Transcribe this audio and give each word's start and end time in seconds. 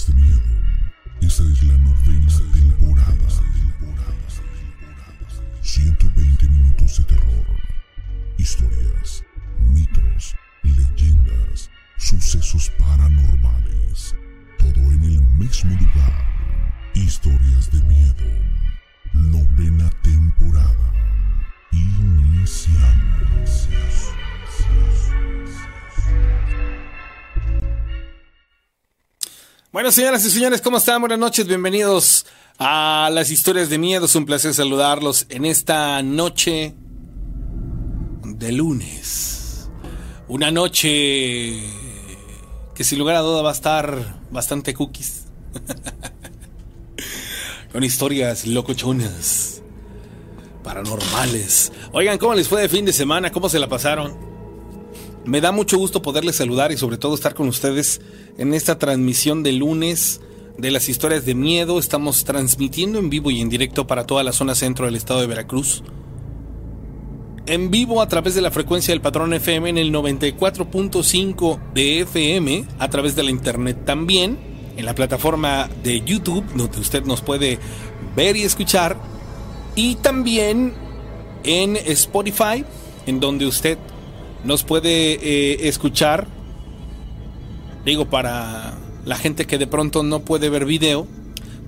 historias 0.00 0.06
de 0.06 0.14
miedo. 0.14 0.40
Esta 1.20 1.42
es 1.44 1.62
la 1.64 1.76
novena 1.76 2.32
temporada. 2.52 3.28
120 5.62 6.48
minutos 6.48 6.98
de 6.98 7.04
terror. 7.04 7.44
Historias, 8.38 9.24
mitos, 9.58 10.34
leyendas, 10.62 11.70
sucesos 11.98 12.70
paranormales. 12.78 14.14
Todo 14.58 14.80
en 14.90 15.04
el 15.04 15.20
mismo 15.34 15.76
lugar. 15.78 16.24
Historias 16.94 17.70
de 17.70 17.82
miedo. 17.82 18.26
Novena 19.12 19.90
temporada. 20.02 20.92
Iniciamos. 21.72 22.79
Bueno, 29.72 29.92
señoras 29.92 30.26
y 30.26 30.30
señores, 30.30 30.60
¿cómo 30.62 30.78
están? 30.78 31.00
Buenas 31.00 31.20
noches, 31.20 31.46
bienvenidos 31.46 32.26
a 32.58 33.08
las 33.12 33.30
historias 33.30 33.70
de 33.70 33.78
miedo. 33.78 34.06
Es 34.06 34.16
un 34.16 34.26
placer 34.26 34.52
saludarlos 34.52 35.26
en 35.28 35.44
esta 35.44 36.02
noche 36.02 36.74
de 38.24 38.50
lunes. 38.50 39.70
Una 40.26 40.50
noche 40.50 41.62
que 42.74 42.82
sin 42.82 42.98
lugar 42.98 43.14
a 43.14 43.20
duda 43.20 43.42
va 43.42 43.50
a 43.50 43.52
estar 43.52 44.18
bastante 44.32 44.74
cookies. 44.74 45.26
Con 47.72 47.84
historias 47.84 48.48
locochonas, 48.48 49.62
paranormales. 50.64 51.70
Oigan, 51.92 52.18
¿cómo 52.18 52.34
les 52.34 52.48
fue 52.48 52.60
de 52.60 52.68
fin 52.68 52.84
de 52.84 52.92
semana? 52.92 53.30
¿Cómo 53.30 53.48
se 53.48 53.60
la 53.60 53.68
pasaron? 53.68 54.29
Me 55.24 55.40
da 55.40 55.52
mucho 55.52 55.76
gusto 55.76 56.00
poderles 56.00 56.36
saludar 56.36 56.72
y 56.72 56.78
sobre 56.78 56.96
todo 56.96 57.14
estar 57.14 57.34
con 57.34 57.46
ustedes 57.46 58.00
en 58.38 58.54
esta 58.54 58.78
transmisión 58.78 59.42
de 59.42 59.52
lunes 59.52 60.20
de 60.56 60.70
las 60.70 60.88
historias 60.88 61.26
de 61.26 61.34
miedo. 61.34 61.78
Estamos 61.78 62.24
transmitiendo 62.24 62.98
en 62.98 63.10
vivo 63.10 63.30
y 63.30 63.40
en 63.40 63.50
directo 63.50 63.86
para 63.86 64.06
toda 64.06 64.24
la 64.24 64.32
zona 64.32 64.54
centro 64.54 64.86
del 64.86 64.96
estado 64.96 65.20
de 65.20 65.26
Veracruz. 65.26 65.82
En 67.46 67.70
vivo 67.70 68.00
a 68.00 68.08
través 68.08 68.34
de 68.34 68.40
la 68.40 68.50
frecuencia 68.50 68.92
del 68.92 69.02
patrón 69.02 69.32
FM 69.34 69.70
en 69.70 69.78
el 69.78 69.92
94.5 69.92 71.58
de 71.74 72.00
FM, 72.00 72.64
a 72.78 72.88
través 72.88 73.14
de 73.14 73.22
la 73.22 73.30
internet 73.30 73.84
también, 73.84 74.38
en 74.76 74.84
la 74.84 74.94
plataforma 74.94 75.68
de 75.82 76.00
YouTube, 76.00 76.44
donde 76.54 76.78
usted 76.78 77.04
nos 77.04 77.20
puede 77.20 77.58
ver 78.16 78.36
y 78.36 78.42
escuchar, 78.42 78.96
y 79.74 79.96
también 79.96 80.72
en 81.42 81.76
Spotify, 81.76 82.64
en 83.06 83.20
donde 83.20 83.46
usted 83.46 83.78
nos 84.44 84.64
puede 84.64 85.14
eh, 85.14 85.68
escuchar. 85.68 86.26
Digo, 87.84 88.10
para 88.10 88.78
la 89.04 89.16
gente 89.16 89.46
que 89.46 89.58
de 89.58 89.66
pronto 89.66 90.02
no 90.02 90.20
puede 90.20 90.50
ver 90.50 90.64
video, 90.64 91.06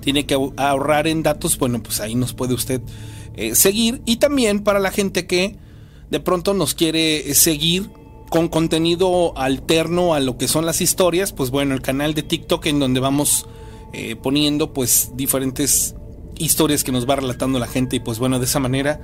tiene 0.01 0.25
que 0.25 0.37
ahorrar 0.57 1.07
en 1.07 1.23
datos, 1.23 1.57
bueno, 1.57 1.81
pues 1.81 1.99
ahí 1.99 2.15
nos 2.15 2.33
puede 2.33 2.53
usted 2.53 2.81
eh, 3.35 3.55
seguir. 3.55 4.01
Y 4.05 4.17
también 4.17 4.61
para 4.61 4.79
la 4.79 4.91
gente 4.91 5.25
que 5.25 5.55
de 6.09 6.19
pronto 6.19 6.53
nos 6.53 6.75
quiere 6.75 7.33
seguir 7.33 7.89
con 8.29 8.47
contenido 8.47 9.37
alterno 9.37 10.13
a 10.13 10.19
lo 10.19 10.37
que 10.37 10.47
son 10.47 10.65
las 10.65 10.81
historias, 10.81 11.31
pues 11.33 11.51
bueno, 11.51 11.73
el 11.73 11.81
canal 11.81 12.13
de 12.13 12.23
TikTok 12.23 12.65
en 12.65 12.79
donde 12.79 12.99
vamos 12.99 13.45
eh, 13.93 14.15
poniendo 14.15 14.73
pues 14.73 15.11
diferentes 15.15 15.95
historias 16.35 16.83
que 16.83 16.91
nos 16.91 17.07
va 17.07 17.17
relatando 17.17 17.59
la 17.59 17.67
gente 17.67 17.97
y 17.97 17.99
pues 17.99 18.17
bueno, 18.17 18.39
de 18.39 18.45
esa 18.45 18.59
manera 18.59 19.01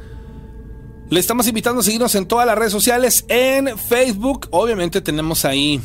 le 1.10 1.20
estamos 1.20 1.48
invitando 1.48 1.82
a 1.82 1.84
seguirnos 1.84 2.14
en 2.14 2.28
todas 2.28 2.46
las 2.46 2.58
redes 2.58 2.72
sociales, 2.72 3.26
en 3.30 3.78
Facebook. 3.78 4.48
Obviamente 4.52 5.02
tenemos 5.02 5.44
ahí, 5.44 5.82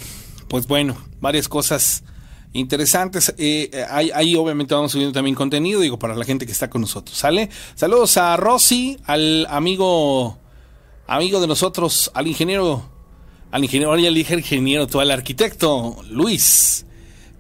pues 0.49 0.67
bueno, 0.67 0.97
varias 1.21 1.49
cosas 1.49 2.05
interesantes. 2.53 3.35
Eh, 3.39 3.71
ahí, 3.89 4.37
obviamente 4.37 4.75
vamos 4.75 4.93
subiendo 4.93 5.15
también 5.15 5.35
contenido, 5.35 5.81
digo, 5.81 5.99
para 5.99 6.15
la 6.15 6.27
gente 6.27 6.45
que 6.45 6.53
está 6.53 6.69
con 6.69 6.83
nosotros, 6.83 7.17
¿sale? 7.17 7.49
Saludos 7.75 8.19
a 8.19 8.37
Rosy, 8.37 8.99
al 9.07 9.47
amigo, 9.49 10.39
amigo 11.07 11.41
de 11.41 11.47
nosotros, 11.47 12.11
al 12.13 12.27
ingeniero, 12.27 12.91
al 13.51 13.65
ingeniero, 13.65 13.97
ya 13.97 14.11
le 14.11 14.19
dije 14.19 14.35
ingeniero, 14.35 14.87
tú 14.87 15.01
al 15.01 15.11
arquitecto 15.11 15.97
Luis 16.11 16.85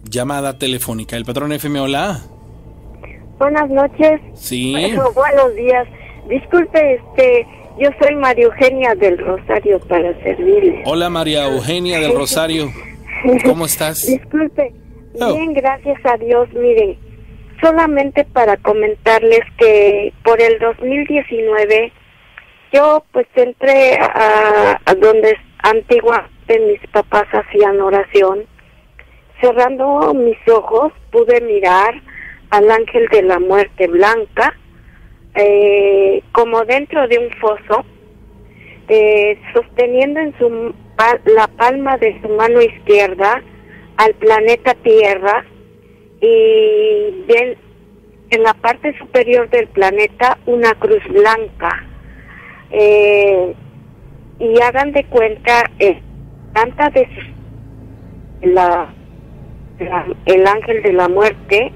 llamada 0.04 0.58
telefónica. 0.58 1.16
El 1.16 1.24
patrón 1.24 1.52
FM, 1.52 1.80
hola. 1.80 2.22
Buenas 3.38 3.68
noches. 3.68 4.20
Sí. 4.34 4.74
buenos 5.14 5.54
días. 5.54 5.86
Disculpe, 6.28 6.94
este, 6.94 7.46
yo 7.78 7.90
soy 8.00 8.16
María 8.16 8.46
Eugenia 8.46 8.94
del 8.94 9.18
Rosario 9.18 9.78
para 9.80 10.12
servirle. 10.22 10.82
Hola 10.86 11.10
María 11.10 11.46
Eugenia 11.46 12.00
del 12.00 12.14
Rosario. 12.14 12.70
¿Cómo 13.44 13.66
estás? 13.66 14.06
Disculpe. 14.06 14.72
Oh. 15.20 15.34
Bien, 15.34 15.52
gracias 15.52 15.98
a 16.04 16.16
Dios. 16.16 16.48
Mire, 16.54 16.98
solamente 17.60 18.24
para 18.24 18.56
comentarles 18.56 19.40
que 19.58 20.12
por 20.24 20.40
el 20.40 20.58
2019 20.58 21.92
yo 22.72 23.04
pues 23.12 23.26
entré 23.34 23.98
a, 23.98 24.80
a 24.84 24.94
donde 24.94 25.36
antiguamente 25.62 26.60
mis 26.60 26.80
papás 26.90 27.26
hacían 27.32 27.80
oración 27.80 28.44
Cerrando 29.40 30.14
mis 30.14 30.38
ojos 30.48 30.92
pude 31.10 31.40
mirar 31.42 31.94
al 32.50 32.70
ángel 32.70 33.06
de 33.12 33.22
la 33.22 33.38
muerte 33.38 33.86
blanca 33.86 34.56
eh, 35.34 36.22
como 36.32 36.64
dentro 36.64 37.06
de 37.08 37.18
un 37.18 37.30
foso, 37.38 37.84
eh, 38.88 39.38
sosteniendo 39.52 40.20
en 40.20 40.38
su 40.38 40.74
la 41.26 41.46
palma 41.46 41.98
de 41.98 42.18
su 42.22 42.28
mano 42.30 42.62
izquierda 42.62 43.42
al 43.98 44.14
planeta 44.14 44.74
Tierra 44.82 45.44
y 46.20 47.24
bien, 47.28 47.58
en 48.30 48.42
la 48.42 48.54
parte 48.54 48.96
superior 48.98 49.50
del 49.50 49.68
planeta 49.68 50.38
una 50.46 50.72
cruz 50.74 51.02
blanca. 51.08 51.84
Eh, 52.70 53.54
y 54.38 54.60
hagan 54.60 54.92
de 54.92 55.04
cuenta, 55.04 55.70
eh, 55.78 56.00
de 56.94 57.08
la 58.42 58.92
el 59.78 60.46
ángel 60.46 60.82
de 60.82 60.92
la 60.92 61.08
muerte, 61.08 61.72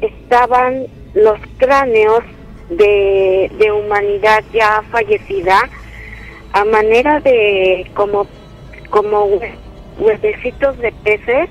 estaban 0.00 0.86
los 1.14 1.38
cráneos 1.56 2.22
de, 2.70 3.50
de 3.58 3.72
humanidad 3.72 4.44
ya 4.52 4.82
fallecida 4.90 5.68
a 6.52 6.64
manera 6.64 7.20
de 7.20 7.90
como, 7.94 8.26
como 8.90 9.28
huevecitos 9.98 10.78
de 10.78 10.92
peces. 11.04 11.48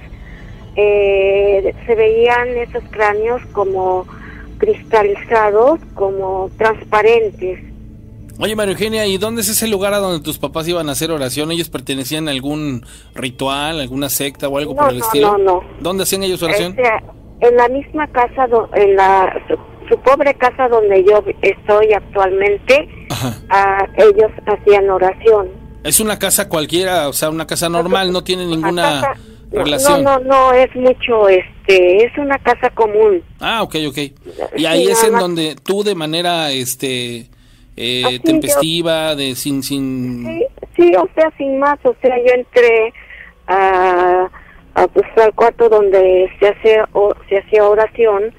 Eh, 0.76 1.74
se 1.86 1.96
veían 1.96 2.50
esos 2.50 2.84
cráneos 2.92 3.42
como 3.52 4.06
cristalizados, 4.60 5.80
como 5.96 6.50
transparentes. 6.58 7.60
Oye, 8.40 8.56
María 8.56 8.74
Eugenia, 8.74 9.06
¿y 9.08 9.18
dónde 9.18 9.42
es 9.42 9.50
ese 9.50 9.68
lugar 9.68 9.96
a 9.96 9.98
donde 9.98 10.24
tus 10.24 10.38
papás 10.38 10.68
iban 10.68 10.90
a 10.90 10.92
hacer 10.92 11.10
oración? 11.10 11.52
¿Ellos 11.52 11.70
pertenecían 11.70 12.28
a 12.28 12.32
algún 12.32 12.86
ritual, 13.16 13.80
alguna 13.80 14.10
secta 14.10 14.48
o 14.48 14.60
algo 14.60 14.76
por 14.76 14.92
el 14.92 15.00
estilo? 15.00 15.38
No, 15.40 15.62
no, 15.62 15.64
¿Dónde 15.80 16.04
hacían 16.04 16.22
ellos 16.22 16.44
oración? 16.44 16.76
Este, 16.78 16.88
en 17.40 17.56
la 17.56 17.68
misma 17.68 18.06
casa, 18.08 18.48
en 18.76 18.96
la 18.96 19.34
su, 19.90 19.98
pobre 20.02 20.36
casa 20.36 20.68
donde 20.68 21.04
yo 21.04 21.24
estoy 21.42 21.94
actualmente, 21.94 22.88
ah, 23.50 23.88
ellos 23.98 24.32
hacían 24.46 24.88
oración. 24.88 25.48
Es 25.84 26.00
una 26.00 26.20
casa 26.20 26.48
cualquiera, 26.48 27.08
o 27.08 27.14
sea, 27.14 27.32
una 27.32 27.48
casa 27.48 27.70
normal, 27.70 28.12
no 28.12 28.24
tiene 28.24 28.46
ninguna 28.46 29.16
relación. 29.52 30.04
No, 30.04 30.20
no, 30.20 30.26
no, 30.26 30.54
es 30.54 30.76
mucho, 30.76 31.28
este, 31.28 32.06
es 32.06 32.16
una 32.20 32.38
casa 32.38 32.70
común. 32.70 33.24
Ah, 33.40 33.64
ok, 33.64 33.76
ok. 33.88 33.98
Y 34.58 34.66
ahí 34.66 34.88
es 34.88 35.04
en 35.04 35.14
donde 35.14 35.56
tú 35.56 35.84
de 35.84 35.96
manera, 35.96 36.52
este 36.52 37.30
eh, 37.78 38.20
tempestiva, 38.24 39.16
de 39.16 39.36
sin... 39.36 39.64
sin... 39.64 40.26
Sí, 40.26 40.46
Sí, 40.78 40.94
o 40.96 41.10
sea, 41.16 41.32
sin 41.38 41.58
más, 41.58 41.80
o 41.84 41.96
sea, 42.02 42.16
yo 42.18 42.34
entré 42.36 42.94
a, 43.48 44.30
a 44.76 44.88
pues, 44.88 45.06
al 45.18 45.34
cuarto 45.34 45.70
donde 45.70 46.30
se 46.40 46.48
hace 46.48 46.78
o, 46.94 47.14
se 47.28 47.40
hacía 47.40 47.66
oración 47.66 48.32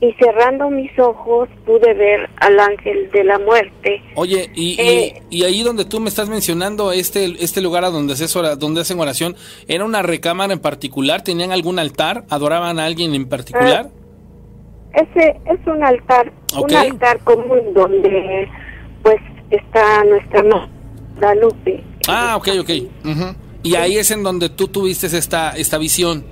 y 0.00 0.12
cerrando 0.12 0.70
mis 0.70 0.96
ojos 1.00 1.48
pude 1.66 1.92
ver 1.94 2.30
al 2.36 2.60
ángel 2.60 3.10
de 3.10 3.24
la 3.24 3.40
muerte. 3.40 4.00
Oye, 4.14 4.50
y, 4.54 4.80
Eh, 4.80 5.22
y, 5.30 5.38
y 5.38 5.44
ahí 5.44 5.62
donde 5.62 5.84
tú 5.84 5.98
me 5.98 6.08
estás 6.08 6.28
mencionando, 6.28 6.92
este, 6.92 7.24
este 7.40 7.60
lugar 7.60 7.84
a 7.84 7.90
donde, 7.90 8.12
haces 8.12 8.32
donde 8.58 8.82
hacen 8.82 9.00
oración, 9.00 9.34
¿era 9.66 9.84
una 9.84 10.02
recámara 10.02 10.52
en 10.52 10.60
particular? 10.60 11.22
¿Tenían 11.22 11.50
algún 11.50 11.80
altar? 11.80 12.24
¿Adoraban 12.28 12.78
a 12.78 12.86
alguien 12.86 13.14
en 13.14 13.28
particular? 13.28 13.90
Ese 14.94 15.36
es 15.46 15.66
un 15.66 15.82
altar, 15.82 16.32
un 16.56 16.74
altar 16.74 17.18
común 17.20 17.74
donde 17.74 18.48
está 19.50 20.04
nuestra 20.04 20.42
madre 20.42 20.68
Guadalupe. 21.18 21.82
ah, 22.08 22.36
ok, 22.36 22.48
ok. 22.60 22.70
Y 23.62 23.74
ahí 23.74 23.96
es 23.98 24.10
en 24.12 24.22
donde 24.22 24.48
tú 24.50 24.68
tuviste 24.68 25.06
esta, 25.08 25.50
esta 25.50 25.78
visión. 25.78 26.24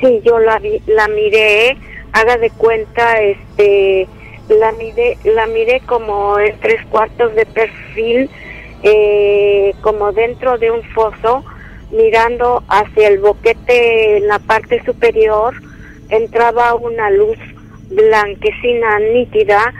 Sí, 0.00 0.20
yo 0.24 0.38
la 0.40 0.58
vi- 0.58 0.82
la 0.86 1.06
miré, 1.08 1.76
haga 2.12 2.36
de 2.36 2.50
cuenta, 2.50 3.20
este, 3.22 4.08
la 4.48 4.72
miré, 4.72 5.16
la 5.24 5.46
miré 5.46 5.80
como 5.86 6.38
en 6.40 6.58
tres 6.60 6.84
cuartos 6.90 7.34
de 7.36 7.46
perfil, 7.46 8.28
eh, 8.82 9.72
como 9.82 10.10
dentro 10.12 10.58
de 10.58 10.72
un 10.72 10.82
foso, 10.94 11.44
mirando 11.92 12.64
hacia 12.68 13.06
el 13.08 13.20
boquete 13.20 14.16
en 14.18 14.26
la 14.26 14.40
parte 14.40 14.82
superior, 14.84 15.54
entraba 16.08 16.74
una 16.74 17.08
luz 17.10 17.38
blanquecina 17.88 18.98
nítida, 19.12 19.72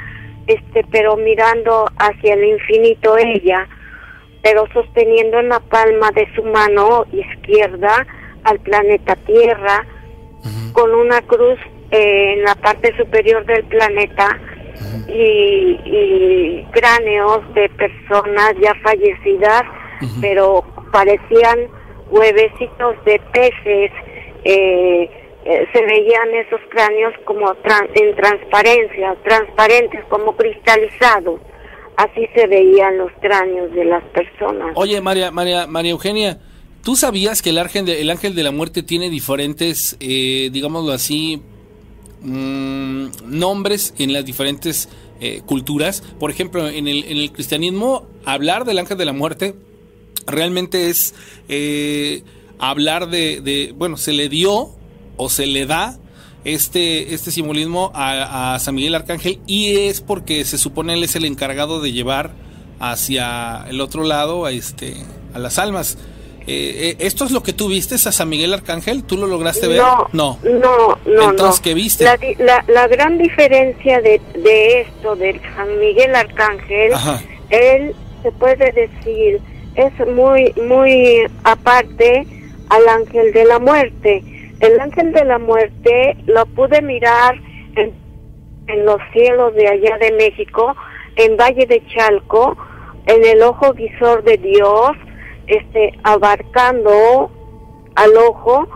este, 0.46 0.84
pero 0.90 1.16
mirando 1.16 1.86
hacia 1.98 2.34
el 2.34 2.44
infinito 2.44 3.16
ella, 3.16 3.66
pero 4.42 4.66
sosteniendo 4.72 5.38
en 5.38 5.48
la 5.48 5.60
palma 5.60 6.10
de 6.12 6.28
su 6.34 6.42
mano 6.44 7.06
izquierda 7.12 8.06
al 8.44 8.58
planeta 8.60 9.16
Tierra, 9.16 9.86
con 10.72 10.94
una 10.94 11.22
cruz 11.22 11.58
eh, 11.90 12.34
en 12.34 12.42
la 12.44 12.54
parte 12.56 12.94
superior 12.96 13.44
del 13.46 13.64
planeta 13.64 14.38
y, 15.08 15.80
y 15.84 16.66
cráneos 16.72 17.40
de 17.54 17.68
personas 17.70 18.54
ya 18.60 18.74
fallecidas, 18.82 19.62
pero 20.20 20.62
parecían 20.92 21.60
huevecitos 22.10 23.02
de 23.04 23.20
peces. 23.32 23.90
eh, 24.44 25.23
eh, 25.44 25.66
se 25.74 25.82
veían 25.82 26.34
esos 26.46 26.60
cráneos 26.70 27.12
como 27.26 27.54
en 27.94 28.16
transparencia, 28.16 29.14
transparentes, 29.24 30.02
como 30.08 30.34
cristalizados. 30.36 31.40
Así 31.96 32.26
se 32.34 32.46
veían 32.46 32.96
los 32.96 33.12
cráneos 33.20 33.70
de 33.72 33.84
las 33.84 34.02
personas. 34.04 34.72
Oye, 34.74 35.00
María, 35.02 35.30
María, 35.30 35.66
María 35.66 35.92
Eugenia, 35.92 36.38
¿tú 36.82 36.96
sabías 36.96 37.42
que 37.42 37.50
el 37.50 37.58
ángel 37.58 37.84
de, 37.84 38.00
el 38.00 38.10
ángel 38.10 38.34
de 38.34 38.42
la 38.42 38.52
muerte 38.52 38.82
tiene 38.82 39.10
diferentes, 39.10 39.98
eh, 40.00 40.48
digámoslo 40.50 40.92
así, 40.92 41.42
mm, 42.22 43.08
nombres 43.24 43.94
en 43.98 44.14
las 44.14 44.24
diferentes 44.24 44.88
eh, 45.20 45.42
culturas? 45.44 46.00
Por 46.18 46.30
ejemplo, 46.30 46.66
en 46.66 46.88
el, 46.88 47.04
en 47.04 47.18
el 47.18 47.32
cristianismo, 47.32 48.06
hablar 48.24 48.64
del 48.64 48.78
ángel 48.78 48.96
de 48.96 49.04
la 49.04 49.12
muerte 49.12 49.54
realmente 50.26 50.88
es 50.88 51.14
eh, 51.50 52.22
hablar 52.58 53.10
de, 53.10 53.42
de, 53.42 53.72
bueno, 53.76 53.98
se 53.98 54.12
le 54.12 54.30
dio 54.30 54.70
o 55.16 55.28
se 55.28 55.46
le 55.46 55.66
da 55.66 55.96
este, 56.44 57.14
este 57.14 57.30
simbolismo 57.30 57.90
a, 57.94 58.54
a 58.54 58.58
San 58.58 58.74
Miguel 58.74 58.94
Arcángel 58.94 59.40
y 59.46 59.76
es 59.86 60.00
porque 60.00 60.44
se 60.44 60.58
supone 60.58 60.94
él 60.94 61.02
es 61.04 61.16
el 61.16 61.24
encargado 61.24 61.80
de 61.80 61.92
llevar 61.92 62.32
hacia 62.80 63.64
el 63.68 63.80
otro 63.80 64.02
lado 64.04 64.44
a, 64.44 64.52
este, 64.52 64.94
a 65.32 65.38
las 65.38 65.58
almas. 65.58 65.96
Eh, 66.46 66.90
eh, 66.90 67.06
¿Esto 67.06 67.24
es 67.24 67.30
lo 67.30 67.42
que 67.42 67.54
tú 67.54 67.68
viste 67.68 67.94
a 67.94 67.98
San 67.98 68.28
Miguel 68.28 68.52
Arcángel? 68.52 69.04
¿Tú 69.04 69.16
lo 69.16 69.26
lograste 69.26 69.66
ver? 69.66 69.78
No, 69.78 70.08
No. 70.12 70.38
no, 70.44 70.98
no. 71.06 71.30
Entonces, 71.30 71.60
no. 71.60 71.62
¿qué 71.64 71.72
viste? 71.74 72.04
La, 72.04 72.18
la, 72.38 72.64
la 72.68 72.86
gran 72.88 73.16
diferencia 73.16 74.02
de, 74.02 74.20
de 74.34 74.82
esto, 74.82 75.16
del 75.16 75.40
San 75.56 75.78
Miguel 75.80 76.14
Arcángel, 76.14 76.92
Ajá. 76.92 77.22
él 77.48 77.94
se 78.22 78.30
puede 78.32 78.70
decir, 78.72 79.40
es 79.76 79.92
muy, 80.14 80.52
muy 80.68 81.20
aparte 81.44 82.26
al 82.68 82.88
ángel 82.88 83.32
de 83.32 83.44
la 83.46 83.58
muerte. 83.58 84.22
El 84.64 84.80
ángel 84.80 85.12
de 85.12 85.24
la 85.24 85.38
muerte 85.38 86.16
lo 86.26 86.46
pude 86.46 86.80
mirar 86.80 87.34
en, 87.76 87.92
en 88.66 88.86
los 88.86 88.98
cielos 89.12 89.54
de 89.54 89.68
allá 89.68 89.98
de 89.98 90.12
México, 90.12 90.74
en 91.16 91.36
Valle 91.36 91.66
de 91.66 91.82
Chalco, 91.88 92.56
en 93.06 93.24
el 93.24 93.42
ojo 93.42 93.74
visor 93.74 94.24
de 94.24 94.38
Dios, 94.38 94.92
este, 95.46 95.92
abarcando 96.02 97.30
al 97.94 98.16
ojo 98.16 98.66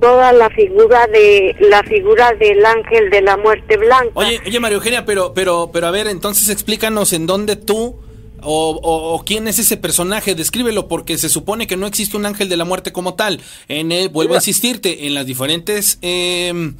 toda 0.00 0.32
la 0.32 0.48
figura 0.50 1.06
de 1.06 1.56
la 1.60 1.82
figura 1.82 2.32
del 2.34 2.64
ángel 2.64 3.10
de 3.10 3.22
la 3.22 3.36
muerte 3.36 3.76
blanca. 3.76 4.12
Oye, 4.14 4.40
oye 4.46 4.60
María 4.60 4.76
Eugenia, 4.76 5.04
pero, 5.04 5.32
pero, 5.34 5.70
pero 5.72 5.86
a 5.86 5.90
ver, 5.90 6.06
entonces 6.08 6.48
explícanos 6.50 7.12
en 7.12 7.26
dónde 7.26 7.56
tú 7.56 8.01
o, 8.42 8.70
o- 8.70 9.14
o 9.14 9.24
quién 9.24 9.48
es 9.48 9.58
ese 9.58 9.76
personaje, 9.76 10.34
descríbelo, 10.34 10.88
porque 10.88 11.18
se 11.18 11.28
supone 11.28 11.66
que 11.66 11.76
no 11.76 11.86
existe 11.86 12.16
un 12.16 12.26
ángel 12.26 12.48
de 12.48 12.56
la 12.56 12.64
muerte 12.64 12.92
como 12.92 13.14
tal. 13.14 13.40
En 13.68 13.92
el, 13.92 14.08
vuelvo 14.08 14.34
a 14.34 14.36
insistirte, 14.38 15.06
en 15.06 15.14
las 15.14 15.26
diferentes 15.26 15.98
em, 16.02 16.76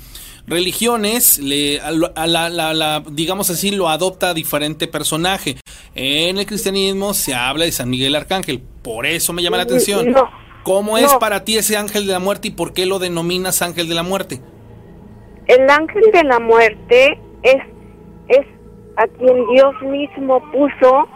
religiones, 0.46 1.38
le, 1.38 1.80
a, 1.80 1.90
la, 2.26 2.48
la- 2.50 2.74
la- 2.74 3.02
digamos 3.10 3.48
así, 3.50 3.70
lo 3.70 3.88
adopta 3.88 4.34
diferente 4.34 4.86
personaje. 4.88 5.56
En 5.94 6.38
el 6.38 6.46
cristianismo 6.46 7.14
se 7.14 7.34
habla 7.34 7.64
de 7.64 7.72
San 7.72 7.88
Miguel 7.90 8.14
Arcángel, 8.14 8.60
por 8.82 9.06
eso 9.06 9.32
me 9.32 9.42
llama 9.42 9.56
la 9.56 9.62
atención. 9.64 10.10
No, 10.10 10.28
¿Cómo 10.64 10.96
es 10.96 11.12
para 11.14 11.44
ti 11.44 11.56
ese 11.56 11.76
ángel 11.76 12.06
de 12.06 12.12
la 12.12 12.18
muerte 12.20 12.48
y 12.48 12.50
por 12.52 12.72
qué 12.72 12.86
lo 12.86 12.98
denominas 13.00 13.62
ángel 13.62 13.88
de 13.88 13.94
la 13.94 14.02
muerte? 14.04 14.40
El 15.46 15.68
ángel 15.68 16.02
de 16.12 16.22
la 16.24 16.38
muerte 16.38 17.18
es 17.42 17.56
es 18.28 18.46
a 18.96 19.06
quien 19.08 19.34
Dios 19.52 19.74
mismo 19.82 20.40
puso 20.52 21.08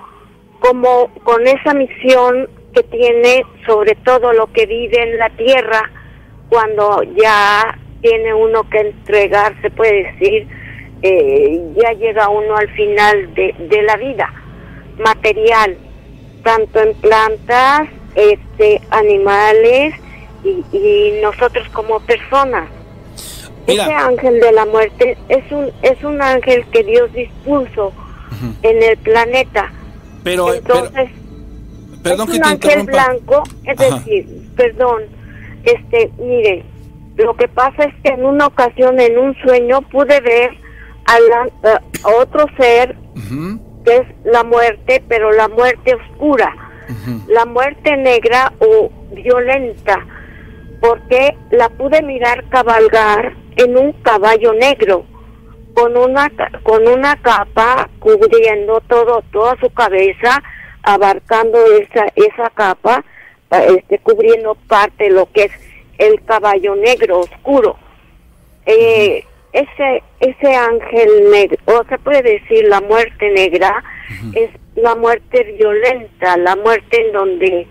como 0.61 1.09
con 1.25 1.47
esa 1.47 1.75
misión 1.75 2.49
que 2.75 2.83
tiene 2.85 3.43
sobre 3.67 3.95
todo 3.97 4.33
lo 4.33 4.53
que 4.53 4.67
vive 4.67 5.03
en 5.03 5.19
la 5.19 5.31
tierra 5.31 5.91
cuando 6.49 7.03
ya 7.03 7.79
tiene 8.01 8.35
uno 8.35 8.69
que 8.69 8.81
entregar, 8.81 9.61
se 9.63 9.71
puede 9.71 10.13
decir, 10.13 10.47
eh, 11.03 11.61
ya 11.77 11.93
llega 11.93 12.29
uno 12.29 12.57
al 12.57 12.69
final 12.71 13.35
de, 13.35 13.55
de 13.59 13.83
la 13.83 13.97
vida 13.97 14.33
material, 14.99 15.77
tanto 16.43 16.81
en 16.81 16.95
plantas, 16.95 17.89
este, 18.15 18.81
animales 18.91 19.95
y, 20.45 20.65
y 20.73 21.21
nosotros 21.23 21.69
como 21.71 22.01
personas. 22.01 22.69
Mira. 23.67 23.85
Ese 23.85 23.95
ángel 23.95 24.41
de 24.41 24.53
la 24.53 24.65
muerte 24.65 25.19
es 25.29 25.51
un 25.51 25.71
es 25.83 26.03
un 26.05 26.23
ángel 26.23 26.65
que 26.71 26.85
Dios 26.85 27.13
dispuso 27.13 27.93
en 28.63 28.83
el 28.83 28.97
planeta. 28.99 29.73
Pero, 30.27 30.53
Entonces, 30.53 31.09
pero 32.03 32.17
perdón 32.17 32.29
es 32.29 32.33
que 32.33 32.37
un 32.37 32.43
te 32.61 32.69
ángel 32.69 32.87
blanco, 32.87 33.43
es 33.65 33.81
Ajá. 33.81 33.97
decir, 33.99 34.27
perdón, 34.57 35.03
este, 35.63 36.11
mire, 36.19 36.65
lo 37.17 37.35
que 37.37 37.47
pasa 37.47 37.85
es 37.85 37.95
que 38.03 38.09
en 38.11 38.25
una 38.25 38.47
ocasión 38.49 38.99
en 38.99 39.17
un 39.19 39.35
sueño 39.37 39.83
pude 39.83 40.21
ver 40.21 40.51
a, 41.07 41.21
la- 41.21 41.81
a 42.03 42.09
otro 42.21 42.45
ser 42.59 42.97
que 43.85 43.97
es 43.99 44.03
la 44.25 44.43
muerte, 44.43 45.01
pero 45.09 45.31
la 45.31 45.47
muerte 45.47 45.95
oscura, 45.95 46.53
la 47.29 47.45
muerte 47.47 47.97
negra 47.97 48.53
o 48.59 48.91
violenta, 49.13 50.05
porque 50.81 51.37
la 51.53 51.69
pude 51.69 52.03
mirar 52.03 52.45
cabalgar 52.49 53.33
en 53.57 53.79
un 53.79 53.93
caballo 54.03 54.53
negro 54.55 55.05
con 55.77 55.95
una 55.95 56.33
con 56.63 56.89
una 56.89 57.17
capa 57.17 57.91
cubriendo 57.99 58.81
todo 58.89 59.23
toda 59.31 59.57
su 59.61 59.69
cabeza, 59.69 60.43
abarcando 60.83 61.59
esa 61.67 62.07
esa 62.15 62.49
capa, 62.49 63.05
eh, 63.51 63.77
este 63.77 63.99
cubriendo 63.99 64.55
parte 64.69 65.05
de 65.05 65.11
lo 65.11 65.31
que 65.33 65.45
es 65.45 65.53
el 65.99 66.25
caballo 66.25 66.77
negro 66.77 67.21
oscuro. 67.21 67.77
Eh, 68.65 69.23
ese 69.53 70.03
ese 70.21 70.55
ángel 70.55 71.31
negro, 71.31 71.59
o 71.67 71.85
se 71.91 71.99
puede 71.99 72.23
decir 72.23 72.67
la 72.69 72.81
muerte 72.81 73.31
negra, 73.33 73.85
es 74.33 74.49
la 74.77 74.95
muerte 74.95 75.43
violenta, 75.59 76.39
la 76.39 76.57
muerte 76.57 77.07
en 77.07 77.13
donde 77.13 77.67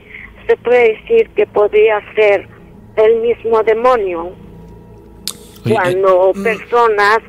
se 0.46 0.56
puede 0.58 0.94
decir 0.94 1.28
que 1.30 1.48
podría 1.48 2.00
ser 2.14 2.48
el 2.98 3.16
mismo 3.22 3.64
demonio. 3.64 4.32
Oye, 5.66 5.74
cuando 5.74 6.30
eh, 6.30 6.40
mm, 6.40 6.44
personas 6.44 7.20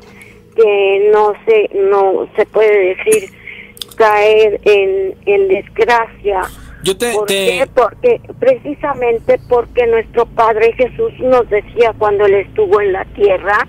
que 0.57 1.09
no 1.13 1.33
se 1.45 1.69
no 1.75 2.27
se 2.35 2.45
puede 2.47 2.95
decir 2.95 3.29
caer 3.95 4.59
en, 4.65 5.15
en 5.25 5.47
desgracia 5.47 6.41
Yo 6.83 6.97
te, 6.97 7.13
¿Por 7.13 7.27
te- 7.27 7.33
qué? 7.33 7.67
Porque 7.73 8.19
precisamente 8.39 9.39
porque 9.47 9.87
nuestro 9.87 10.25
Padre 10.25 10.73
Jesús 10.73 11.13
nos 11.19 11.49
decía 11.49 11.93
cuando 11.97 12.25
Él 12.25 12.33
estuvo 12.35 12.81
en 12.81 12.91
la 12.93 13.05
tierra 13.05 13.67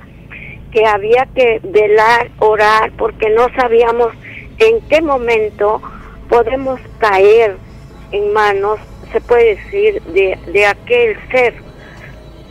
que 0.73 0.85
había 0.85 1.27
que 1.35 1.61
velar, 1.63 2.31
orar, 2.41 2.91
porque 2.99 3.31
no 3.31 3.47
sabíamos 3.57 4.13
en 4.59 4.81
qué 4.89 5.01
momento 5.01 5.81
podemos 6.29 6.79
caer 6.99 7.57
en 8.13 8.33
manos 8.33 8.79
se 9.13 9.21
puede 9.23 9.57
decir, 9.57 10.03
de, 10.03 10.39
de 10.53 10.67
aquel 10.67 11.17
ser, 11.31 11.55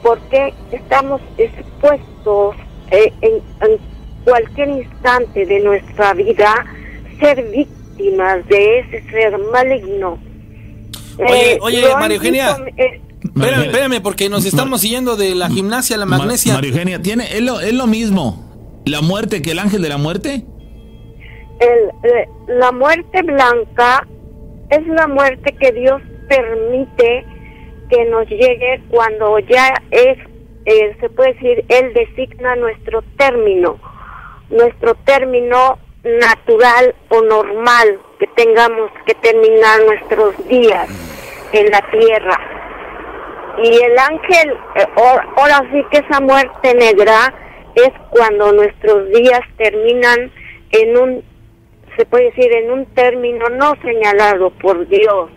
porque 0.01 0.53
estamos 0.72 1.22
expuestos 1.38 2.56
eh, 2.89 3.13
en, 3.22 3.34
cualquier 4.27 4.67
instante 4.67 5.46
de 5.46 5.62
nuestra 5.62 6.13
vida 6.13 6.65
ser 7.17 7.41
víctimas 7.50 8.46
de 8.50 8.79
ese 8.79 9.01
ser 9.10 9.38
maligno. 9.53 10.19
Oye, 11.17 11.53
eh, 11.53 11.60
oye, 11.62 11.81
María 11.98 12.17
Eugenia. 12.17 12.57
Eh, 12.75 13.00
espérame, 13.24 14.01
porque 14.03 14.27
nos 14.29 14.46
estamos 14.46 14.81
siguiendo 14.81 15.15
de 15.15 15.34
la 15.34 15.50
gimnasia 15.50 15.96
a 15.96 16.00
la 16.00 16.05
magnesia. 16.05 16.55
María 16.55 16.72
Eugenia, 16.72 17.01
¿tiene, 17.01 17.24
es, 17.24 17.41
lo, 17.41 17.62
¿es 17.62 17.74
lo 17.74 17.88
mismo 17.88 18.81
la 18.86 19.00
muerte 19.00 19.41
que 19.41 19.51
el 19.51 19.60
ángel 19.60 19.81
de 19.81 19.89
la 19.89 19.98
muerte? 19.98 20.43
El, 21.62 22.57
la 22.60 22.74
muerte 22.74 23.22
blanca 23.24 24.05
es 24.69 24.86
la 24.88 25.07
muerte 25.07 25.55
que 25.57 25.72
Dios 25.72 26.01
permite 26.27 27.25
que 27.89 28.05
nos 28.10 28.27
llegue 28.27 28.84
cuando 28.89 29.39
ya 29.39 29.74
es, 29.91 30.17
eh, 30.65 30.98
se 31.00 31.10
puede 31.12 31.34
decir, 31.34 31.65
Él 31.69 31.93
designa 31.93 32.57
nuestro 32.57 33.01
término, 33.17 33.79
nuestro 34.50 34.96
término 35.06 35.77
natural 36.04 36.96
o 37.10 37.22
normal 37.22 38.00
que 38.20 38.27
tengamos 38.27 38.92
que 39.06 39.13
terminar 39.16 39.82
nuestros 39.86 40.48
días 40.48 40.88
en 41.51 41.70
la 41.70 41.82
tierra. 41.92 42.39
Y 43.63 43.84
el 43.84 43.98
ángel, 43.98 44.54
eh, 44.75 44.86
ahora 44.96 45.68
sí 45.72 45.84
que 45.92 45.98
esa 45.98 46.20
muerte 46.20 46.74
negra 46.75 47.34
es 47.75 47.92
cuando 48.10 48.51
nuestros 48.54 49.10
días 49.10 49.42
terminan 49.58 50.32
en 50.72 50.98
un, 50.98 51.24
se 51.98 52.06
puede 52.06 52.25
decir, 52.25 52.51
en 52.54 52.72
un 52.72 52.86
término 52.88 53.50
no 53.50 53.74
señalado 53.82 54.51
por 54.51 54.88
Dios. 54.88 55.30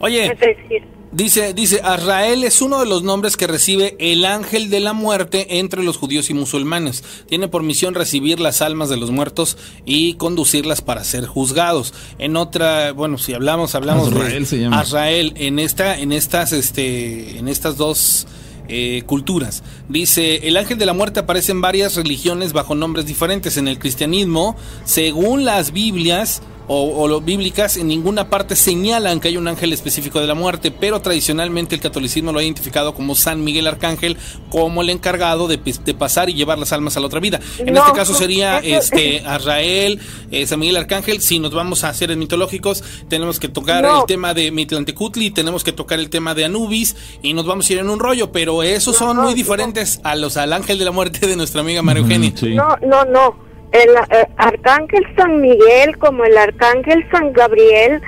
Oye, 0.00 0.26
es 0.26 0.38
decir, 0.38 0.82
Dice, 1.14 1.54
dice, 1.54 1.80
Azrael 1.84 2.42
es 2.42 2.60
uno 2.60 2.80
de 2.80 2.86
los 2.86 3.04
nombres 3.04 3.36
que 3.36 3.46
recibe 3.46 3.94
el 4.00 4.24
ángel 4.24 4.68
de 4.68 4.80
la 4.80 4.94
muerte 4.94 5.58
entre 5.60 5.84
los 5.84 5.96
judíos 5.96 6.28
y 6.28 6.34
musulmanes. 6.34 7.04
Tiene 7.28 7.46
por 7.46 7.62
misión 7.62 7.94
recibir 7.94 8.40
las 8.40 8.60
almas 8.62 8.88
de 8.88 8.96
los 8.96 9.12
muertos 9.12 9.56
y 9.84 10.14
conducirlas 10.14 10.82
para 10.82 11.04
ser 11.04 11.26
juzgados. 11.26 11.94
En 12.18 12.36
otra, 12.36 12.90
bueno, 12.90 13.16
si 13.18 13.32
hablamos, 13.32 13.76
hablamos 13.76 14.12
de 14.12 14.44
se 14.44 14.58
llama. 14.58 14.80
Azrael 14.80 15.34
en 15.36 15.60
esta, 15.60 15.96
en 15.96 16.10
estas, 16.10 16.52
este, 16.52 17.38
en 17.38 17.46
estas 17.46 17.76
dos 17.76 18.26
eh, 18.66 19.04
culturas. 19.06 19.62
Dice, 19.88 20.48
el 20.48 20.56
ángel 20.56 20.78
de 20.78 20.86
la 20.86 20.94
muerte 20.94 21.20
aparece 21.20 21.52
en 21.52 21.60
varias 21.60 21.94
religiones 21.94 22.52
bajo 22.52 22.74
nombres 22.74 23.06
diferentes. 23.06 23.56
En 23.56 23.68
el 23.68 23.78
cristianismo, 23.78 24.56
según 24.84 25.44
las 25.44 25.72
Biblias, 25.72 26.42
o, 26.66 27.04
o 27.04 27.20
bíblicas 27.20 27.76
en 27.76 27.88
ninguna 27.88 28.28
parte 28.28 28.56
señalan 28.56 29.20
que 29.20 29.28
hay 29.28 29.36
un 29.36 29.48
ángel 29.48 29.72
específico 29.72 30.20
de 30.20 30.26
la 30.26 30.34
muerte, 30.34 30.70
pero 30.70 31.00
tradicionalmente 31.00 31.74
el 31.74 31.80
catolicismo 31.80 32.32
lo 32.32 32.38
ha 32.38 32.42
identificado 32.42 32.94
como 32.94 33.14
San 33.14 33.44
Miguel 33.44 33.66
Arcángel 33.66 34.16
como 34.50 34.82
el 34.82 34.90
encargado 34.90 35.48
de, 35.48 35.58
pasar 35.98 36.30
y 36.30 36.34
llevar 36.34 36.58
las 36.58 36.72
almas 36.72 36.96
a 36.96 37.00
la 37.00 37.06
otra 37.06 37.20
vida. 37.20 37.40
En 37.58 37.76
este 37.76 37.92
caso 37.92 38.14
sería 38.14 38.58
este 38.58 39.20
Azrael, 39.26 40.00
eh, 40.30 40.46
San 40.46 40.58
Miguel 40.58 40.76
Arcángel. 40.76 41.20
Si 41.20 41.38
nos 41.38 41.52
vamos 41.52 41.84
a 41.84 41.92
seres 41.94 42.16
mitológicos, 42.16 42.82
tenemos 43.08 43.40
que 43.40 43.48
tocar 43.48 43.84
el 43.84 44.06
tema 44.06 44.34
de 44.34 44.50
Mitlantecutli, 44.50 45.30
tenemos 45.30 45.64
que 45.64 45.72
tocar 45.72 45.98
el 45.98 46.10
tema 46.10 46.34
de 46.34 46.44
Anubis 46.44 46.96
y 47.22 47.34
nos 47.34 47.46
vamos 47.46 47.68
a 47.68 47.72
ir 47.72 47.78
en 47.80 47.90
un 47.90 47.98
rollo, 47.98 48.32
pero 48.32 48.62
esos 48.62 48.96
son 48.96 49.16
muy 49.18 49.34
diferentes 49.34 50.00
a 50.04 50.14
los 50.16 50.36
al 50.36 50.52
ángel 50.52 50.78
de 50.78 50.84
la 50.84 50.90
muerte 50.90 51.26
de 51.26 51.36
nuestra 51.36 51.60
amiga 51.60 51.82
María 51.82 52.02
Eugenia. 52.02 52.32
No, 52.54 52.76
no, 52.86 53.04
no 53.04 53.43
el, 53.74 53.90
eh, 53.90 54.28
arcángel 54.36 55.04
San 55.16 55.40
Miguel 55.40 55.98
como 55.98 56.24
el 56.24 56.36
arcángel 56.38 57.04
San 57.10 57.32
Gabriel 57.32 58.00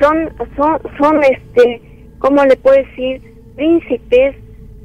son 0.00 0.30
son 0.56 0.80
son 0.98 1.22
este 1.22 1.80
cómo 2.18 2.44
le 2.44 2.56
puedo 2.56 2.76
decir 2.76 3.22
príncipes 3.54 4.36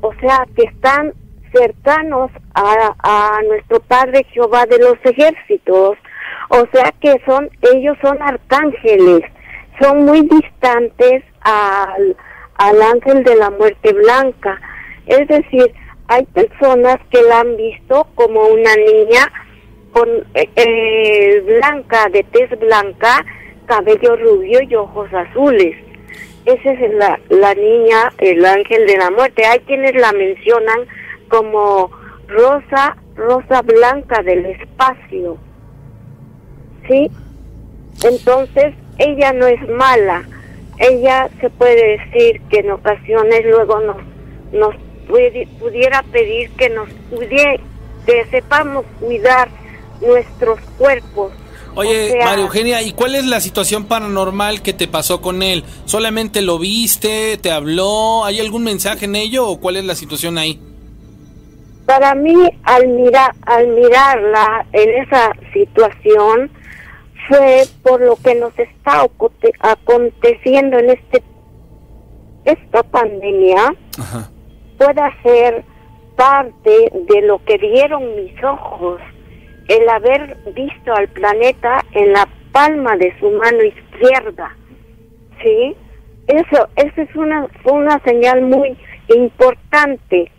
o 0.01 0.13
sea 0.21 0.45
que 0.55 0.63
están 0.63 1.13
cercanos 1.53 2.29
a, 2.53 2.95
a 2.99 3.41
nuestro 3.47 3.79
Padre 3.81 4.25
Jehová 4.31 4.65
de 4.65 4.77
los 4.79 4.97
ejércitos. 5.03 5.97
O 6.49 6.65
sea 6.71 6.93
que 7.01 7.19
son 7.25 7.49
ellos 7.73 7.97
son 8.01 8.21
arcángeles. 8.21 9.21
Son 9.81 10.05
muy 10.05 10.21
distantes 10.21 11.23
al, 11.41 12.15
al 12.57 12.81
ángel 12.81 13.23
de 13.23 13.35
la 13.35 13.49
muerte 13.49 13.93
blanca. 13.93 14.59
Es 15.07 15.27
decir 15.27 15.73
hay 16.09 16.25
personas 16.25 16.97
que 17.09 17.21
la 17.23 17.41
han 17.41 17.57
visto 17.57 18.07
como 18.15 18.41
una 18.41 18.75
niña 18.75 19.31
con 19.97 20.09
eh, 20.35 20.49
eh, 20.55 21.41
blanca, 21.41 22.07
de 22.09 22.23
tez 22.23 22.49
blanca, 22.59 23.25
cabello 23.65 24.15
rubio 24.15 24.61
y 24.61 24.75
ojos 24.75 25.11
azules. 25.11 25.75
Esa 26.45 26.71
es 26.71 26.93
la, 26.93 27.19
la 27.29 27.55
niña, 27.55 28.13
el 28.19 28.45
ángel 28.45 28.85
de 28.85 28.97
la 28.97 29.09
muerte. 29.09 29.45
Hay 29.45 29.59
quienes 29.61 29.95
la 29.95 30.11
mencionan 30.11 30.81
como 31.29 31.89
rosa, 32.27 32.95
rosa 33.15 33.63
blanca 33.63 34.21
del 34.21 34.45
espacio. 34.45 35.37
¿Sí? 36.87 37.09
Entonces, 38.03 38.75
ella 38.99 39.33
no 39.33 39.47
es 39.47 39.67
mala. 39.67 40.23
Ella 40.77 41.27
se 41.41 41.49
puede 41.49 41.97
decir 41.97 42.39
que 42.49 42.59
en 42.59 42.69
ocasiones 42.69 43.43
luego 43.45 43.79
nos, 43.79 43.97
nos 44.53 44.75
pudiera 45.59 46.03
pedir 46.11 46.51
que 46.51 46.69
nos 46.69 46.87
pudiera, 47.09 47.55
que 48.05 48.25
sepamos 48.29 48.85
cuidar 48.99 49.49
nuestros 50.01 50.59
cuerpos. 50.77 51.31
Oye, 51.75 52.17
María 52.23 52.43
Eugenia, 52.43 52.81
¿y 52.81 52.91
cuál 52.93 53.13
es 53.13 53.25
la 53.25 53.39
situación 53.39 53.85
paranormal 53.85 54.63
que 54.63 54.73
te 54.73 54.87
pasó 54.87 55.21
con 55.21 55.43
él? 55.43 55.63
¿Solamente 55.85 56.41
lo 56.41 56.57
viste, 56.57 57.37
te 57.37 57.51
habló? 57.51 58.25
¿Hay 58.25 58.39
algún 58.39 58.63
mensaje 58.63 59.05
en 59.05 59.15
ello 59.15 59.47
o 59.47 59.59
cuál 59.59 59.77
es 59.77 59.85
la 59.85 59.93
situación 59.93 60.39
ahí? 60.39 60.59
Para 61.85 62.15
mí, 62.15 62.35
al, 62.63 62.87
mirar, 62.87 63.35
al 63.43 63.67
mirarla 63.67 64.65
en 64.73 65.03
esa 65.03 65.31
situación, 65.53 66.49
fue 67.27 67.65
por 67.83 68.01
lo 68.01 68.15
que 68.15 68.33
nos 68.35 68.57
está 68.57 69.05
aconteciendo 69.61 70.79
en 70.79 70.89
este 70.89 71.23
esta 72.45 72.81
pandemia, 72.81 73.75
pueda 74.77 75.11
ser 75.21 75.65
parte 76.15 76.91
de 77.09 77.21
lo 77.23 77.43
que 77.43 77.57
vieron 77.57 78.15
mis 78.15 78.41
ojos 78.43 79.01
el 79.67 79.89
haber 79.89 80.37
visto 80.53 80.93
al 80.93 81.07
planeta 81.09 81.83
en 81.91 82.13
la 82.13 82.27
palma 82.51 82.95
de 82.97 83.13
su 83.19 83.29
mano 83.31 83.63
izquierda. 83.63 84.55
¿Sí? 85.41 85.75
Eso, 86.27 86.67
eso 86.75 87.01
es 87.01 87.15
una, 87.15 87.47
fue 87.63 87.73
una 87.73 87.99
señal 87.99 88.41
muy 88.41 88.75
importante, 89.09 90.31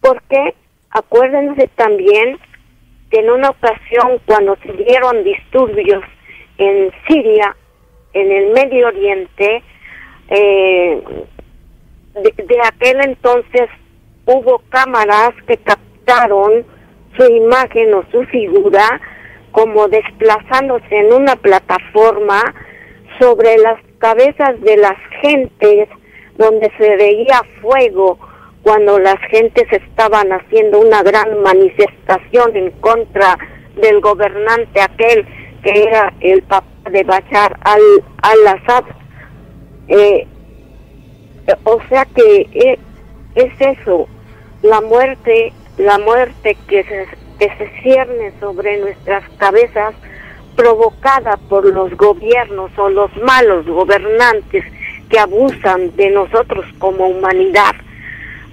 porque 0.00 0.54
acuérdense 0.90 1.68
también 1.76 2.38
que 3.10 3.20
en 3.20 3.30
una 3.30 3.50
ocasión 3.50 4.20
cuando 4.26 4.56
se 4.64 4.72
dieron 4.72 5.22
disturbios 5.22 6.02
en 6.58 6.90
Siria, 7.06 7.56
en 8.14 8.32
el 8.32 8.52
Medio 8.52 8.88
Oriente, 8.88 9.62
eh, 10.28 11.02
de, 12.14 12.44
de 12.44 12.60
aquel 12.64 13.00
entonces 13.02 13.68
hubo 14.26 14.62
cámaras 14.70 15.34
que 15.46 15.56
captaron 15.58 16.64
su 17.16 17.24
imagen 17.24 17.94
o 17.94 18.04
su 18.10 18.24
figura 18.24 19.00
como 19.50 19.88
desplazándose 19.88 20.96
en 20.96 21.12
una 21.12 21.36
plataforma 21.36 22.40
sobre 23.20 23.58
las 23.58 23.78
cabezas 23.98 24.60
de 24.62 24.76
las 24.78 24.96
gentes 25.20 25.88
donde 26.36 26.70
se 26.78 26.96
veía 26.96 27.40
fuego 27.60 28.18
cuando 28.62 28.98
las 28.98 29.18
gentes 29.30 29.66
estaban 29.70 30.32
haciendo 30.32 30.80
una 30.80 31.02
gran 31.02 31.42
manifestación 31.42 32.56
en 32.56 32.70
contra 32.80 33.38
del 33.76 34.00
gobernante 34.00 34.80
aquel 34.80 35.26
que 35.62 35.84
era 35.84 36.12
el 36.20 36.42
papá 36.42 36.66
de 36.90 37.04
Bachar 37.04 37.58
al-Assad. 37.62 38.84
eh, 39.88 40.26
o 41.64 41.80
sea 41.88 42.04
que 42.06 42.48
eh, 42.52 42.78
es 43.34 43.52
eso, 43.60 44.06
la 44.62 44.80
muerte 44.80 45.52
la 45.78 45.98
muerte 45.98 46.56
que 46.68 46.84
se, 46.84 47.08
que 47.38 47.80
cierne 47.82 48.32
sobre 48.40 48.78
nuestras 48.78 49.28
cabezas 49.38 49.94
provocada 50.56 51.38
por 51.48 51.64
los 51.64 51.96
gobiernos 51.96 52.70
o 52.76 52.88
los 52.88 53.14
malos 53.16 53.66
gobernantes 53.66 54.64
que 55.08 55.18
abusan 55.18 55.94
de 55.96 56.10
nosotros 56.10 56.64
como 56.78 57.08
humanidad, 57.08 57.74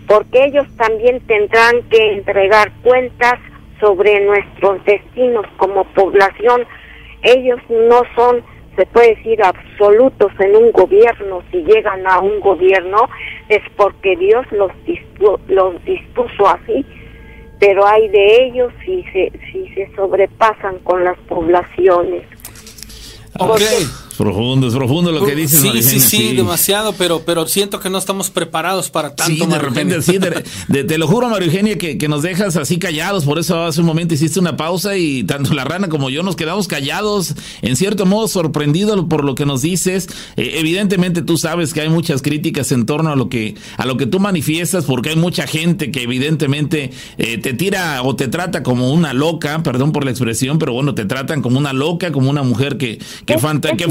porque 0.08 0.46
ellos 0.46 0.68
también 0.78 1.20
tendrán 1.22 1.84
que 1.90 2.14
entregar 2.14 2.72
cuentas 2.84 3.40
sobre 3.80 4.26
nuestros 4.26 4.84
destinos 4.86 5.46
como 5.58 5.84
población. 5.94 6.66
Ellos 7.22 7.60
no 7.70 8.02
son 8.16 8.44
se 8.76 8.86
puede 8.86 9.16
decir 9.16 9.44
absolutos 9.44 10.32
en 10.40 10.56
un 10.56 10.72
gobierno, 10.72 11.44
si 11.52 11.64
llegan 11.64 12.08
a 12.08 12.20
un 12.20 12.40
gobierno, 12.40 13.10
es 13.50 13.62
porque 13.76 14.16
Dios 14.16 14.46
los, 14.52 14.72
los 15.50 15.84
dispuso 15.84 16.48
así 16.48 16.86
pero 17.60 17.86
hay 17.86 18.08
de 18.08 18.46
ellos 18.46 18.72
si 18.86 19.04
se, 19.12 19.32
si 19.52 19.68
se 19.74 19.94
sobrepasan 19.96 20.80
con 20.80 21.04
las 21.04 21.18
poblaciones. 21.28 22.24
Ok, 23.40 23.62
profundo, 24.20 24.68
es 24.68 24.74
profundo 24.74 25.14
lo 25.14 25.26
que 25.26 25.34
dices. 25.34 25.62
Sí, 25.62 25.82
sí, 25.82 26.00
sí, 26.02 26.36
demasiado, 26.36 26.94
pero, 26.94 27.22
pero 27.26 27.48
siento 27.48 27.80
que 27.80 27.90
no 27.90 27.98
estamos 27.98 28.30
preparados 28.30 28.90
para 28.90 29.16
tanto. 29.16 29.46
Sí, 29.46 29.50
de 29.50 29.58
repente, 29.58 30.02
sí, 30.02 30.20
te 30.88 30.98
lo 30.98 31.08
juro, 31.08 31.30
Mario 31.30 31.48
Eugenia, 31.48 31.78
que, 31.78 31.98
que, 31.98 32.10
nos 32.10 32.22
dejas 32.22 32.58
así 32.58 32.80
callados, 32.80 33.24
por 33.24 33.40
eso 33.40 33.64
hace 33.64 33.80
un 33.80 33.88
momento 33.88 34.14
hiciste 34.14 34.40
una 34.40 34.58
pausa 34.58 34.98
y 34.98 35.24
tanto 35.24 35.54
la 35.54 35.64
rana 35.64 35.88
como 35.88 36.10
yo 36.10 36.22
nos 36.22 36.36
quedamos 36.36 36.68
callados, 36.68 37.34
en 37.62 37.78
cierto 37.78 38.06
modo 38.06 38.28
sorprendidos 38.28 39.06
por 39.08 39.24
lo 39.24 39.36
que 39.36 39.46
nos 39.46 39.62
dices. 39.62 40.10
Eh, 40.36 40.56
evidentemente 40.56 41.22
tú 41.22 41.38
sabes 41.38 41.74
que 41.74 41.82
hay 41.82 41.90
muchas 41.90 42.22
críticas 42.22 42.74
en 42.74 42.86
torno 42.86 43.12
a 43.12 43.16
lo 43.16 43.30
que, 43.30 43.56
a 43.78 43.86
lo 43.86 43.96
que 43.96 44.06
tú 44.06 44.20
manifiestas, 44.20 44.84
porque 44.84 45.12
hay 45.12 45.16
mucha 45.16 45.48
gente 45.48 45.92
que 45.92 46.04
evidentemente 46.04 46.92
eh, 47.18 47.38
te 47.38 47.54
tira 47.54 48.02
o 48.04 48.18
te 48.18 48.28
trata 48.28 48.64
como 48.64 48.92
una 48.92 49.14
loca, 49.14 49.64
perdón 49.64 49.94
por 49.94 50.04
la 50.04 50.12
expresión, 50.12 50.60
pero 50.60 50.74
bueno, 50.74 50.94
te 50.94 51.06
tratan 51.06 51.42
como 51.42 51.58
una 51.58 51.72
loca, 51.72 52.12
como 52.12 52.30
una 52.30 52.44
mujer 52.44 52.78
que, 52.78 53.00
que, 53.26 53.36
que, 53.78 53.88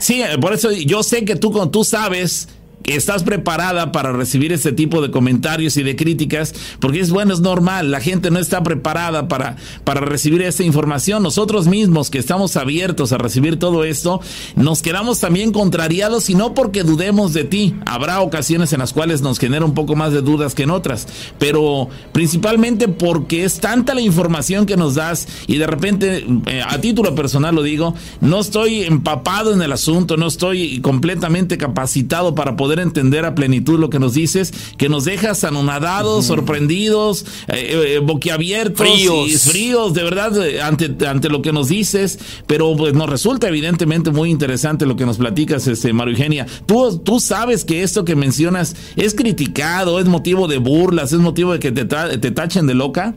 Sí, 0.00 0.22
por 0.40 0.52
eso 0.52 0.70
yo 0.72 1.02
sé 1.02 1.24
que 1.24 1.36
tú, 1.36 1.50
tú 1.70 1.84
sabes 1.84 2.48
estás 2.96 3.22
preparada 3.22 3.92
para 3.92 4.12
recibir 4.12 4.52
este 4.52 4.72
tipo 4.72 5.02
de 5.02 5.10
comentarios 5.10 5.76
y 5.76 5.82
de 5.82 5.96
críticas, 5.96 6.54
porque 6.80 7.00
es 7.00 7.10
bueno, 7.10 7.34
es 7.34 7.40
normal, 7.40 7.90
la 7.90 8.00
gente 8.00 8.30
no 8.30 8.38
está 8.38 8.62
preparada 8.62 9.28
para, 9.28 9.56
para 9.84 10.00
recibir 10.00 10.42
esta 10.42 10.62
información. 10.64 11.22
Nosotros 11.22 11.66
mismos 11.66 12.10
que 12.10 12.18
estamos 12.18 12.56
abiertos 12.56 13.12
a 13.12 13.18
recibir 13.18 13.58
todo 13.58 13.84
esto, 13.84 14.20
nos 14.56 14.82
quedamos 14.82 15.20
también 15.20 15.52
contrariados 15.52 16.30
y 16.30 16.34
no 16.34 16.54
porque 16.54 16.82
dudemos 16.82 17.32
de 17.32 17.44
ti. 17.44 17.74
Habrá 17.86 18.20
ocasiones 18.20 18.72
en 18.72 18.80
las 18.80 18.92
cuales 18.92 19.20
nos 19.22 19.38
genera 19.38 19.64
un 19.64 19.74
poco 19.74 19.96
más 19.96 20.12
de 20.12 20.22
dudas 20.22 20.54
que 20.54 20.64
en 20.64 20.70
otras, 20.70 21.06
pero 21.38 21.88
principalmente 22.12 22.88
porque 22.88 23.44
es 23.44 23.60
tanta 23.60 23.94
la 23.94 24.00
información 24.00 24.66
que 24.66 24.76
nos 24.76 24.94
das 24.94 25.28
y 25.46 25.58
de 25.58 25.66
repente, 25.66 26.26
eh, 26.46 26.62
a 26.66 26.80
título 26.80 27.14
personal 27.14 27.54
lo 27.54 27.62
digo, 27.62 27.94
no 28.20 28.40
estoy 28.40 28.82
empapado 28.82 29.52
en 29.52 29.62
el 29.62 29.72
asunto, 29.72 30.16
no 30.16 30.26
estoy 30.26 30.80
completamente 30.80 31.58
capacitado 31.58 32.34
para 32.34 32.56
poder 32.56 32.77
entender 32.82 33.24
a 33.24 33.34
plenitud 33.34 33.78
lo 33.78 33.90
que 33.90 33.98
nos 33.98 34.14
dices, 34.14 34.52
que 34.76 34.88
nos 34.88 35.04
dejas 35.04 35.44
anonadados, 35.44 36.26
sorprendidos, 36.26 37.24
eh, 37.48 37.96
eh, 37.96 37.98
boquiabiertos, 37.98 38.86
fríos. 38.86 39.42
fríos, 39.44 39.94
de 39.94 40.02
verdad, 40.02 40.46
eh, 40.46 40.60
ante, 40.60 41.06
ante 41.06 41.28
lo 41.28 41.42
que 41.42 41.52
nos 41.52 41.68
dices, 41.68 42.18
pero 42.46 42.74
pues 42.76 42.94
nos 42.94 43.08
resulta 43.08 43.48
evidentemente 43.48 44.10
muy 44.10 44.30
interesante 44.30 44.86
lo 44.86 44.96
que 44.96 45.06
nos 45.06 45.18
platicas, 45.18 45.66
este, 45.66 45.92
Mario 45.92 46.14
Eugenia. 46.14 46.46
¿Tú, 46.66 46.98
tú 46.98 47.20
sabes 47.20 47.64
que 47.64 47.82
esto 47.82 48.04
que 48.04 48.16
mencionas 48.16 48.76
es 48.96 49.14
criticado, 49.14 49.98
es 49.98 50.06
motivo 50.06 50.48
de 50.48 50.58
burlas, 50.58 51.12
es 51.12 51.18
motivo 51.18 51.52
de 51.52 51.58
que 51.58 51.72
te, 51.72 51.84
te 51.84 52.30
tachen 52.30 52.66
de 52.66 52.74
loca? 52.74 53.14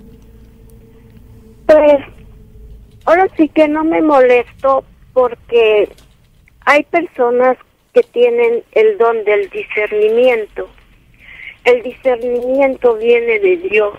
Pues 1.65 2.03
ahora 3.05 3.27
sí 3.37 3.49
que 3.49 3.67
no 3.67 3.83
me 3.83 4.01
molesto 4.01 4.83
porque 5.13 5.89
hay 6.65 6.83
personas 6.83 7.57
que 7.93 8.03
tienen 8.03 8.63
el 8.71 8.97
don 8.97 9.23
del 9.23 9.49
discernimiento. 9.49 10.69
El 11.65 11.83
discernimiento 11.83 12.95
viene 12.95 13.39
de 13.39 13.57
Dios. 13.57 13.97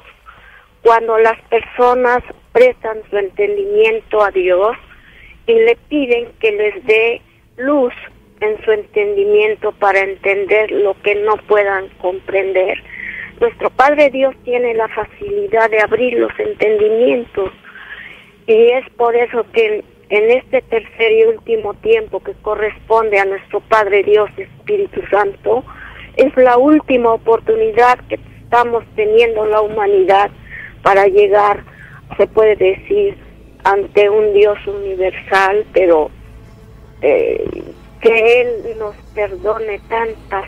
Cuando 0.82 1.18
las 1.18 1.40
personas 1.42 2.22
prestan 2.52 3.02
su 3.10 3.16
entendimiento 3.16 4.22
a 4.22 4.30
Dios 4.30 4.76
y 5.46 5.54
le 5.54 5.76
piden 5.88 6.28
que 6.40 6.52
les 6.52 6.84
dé 6.84 7.20
luz 7.56 7.92
en 8.40 8.62
su 8.64 8.72
entendimiento 8.72 9.72
para 9.72 10.00
entender 10.00 10.70
lo 10.72 10.94
que 11.02 11.14
no 11.14 11.36
puedan 11.48 11.88
comprender. 12.00 12.82
Nuestro 13.40 13.70
Padre 13.70 14.10
Dios 14.10 14.34
tiene 14.44 14.74
la 14.74 14.88
facilidad 14.88 15.70
de 15.70 15.80
abrir 15.80 16.14
los 16.14 16.32
entendimientos 16.38 17.52
y 18.46 18.70
es 18.70 18.88
por 18.96 19.14
eso 19.14 19.46
que 19.52 19.84
en 20.12 20.30
este 20.30 20.60
tercer 20.60 21.10
y 21.10 21.24
último 21.24 21.72
tiempo 21.72 22.22
que 22.22 22.34
corresponde 22.42 23.18
a 23.18 23.24
nuestro 23.24 23.60
Padre 23.60 24.02
Dios 24.02 24.28
Espíritu 24.36 25.00
Santo, 25.10 25.64
es 26.16 26.36
la 26.36 26.58
última 26.58 27.14
oportunidad 27.14 27.98
que 28.10 28.20
estamos 28.42 28.84
teniendo 28.94 29.46
la 29.46 29.62
humanidad 29.62 30.30
para 30.82 31.06
llegar, 31.06 31.64
se 32.18 32.26
puede 32.26 32.56
decir, 32.56 33.16
ante 33.64 34.10
un 34.10 34.34
Dios 34.34 34.58
universal, 34.66 35.64
pero 35.72 36.10
eh, 37.00 37.62
que 38.02 38.42
Él 38.42 38.48
nos 38.78 38.94
perdone 39.14 39.80
tantas, 39.88 40.44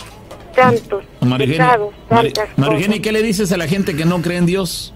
tantos 0.54 1.06
pecados, 1.38 1.94
tantas 2.10 2.50
cosas. 2.50 3.00
¿qué 3.02 3.12
le 3.12 3.22
dices 3.22 3.50
a 3.50 3.56
la 3.56 3.66
gente 3.66 3.96
que 3.96 4.04
no 4.04 4.20
cree 4.20 4.36
en 4.36 4.46
Dios? 4.46 4.92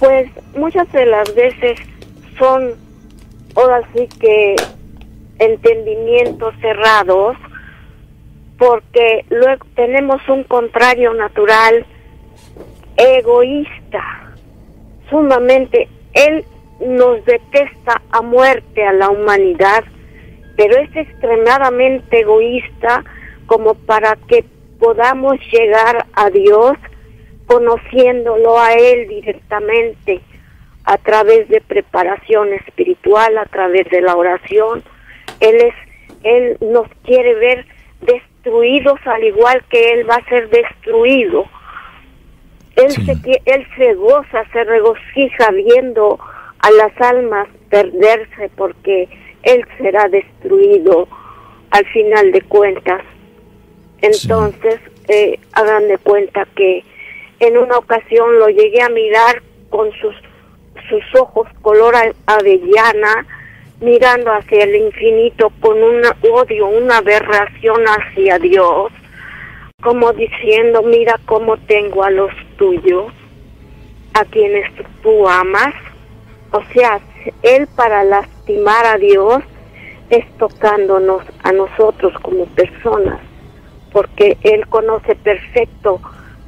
Pues 0.00 0.28
muchas 0.56 0.90
de 0.90 1.06
las 1.06 1.32
veces 1.36 1.78
son 2.38 2.74
ahora 3.54 3.82
sí 3.94 4.08
que 4.20 4.56
entendimientos 5.38 6.54
cerrados 6.60 7.36
porque 8.58 9.24
luego 9.28 9.66
tenemos 9.74 10.20
un 10.28 10.44
contrario 10.44 11.12
natural 11.14 11.84
egoísta 12.96 14.02
sumamente 15.10 15.88
él 16.14 16.44
nos 16.80 17.24
detesta 17.24 18.00
a 18.10 18.22
muerte 18.22 18.84
a 18.84 18.92
la 18.92 19.10
humanidad 19.10 19.84
pero 20.56 20.78
es 20.78 20.94
extremadamente 20.96 22.20
egoísta 22.20 23.04
como 23.46 23.74
para 23.74 24.16
que 24.28 24.44
podamos 24.78 25.36
llegar 25.52 26.06
a 26.14 26.30
Dios 26.30 26.72
conociéndolo 27.46 28.58
a 28.58 28.72
él 28.72 29.06
directamente 29.08 30.20
a 30.86 30.98
través 30.98 31.48
de 31.48 31.60
preparación 31.60 32.52
espiritual, 32.54 33.36
a 33.38 33.44
través 33.46 33.88
de 33.90 34.00
la 34.00 34.16
oración. 34.16 34.82
Él 35.40 35.56
es 35.56 35.74
él 36.22 36.56
nos 36.60 36.88
quiere 37.04 37.34
ver 37.34 37.66
destruidos 38.00 38.98
al 39.04 39.22
igual 39.22 39.62
que 39.68 39.92
él 39.92 40.08
va 40.08 40.16
a 40.16 40.28
ser 40.28 40.48
destruido. 40.48 41.44
Él 42.76 42.90
se 42.92 43.42
él 43.44 43.66
se 43.76 43.94
goza, 43.94 44.44
se 44.52 44.64
regocija 44.64 45.50
viendo 45.50 46.18
a 46.60 46.70
las 46.70 47.00
almas 47.00 47.48
perderse 47.68 48.50
porque 48.56 49.08
él 49.42 49.64
será 49.78 50.08
destruido 50.08 51.08
al 51.70 51.84
final 51.86 52.32
de 52.32 52.42
cuentas. 52.42 53.02
Entonces, 54.02 54.80
eh, 55.08 55.38
hagan 55.52 55.88
de 55.88 55.98
cuenta 55.98 56.46
que 56.54 56.84
en 57.40 57.56
una 57.56 57.78
ocasión 57.78 58.38
lo 58.38 58.48
llegué 58.48 58.82
a 58.82 58.88
mirar 58.88 59.42
con 59.70 59.90
sus 59.92 60.14
sus 60.88 61.02
ojos 61.20 61.48
color 61.62 61.94
avellana, 62.26 63.26
mirando 63.80 64.32
hacia 64.32 64.64
el 64.64 64.74
infinito 64.76 65.50
con 65.60 65.82
un 65.82 66.02
odio, 66.30 66.66
una 66.68 66.98
aberración 66.98 67.82
hacia 67.86 68.38
Dios, 68.38 68.92
como 69.82 70.12
diciendo, 70.12 70.82
mira 70.82 71.20
cómo 71.26 71.56
tengo 71.58 72.02
a 72.02 72.10
los 72.10 72.32
tuyos, 72.56 73.12
a 74.14 74.24
quienes 74.24 74.70
tú 75.02 75.28
amas. 75.28 75.74
O 76.52 76.62
sea, 76.72 77.00
Él 77.42 77.68
para 77.76 78.02
lastimar 78.04 78.86
a 78.86 78.96
Dios 78.96 79.42
es 80.10 80.24
tocándonos 80.38 81.22
a 81.42 81.52
nosotros 81.52 82.14
como 82.22 82.46
personas, 82.46 83.20
porque 83.92 84.38
Él 84.42 84.66
conoce 84.68 85.14
perfecto 85.16 86.00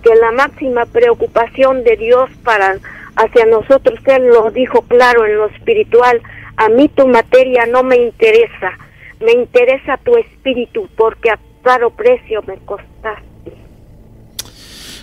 que 0.02 0.14
la 0.14 0.30
máxima 0.32 0.86
preocupación 0.86 1.84
de 1.84 1.96
Dios 1.96 2.30
para 2.44 2.78
hacia 3.18 3.44
nosotros. 3.46 3.98
Él 4.06 4.28
lo 4.28 4.50
dijo 4.50 4.82
claro 4.82 5.26
en 5.26 5.36
lo 5.36 5.46
espiritual. 5.46 6.22
A 6.56 6.68
mí 6.68 6.88
tu 6.88 7.06
materia 7.06 7.66
no 7.66 7.82
me 7.82 7.96
interesa, 7.96 8.72
me 9.20 9.32
interesa 9.32 9.96
tu 9.98 10.16
espíritu 10.16 10.88
porque 10.96 11.30
a 11.30 11.38
caro 11.62 11.90
precio 11.90 12.42
me 12.46 12.56
costaste. 12.58 13.52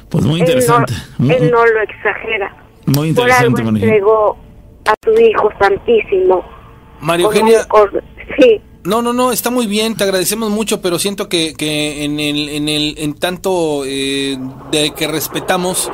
Pues 0.09 0.25
muy 0.25 0.39
interesante. 0.39 0.93
Él 1.19 1.51
no, 1.51 1.65
lo 1.65 1.81
exagera. 1.81 2.55
Muy 2.85 3.09
interesante, 3.09 3.61
Por 3.63 3.67
algo 3.67 3.77
entregó 3.77 4.37
a 4.85 4.95
tu 4.95 5.11
Hijo 5.19 5.49
Santísimo. 5.59 6.45
María 7.01 7.25
Eugenia. 7.25 7.67
Sí. 8.39 8.61
No, 8.83 9.01
no, 9.01 9.13
no, 9.13 9.31
está 9.31 9.49
muy 9.49 9.65
bien, 9.65 9.95
te 9.95 10.03
agradecemos 10.03 10.51
mucho, 10.51 10.79
pero 10.79 10.99
siento 10.99 11.27
que, 11.27 11.55
que 11.55 12.03
en, 12.03 12.19
el, 12.19 12.49
en, 12.49 12.69
el, 12.69 12.95
en 12.99 13.15
tanto 13.15 13.83
eh, 13.83 14.37
de 14.69 14.93
que 14.93 15.07
respetamos 15.07 15.91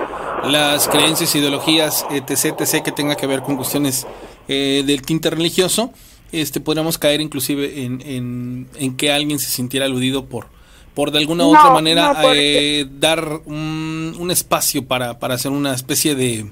las 0.50 0.88
creencias, 0.88 1.36
ideologías, 1.36 2.06
etc., 2.12 2.56
etc., 2.60 2.84
que 2.84 2.92
tenga 2.92 3.16
que 3.16 3.28
ver 3.28 3.42
con 3.42 3.56
cuestiones 3.56 4.08
eh, 4.48 4.84
del 4.86 5.02
tinte 5.02 5.30
religioso, 5.30 5.92
este, 6.32 6.60
podríamos 6.60 6.98
caer 6.98 7.22
inclusive 7.22 7.84
en, 7.84 8.68
en, 8.76 8.96
que 8.96 9.12
alguien 9.12 9.40
se 9.40 9.50
sintiera 9.50 9.86
aludido 9.86 10.26
por, 10.26 10.48
por 10.94 11.12
de 11.12 11.20
alguna 11.20 11.46
u 11.46 11.50
otra 11.50 11.72
manera 11.72 12.16
eh, 12.34 12.86
dar 13.00 13.42
un, 13.46 14.16
un 14.18 14.32
espacio 14.32 14.86
para, 14.86 15.20
para 15.20 15.36
hacer 15.36 15.52
una 15.52 15.74
especie 15.74 16.16
de, 16.16 16.52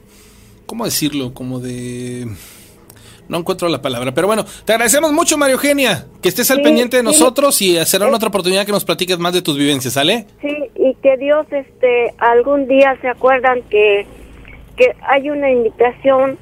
¿cómo 0.66 0.86
decirlo? 0.86 1.34
Como 1.34 1.60
de 1.60 2.28
no 3.30 3.38
encuentro 3.38 3.70
la 3.70 3.82
palabra. 3.82 4.14
Pero 4.14 4.28
bueno, 4.28 4.46
te 4.66 4.74
agradecemos 4.74 5.14
mucho, 5.14 5.38
Mario 5.38 5.56
Eugenia, 5.56 6.06
que 6.22 6.28
estés 6.30 6.52
al 6.52 6.62
pendiente 6.62 6.98
de 6.98 7.04
nosotros 7.04 7.62
y 7.62 7.78
será 7.86 8.08
una 8.08 8.18
otra 8.18 8.28
oportunidad 8.30 8.66
que 8.66 8.72
nos 8.74 8.84
platiques 8.84 9.18
más 9.20 9.34
de 9.34 9.42
tus 9.42 9.58
vivencias, 9.58 9.94
¿sale? 9.94 10.26
Sí, 10.42 10.56
y 10.76 10.96
que 10.96 11.16
Dios, 11.18 11.46
este, 11.52 12.14
algún 12.18 12.68
día 12.68 12.98
se 13.02 13.08
acuerdan 13.08 13.62
que, 13.70 14.06
que 14.76 14.96
hay 15.08 15.30
una 15.30 15.50
invitación, 15.50 16.38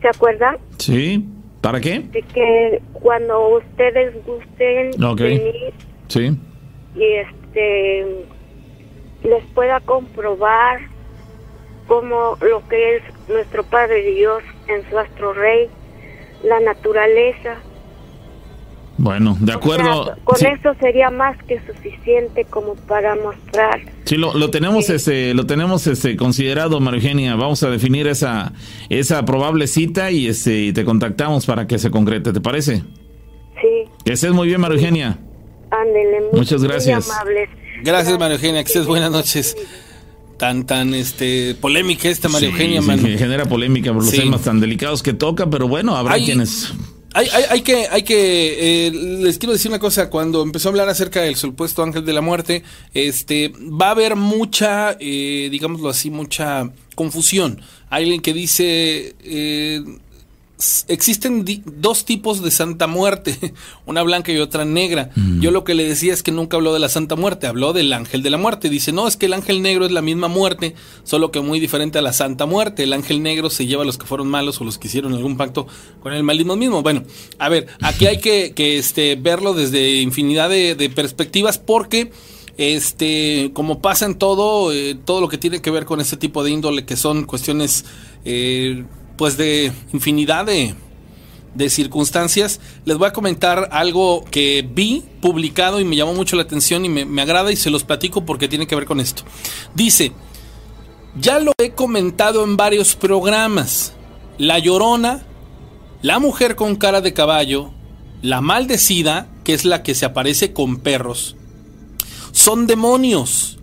¿se 0.00 0.08
acuerdan? 0.08 0.56
Sí, 0.78 1.24
¿Para 1.60 1.80
qué? 1.80 2.00
De 2.00 2.20
que 2.20 2.82
cuando 2.92 3.56
ustedes 3.56 4.14
gusten 4.26 4.90
venir 5.16 5.72
Sí. 6.08 6.36
y 6.94 7.02
este 7.04 8.04
les 9.22 9.42
pueda 9.54 9.80
comprobar 9.80 10.80
cómo 11.88 12.36
lo 12.42 12.68
que 12.68 12.96
es 12.96 13.02
nuestro 13.28 13.62
Padre 13.64 14.02
Dios 14.02 14.42
en 14.68 14.88
su 14.90 14.98
astro 14.98 15.32
rey, 15.32 15.70
la 16.44 16.60
naturaleza. 16.60 17.56
Bueno, 18.96 19.36
de 19.40 19.52
O 19.52 19.56
acuerdo. 19.56 20.04
sea, 20.04 20.16
con 20.22 20.36
Sí. 20.36 20.46
eso 20.46 20.72
sería 20.80 21.10
más 21.10 21.36
que 21.48 21.60
suficiente 21.66 22.44
como 22.44 22.76
para 22.76 23.16
mostrar. 23.16 23.80
Sí, 24.04 24.16
lo, 24.16 24.34
lo 24.34 24.50
tenemos, 24.50 24.86
Sí. 24.86 24.92
este, 24.94 25.34
lo 25.34 25.46
tenemos, 25.46 25.86
este, 25.88 26.16
considerado, 26.16 26.78
María 26.78 27.00
Eugenia. 27.00 27.34
Vamos 27.34 27.62
a 27.64 27.70
definir 27.70 28.06
esa, 28.06 28.52
esa 28.90 29.24
probable 29.24 29.66
cita 29.66 30.12
y, 30.12 30.28
este, 30.28 30.58
y 30.66 30.72
te 30.72 30.84
contactamos 30.84 31.44
para 31.44 31.66
que 31.66 31.78
se 31.80 31.90
concrete. 31.90 32.32
¿Te 32.32 32.40
parece? 32.40 32.84
Sí, 33.60 33.90
Que 34.04 34.12
estés 34.12 34.32
muy 34.32 34.46
bien, 34.46 34.60
María 34.60 34.76
Eugenia. 34.78 35.18
ándele. 35.70 36.20
muy- 36.30 36.40
Muchas 36.40 36.60
muy 36.60 36.68
gracias. 36.68 37.10
amables. 37.10 37.48
Gracias, 37.82 38.16
María 38.18 38.36
Eugenia, 38.36 38.62
que 38.62 38.68
estés 38.68 38.86
buenas 38.86 39.10
noches. 39.10 39.56
Tan, 40.36 40.66
tan, 40.66 40.94
este, 40.94 41.54
polémica 41.54 42.08
esta 42.08 42.28
María 42.28 42.48
Sí, 42.48 42.54
Eugenia, 42.54 42.82
sí, 42.82 43.18
genera 43.18 43.44
polémica 43.46 43.92
por 43.92 44.02
los 44.02 44.10
Sí. 44.10 44.18
temas 44.18 44.42
tan 44.42 44.60
delicados 44.60 45.02
que 45.02 45.12
toca, 45.12 45.48
pero 45.48 45.68
bueno, 45.68 45.96
habrá 45.96 46.14
Hay- 46.14 46.24
quienes. 46.24 46.72
Hay, 47.16 47.28
hay, 47.32 47.44
hay 47.48 47.60
que, 47.60 47.86
hay 47.88 48.02
que, 48.02 48.86
eh, 48.88 48.90
les 48.90 49.38
quiero 49.38 49.52
decir 49.52 49.70
una 49.70 49.78
cosa, 49.78 50.10
cuando 50.10 50.42
empezó 50.42 50.68
a 50.68 50.70
hablar 50.70 50.88
acerca 50.88 51.20
del 51.22 51.36
supuesto 51.36 51.84
ángel 51.84 52.04
de 52.04 52.12
la 52.12 52.20
muerte, 52.20 52.64
este, 52.92 53.52
va 53.60 53.86
a 53.86 53.90
haber 53.92 54.16
mucha, 54.16 54.96
eh, 54.98 55.46
digámoslo 55.48 55.88
así, 55.90 56.10
mucha 56.10 56.72
confusión. 56.96 57.60
Hay 57.88 58.02
alguien 58.02 58.20
que 58.20 58.34
dice, 58.34 59.14
eh, 59.22 59.84
existen 60.86 61.44
dos 61.64 62.04
tipos 62.04 62.42
de 62.42 62.50
Santa 62.50 62.86
Muerte, 62.86 63.54
una 63.86 64.02
blanca 64.02 64.32
y 64.32 64.38
otra 64.38 64.64
negra. 64.64 65.10
Yo 65.40 65.50
lo 65.50 65.64
que 65.64 65.74
le 65.74 65.84
decía 65.84 66.12
es 66.12 66.22
que 66.22 66.32
nunca 66.32 66.56
habló 66.56 66.72
de 66.72 66.78
la 66.78 66.88
Santa 66.88 67.16
Muerte, 67.16 67.46
habló 67.46 67.72
del 67.72 67.92
ángel 67.92 68.22
de 68.22 68.30
la 68.30 68.38
muerte. 68.38 68.68
Dice, 68.68 68.92
no, 68.92 69.08
es 69.08 69.16
que 69.16 69.26
el 69.26 69.32
ángel 69.32 69.62
negro 69.62 69.84
es 69.84 69.92
la 69.92 70.02
misma 70.02 70.28
muerte, 70.28 70.74
solo 71.02 71.30
que 71.30 71.40
muy 71.40 71.60
diferente 71.60 71.98
a 71.98 72.02
la 72.02 72.12
Santa 72.12 72.46
Muerte. 72.46 72.84
El 72.84 72.92
ángel 72.92 73.22
negro 73.22 73.50
se 73.50 73.66
lleva 73.66 73.82
a 73.82 73.86
los 73.86 73.98
que 73.98 74.06
fueron 74.06 74.28
malos 74.28 74.60
o 74.60 74.64
los 74.64 74.78
que 74.78 74.88
hicieron 74.88 75.12
algún 75.14 75.36
pacto 75.36 75.66
con 76.00 76.12
el 76.12 76.22
malismo 76.22 76.56
mismo. 76.56 76.82
Bueno, 76.82 77.02
a 77.38 77.48
ver, 77.48 77.66
aquí 77.80 78.06
hay 78.06 78.18
que, 78.18 78.52
que, 78.54 78.78
este, 78.78 79.16
verlo 79.16 79.54
desde 79.54 80.00
infinidad 80.00 80.48
de, 80.48 80.74
de 80.74 80.88
perspectivas 80.88 81.58
porque 81.58 82.12
este 82.56 83.50
como 83.52 83.80
pasa 83.80 84.06
en 84.06 84.14
todo 84.14 84.72
eh, 84.72 84.96
todo 85.04 85.20
lo 85.20 85.26
que 85.28 85.38
tiene 85.38 85.60
que 85.60 85.72
ver 85.72 85.84
con 85.84 86.00
ese 86.00 86.16
tipo 86.16 86.44
de 86.44 86.52
índole 86.52 86.84
que 86.84 86.96
son 86.96 87.24
cuestiones 87.24 87.84
eh, 88.24 88.84
pues 89.16 89.36
de 89.36 89.72
infinidad 89.92 90.46
de, 90.46 90.74
de 91.54 91.70
circunstancias. 91.70 92.60
Les 92.84 92.96
voy 92.96 93.08
a 93.08 93.12
comentar 93.12 93.68
algo 93.72 94.24
que 94.30 94.68
vi 94.68 95.04
publicado 95.20 95.80
y 95.80 95.84
me 95.84 95.96
llamó 95.96 96.14
mucho 96.14 96.36
la 96.36 96.42
atención 96.42 96.84
y 96.84 96.88
me, 96.88 97.04
me 97.04 97.22
agrada 97.22 97.52
y 97.52 97.56
se 97.56 97.70
los 97.70 97.84
platico 97.84 98.24
porque 98.24 98.48
tiene 98.48 98.66
que 98.66 98.74
ver 98.74 98.86
con 98.86 99.00
esto. 99.00 99.22
Dice 99.74 100.12
ya 101.16 101.38
lo 101.38 101.52
he 101.58 101.70
comentado 101.70 102.42
en 102.42 102.56
varios 102.56 102.96
programas. 102.96 103.92
La 104.36 104.58
llorona 104.58 105.24
la 106.02 106.18
mujer 106.18 106.54
con 106.56 106.76
cara 106.76 107.00
de 107.00 107.14
caballo 107.14 107.72
la 108.20 108.40
maldecida 108.40 109.28
que 109.42 109.54
es 109.54 109.64
la 109.64 109.82
que 109.82 109.94
se 109.94 110.04
aparece 110.04 110.52
con 110.52 110.78
perros 110.78 111.36
son 112.34 112.66
demonios, 112.66 113.53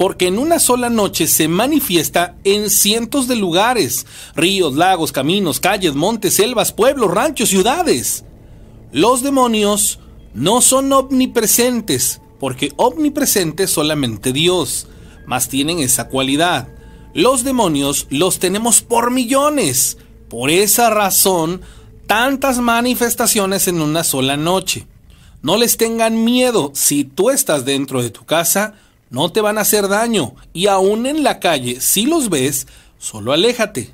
porque 0.00 0.28
en 0.28 0.38
una 0.38 0.58
sola 0.58 0.88
noche 0.88 1.26
se 1.26 1.46
manifiesta 1.46 2.34
en 2.44 2.70
cientos 2.70 3.28
de 3.28 3.36
lugares, 3.36 4.06
ríos, 4.34 4.74
lagos, 4.74 5.12
caminos, 5.12 5.60
calles, 5.60 5.94
montes, 5.94 6.32
selvas, 6.32 6.72
pueblos, 6.72 7.10
ranchos, 7.10 7.50
ciudades. 7.50 8.24
Los 8.92 9.22
demonios 9.22 9.98
no 10.32 10.62
son 10.62 10.90
omnipresentes, 10.90 12.22
porque 12.38 12.72
omnipresente 12.76 13.64
es 13.64 13.72
solamente 13.72 14.32
Dios, 14.32 14.86
mas 15.26 15.50
tienen 15.50 15.80
esa 15.80 16.08
cualidad. 16.08 16.68
Los 17.12 17.44
demonios 17.44 18.06
los 18.08 18.38
tenemos 18.38 18.80
por 18.80 19.10
millones, 19.10 19.98
por 20.30 20.48
esa 20.48 20.88
razón, 20.88 21.60
tantas 22.06 22.58
manifestaciones 22.58 23.68
en 23.68 23.82
una 23.82 24.02
sola 24.02 24.38
noche. 24.38 24.86
No 25.42 25.58
les 25.58 25.76
tengan 25.76 26.24
miedo. 26.24 26.72
Si 26.74 27.04
tú 27.04 27.28
estás 27.28 27.66
dentro 27.66 28.02
de 28.02 28.08
tu 28.08 28.24
casa, 28.24 28.76
no 29.10 29.30
te 29.30 29.40
van 29.40 29.58
a 29.58 29.62
hacer 29.62 29.88
daño. 29.88 30.34
Y 30.52 30.68
aún 30.68 31.06
en 31.06 31.22
la 31.22 31.40
calle, 31.40 31.80
si 31.80 32.06
los 32.06 32.30
ves, 32.30 32.66
solo 32.98 33.32
aléjate. 33.32 33.92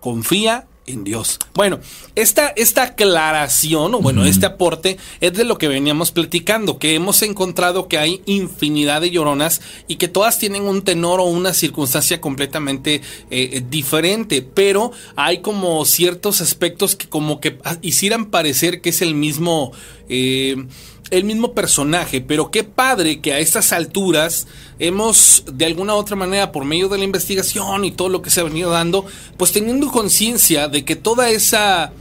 Confía 0.00 0.66
en 0.86 1.04
Dios. 1.04 1.38
Bueno, 1.54 1.78
esta, 2.16 2.48
esta 2.48 2.82
aclaración, 2.82 3.94
o 3.94 4.00
bueno, 4.00 4.24
este 4.24 4.46
aporte 4.46 4.98
es 5.20 5.32
de 5.32 5.44
lo 5.44 5.56
que 5.56 5.68
veníamos 5.68 6.10
platicando, 6.10 6.78
que 6.78 6.94
hemos 6.94 7.22
encontrado 7.22 7.88
que 7.88 7.98
hay 7.98 8.20
infinidad 8.26 9.00
de 9.00 9.10
lloronas 9.10 9.60
y 9.86 9.96
que 9.96 10.08
todas 10.08 10.38
tienen 10.38 10.62
un 10.62 10.82
tenor 10.82 11.20
o 11.20 11.24
una 11.24 11.54
circunstancia 11.54 12.20
completamente 12.20 13.00
eh, 13.30 13.62
diferente, 13.70 14.42
pero 14.42 14.92
hay 15.14 15.40
como 15.40 15.84
ciertos 15.84 16.40
aspectos 16.40 16.96
que 16.96 17.08
como 17.08 17.40
que 17.40 17.58
hicieran 17.80 18.26
parecer 18.26 18.80
que 18.80 18.90
es 18.90 19.02
el 19.02 19.14
mismo... 19.14 19.72
eh, 20.08 20.66
el 21.12 21.24
mismo 21.24 21.52
personaje, 21.52 22.22
pero 22.22 22.50
qué 22.50 22.64
padre 22.64 23.20
que 23.20 23.34
a 23.34 23.38
estas 23.38 23.74
alturas 23.74 24.46
hemos 24.78 25.44
de 25.52 25.66
alguna 25.66 25.94
otra 25.94 26.16
manera 26.16 26.52
por 26.52 26.64
medio 26.64 26.88
de 26.88 26.96
la 26.96 27.04
investigación 27.04 27.84
y 27.84 27.92
todo 27.92 28.08
lo 28.08 28.22
que 28.22 28.30
se 28.30 28.40
ha 28.40 28.44
venido 28.44 28.70
dando, 28.70 29.04
pues 29.36 29.52
teniendo 29.52 29.92
conciencia 29.92 30.68
de 30.68 30.86
que 30.86 30.96
toda 30.96 31.28
esa 31.28 31.92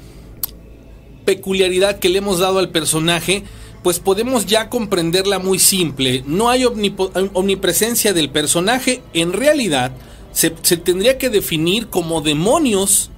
peculiaridad 1.25 1.99
que 1.99 2.07
le 2.07 2.19
hemos 2.19 2.39
dado 2.39 2.59
al 2.59 2.69
personaje, 2.69 3.43
pues 3.83 3.99
podemos 3.99 4.45
ya 4.45 4.69
comprenderla 4.69 5.39
muy 5.39 5.59
simple. 5.59 6.23
No 6.25 6.49
hay 6.49 6.63
omnipresencia 6.63 8.13
del 8.13 8.29
personaje, 8.29 9.01
en 9.13 9.33
realidad 9.33 9.91
se 10.31 10.49
tendría 10.49 11.17
que 11.17 11.29
definir 11.29 11.87
como 11.87 12.21
demonios, 12.21 13.11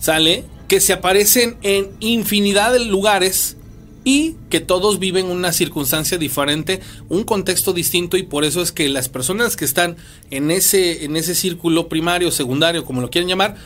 ¿sale? 0.00 0.44
Que 0.66 0.80
se 0.80 0.92
aparecen 0.92 1.58
en 1.62 1.90
infinidad 2.00 2.72
de 2.72 2.80
lugares 2.80 3.57
y 4.08 4.36
que 4.48 4.60
todos 4.60 4.98
viven 4.98 5.26
una 5.26 5.52
circunstancia 5.52 6.16
diferente, 6.16 6.80
un 7.10 7.24
contexto 7.24 7.74
distinto 7.74 8.16
y 8.16 8.22
por 8.22 8.46
eso 8.46 8.62
es 8.62 8.72
que 8.72 8.88
las 8.88 9.10
personas 9.10 9.54
que 9.54 9.66
están 9.66 9.98
en 10.30 10.50
ese 10.50 11.04
en 11.04 11.14
ese 11.14 11.34
círculo 11.34 11.90
primario, 11.90 12.30
secundario, 12.30 12.86
como 12.86 13.02
lo 13.02 13.10
quieran 13.10 13.28
llamar, 13.28 13.56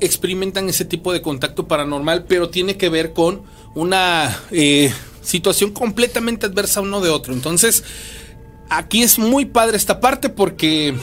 experimentan 0.00 0.68
ese 0.68 0.84
tipo 0.84 1.10
de 1.10 1.22
contacto 1.22 1.66
paranormal, 1.66 2.24
pero 2.24 2.50
tiene 2.50 2.76
que 2.76 2.90
ver 2.90 3.14
con 3.14 3.44
una 3.74 4.38
eh, 4.50 4.92
situación 5.22 5.70
completamente 5.70 6.44
adversa 6.44 6.82
uno 6.82 7.00
de 7.00 7.08
otro. 7.08 7.32
Entonces, 7.32 7.82
aquí 8.68 9.02
es 9.02 9.18
muy 9.18 9.46
padre 9.46 9.78
esta 9.78 10.00
parte 10.00 10.28
porque 10.28 10.96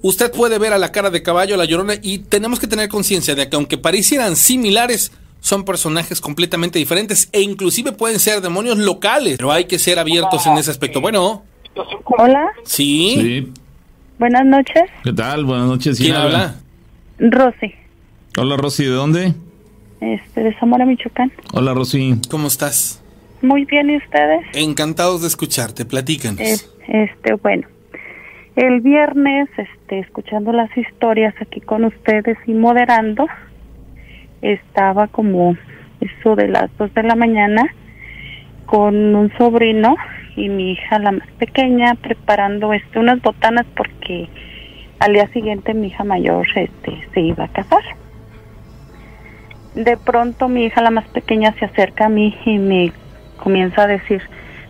usted 0.00 0.32
puede 0.32 0.58
ver 0.58 0.72
a 0.72 0.78
la 0.78 0.92
cara 0.92 1.10
de 1.10 1.22
caballo, 1.22 1.56
a 1.56 1.58
la 1.58 1.66
llorona, 1.66 1.96
y 2.00 2.20
tenemos 2.20 2.58
que 2.58 2.68
tener 2.68 2.88
conciencia 2.88 3.34
de 3.34 3.50
que 3.50 3.56
aunque 3.56 3.76
parecieran 3.76 4.34
similares, 4.34 5.12
son 5.42 5.64
personajes 5.64 6.20
completamente 6.20 6.78
diferentes 6.78 7.28
e 7.32 7.40
inclusive 7.42 7.90
pueden 7.92 8.20
ser 8.20 8.40
demonios 8.40 8.78
locales, 8.78 9.36
pero 9.38 9.50
hay 9.50 9.64
que 9.64 9.78
ser 9.80 9.98
abiertos 9.98 10.46
en 10.46 10.56
ese 10.56 10.70
aspecto. 10.70 11.00
Bueno, 11.00 11.42
Hola, 12.04 12.46
sí, 12.64 13.14
Sí. 13.16 13.52
buenas 14.18 14.44
noches. 14.46 14.84
¿Qué 15.02 15.12
tal? 15.12 15.44
Buenas 15.44 15.66
noches. 15.66 15.98
¿quién 15.98 16.14
habla? 16.14 16.54
Rosy, 17.18 17.74
Hola, 18.38 18.56
Rosy. 18.56 18.84
¿De 18.84 18.90
dónde? 18.90 19.34
este, 20.00 20.42
de 20.42 20.54
Zamora, 20.58 20.84
Michoacán. 20.86 21.32
Hola, 21.52 21.74
Rosy. 21.74 22.18
¿Cómo 22.30 22.46
estás? 22.48 23.02
Muy 23.42 23.64
bien, 23.64 23.90
¿y 23.90 23.96
ustedes? 23.96 24.44
Encantados 24.54 25.22
de 25.22 25.28
escucharte, 25.28 25.84
platícanos. 25.84 26.40
Eh, 26.40 26.56
este, 26.88 27.34
bueno, 27.34 27.66
el 28.56 28.80
viernes, 28.80 29.48
este, 29.56 29.98
escuchando 30.00 30.52
las 30.52 30.70
historias 30.76 31.34
aquí 31.40 31.60
con 31.60 31.84
ustedes 31.84 32.36
y 32.46 32.52
moderando, 32.52 33.26
estaba 34.42 35.06
como 35.06 35.56
eso 36.00 36.36
de 36.36 36.48
las 36.48 36.76
dos 36.76 36.92
de 36.94 37.04
la 37.04 37.14
mañana 37.14 37.62
con 38.66 39.14
un 39.14 39.32
sobrino 39.38 39.96
y 40.36 40.48
mi 40.48 40.72
hija 40.72 40.98
la 40.98 41.12
más 41.12 41.28
pequeña 41.38 41.94
preparando 41.94 42.72
este 42.72 42.98
unas 42.98 43.20
botanas 43.22 43.66
porque 43.76 44.28
al 44.98 45.12
día 45.12 45.28
siguiente 45.28 45.74
mi 45.74 45.88
hija 45.88 46.04
mayor 46.04 46.46
este 46.54 47.06
se 47.12 47.20
iba 47.20 47.44
a 47.44 47.48
casar. 47.48 47.82
De 49.74 49.96
pronto 49.96 50.48
mi 50.48 50.64
hija 50.64 50.82
la 50.82 50.90
más 50.90 51.06
pequeña 51.08 51.52
se 51.58 51.64
acerca 51.64 52.06
a 52.06 52.08
mí 52.08 52.36
y 52.44 52.58
me 52.58 52.92
comienza 53.36 53.82
a 53.82 53.86
decir, 53.86 54.22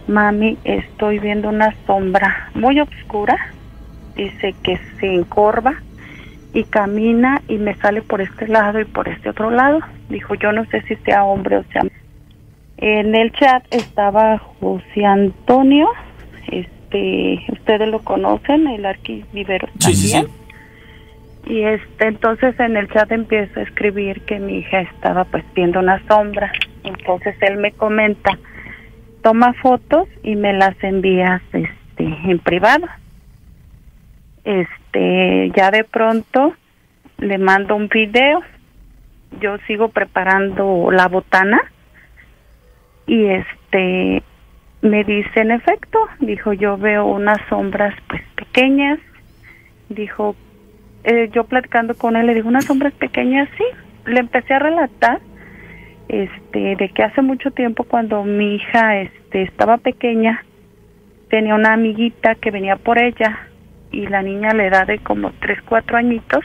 mami, 0.06 0.58
estoy 0.64 1.18
viendo 1.18 1.48
una 1.48 1.74
sombra 1.86 2.50
muy 2.54 2.80
oscura, 2.80 3.36
dice 4.16 4.54
que 4.62 4.78
se 4.98 5.06
encorva 5.06 5.74
y 6.54 6.64
camina 6.64 7.40
y 7.48 7.56
me 7.58 7.74
sale 7.76 8.02
por 8.02 8.20
este 8.20 8.46
lado 8.48 8.80
y 8.80 8.84
por 8.84 9.08
este 9.08 9.30
otro 9.30 9.50
lado. 9.50 9.80
Dijo, 10.08 10.34
yo 10.34 10.52
no 10.52 10.64
sé 10.66 10.82
si 10.82 10.96
sea 10.96 11.24
hombre 11.24 11.56
o 11.58 11.64
sea. 11.72 11.82
En 12.78 13.14
el 13.14 13.32
chat 13.32 13.64
estaba 13.70 14.38
José 14.60 15.04
Antonio, 15.06 15.88
este, 16.50 17.38
ustedes 17.52 17.88
lo 17.88 18.00
conocen, 18.00 18.66
el 18.66 18.84
arquivivero 18.84 19.68
Sí, 19.78 19.94
sí, 19.94 20.08
sí. 20.08 20.12
también. 20.12 20.42
Y 21.46 21.62
este, 21.62 22.06
entonces 22.06 22.58
en 22.60 22.76
el 22.76 22.88
chat 22.88 23.10
empiezo 23.12 23.60
a 23.60 23.62
escribir 23.64 24.22
que 24.22 24.38
mi 24.38 24.58
hija 24.58 24.80
estaba 24.80 25.24
pues 25.24 25.44
viendo 25.54 25.80
una 25.80 26.00
sombra. 26.06 26.52
Entonces 26.84 27.34
él 27.40 27.56
me 27.56 27.72
comenta, 27.72 28.38
toma 29.22 29.52
fotos 29.54 30.08
y 30.22 30.36
me 30.36 30.52
las 30.52 30.74
envías 30.82 31.40
este 31.52 31.70
en 31.98 32.38
privado. 32.40 32.86
Este, 34.44 34.81
ya 34.92 35.70
de 35.70 35.84
pronto 35.84 36.54
le 37.18 37.38
mando 37.38 37.76
un 37.76 37.88
video. 37.88 38.42
Yo 39.40 39.56
sigo 39.66 39.88
preparando 39.88 40.90
la 40.90 41.08
botana 41.08 41.60
y 43.06 43.26
este 43.26 44.22
me 44.82 45.04
dice 45.04 45.40
en 45.40 45.52
efecto, 45.52 45.98
dijo 46.20 46.52
yo 46.52 46.76
veo 46.76 47.06
unas 47.06 47.38
sombras 47.48 47.94
pues 48.08 48.22
pequeñas. 48.34 48.98
Dijo 49.88 50.36
eh, 51.04 51.30
yo 51.32 51.44
platicando 51.44 51.94
con 51.94 52.16
él 52.16 52.26
le 52.26 52.34
digo 52.34 52.48
unas 52.48 52.64
sombras 52.64 52.92
pequeñas, 52.94 53.48
sí. 53.56 53.64
Le 54.04 54.20
empecé 54.20 54.54
a 54.54 54.58
relatar 54.58 55.20
este 56.08 56.76
de 56.76 56.88
que 56.90 57.02
hace 57.02 57.22
mucho 57.22 57.52
tiempo 57.52 57.84
cuando 57.84 58.24
mi 58.24 58.56
hija 58.56 58.98
este 58.98 59.42
estaba 59.42 59.78
pequeña 59.78 60.44
tenía 61.30 61.54
una 61.54 61.72
amiguita 61.72 62.34
que 62.34 62.50
venía 62.50 62.76
por 62.76 62.98
ella 62.98 63.48
y 63.92 64.06
la 64.06 64.22
niña 64.22 64.52
le 64.54 64.70
da 64.70 64.84
de 64.84 64.98
como 64.98 65.32
tres 65.40 65.60
cuatro 65.62 65.96
añitos 65.96 66.44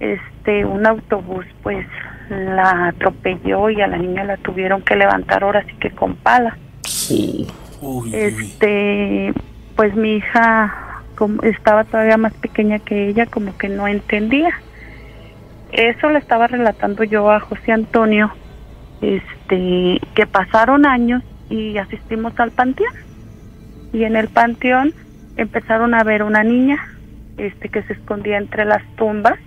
este 0.00 0.64
un 0.64 0.86
autobús 0.86 1.44
pues 1.62 1.86
la 2.30 2.88
atropelló 2.88 3.70
y 3.70 3.80
a 3.80 3.86
la 3.86 3.98
niña 3.98 4.24
la 4.24 4.36
tuvieron 4.36 4.82
que 4.82 4.96
levantar 4.96 5.42
ahora 5.42 5.64
sí 5.64 5.72
que 5.80 5.90
con 5.90 6.14
pala. 6.16 6.56
Este 8.12 9.32
pues 9.76 9.94
mi 9.94 10.16
hija 10.16 11.02
como 11.16 11.42
estaba 11.42 11.84
todavía 11.84 12.16
más 12.16 12.32
pequeña 12.34 12.78
que 12.78 13.08
ella 13.08 13.26
como 13.26 13.56
que 13.58 13.68
no 13.68 13.88
entendía. 13.88 14.50
Eso 15.72 16.08
le 16.10 16.18
estaba 16.18 16.46
relatando 16.46 17.04
yo 17.04 17.30
a 17.30 17.40
José 17.40 17.72
Antonio 17.72 18.32
este 19.00 20.00
que 20.14 20.26
pasaron 20.26 20.86
años 20.86 21.22
y 21.50 21.76
asistimos 21.78 22.38
al 22.38 22.52
panteón. 22.52 22.92
Y 23.92 24.04
en 24.04 24.16
el 24.16 24.28
panteón 24.28 24.92
empezaron 25.38 25.94
a 25.94 26.04
ver 26.04 26.22
una 26.22 26.42
niña 26.42 26.78
este 27.38 27.68
que 27.68 27.82
se 27.84 27.94
escondía 27.94 28.36
entre 28.36 28.64
las 28.64 28.84
tumbas 28.96 29.38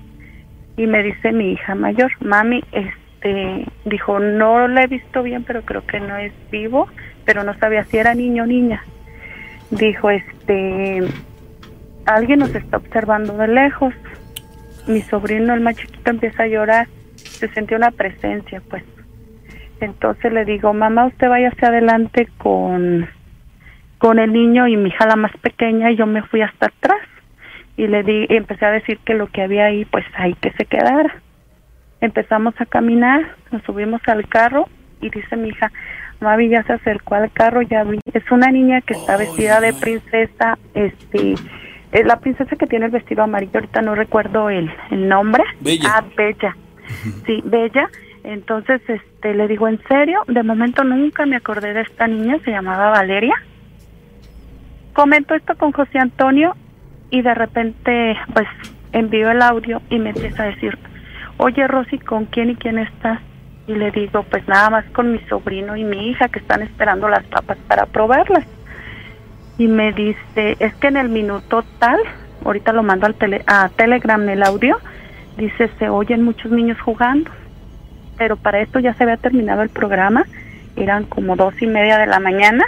y 0.77 0.87
me 0.87 1.03
dice 1.03 1.31
mi 1.31 1.51
hija 1.51 1.75
mayor, 1.75 2.11
mami, 2.21 2.63
este, 2.71 3.65
dijo, 3.85 4.19
no 4.19 4.67
la 4.67 4.83
he 4.83 4.87
visto 4.87 5.21
bien, 5.21 5.43
pero 5.43 5.63
creo 5.63 5.85
que 5.85 5.99
no 5.99 6.15
es 6.17 6.33
vivo, 6.49 6.87
pero 7.25 7.43
no 7.43 7.53
sabía 7.59 7.83
si 7.83 7.97
era 7.97 8.15
niño 8.15 8.43
o 8.43 8.47
niña. 8.47 8.81
Dijo, 9.69 10.09
este, 10.09 11.01
alguien 12.05 12.39
nos 12.39 12.55
está 12.55 12.77
observando 12.77 13.37
de 13.37 13.47
lejos. 13.49 13.93
Mi 14.87 15.01
sobrino, 15.01 15.53
el 15.53 15.61
más 15.61 15.75
chiquito, 15.75 16.09
empieza 16.09 16.43
a 16.43 16.47
llorar. 16.47 16.87
Se 17.15 17.47
sintió 17.49 17.77
una 17.77 17.91
presencia, 17.91 18.61
pues. 18.69 18.83
Entonces 19.81 20.31
le 20.31 20.45
digo, 20.45 20.73
mamá, 20.73 21.05
usted 21.05 21.29
vaya 21.29 21.49
hacia 21.49 21.67
adelante 21.67 22.27
con, 22.37 23.07
con 24.01 24.17
el 24.17 24.33
niño 24.33 24.67
y 24.67 24.75
mi 24.77 24.89
hija 24.89 25.05
la 25.05 25.15
más 25.15 25.31
pequeña 25.43 25.91
y 25.91 25.95
yo 25.95 26.07
me 26.07 26.23
fui 26.23 26.41
hasta 26.41 26.65
atrás. 26.65 27.07
Y 27.77 27.85
le 27.85 28.01
di 28.01 28.25
y 28.27 28.35
empecé 28.35 28.65
a 28.65 28.71
decir 28.71 28.97
que 29.05 29.13
lo 29.13 29.27
que 29.27 29.43
había 29.43 29.65
ahí 29.65 29.85
pues 29.85 30.03
ahí 30.15 30.33
que 30.41 30.51
se 30.53 30.65
quedara. 30.65 31.21
Empezamos 32.01 32.55
a 32.59 32.65
caminar 32.65 33.35
nos 33.51 33.61
subimos 33.61 34.01
al 34.07 34.27
carro 34.27 34.67
y 35.01 35.11
dice 35.11 35.37
mi 35.37 35.49
hija 35.49 35.71
Mavi 36.19 36.49
ya 36.49 36.63
se 36.63 36.73
acercó 36.73 37.13
al 37.13 37.31
carro 37.31 37.61
ya 37.61 37.83
vi 37.83 37.99
es 38.11 38.23
una 38.31 38.47
niña 38.47 38.81
que 38.81 38.93
está 38.93 39.17
vestida 39.17 39.61
de 39.61 39.73
princesa 39.73 40.57
este 40.73 41.35
es 41.91 42.05
la 42.05 42.19
princesa 42.19 42.55
que 42.55 42.65
tiene 42.65 42.85
el 42.85 42.91
vestido 42.91 43.21
amarillo 43.21 43.51
ahorita 43.53 43.83
no 43.83 43.93
recuerdo 43.93 44.49
el, 44.49 44.71
el 44.89 45.07
nombre. 45.07 45.43
Bella. 45.59 45.89
ah 45.93 46.03
Bella. 46.17 46.57
Sí 47.27 47.41
Bella. 47.45 47.87
Entonces 48.23 48.81
este 48.87 49.35
le 49.35 49.47
digo 49.47 49.67
en 49.67 49.79
serio 49.87 50.23
de 50.27 50.41
momento 50.41 50.83
nunca 50.83 51.27
me 51.27 51.35
acordé 51.35 51.73
de 51.73 51.81
esta 51.81 52.07
niña 52.07 52.39
se 52.43 52.49
llamaba 52.49 52.89
Valeria 52.89 53.35
comento 54.93 55.35
esto 55.35 55.55
con 55.55 55.71
José 55.71 55.99
Antonio 55.99 56.55
y 57.09 57.21
de 57.21 57.33
repente 57.33 58.17
pues 58.33 58.47
envío 58.93 59.31
el 59.31 59.41
audio 59.41 59.81
y 59.89 59.99
me 59.99 60.09
empieza 60.09 60.43
a 60.43 60.47
decir, 60.47 60.77
oye 61.37 61.67
Rosy, 61.67 61.99
¿con 61.99 62.25
quién 62.25 62.51
y 62.51 62.55
quién 62.55 62.79
estás? 62.79 63.19
Y 63.67 63.75
le 63.75 63.91
digo, 63.91 64.23
pues 64.23 64.47
nada 64.47 64.69
más 64.69 64.85
con 64.91 65.11
mi 65.11 65.19
sobrino 65.29 65.75
y 65.75 65.83
mi 65.83 66.09
hija 66.09 66.29
que 66.29 66.39
están 66.39 66.61
esperando 66.61 67.07
las 67.07 67.23
papas 67.25 67.57
para 67.67 67.85
probarlas. 67.85 68.45
Y 69.57 69.67
me 69.67 69.91
dice, 69.93 70.57
es 70.59 70.73
que 70.75 70.87
en 70.87 70.97
el 70.97 71.09
minuto 71.09 71.63
tal, 71.77 71.99
ahorita 72.43 72.73
lo 72.73 72.83
mando 72.83 73.05
al 73.05 73.15
tele, 73.15 73.43
a 73.45 73.69
Telegram 73.69 74.27
el 74.27 74.43
audio, 74.43 74.79
dice, 75.37 75.69
se 75.77 75.89
oyen 75.89 76.23
muchos 76.23 76.51
niños 76.51 76.79
jugando. 76.81 77.29
Pero 78.17 78.35
para 78.35 78.59
esto 78.61 78.79
ya 78.79 78.93
se 78.95 79.03
había 79.03 79.17
terminado 79.17 79.61
el 79.61 79.69
programa, 79.69 80.25
eran 80.75 81.05
como 81.05 81.35
dos 81.35 81.59
y 81.61 81.67
media 81.67 81.97
de 81.97 82.07
la 82.07 82.19
mañana 82.19 82.65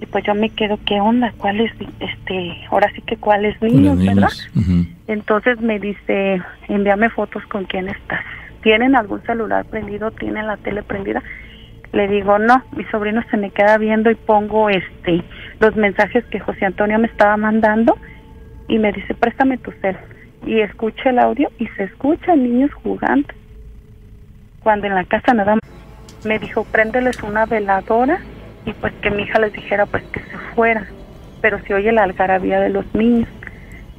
y 0.00 0.06
pues 0.06 0.24
yo 0.24 0.34
me 0.34 0.50
quedo 0.50 0.78
qué 0.84 1.00
onda 1.00 1.32
cuáles 1.38 1.72
este 2.00 2.56
ahora 2.70 2.90
sí 2.94 3.02
que 3.02 3.16
cuáles 3.16 3.60
niños, 3.62 3.98
verdad 4.04 4.28
entonces 5.06 5.60
me 5.60 5.78
dice 5.78 6.42
envíame 6.68 7.10
fotos 7.10 7.44
con 7.46 7.64
quién 7.64 7.88
estás. 7.88 8.24
Tienen 8.62 8.96
algún 8.96 9.22
celular 9.22 9.64
prendido 9.66 10.10
tienen 10.10 10.46
la 10.46 10.56
tele 10.56 10.82
prendida 10.82 11.22
le 11.92 12.08
digo 12.08 12.38
no 12.38 12.62
mi 12.76 12.84
sobrino 12.84 13.22
se 13.30 13.36
me 13.36 13.50
queda 13.50 13.78
viendo 13.78 14.10
y 14.10 14.14
pongo 14.14 14.68
este 14.68 15.22
los 15.60 15.76
mensajes 15.76 16.24
que 16.26 16.40
José 16.40 16.66
Antonio 16.66 16.98
me 16.98 17.06
estaba 17.06 17.36
mandando 17.36 17.96
y 18.68 18.78
me 18.78 18.92
dice 18.92 19.14
préstame 19.14 19.58
tu 19.58 19.70
cel 19.80 19.96
y 20.46 20.60
escucha 20.60 21.10
el 21.10 21.18
audio 21.18 21.50
y 21.58 21.66
se 21.68 21.84
escuchan 21.84 22.42
niños 22.42 22.70
jugando. 22.82 23.28
Cuando 24.62 24.86
en 24.86 24.94
la 24.94 25.04
casa 25.04 25.34
nada 25.34 25.56
más 25.56 26.24
me 26.24 26.38
dijo 26.38 26.64
préndeles 26.64 27.22
una 27.22 27.46
veladora 27.46 28.20
y 28.66 28.72
pues 28.72 28.92
que 29.00 29.10
mi 29.10 29.22
hija 29.22 29.38
les 29.38 29.52
dijera 29.52 29.86
pues 29.86 30.02
que 30.12 30.20
se 30.20 30.36
fuera, 30.54 30.86
pero 31.40 31.58
se 31.62 31.72
oye 31.72 31.92
la 31.92 32.02
algarabía 32.02 32.60
de 32.60 32.68
los 32.68 32.84
niños. 32.94 33.28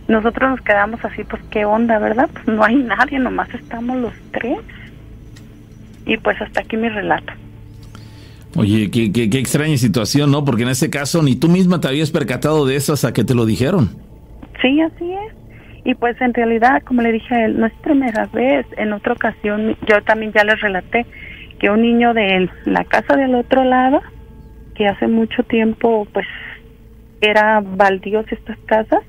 Nosotros 0.08 0.51
nos 0.51 0.62
quedamos 0.62 1.03
así, 1.03 1.23
pues 1.23 1.41
qué 1.49 1.65
onda, 1.65 1.97
¿verdad? 1.99 2.30
Pues 2.32 2.47
no 2.47 2.63
hay 2.63 2.75
nadie, 2.75 3.17
nomás 3.17 3.53
estamos 3.53 3.97
los 3.97 4.13
tres. 4.32 4.60
Y 6.06 6.17
pues 6.17 6.39
hasta 6.41 6.62
aquí 6.62 6.77
mi 6.77 6.89
relato. 6.89 7.34
Oye, 8.56 8.89
qué, 8.91 9.12
qué, 9.12 9.30
qué 9.30 9.39
extraña 9.39 9.77
situación, 9.77 10.32
¿no? 10.32 10.45
Porque 10.45 10.63
en 10.63 10.69
ese 10.69 10.89
caso 10.89 11.21
ni 11.21 11.36
tú 11.36 11.49
misma 11.49 11.82
te 11.82 11.88
habías 11.88 12.12
percatado 12.12 12.65
de 12.65 12.75
eso 12.75 12.93
hasta 12.93 13.13
que 13.13 13.23
te 13.23 13.36
lo 13.36 13.45
dijeron. 13.45 13.89
Sí, 14.62 14.82
así 14.82 15.12
es. 15.13 15.34
Y 15.86 15.95
pues 15.95 16.19
en 16.21 16.34
realidad, 16.34 16.82
como 16.84 17.01
le 17.01 17.13
dije 17.13 17.34
a 17.34 17.45
él, 17.45 17.60
no 17.60 17.65
es 17.65 17.73
primera 17.82 18.25
vez. 18.27 18.65
En 18.77 18.91
otra 18.93 19.13
ocasión, 19.13 19.77
yo 19.88 20.01
también 20.03 20.34
ya 20.34 20.43
les 20.43 20.60
relaté 20.60 21.06
que 21.60 21.69
un 21.69 21.82
niño 21.82 22.13
de 22.13 22.49
la 22.65 22.84
casa 22.84 23.15
del 23.15 23.36
otro 23.36 23.63
lado 23.63 24.01
que 24.77 24.87
hace 24.87 25.07
mucho 25.07 25.41
tiempo 25.43 26.07
pues 26.13 26.27
era 27.19 27.61
baldíos 27.61 28.31
estas 28.31 28.59
casas 28.59 29.01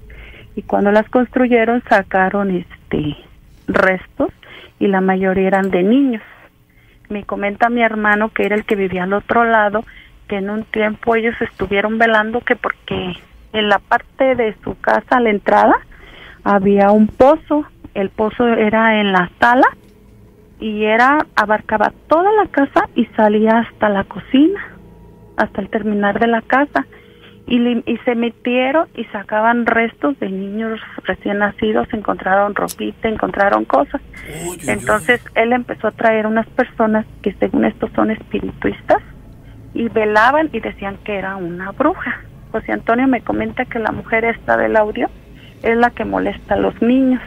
y 0.57 0.63
cuando 0.63 0.91
las 0.91 1.09
construyeron 1.11 1.83
sacaron 1.89 2.51
este 2.51 3.17
restos 3.67 4.31
y 4.81 4.87
la 4.87 5.03
mayoría 5.03 5.49
eran 5.49 5.71
de 5.71 5.83
niños. 5.83 6.23
Me 7.11 7.25
comenta 7.25 7.69
mi 7.69 7.83
hermano 7.83 8.31
que 8.31 8.47
era 8.47 8.57
el 8.57 8.65
que 8.65 8.77
vivía 8.77 9.05
al 9.05 9.13
otro 9.13 9.45
lado 9.45 9.85
que 10.27 10.37
en 10.37 10.49
un 10.49 10.65
tiempo 10.65 11.15
ellos 11.15 11.35
estuvieron 11.41 11.99
velando 11.99 12.41
que 12.41 12.57
porque 12.57 13.13
en 13.53 13.69
la 13.69 13.79
parte 13.79 14.35
de 14.37 14.57
su 14.65 14.79
casa 14.81 15.17
a 15.17 15.21
la 15.21 15.31
entrada 15.31 15.75
había 16.45 16.91
un 16.93 17.09
pozo, 17.09 17.67
el 17.93 18.09
pozo 18.09 18.47
era 18.49 19.01
en 19.01 19.13
la 19.13 19.31
sala 19.39 19.67
y 20.61 20.85
era 20.85 21.27
abarcaba 21.37 21.93
toda 22.09 22.33
la 22.33 22.47
casa 22.47 22.89
y 22.95 23.05
salía 23.17 23.59
hasta 23.59 23.91
la 23.91 24.05
cocina 24.05 24.78
hasta 25.39 25.61
el 25.61 25.71
terminar 25.71 26.19
de 26.19 26.27
la 26.27 26.43
casa 26.43 26.87
y, 27.47 27.57
y 27.91 27.97
se 28.05 28.15
metieron 28.15 28.89
y 28.95 29.05
sacaban 29.07 29.65
restos 29.65 30.19
de 30.21 30.29
niños 30.29 30.81
recién 31.05 31.39
nacidos, 31.39 31.89
encontraron 31.93 32.55
ropita, 32.55 33.09
encontraron 33.09 33.65
cosas. 33.65 34.03
Entonces 34.67 35.23
él 35.35 35.53
empezó 35.53 35.89
a 35.89 35.93
traer 35.93 36.27
unas 36.27 36.47
personas 36.49 37.07
que 37.23 37.33
según 37.35 37.65
estos 37.65 37.91
son 37.93 38.11
espirituistas 38.11 39.03
y 39.73 39.89
velaban 39.89 40.51
y 40.53 40.61
decían 40.61 40.99
que 41.05 41.17
era 41.17 41.37
una 41.37 41.73
bruja. 41.73 42.21
José 42.53 42.73
Antonio 42.73 43.07
me 43.07 43.23
comenta 43.23 43.65
que 43.65 43.79
la 43.79 43.93
mujer 43.93 44.25
esta 44.25 44.57
del 44.57 44.77
audio 44.77 45.09
es 45.63 45.77
la 45.77 45.91
que 45.91 46.05
molesta 46.05 46.55
a 46.55 46.59
los 46.59 46.81
niños. 46.83 47.23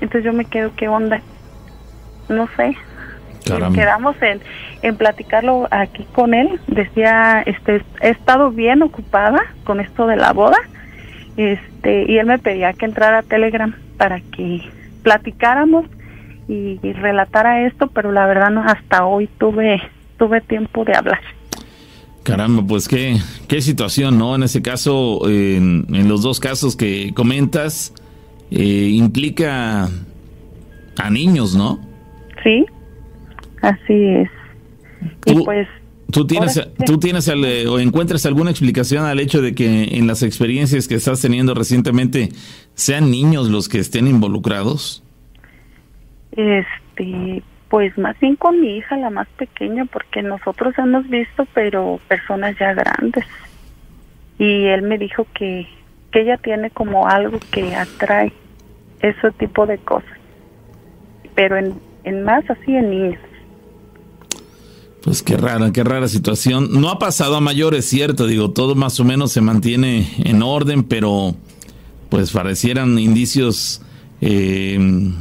Entonces 0.00 0.24
yo 0.24 0.32
me 0.32 0.44
quedo, 0.44 0.72
¿qué 0.76 0.88
onda? 0.88 1.20
No 2.28 2.48
sé. 2.56 2.76
Quedamos 3.44 4.16
en, 4.22 4.40
en 4.82 4.96
platicarlo 4.96 5.68
aquí 5.70 6.06
con 6.12 6.34
él. 6.34 6.60
Decía, 6.66 7.42
este, 7.46 7.82
he 8.00 8.10
estado 8.10 8.50
bien 8.50 8.82
ocupada 8.82 9.40
con 9.64 9.80
esto 9.80 10.06
de 10.06 10.16
la 10.16 10.32
boda, 10.32 10.58
este, 11.36 12.10
y 12.10 12.18
él 12.18 12.26
me 12.26 12.38
pedía 12.38 12.72
que 12.72 12.84
entrara 12.84 13.18
a 13.18 13.22
Telegram 13.22 13.74
para 13.96 14.20
que 14.20 14.62
platicáramos 15.02 15.86
y, 16.48 16.78
relatara 16.92 17.66
esto, 17.66 17.86
pero 17.88 18.12
la 18.12 18.26
verdad 18.26 18.50
no, 18.50 18.62
hasta 18.62 19.06
hoy 19.06 19.28
tuve, 19.38 19.80
tuve 20.18 20.40
tiempo 20.40 20.84
de 20.84 20.94
hablar. 20.94 21.20
Caramba, 22.22 22.62
pues 22.66 22.86
qué, 22.86 23.16
qué 23.48 23.60
situación, 23.60 24.18
¿no? 24.18 24.34
En 24.34 24.42
ese 24.44 24.62
caso, 24.62 25.28
en, 25.28 25.86
en 25.92 26.08
los 26.08 26.22
dos 26.22 26.38
casos 26.38 26.76
que 26.76 27.12
comentas, 27.14 27.92
eh, 28.50 28.90
implica 28.92 29.88
a 30.98 31.10
niños, 31.10 31.54
¿no? 31.54 31.80
Sí, 32.42 32.66
así 33.62 34.06
es. 34.08 34.30
Tú, 35.24 35.40
y 35.40 35.44
pues 35.44 35.68
¿Tú 36.12 36.26
tienes, 36.26 36.58
ahora 36.58 36.70
tú 36.84 36.98
tienes 36.98 37.28
o 37.28 37.78
encuentras 37.80 38.26
alguna 38.26 38.50
explicación 38.50 39.06
al 39.06 39.18
hecho 39.18 39.40
de 39.40 39.54
que 39.54 39.96
en 39.96 40.06
las 40.06 40.22
experiencias 40.22 40.86
que 40.86 40.96
estás 40.96 41.22
teniendo 41.22 41.54
recientemente 41.54 42.28
sean 42.74 43.10
niños 43.10 43.48
los 43.48 43.68
que 43.68 43.78
estén 43.78 44.06
involucrados? 44.06 45.02
Este, 46.32 47.42
pues 47.70 47.96
más 47.96 48.18
bien 48.20 48.36
con 48.36 48.60
mi 48.60 48.76
hija, 48.76 48.98
la 48.98 49.08
más 49.08 49.26
pequeña, 49.38 49.86
porque 49.86 50.22
nosotros 50.22 50.74
hemos 50.76 51.08
visto, 51.08 51.46
pero 51.54 51.98
personas 52.08 52.58
ya 52.58 52.74
grandes. 52.74 53.24
Y 54.38 54.66
él 54.66 54.82
me 54.82 54.98
dijo 54.98 55.26
que, 55.32 55.66
que 56.10 56.20
ella 56.20 56.36
tiene 56.36 56.70
como 56.70 57.08
algo 57.08 57.38
que 57.50 57.74
atrae 57.74 58.34
ese 59.00 59.30
tipo 59.32 59.64
de 59.64 59.78
cosas. 59.78 60.18
Pero 61.34 61.56
en, 61.56 61.74
en 62.04 62.22
más 62.22 62.44
así 62.50 62.76
en 62.76 62.90
niños. 62.90 63.18
Pues 65.02 65.22
qué 65.22 65.36
rara, 65.36 65.72
qué 65.72 65.82
rara 65.82 66.06
situación. 66.06 66.80
No 66.80 66.88
ha 66.88 66.98
pasado 66.98 67.36
a 67.36 67.40
mayores, 67.40 67.86
cierto, 67.86 68.26
digo, 68.26 68.50
todo 68.52 68.74
más 68.74 69.00
o 69.00 69.04
menos 69.04 69.32
se 69.32 69.40
mantiene 69.40 70.08
en 70.18 70.42
orden, 70.42 70.84
pero 70.84 71.34
pues 72.08 72.30
parecieran 72.30 72.98
indicios 72.98 73.82
eh, 74.20 75.12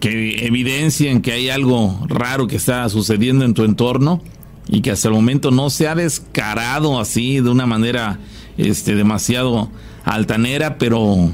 que 0.00 0.46
evidencian 0.46 1.20
que 1.20 1.32
hay 1.32 1.50
algo 1.50 2.06
raro 2.08 2.46
que 2.46 2.56
está 2.56 2.88
sucediendo 2.88 3.44
en 3.44 3.54
tu 3.54 3.64
entorno 3.64 4.22
y 4.68 4.80
que 4.80 4.90
hasta 4.90 5.08
el 5.08 5.14
momento 5.14 5.50
no 5.50 5.68
se 5.68 5.88
ha 5.88 5.94
descarado 5.94 6.98
así 6.98 7.40
de 7.40 7.50
una 7.50 7.66
manera 7.66 8.18
este 8.56 8.94
demasiado 8.94 9.68
altanera, 10.04 10.78
pero 10.78 11.30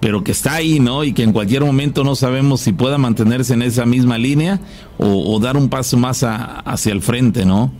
pero 0.00 0.22
que 0.24 0.32
está 0.32 0.54
ahí, 0.54 0.80
¿no? 0.80 1.04
Y 1.04 1.12
que 1.12 1.22
en 1.22 1.32
cualquier 1.32 1.64
momento 1.64 2.04
no 2.04 2.14
sabemos 2.14 2.60
si 2.60 2.72
pueda 2.72 2.98
mantenerse 2.98 3.54
en 3.54 3.62
esa 3.62 3.84
misma 3.86 4.16
línea 4.18 4.60
o, 4.98 5.34
o 5.34 5.40
dar 5.40 5.56
un 5.56 5.68
paso 5.68 5.96
más 5.96 6.22
a- 6.22 6.60
hacia 6.60 6.92
el 6.92 7.02
frente, 7.02 7.44
¿no? 7.44 7.72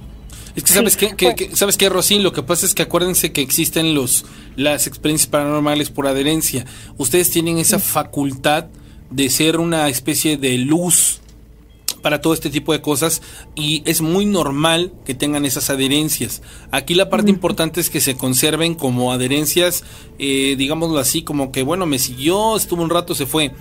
Es 0.56 0.64
que 0.64 0.72
sabes 0.72 0.94
Sí, 0.94 0.98
qué, 0.98 1.14
que, 1.14 1.26
pues- 1.32 1.34
que- 1.50 1.56
sabes 1.56 1.76
qué, 1.76 1.88
Rosín, 1.88 2.22
lo 2.24 2.32
que 2.32 2.42
pasa 2.42 2.66
es 2.66 2.74
que 2.74 2.82
acuérdense 2.82 3.30
que 3.32 3.40
existen 3.42 3.94
los 3.94 4.24
las 4.56 4.88
experiencias 4.88 5.28
paranormales 5.28 5.90
por 5.90 6.08
adherencia. 6.08 6.64
Ustedes 6.96 7.30
tienen 7.30 7.58
esa 7.58 7.78
facultad 7.78 8.66
de 9.10 9.30
ser 9.30 9.58
una 9.58 9.88
especie 9.88 10.36
de 10.36 10.58
luz 10.58 11.20
para 12.02 12.20
todo 12.20 12.34
este 12.34 12.50
tipo 12.50 12.72
de 12.72 12.80
cosas 12.80 13.22
y 13.54 13.82
es 13.86 14.00
muy 14.00 14.24
normal 14.24 14.92
que 15.04 15.14
tengan 15.14 15.44
esas 15.44 15.70
adherencias. 15.70 16.42
Aquí 16.70 16.94
la 16.94 17.10
parte 17.10 17.30
importante 17.30 17.80
es 17.80 17.90
que 17.90 18.00
se 18.00 18.16
conserven 18.16 18.74
como 18.74 19.12
adherencias, 19.12 19.84
eh, 20.18 20.54
digámoslo 20.56 20.98
así, 20.98 21.22
como 21.22 21.52
que 21.52 21.62
bueno, 21.62 21.86
me 21.86 21.98
siguió, 21.98 22.56
estuvo 22.56 22.82
un 22.82 22.90
rato, 22.90 23.14
se 23.14 23.26
fue. 23.26 23.52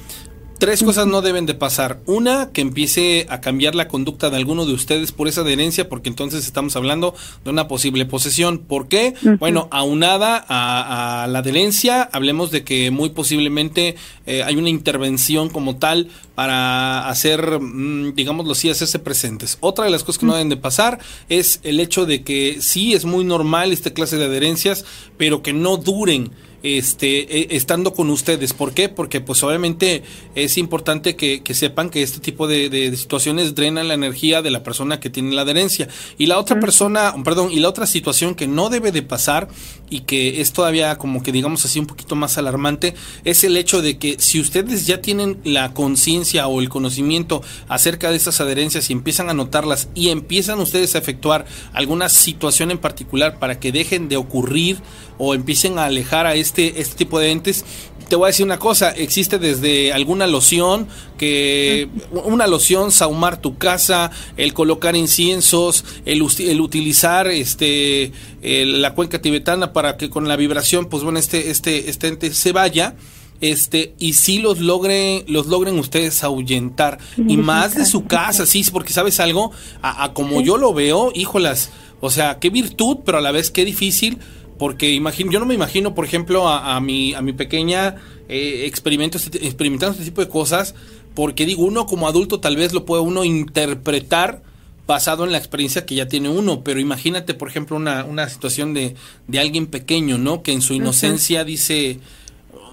Tres 0.57 0.83
cosas 0.83 1.05
no 1.05 1.21
deben 1.21 1.45
de 1.45 1.53
pasar. 1.53 1.99
Una, 2.07 2.49
que 2.51 2.61
empiece 2.61 3.27
a 3.29 3.41
cambiar 3.41 3.75
la 3.75 3.87
conducta 3.87 4.31
de 4.31 4.37
alguno 4.37 4.65
de 4.65 4.73
ustedes 4.73 5.11
por 5.11 5.27
esa 5.27 5.41
adherencia, 5.41 5.87
porque 5.87 6.09
entonces 6.09 6.45
estamos 6.45 6.75
hablando 6.75 7.13
de 7.43 7.51
una 7.51 7.67
posible 7.67 8.05
posesión. 8.05 8.57
¿Por 8.57 8.87
qué? 8.87 9.13
Bueno, 9.39 9.67
aunada 9.69 10.43
a, 10.47 11.23
a 11.23 11.27
la 11.27 11.39
adherencia, 11.39 12.01
hablemos 12.11 12.49
de 12.49 12.63
que 12.63 12.89
muy 12.89 13.09
posiblemente 13.09 13.95
eh, 14.25 14.41
hay 14.43 14.55
una 14.55 14.69
intervención 14.69 15.49
como 15.49 15.77
tal 15.77 16.09
para 16.33 17.07
hacer, 17.07 17.59
mm, 17.59 18.15
digámoslo 18.15 18.53
así, 18.53 18.69
hacerse 18.69 18.99
presentes. 18.99 19.57
Otra 19.59 19.85
de 19.85 19.91
las 19.91 20.03
cosas 20.03 20.19
que 20.19 20.25
no 20.25 20.33
deben 20.33 20.49
de 20.49 20.57
pasar 20.57 20.99
es 21.29 21.59
el 21.63 21.79
hecho 21.79 22.05
de 22.05 22.23
que 22.23 22.57
sí 22.61 22.93
es 22.93 23.05
muy 23.05 23.23
normal 23.23 23.71
esta 23.71 23.91
clase 23.91 24.17
de 24.17 24.25
adherencias, 24.25 24.85
pero 25.17 25.43
que 25.43 25.53
no 25.53 25.77
duren 25.77 26.31
este 26.63 27.41
eh, 27.41 27.47
estando 27.51 27.93
con 27.93 28.09
ustedes. 28.09 28.53
¿Por 28.53 28.73
qué? 28.73 28.89
Porque 28.89 29.21
pues 29.21 29.43
obviamente 29.43 30.03
es 30.35 30.57
importante 30.57 31.15
que, 31.15 31.43
que 31.43 31.53
sepan 31.53 31.89
que 31.89 32.01
este 32.03 32.19
tipo 32.19 32.47
de, 32.47 32.69
de- 32.69 32.89
de 32.91 32.97
situaciones 32.97 33.53
drenan 33.55 33.87
la 33.87 33.93
energía 33.93 34.41
de 34.41 34.49
la 34.51 34.63
persona 34.63 34.99
que 34.99 35.09
tiene 35.09 35.33
la 35.35 35.43
adherencia. 35.43 35.87
Y 36.17 36.25
la 36.25 36.37
otra 36.39 36.59
persona, 36.59 37.13
perdón, 37.23 37.51
y 37.51 37.59
la 37.59 37.69
otra 37.69 37.85
situación 37.87 38.35
que 38.35 38.47
no 38.47 38.69
debe 38.69 38.91
de 38.91 39.03
pasar 39.03 39.47
y 39.89 40.01
que 40.01 40.41
es 40.41 40.53
todavía 40.53 40.97
como 40.97 41.23
que 41.23 41.31
digamos 41.31 41.63
así 41.65 41.79
un 41.79 41.87
poquito 41.87 42.15
más 42.15 42.37
alarmante 42.37 42.93
es 43.23 43.43
el 43.43 43.57
hecho 43.57 43.81
de 43.81 43.97
que 43.97 44.17
si 44.19 44.39
ustedes 44.39 44.85
ya 44.85 45.01
tienen 45.01 45.39
la 45.43 45.73
conciencia 45.73 46.47
o 46.47 46.61
el 46.61 46.69
conocimiento 46.69 47.41
acerca 47.67 48.09
de 48.09 48.17
estas 48.17 48.41
adherencias 48.41 48.89
y 48.89 48.93
empiezan 48.93 49.29
a 49.29 49.33
notarlas 49.33 49.89
y 49.95 50.09
empiezan 50.09 50.59
ustedes 50.59 50.95
a 50.95 50.97
efectuar 50.97 51.45
alguna 51.73 52.09
situación 52.09 52.71
en 52.71 52.77
particular 52.77 53.39
para 53.39 53.59
que 53.59 53.71
dejen 53.71 54.09
de 54.09 54.17
ocurrir 54.17 54.77
o 55.17 55.33
empiecen 55.33 55.79
a 55.79 55.85
alejar 55.85 56.27
a 56.27 56.35
este, 56.35 56.79
este 56.79 56.95
tipo 56.95 57.19
de 57.19 57.31
entes, 57.31 57.65
te 58.09 58.15
voy 58.15 58.25
a 58.25 58.27
decir 58.27 58.45
una 58.45 58.59
cosa, 58.59 58.91
existe 58.91 59.37
desde 59.39 59.91
alguna 59.93 60.27
loción, 60.27 60.87
que 61.17 61.89
una 62.11 62.47
loción, 62.47 62.91
saumar 62.91 63.41
tu 63.41 63.57
casa, 63.57 64.11
el 64.37 64.53
colocar 64.53 64.95
inciensos, 64.95 65.83
el, 66.05 66.21
utilizar 66.61 67.27
este 67.27 68.11
el- 68.41 68.81
la 68.81 68.93
cuenca 68.93 69.19
tibetana 69.21 69.73
para 69.73 69.97
que 69.97 70.09
con 70.09 70.27
la 70.27 70.35
vibración, 70.35 70.85
pues 70.87 71.03
bueno, 71.03 71.19
este, 71.19 71.49
este, 71.51 71.89
este 71.89 72.07
ente 72.07 72.33
se 72.33 72.51
vaya 72.51 72.95
este 73.39 73.93
y 73.99 74.13
si 74.13 74.39
los 74.39 74.59
logre 74.59 75.23
los 75.27 75.45
logren 75.45 75.77
ustedes 75.77 76.23
ahuyentar. 76.23 76.97
Y 77.17 77.37
más 77.37 77.75
de 77.75 77.85
su 77.85 78.05
casa 78.05 78.45
sí 78.47 78.63
porque 78.71 78.93
sabes 78.93 79.19
algo 79.19 79.51
a, 79.81 80.03
a 80.05 80.13
como 80.13 80.41
yo 80.41 80.57
lo 80.57 80.73
veo 80.73 81.11
híjolas 81.13 81.69
o 81.99 82.09
sea 82.09 82.39
qué 82.39 82.49
virtud 82.49 82.97
pero 83.05 83.19
a 83.19 83.21
la 83.21 83.31
vez 83.31 83.51
qué 83.51 83.63
difícil 83.65 84.17
porque 84.57 84.91
imagino 84.91 85.31
yo 85.31 85.39
no 85.39 85.45
me 85.45 85.53
imagino 85.53 85.93
por 85.95 86.05
ejemplo 86.05 86.47
a, 86.47 86.75
a 86.75 86.81
mi 86.81 87.13
a 87.13 87.21
mi 87.21 87.33
pequeña 87.33 87.95
eh, 88.29 88.63
experimento 88.65 89.17
este- 89.17 89.45
experimentando 89.45 89.93
este 89.93 90.05
tipo 90.05 90.21
de 90.21 90.29
cosas 90.29 90.75
porque 91.15 91.45
digo 91.45 91.63
uno 91.63 91.85
como 91.85 92.07
adulto 92.07 92.39
tal 92.39 92.55
vez 92.55 92.73
lo 92.73 92.85
puede 92.85 93.01
uno 93.01 93.23
interpretar 93.23 94.41
basado 94.87 95.25
en 95.25 95.31
la 95.33 95.37
experiencia 95.37 95.85
que 95.85 95.95
ya 95.95 96.07
tiene 96.07 96.29
uno, 96.29 96.61
pero 96.63 96.79
imagínate, 96.79 97.33
por 97.33 97.49
ejemplo, 97.49 97.75
una, 97.75 98.05
una 98.05 98.29
situación 98.29 98.73
de, 98.73 98.95
de 99.27 99.39
alguien 99.39 99.67
pequeño, 99.67 100.17
¿no? 100.17 100.41
Que 100.41 100.53
en 100.53 100.61
su 100.61 100.73
inocencia 100.73 101.43
dice, 101.43 101.99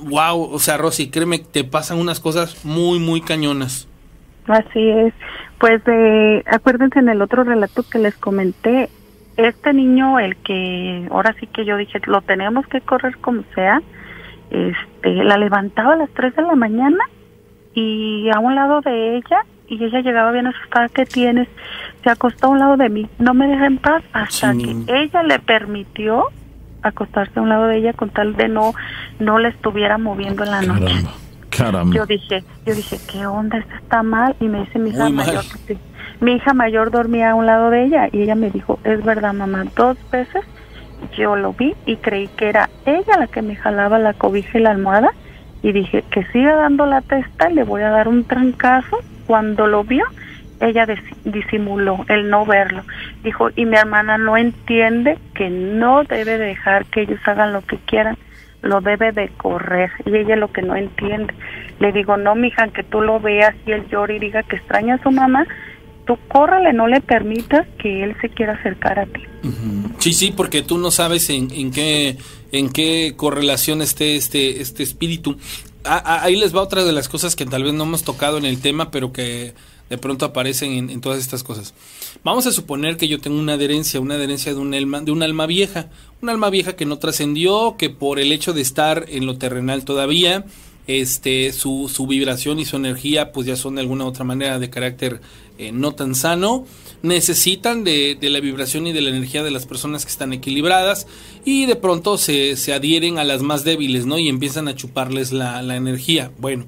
wow, 0.02 0.40
o 0.40 0.58
sea, 0.60 0.76
Rosy, 0.76 1.08
créeme, 1.08 1.40
te 1.40 1.64
pasan 1.64 1.98
unas 1.98 2.20
cosas 2.20 2.64
muy, 2.64 3.00
muy 3.00 3.20
cañonas. 3.20 3.88
Así 4.46 4.88
es. 4.88 5.12
Pues 5.58 5.82
eh, 5.86 6.42
acuérdense 6.46 7.00
en 7.00 7.08
el 7.08 7.20
otro 7.20 7.42
relato 7.42 7.82
que 7.82 7.98
les 7.98 8.14
comenté, 8.14 8.90
este 9.36 9.72
niño, 9.72 10.18
el 10.18 10.36
que 10.36 11.08
ahora 11.10 11.34
sí 11.40 11.46
que 11.46 11.64
yo 11.64 11.76
dije, 11.76 12.00
lo 12.06 12.20
tenemos 12.22 12.66
que 12.68 12.80
correr 12.80 13.16
como 13.18 13.42
sea, 13.54 13.80
este, 14.50 15.14
la 15.24 15.36
levantaba 15.38 15.94
a 15.94 15.96
las 15.96 16.10
3 16.10 16.36
de 16.36 16.42
la 16.42 16.54
mañana 16.54 17.04
y 17.74 18.28
a 18.34 18.38
un 18.38 18.54
lado 18.54 18.80
de 18.82 19.16
ella, 19.16 19.40
y 19.66 19.82
ella 19.82 20.00
llegaba 20.00 20.30
bien 20.30 20.46
asustada, 20.46 20.88
¿qué 20.88 21.06
tienes? 21.06 21.48
Se 22.04 22.10
acostó 22.10 22.46
a 22.46 22.50
un 22.50 22.58
lado 22.58 22.76
de 22.76 22.88
mí, 22.88 23.08
no 23.18 23.34
me 23.34 23.48
deja 23.48 23.66
en 23.66 23.78
paz, 23.78 24.02
hasta 24.12 24.52
Sí. 24.52 24.84
que 24.86 25.02
ella 25.02 25.22
le 25.22 25.38
permitió 25.40 26.26
acostarse 26.82 27.38
a 27.38 27.42
un 27.42 27.48
lado 27.48 27.64
de 27.66 27.78
ella 27.78 27.92
con 27.94 28.10
tal 28.10 28.36
de 28.36 28.46
no, 28.48 28.74
no 29.18 29.38
le 29.38 29.48
estuviera 29.48 29.96
moviendo 29.98 30.44
en 30.44 30.50
la 30.50 30.60
noche. 30.62 30.84
Caramba, 30.84 31.10
caramba. 31.48 31.96
Yo 31.96 32.06
dije, 32.06 32.44
yo 32.66 32.74
dije, 32.74 32.98
¿qué 33.10 33.26
onda? 33.26 33.58
Esto 33.58 33.74
está 33.76 34.02
mal. 34.02 34.36
Y 34.38 34.48
me 34.48 34.60
dice 34.60 34.78
mi 34.78 34.90
hija 34.90 35.08
mayor, 35.08 35.42
que 35.66 35.74
sí. 35.74 35.80
Mi 36.24 36.36
hija 36.36 36.54
mayor 36.54 36.90
dormía 36.90 37.30
a 37.30 37.34
un 37.34 37.46
lado 37.46 37.70
de 37.70 37.84
ella 37.84 38.08
y 38.10 38.22
ella 38.22 38.34
me 38.34 38.50
dijo, 38.50 38.78
es 38.84 39.04
verdad 39.04 39.34
mamá, 39.34 39.64
dos 39.76 39.98
veces 40.10 40.42
yo 41.16 41.36
lo 41.36 41.52
vi 41.52 41.74
y 41.84 41.96
creí 41.96 42.28
que 42.28 42.48
era 42.48 42.70
ella 42.86 43.18
la 43.18 43.26
que 43.26 43.42
me 43.42 43.56
jalaba 43.56 43.98
la 43.98 44.14
cobija 44.14 44.58
y 44.58 44.62
la 44.62 44.70
almohada 44.70 45.10
y 45.62 45.72
dije 45.72 46.02
que 46.10 46.24
siga 46.26 46.54
dando 46.56 46.86
la 46.86 47.02
testa 47.02 47.50
y 47.50 47.54
le 47.54 47.64
voy 47.64 47.82
a 47.82 47.90
dar 47.90 48.08
un 48.08 48.24
trancazo. 48.24 48.98
Cuando 49.26 49.66
lo 49.66 49.84
vio, 49.84 50.04
ella 50.60 50.86
dis- 50.86 51.16
disimuló 51.24 52.04
el 52.08 52.28
no 52.28 52.44
verlo. 52.44 52.82
Dijo, 53.22 53.48
y 53.56 53.64
mi 53.64 53.76
hermana 53.76 54.18
no 54.18 54.36
entiende 54.36 55.16
que 55.34 55.48
no 55.48 56.04
debe 56.04 56.36
dejar 56.36 56.84
que 56.84 57.02
ellos 57.02 57.20
hagan 57.24 57.54
lo 57.54 57.62
que 57.62 57.78
quieran, 57.78 58.18
lo 58.60 58.82
debe 58.82 59.12
de 59.12 59.28
correr. 59.28 59.90
Y 60.04 60.14
ella 60.14 60.36
lo 60.36 60.52
que 60.52 60.60
no 60.60 60.76
entiende. 60.76 61.32
Le 61.80 61.92
digo, 61.92 62.18
no, 62.18 62.34
mija, 62.34 62.68
que 62.68 62.82
tú 62.82 63.00
lo 63.00 63.18
veas 63.18 63.54
y 63.64 63.72
él 63.72 63.86
llore 63.88 64.16
y 64.16 64.18
diga 64.18 64.42
que 64.42 64.56
extraña 64.56 64.96
a 64.96 65.02
su 65.02 65.10
mamá, 65.10 65.46
tú 66.06 66.18
córrele, 66.28 66.72
no 66.72 66.86
le 66.86 67.00
permitas 67.00 67.66
que 67.78 68.04
él 68.04 68.14
se 68.20 68.28
quiera 68.28 68.54
acercar 68.54 68.98
a 68.98 69.06
ti. 69.06 69.20
Sí, 69.98 70.12
sí, 70.12 70.32
porque 70.36 70.62
tú 70.62 70.78
no 70.78 70.90
sabes 70.90 71.30
en, 71.30 71.50
en 71.50 71.70
qué 71.70 72.16
en 72.52 72.70
qué 72.70 73.14
correlación 73.16 73.82
esté 73.82 74.16
este 74.16 74.60
este 74.60 74.82
espíritu. 74.82 75.36
Ah, 75.84 76.02
ah, 76.04 76.20
ahí 76.22 76.36
les 76.36 76.54
va 76.54 76.62
otra 76.62 76.84
de 76.84 76.92
las 76.92 77.08
cosas 77.08 77.36
que 77.36 77.44
tal 77.44 77.64
vez 77.64 77.74
no 77.74 77.84
hemos 77.84 78.04
tocado 78.04 78.38
en 78.38 78.46
el 78.46 78.60
tema, 78.60 78.90
pero 78.90 79.12
que 79.12 79.54
de 79.90 79.98
pronto 79.98 80.24
aparecen 80.24 80.72
en, 80.72 80.90
en 80.90 81.00
todas 81.00 81.18
estas 81.18 81.42
cosas. 81.42 81.74
Vamos 82.22 82.46
a 82.46 82.52
suponer 82.52 82.96
que 82.96 83.06
yo 83.06 83.20
tengo 83.20 83.38
una 83.38 83.54
adherencia, 83.54 84.00
una 84.00 84.14
adherencia 84.14 84.54
de 84.54 84.60
un 84.60 84.72
alma, 84.72 85.02
de 85.02 85.12
un 85.12 85.22
alma 85.22 85.46
vieja, 85.46 85.90
un 86.22 86.30
alma 86.30 86.48
vieja 86.48 86.74
que 86.74 86.86
no 86.86 86.98
trascendió, 86.98 87.76
que 87.76 87.90
por 87.90 88.18
el 88.18 88.32
hecho 88.32 88.54
de 88.54 88.62
estar 88.62 89.04
en 89.08 89.26
lo 89.26 89.36
terrenal 89.36 89.84
todavía, 89.84 90.46
este, 90.86 91.52
su, 91.52 91.90
su 91.92 92.06
vibración 92.06 92.58
y 92.58 92.64
su 92.64 92.76
energía 92.76 93.32
pues 93.32 93.46
ya 93.46 93.56
son 93.56 93.76
de 93.76 93.80
alguna 93.80 94.04
otra 94.04 94.24
manera 94.24 94.58
de 94.58 94.70
carácter 94.70 95.20
eh, 95.56 95.70
no 95.72 95.92
tan 95.92 96.14
sano, 96.14 96.66
necesitan 97.02 97.84
de, 97.84 98.16
de, 98.20 98.28
la 98.28 98.40
vibración 98.40 98.86
y 98.86 98.92
de 98.92 99.00
la 99.00 99.10
energía 99.10 99.44
de 99.44 99.52
las 99.52 99.66
personas 99.66 100.04
que 100.04 100.10
están 100.10 100.32
equilibradas 100.32 101.06
y 101.44 101.66
de 101.66 101.76
pronto 101.76 102.18
se, 102.18 102.56
se 102.56 102.72
adhieren 102.72 103.18
a 103.18 103.24
las 103.24 103.42
más 103.42 103.62
débiles, 103.62 104.04
¿no? 104.04 104.18
Y 104.18 104.28
empiezan 104.28 104.66
a 104.66 104.74
chuparles 104.74 105.32
la, 105.32 105.62
la 105.62 105.76
energía. 105.76 106.32
Bueno, 106.38 106.66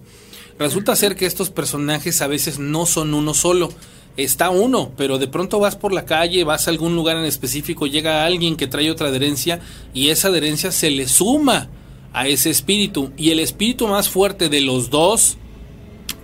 resulta 0.59 0.95
ser 0.95 1.17
que 1.17 1.27
estos 1.27 1.51
personajes 1.51 2.23
a 2.23 2.29
veces 2.29 2.61
no 2.61 2.87
son 2.87 3.13
uno 3.13 3.35
solo, 3.35 3.71
está 4.17 4.51
uno, 4.51 4.93
pero 4.97 5.19
de 5.19 5.27
pronto 5.27 5.59
vas 5.59 5.75
por 5.75 5.93
la 5.93 6.05
calle, 6.05 6.45
vas 6.45 6.69
a 6.69 6.71
algún 6.71 6.95
lugar 6.95 7.17
en 7.17 7.25
específico, 7.25 7.87
llega 7.87 8.25
alguien 8.25 8.57
que 8.57 8.69
trae 8.69 8.91
otra 8.91 9.09
adherencia 9.09 9.61
y 9.93 10.11
esa 10.11 10.29
adherencia 10.29 10.71
se 10.71 10.91
le 10.91 11.09
suma 11.09 11.69
a 12.13 12.29
ese 12.29 12.51
espíritu 12.51 13.13
y 13.17 13.31
el 13.31 13.41
espíritu 13.41 13.89
más 13.89 14.09
fuerte 14.09 14.49
de 14.49 14.61
los 14.61 14.91
dos 14.91 15.39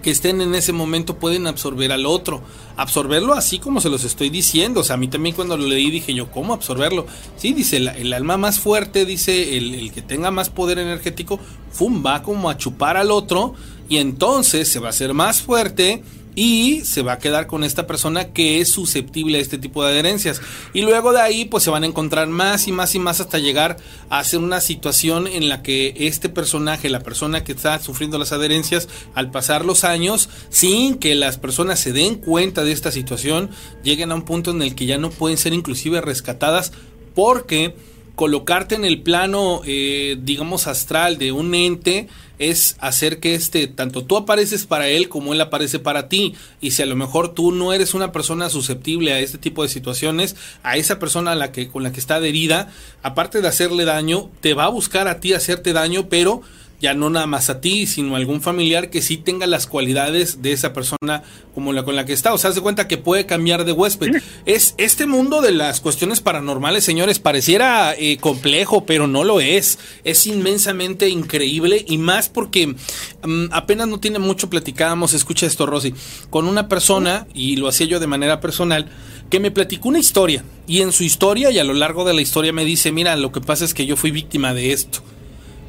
que 0.03 0.11
estén 0.11 0.41
en 0.41 0.55
ese 0.55 0.73
momento 0.73 1.19
pueden 1.19 1.47
absorber 1.47 1.93
al 1.93 2.07
otro. 2.07 2.43
Absorberlo 2.77 3.35
así 3.35 3.59
como 3.59 3.81
se 3.81 3.89
los 3.89 4.05
estoy 4.05 4.31
diciendo. 4.31 4.81
O 4.81 4.85
sea, 4.85 4.95
a 4.95 4.97
mí 4.97 5.09
también 5.09 5.35
cuando 5.35 5.57
lo 5.57 5.67
leí 5.67 5.91
dije 5.91 6.13
yo, 6.13 6.31
¿cómo 6.31 6.53
absorberlo? 6.53 7.07
Sí, 7.37 7.53
dice, 7.53 7.77
el, 7.77 8.13
alma 8.13 8.37
más 8.37 8.59
fuerte, 8.59 9.07
dice, 9.07 9.57
el, 9.57 9.75
el, 9.75 9.93
que 9.93 10.03
tenga 10.03 10.31
más 10.31 10.51
poder 10.51 10.79
energético, 10.79 11.39
fum, 11.71 12.03
va 12.05 12.23
como 12.23 12.51
a 12.51 12.59
chupar 12.59 12.97
al 12.97 13.11
otro 13.11 13.55
y 13.89 13.99
entonces 13.99 14.69
se 14.69 14.81
va 14.81 14.89
a 14.89 14.91
hacer 14.91 15.15
más 15.15 15.41
fuerte 15.41 16.03
y 16.35 16.81
se 16.85 17.03
va 17.03 17.15
a 17.15 17.19
quedar 17.19 17.47
con 17.47 17.65
esta 17.65 17.87
persona 17.87 18.33
que 18.33 18.61
es 18.61 18.71
susceptible 18.71 19.39
a 19.39 19.41
este 19.41 19.59
tipo 19.59 19.85
de 19.85 19.91
adherencias. 19.91 20.41
Y 20.73 20.83
luego 20.83 21.13
de 21.13 21.21
ahí 21.21 21.45
pues 21.45 21.65
se 21.65 21.71
van 21.71 21.83
a 21.85 21.87
encontrar 21.87 22.29
más 22.29 22.69
y 22.69 22.73
más 22.73 22.95
y 22.95 22.99
más 22.99 23.21
hasta 23.21 23.39
llegar 23.39 23.77
a 24.09 24.25
ser 24.25 24.41
una 24.41 24.61
situación 24.61 25.27
en 25.27 25.49
la 25.49 25.63
que 25.63 25.95
este 25.97 26.29
personaje, 26.29 26.89
la 26.89 27.01
persona 27.01 27.45
que 27.45 27.53
está 27.53 27.79
sufriendo 27.81 28.19
las 28.19 28.33
adherencias, 28.33 28.89
al 29.15 29.31
pasar 29.31 29.65
los 29.65 29.85
años, 29.85 30.29
sin 30.49 30.97
que 30.97 31.15
las 31.15 31.39
personas 31.39 31.81
se 31.81 31.93
den 31.93 32.17
cuenta 32.17 32.65
de 32.65 32.73
esta 32.73 32.93
situación, 32.93 33.51
lleguen 33.83 34.13
a 34.13 34.15
un 34.15 34.23
punto 34.23 34.51
en 34.51 34.63
el 34.63 34.75
que 34.75 34.87
ya 34.87 34.99
no 34.99 35.11
pueden 35.11 35.39
ser 35.39 35.53
inclusive 35.53 36.01
rescatadas 36.01 36.73
porque 37.15 37.75
colocarte 38.23 38.77
en 38.77 38.85
el 38.85 39.03
plano, 39.03 39.63
eh, 39.65 40.17
digamos, 40.23 40.69
astral 40.69 41.19
de 41.19 41.33
un 41.33 41.57
ente 41.57 42.07
es 42.39 42.77
hacer 42.79 43.19
que 43.19 43.35
este, 43.35 43.67
tanto 43.67 44.05
tú 44.05 44.17
apareces 44.17 44.65
para 44.65 44.87
él 44.87 45.09
como 45.09 45.33
él 45.33 45.41
aparece 45.41 45.81
para 45.81 46.09
ti. 46.09 46.37
Y 46.61 46.71
si 46.71 46.83
a 46.83 46.87
lo 46.87 46.95
mejor 46.95 47.35
tú 47.35 47.51
no 47.51 47.73
eres 47.73 47.95
una 47.95 48.13
persona 48.13 48.49
susceptible 48.49 49.13
a 49.13 49.19
este 49.19 49.39
tipo 49.39 49.65
de 49.65 49.69
situaciones, 49.69 50.37
a 50.63 50.77
esa 50.77 51.01
persona 51.01 51.33
a 51.33 51.35
la 51.35 51.51
que, 51.51 51.67
con 51.67 51.83
la 51.83 51.91
que 51.91 51.99
está 51.99 52.15
adherida, 52.15 52.71
aparte 53.03 53.41
de 53.41 53.49
hacerle 53.49 53.85
daño, 53.85 54.31
te 54.41 54.55
va 54.55 54.67
a 54.67 54.69
buscar 54.69 55.09
a 55.09 55.19
ti 55.19 55.33
hacerte 55.33 55.73
daño, 55.73 56.09
pero 56.09 56.43
ya 56.83 56.95
no 56.95 57.11
nada 57.11 57.29
más 57.29 57.49
a 57.49 57.61
ti, 57.61 57.87
sino 57.87 58.15
a 58.15 58.19
algún 58.19 58.43
familiar 58.43 58.91
que 58.91 59.03
sí 59.03 59.17
tenga 59.17 59.47
las 59.47 59.69
cualidades 59.69 60.43
de 60.43 60.51
esa 60.53 60.73
persona 60.73 61.23
como 61.55 61.73
la 61.73 61.85
con 61.85 61.95
la 61.95 62.05
que 62.05 62.13
está. 62.13 62.35
O 62.35 62.39
sea, 62.39 62.51
haz 62.51 62.57
de 62.57 62.61
cuenta 62.61 62.89
que 62.89 62.99
puede 62.99 63.25
cambiar 63.25 63.65
de 63.65 63.71
huésped. 63.71 64.21
Es 64.47 64.75
este 64.79 65.07
mundo 65.07 65.41
de 65.41 65.53
las 65.53 65.81
cuestiones 65.81 66.21
paranormales, 66.21 66.83
señores, 66.83 67.21
pareciera 67.21 67.95
eh, 67.95 68.17
complejo, 68.19 68.85
pero 68.85 69.07
no 69.07 69.23
lo 69.23 69.41
es. 69.41 69.79
Es 70.03 70.27
inmensamente 70.27 71.09
increíble 71.09 71.85
y 71.87 71.99
más 71.99 72.29
porque 72.29 72.75
um, 73.23 73.49
apenas 73.53 73.87
no 73.87 74.01
tiene 74.01 74.19
mucho 74.19 74.51
platicábamos, 74.51 75.15
escucha 75.15 75.47
esto, 75.47 75.67
Rosy, 75.67 75.95
con 76.31 76.49
una 76.49 76.69
persona, 76.69 77.29
y 77.33 77.57
lo 77.57 77.69
hacía 77.69 77.87
yo 77.87 78.01
de 78.01 78.09
manera 78.09 78.41
personal, 78.41 78.91
que 79.31 79.39
me 79.39 79.53
platicó 79.53 79.89
una 79.89 80.01
historia. 80.01 80.45
Y 80.67 80.81
en 80.81 80.91
su 80.91 81.05
historia 81.05 81.53
y 81.53 81.61
a 81.61 81.65
lo 81.65 81.75
largo 81.75 82.05
de 82.05 82.15
la 82.15 82.23
historia 82.23 82.53
me 82.53 82.65
dice, 82.65 82.91
mira, 82.91 83.15
lo 83.15 83.31
que 83.31 83.41
pasa 83.41 83.65
es 83.65 83.73
que 83.73 83.87
yo 83.87 83.97
fui 83.97 84.11
víctima 84.11 84.53
de 84.53 84.73
esto 84.73 85.01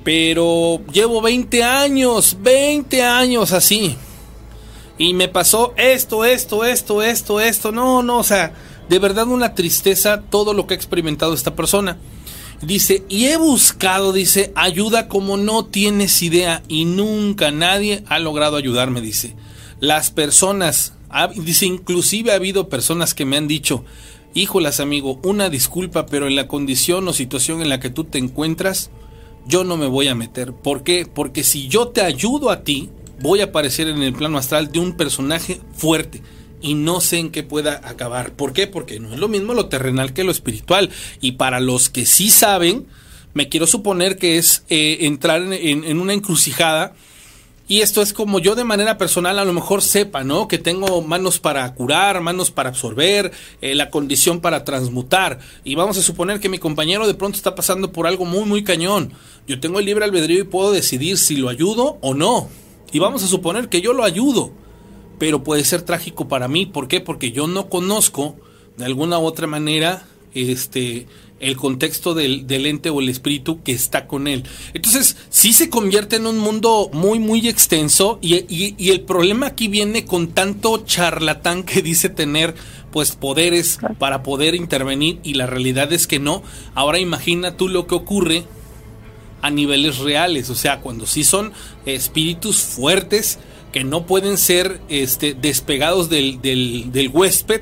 pero 0.03 0.81
llevo 0.91 1.21
20 1.21 1.63
años, 1.63 2.37
20 2.41 3.03
años 3.03 3.51
así. 3.51 3.95
Y 4.97 5.13
me 5.13 5.27
pasó 5.27 5.73
esto, 5.77 6.25
esto, 6.25 6.65
esto, 6.65 7.01
esto, 7.01 7.39
esto. 7.39 7.71
No, 7.71 8.03
no, 8.03 8.19
o 8.19 8.23
sea, 8.23 8.53
de 8.89 8.99
verdad 8.99 9.27
una 9.27 9.55
tristeza 9.55 10.21
todo 10.21 10.53
lo 10.53 10.67
que 10.67 10.73
ha 10.73 10.77
experimentado 10.77 11.33
esta 11.33 11.55
persona. 11.55 11.97
Dice, 12.61 13.03
y 13.09 13.25
he 13.25 13.37
buscado, 13.37 14.13
dice, 14.13 14.53
ayuda 14.55 15.07
como 15.07 15.35
no 15.35 15.65
tienes 15.65 16.21
idea 16.21 16.63
y 16.67 16.85
nunca 16.85 17.51
nadie 17.51 18.03
ha 18.07 18.19
logrado 18.19 18.55
ayudarme, 18.55 19.01
dice. 19.01 19.35
Las 19.79 20.11
personas, 20.11 20.93
dice, 21.35 21.65
inclusive 21.65 22.31
ha 22.31 22.35
habido 22.35 22.69
personas 22.69 23.13
que 23.13 23.25
me 23.25 23.35
han 23.35 23.49
dicho, 23.49 23.83
híjolas 24.33 24.79
amigo, 24.79 25.19
una 25.23 25.49
disculpa, 25.49 26.05
pero 26.05 26.27
en 26.27 26.35
la 26.35 26.47
condición 26.47 27.05
o 27.07 27.13
situación 27.13 27.61
en 27.61 27.69
la 27.69 27.81
que 27.81 27.89
tú 27.89 28.05
te 28.05 28.17
encuentras, 28.17 28.91
yo 29.47 29.63
no 29.63 29.77
me 29.77 29.87
voy 29.87 30.07
a 30.07 30.15
meter. 30.15 30.53
¿Por 30.53 30.83
qué? 30.83 31.07
Porque 31.11 31.43
si 31.43 31.67
yo 31.67 31.89
te 31.89 32.01
ayudo 32.01 32.49
a 32.49 32.63
ti, 32.63 32.89
voy 33.21 33.41
a 33.41 33.45
aparecer 33.45 33.87
en 33.87 34.01
el 34.03 34.13
plano 34.13 34.37
astral 34.37 34.71
de 34.71 34.79
un 34.79 34.97
personaje 34.97 35.61
fuerte 35.75 36.21
y 36.61 36.75
no 36.75 37.01
sé 37.01 37.19
en 37.19 37.29
qué 37.29 37.43
pueda 37.43 37.81
acabar. 37.83 38.33
¿Por 38.33 38.53
qué? 38.53 38.67
Porque 38.67 38.99
no 38.99 39.13
es 39.13 39.19
lo 39.19 39.27
mismo 39.27 39.53
lo 39.53 39.67
terrenal 39.67 40.13
que 40.13 40.23
lo 40.23 40.31
espiritual. 40.31 40.89
Y 41.21 41.33
para 41.33 41.59
los 41.59 41.89
que 41.89 42.05
sí 42.05 42.29
saben, 42.29 42.87
me 43.33 43.49
quiero 43.49 43.67
suponer 43.67 44.17
que 44.17 44.37
es 44.37 44.63
eh, 44.69 44.99
entrar 45.01 45.41
en, 45.51 45.99
una 45.99 46.13
encrucijada 46.13 46.93
y 47.73 47.81
esto 47.81 48.03
es 48.03 48.13
como 48.13 48.37
yo 48.37 48.53
de 48.53 48.65
manera 48.65 48.99
personal 48.99 49.39
a 49.39 49.45
lo 49.45 49.51
mejor 49.51 49.81
sepa, 49.81 50.23
¿no? 50.23 50.47
Que 50.47 50.59
tengo 50.59 51.01
manos 51.01 51.39
para 51.39 51.73
curar, 51.73 52.21
manos 52.21 52.51
para 52.51 52.69
absorber, 52.69 53.31
eh, 53.61 53.73
la 53.73 53.89
condición 53.89 54.41
para 54.41 54.63
transmutar. 54.63 55.39
Y 55.63 55.73
vamos 55.73 55.97
a 55.97 56.03
suponer 56.03 56.39
que 56.39 56.49
mi 56.49 56.59
compañero 56.59 57.07
de 57.07 57.15
pronto 57.15 57.35
está 57.35 57.55
pasando 57.55 57.91
por 57.91 58.05
algo 58.05 58.25
muy, 58.25 58.45
muy 58.45 58.63
cañón. 58.63 59.13
Yo 59.47 59.59
tengo 59.59 59.79
el 59.79 59.87
libre 59.87 60.05
albedrío 60.05 60.41
y 60.41 60.43
puedo 60.43 60.71
decidir 60.71 61.17
si 61.17 61.35
lo 61.35 61.49
ayudo 61.49 61.97
o 62.01 62.13
no. 62.13 62.47
Y 62.91 62.99
vamos 62.99 63.23
a 63.23 63.27
suponer 63.27 63.69
que 63.69 63.81
yo 63.81 63.93
lo 63.93 64.03
ayudo. 64.03 64.51
Pero 65.17 65.43
puede 65.43 65.65
ser 65.65 65.81
trágico 65.81 66.27
para 66.27 66.47
mí. 66.47 66.67
¿Por 66.67 66.87
qué? 66.87 67.01
Porque 67.01 67.31
yo 67.31 67.47
no 67.47 67.69
conozco 67.69 68.35
de 68.77 68.85
alguna 68.85 69.17
u 69.17 69.23
otra 69.23 69.47
manera 69.47 70.05
este 70.35 71.07
el 71.43 71.57
contexto 71.57 72.13
del, 72.13 72.47
del, 72.47 72.65
ente 72.65 72.89
o 72.89 73.01
el 73.01 73.09
espíritu 73.09 73.61
que 73.63 73.71
está 73.71 74.07
con 74.07 74.27
él. 74.27 74.43
Entonces, 74.73 75.17
sí 75.29 75.53
se 75.53 75.69
convierte 75.69 76.15
en 76.15 76.27
un 76.27 76.37
mundo 76.37 76.89
muy, 76.93 77.19
muy 77.19 77.47
extenso 77.47 78.19
y, 78.21 78.35
y, 78.35 78.75
y, 78.77 78.91
el 78.91 79.01
problema 79.01 79.47
aquí 79.47 79.67
viene 79.67 80.05
con 80.05 80.29
tanto 80.29 80.85
charlatán 80.85 81.63
que 81.63 81.81
dice 81.81 82.09
tener 82.09 82.55
pues 82.91 83.13
poderes 83.13 83.79
para 83.97 84.23
poder 84.23 84.55
intervenir 84.55 85.19
y 85.23 85.33
la 85.33 85.47
realidad 85.47 85.91
es 85.93 86.07
que 86.07 86.19
no. 86.19 86.43
Ahora 86.75 86.99
imagina 86.99 87.57
tú 87.57 87.67
lo 87.67 87.87
que 87.87 87.95
ocurre 87.95 88.45
a 89.41 89.49
niveles 89.49 89.97
reales, 89.97 90.49
o 90.49 90.55
sea, 90.55 90.79
cuando 90.79 91.05
sí 91.05 91.23
son 91.25 91.51
espíritus 91.85 92.61
fuertes 92.61 93.39
que 93.73 93.83
no 93.83 94.05
pueden 94.05 94.37
ser 94.37 94.79
este, 94.87 95.33
despegados 95.33 96.09
del, 96.09 96.41
del, 96.41 96.91
del 96.93 97.09
huésped, 97.09 97.61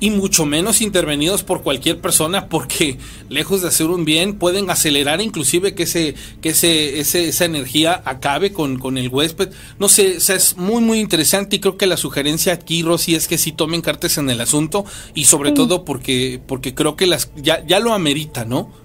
y 0.00 0.10
mucho 0.10 0.44
menos 0.44 0.80
intervenidos 0.80 1.42
por 1.42 1.62
cualquier 1.62 2.00
persona 2.00 2.48
porque 2.48 2.98
lejos 3.28 3.62
de 3.62 3.68
hacer 3.68 3.86
un 3.86 4.04
bien 4.04 4.38
pueden 4.38 4.70
acelerar 4.70 5.20
inclusive 5.20 5.74
que 5.74 5.84
ese 5.84 6.14
que 6.40 6.50
ese, 6.50 6.98
ese 6.98 7.28
esa 7.28 7.44
energía 7.44 8.02
acabe 8.04 8.52
con, 8.52 8.78
con 8.78 8.98
el 8.98 9.08
huésped 9.08 9.50
no 9.78 9.88
sé 9.88 10.16
o 10.16 10.20
sea, 10.20 10.36
es 10.36 10.56
muy 10.56 10.82
muy 10.82 11.00
interesante 11.00 11.56
y 11.56 11.60
creo 11.60 11.76
que 11.76 11.86
la 11.86 11.96
sugerencia 11.96 12.52
aquí 12.52 12.82
Rosy 12.82 13.14
es 13.14 13.28
que 13.28 13.38
sí 13.38 13.52
tomen 13.52 13.82
cartas 13.82 14.18
en 14.18 14.28
el 14.30 14.40
asunto 14.40 14.84
y 15.14 15.24
sobre 15.24 15.50
sí. 15.50 15.54
todo 15.54 15.84
porque 15.84 16.40
porque 16.46 16.74
creo 16.74 16.96
que 16.96 17.06
las 17.06 17.30
ya 17.36 17.64
ya 17.66 17.78
lo 17.78 17.94
amerita 17.94 18.44
no 18.44 18.83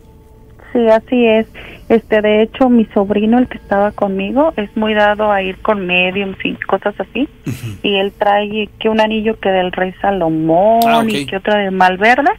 Sí, 0.71 0.87
así 0.87 1.25
es. 1.25 1.47
Este, 1.89 2.21
de 2.21 2.43
hecho, 2.43 2.69
mi 2.69 2.85
sobrino, 2.93 3.39
el 3.39 3.47
que 3.47 3.57
estaba 3.57 3.91
conmigo, 3.91 4.53
es 4.55 4.75
muy 4.77 4.93
dado 4.93 5.31
a 5.31 5.41
ir 5.41 5.57
con 5.59 5.85
mediums 5.87 6.37
y 6.43 6.53
cosas 6.55 6.93
así. 6.99 7.27
Uh 7.45 7.49
-huh. 7.49 7.79
Y 7.83 7.95
él 7.95 8.11
trae 8.17 8.69
que 8.79 8.89
un 8.89 9.01
anillo 9.01 9.39
que 9.39 9.49
del 9.49 9.71
rey 9.71 9.93
Salomón 10.01 10.81
ah, 10.85 10.99
okay. 10.99 11.21
y 11.21 11.25
que 11.25 11.37
otra 11.37 11.57
de 11.59 11.71
Malverde. 11.71 12.31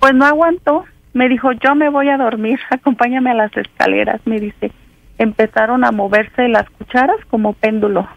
Pues 0.00 0.14
no 0.14 0.24
aguantó. 0.24 0.84
Me 1.14 1.28
dijo, 1.28 1.52
yo 1.52 1.74
me 1.74 1.88
voy 1.88 2.08
a 2.08 2.16
dormir, 2.16 2.58
acompáñame 2.70 3.30
a 3.30 3.34
las 3.34 3.56
escaleras. 3.56 4.20
Me 4.24 4.40
dice, 4.40 4.72
empezaron 5.18 5.84
a 5.84 5.92
moverse 5.92 6.48
las 6.48 6.68
cucharas 6.70 7.18
como 7.30 7.52
péndulo. 7.52 8.08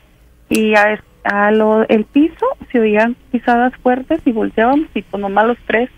Y 0.50 0.74
a, 0.76 1.00
a 1.24 1.52
lo, 1.52 1.88
el 1.88 2.06
piso 2.06 2.46
se 2.72 2.80
oían 2.80 3.16
pisadas 3.32 3.74
fuertes 3.84 4.22
y 4.26 4.32
volteábamos 4.32 4.88
y 4.96 5.02
pues 5.04 5.22
nomás 5.22 5.46
los 5.46 5.58
tres 5.68 5.90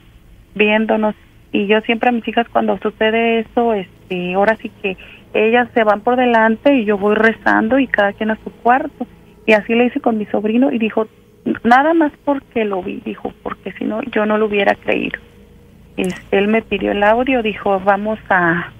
viéndonos 0.55 1.15
y 1.53 1.67
yo 1.67 1.79
siempre 1.81 2.09
a 2.09 2.11
mis 2.11 2.27
hijas 2.27 2.47
cuando 2.49 2.77
sucede 2.79 3.41
eso, 3.41 3.75
este, 3.75 4.33
ahora 4.33 4.57
sí 4.57 4.69
que 4.81 4.97
ellas 5.33 5.69
se 5.75 5.83
van 5.83 6.01
por 6.01 6.15
delante 6.15 6.73
y 6.75 6.83
yo 6.83 6.97
voy 6.97 7.15
rezando 7.15 7.77
y 7.77 7.85
cada 7.87 8.11
quien 8.11 8.31
a 8.31 8.39
su 8.43 8.51
cuarto. 8.51 9.05
Y 9.45 9.53
así 9.53 9.75
le 9.75 9.85
hice 9.85 10.01
con 10.01 10.17
mi 10.17 10.25
sobrino 10.25 10.71
y 10.71 10.79
dijo, 10.79 11.07
nada 11.63 11.93
más 11.93 12.11
porque 12.25 12.65
lo 12.65 12.81
vi, 12.81 13.01
dijo, 13.05 13.31
porque 13.43 13.71
si 13.73 13.85
no 13.85 14.01
yo 14.01 14.25
no 14.25 14.39
lo 14.39 14.47
hubiera 14.47 14.73
creído. 14.73 15.19
Este, 15.95 16.39
él 16.39 16.47
me 16.47 16.63
pidió 16.63 16.91
el 16.91 17.03
audio, 17.03 17.43
dijo, 17.43 17.79
vamos 17.79 18.17
a, 18.29 18.71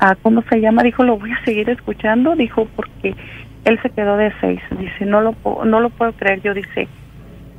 a, 0.00 0.14
¿cómo 0.16 0.42
se 0.50 0.60
llama? 0.60 0.82
Dijo, 0.82 1.04
lo 1.04 1.16
voy 1.16 1.30
a 1.30 1.44
seguir 1.44 1.70
escuchando, 1.70 2.34
dijo, 2.34 2.66
porque 2.74 3.14
él 3.64 3.78
se 3.82 3.90
quedó 3.90 4.16
de 4.16 4.32
seis. 4.40 4.60
Dice, 4.78 5.06
no 5.06 5.20
lo, 5.20 5.36
no 5.64 5.78
lo 5.78 5.90
puedo 5.90 6.12
creer. 6.12 6.42
Yo 6.42 6.54
dice, 6.54 6.88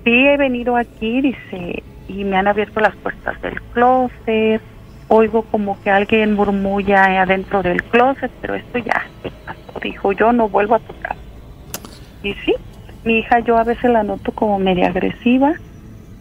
sí 0.04 0.28
he 0.28 0.36
venido 0.36 0.76
aquí, 0.76 1.22
dice, 1.22 1.84
y 2.20 2.24
me 2.24 2.38
han 2.38 2.48
abierto 2.48 2.80
las 2.80 2.96
puertas 2.98 3.42
del 3.42 3.62
closet, 3.74 4.62
oigo 5.08 5.44
como 5.44 5.82
que 5.82 5.90
alguien 5.90 6.34
murmulla 6.34 7.22
adentro 7.22 7.64
del 7.64 7.84
closet, 7.84 8.32
pero 8.42 8.56
esto 8.56 8.78
ya 8.80 9.08
se 9.24 9.32
pasó. 9.46 9.80
dijo, 9.82 10.12
yo 10.12 10.32
no 10.32 10.50
vuelvo 10.50 10.76
a 10.76 10.80
tocar. 10.80 11.16
Y 12.24 12.34
sí, 12.46 12.54
mi 13.04 13.20
hija 13.20 13.40
yo 13.40 13.58
a 13.58 13.64
veces 13.64 13.92
la 13.92 14.04
noto 14.04 14.32
como 14.32 14.60
media 14.60 14.88
agresiva, 14.88 15.54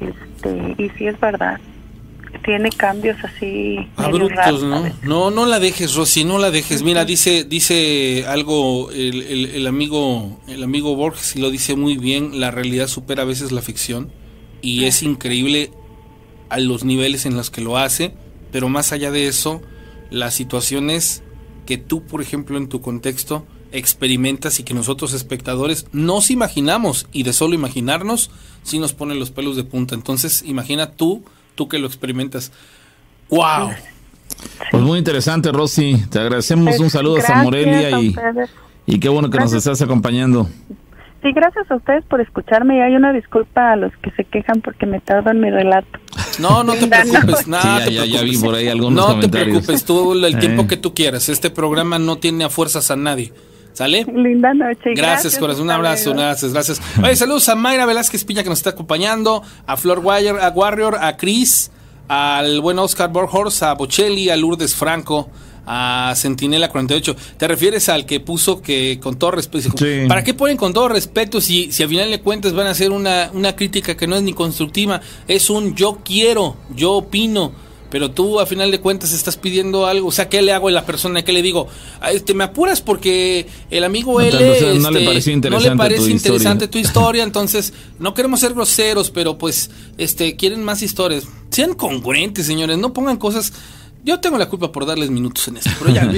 este, 0.01 0.74
y 0.78 0.88
sí 0.91 1.07
es 1.07 1.18
verdad, 1.20 1.61
tiene 2.45 2.70
cambios 2.70 3.16
así. 3.22 3.78
Abruptos, 3.97 4.62
¿no? 4.62 4.84
No, 5.03 5.30
no 5.30 5.47
la 5.47 5.59
dejes, 5.59 5.95
Rosy, 5.95 6.24
no 6.24 6.38
la 6.38 6.51
dejes. 6.51 6.82
Mira, 6.82 7.05
dice, 7.05 7.45
dice 7.45 8.24
algo 8.26 8.91
el, 8.91 9.22
el, 9.55 9.66
amigo, 9.66 10.41
el 10.49 10.62
amigo 10.62 10.97
Borges 10.97 11.36
y 11.36 11.41
lo 11.41 11.51
dice 11.51 11.76
muy 11.76 11.97
bien. 11.97 12.41
La 12.41 12.51
realidad 12.51 12.86
supera 12.86 13.22
a 13.22 13.26
veces 13.26 13.53
la 13.53 13.62
ficción 13.62 14.11
y 14.62 14.84
es 14.84 15.03
increíble 15.03 15.70
a 16.51 16.59
los 16.59 16.84
niveles 16.84 17.26
en 17.26 17.36
los 17.36 17.51
que 17.51 17.61
lo 17.61 17.78
hace. 17.78 18.14
Pero 18.53 18.68
más 18.68 18.92
allá 18.92 19.11
de 19.11 19.26
eso, 19.28 19.62
las 20.11 20.34
situaciones 20.34 21.22
que 21.66 21.78
tú, 21.78 22.03
por 22.05 22.20
ejemplo, 22.20 22.59
en 22.59 22.68
tu 22.68 22.80
contexto 22.80 23.46
experimentas 23.72 24.59
y 24.59 24.64
que 24.64 24.74
nosotros 24.74 25.12
espectadores 25.12 25.86
nos 25.92 26.30
imaginamos 26.30 27.07
y 27.12 27.22
de 27.22 27.32
solo 27.32 27.55
imaginarnos, 27.55 28.30
sí 28.64 28.78
nos 28.78 28.92
pone 28.92 29.14
los 29.14 29.30
pelos 29.30 29.57
de 29.57 29.64
punta. 29.64 29.94
Entonces, 29.94 30.42
imagina 30.44 30.90
tú 30.92 31.22
tú 31.55 31.68
que 31.68 31.78
lo 31.78 31.86
experimentas. 31.86 32.53
¡Wow! 33.28 33.70
Pues 34.70 34.82
muy 34.82 34.98
interesante, 34.98 35.53
Rosy. 35.53 36.03
Te 36.11 36.18
agradecemos 36.18 36.78
un 36.78 36.88
saludo 36.88 37.18
a 37.26 37.42
Morelia 37.42 38.01
y, 38.01 38.14
y 38.86 38.98
qué 38.98 39.09
bueno 39.09 39.28
que 39.28 39.38
nos 39.38 39.53
estás 39.53 39.82
acompañando. 39.82 40.48
Sí, 41.23 41.33
gracias 41.33 41.71
a 41.71 41.77
ustedes 41.77 42.05
por 42.07 42.21
escucharme 42.21 42.79
y 42.79 42.81
hay 42.81 42.97
una 42.97 43.12
disculpa 43.12 43.73
a 43.73 43.77
los 43.77 43.93
que 43.99 44.11
se 44.12 44.25
quejan 44.25 44.62
porque 44.62 44.87
me 44.87 45.01
tardo 45.01 45.31
en 45.31 45.41
mi 45.41 45.51
relato. 45.51 45.99
No, 46.39 46.64
no 46.64 46.73
te 46.75 46.87
preocupes, 46.87 47.47
nada. 47.47 47.87
ya, 47.89 48.07
ya, 48.07 48.23
vi 48.23 48.39
por 48.39 48.55
ahí 48.55 48.68
algunos 48.68 49.07
No 49.07 49.21
te 49.21 49.29
preocupes, 49.29 49.85
tú 49.85 50.12
el 50.14 50.39
tiempo 50.39 50.66
que 50.66 50.79
tú 50.79 50.95
quieras. 50.95 51.29
Este 51.29 51.51
programa 51.51 51.99
no 51.99 52.16
tiene 52.16 52.45
a 52.45 52.51
fuerzas 52.51 52.91
a 52.91 52.97
nadie. 52.97 53.33
¿Sale? 53.73 54.05
Linda 54.12 54.53
noche. 54.53 54.95
Gracias, 54.95 55.39
corazón. 55.39 55.64
Un 55.64 55.71
abrazo. 55.71 56.12
Gracias, 56.12 56.53
gracias. 56.53 56.83
Oye, 57.03 57.14
saludos 57.16 57.49
a 57.49 57.55
Mayra 57.55 57.87
Velázquez 57.87 58.25
Piña 58.25 58.43
que 58.43 58.49
nos 58.49 58.59
está 58.59 58.71
acompañando, 58.71 59.43
a 59.66 59.77
Flor 59.77 60.01
Wire, 60.03 60.41
a 60.41 60.49
Warrior, 60.51 60.97
a 61.01 61.16
Chris, 61.16 61.71
al 62.09 62.61
buen 62.61 62.79
Oscar 62.79 63.11
Borghorst, 63.11 63.62
a 63.62 63.75
Bocelli, 63.75 64.29
a 64.29 64.37
Lourdes 64.37 64.75
Franco, 64.75 65.31
a 65.66 66.12
Centinela 66.16 66.68
48. 66.68 67.16
¿Te 67.36 67.48
refieres 67.48 67.88
al 67.88 68.06
que 68.06 68.20
puso 68.20 68.62
que 68.62 68.98
con 69.00 69.18
todo 69.18 69.32
respeto? 69.32 69.70
¿Para 70.08 70.24
qué 70.24 70.34
ponen 70.34 70.56
con 70.56 70.72
todo 70.72 70.88
respeto 70.88 71.40
si, 71.40 71.72
si 71.72 71.82
al 71.82 71.88
final 71.88 72.11
de 72.11 72.20
cuentas 72.20 72.52
van 72.52 72.66
a 72.66 72.70
hacer 72.70 72.90
una, 72.90 73.30
una 73.32 73.56
crítica 73.56 73.96
que 73.96 74.06
no 74.06 74.16
es 74.16 74.22
ni 74.22 74.32
constructiva? 74.32 75.00
Es 75.28 75.50
un 75.50 75.74
yo 75.74 75.98
quiero, 76.04 76.56
yo 76.74 76.92
opino 76.92 77.52
pero 77.90 78.12
tú 78.12 78.40
a 78.40 78.46
final 78.46 78.70
de 78.70 78.80
cuentas 78.80 79.12
estás 79.12 79.36
pidiendo 79.36 79.86
algo, 79.86 80.08
o 80.08 80.12
sea, 80.12 80.28
¿qué 80.28 80.40
le 80.42 80.52
hago 80.52 80.68
a 80.68 80.70
la 80.70 80.86
persona? 80.86 81.22
¿Qué 81.22 81.32
le 81.32 81.42
digo? 81.42 81.66
Este, 82.11 82.34
me 82.34 82.44
apuras 82.44 82.80
porque 82.80 83.46
el 83.70 83.84
amigo 83.84 84.20
él 84.20 84.32
no, 84.80 84.90
le 84.90 85.04
parece 85.04 85.32
interesante, 86.11 86.68
tu, 86.68 86.78
historia. 86.78 87.24
entonces 87.24 87.72
no 87.98 88.14
queremos 88.14 88.40
ser 88.40 88.54
groseros, 88.54 89.11
pero 89.11 89.36
pues 89.36 89.70
este 89.98 90.36
quieren 90.36 90.62
más 90.62 90.82
historias. 90.82 91.24
Sean 91.50 91.74
congruentes, 91.74 92.46
señores, 92.46 92.78
no 92.78 92.92
pongan 92.92 93.16
cosas 93.16 93.52
yo 94.05 94.20
tengo 94.20 94.38
la 94.38 94.48
culpa 94.48 94.70
por 94.72 94.86
darles 94.86 95.11
minutos 95.11 95.48
en 95.48 95.59
esto, 95.59 95.70
pero 95.78 95.92
ya, 95.92 96.05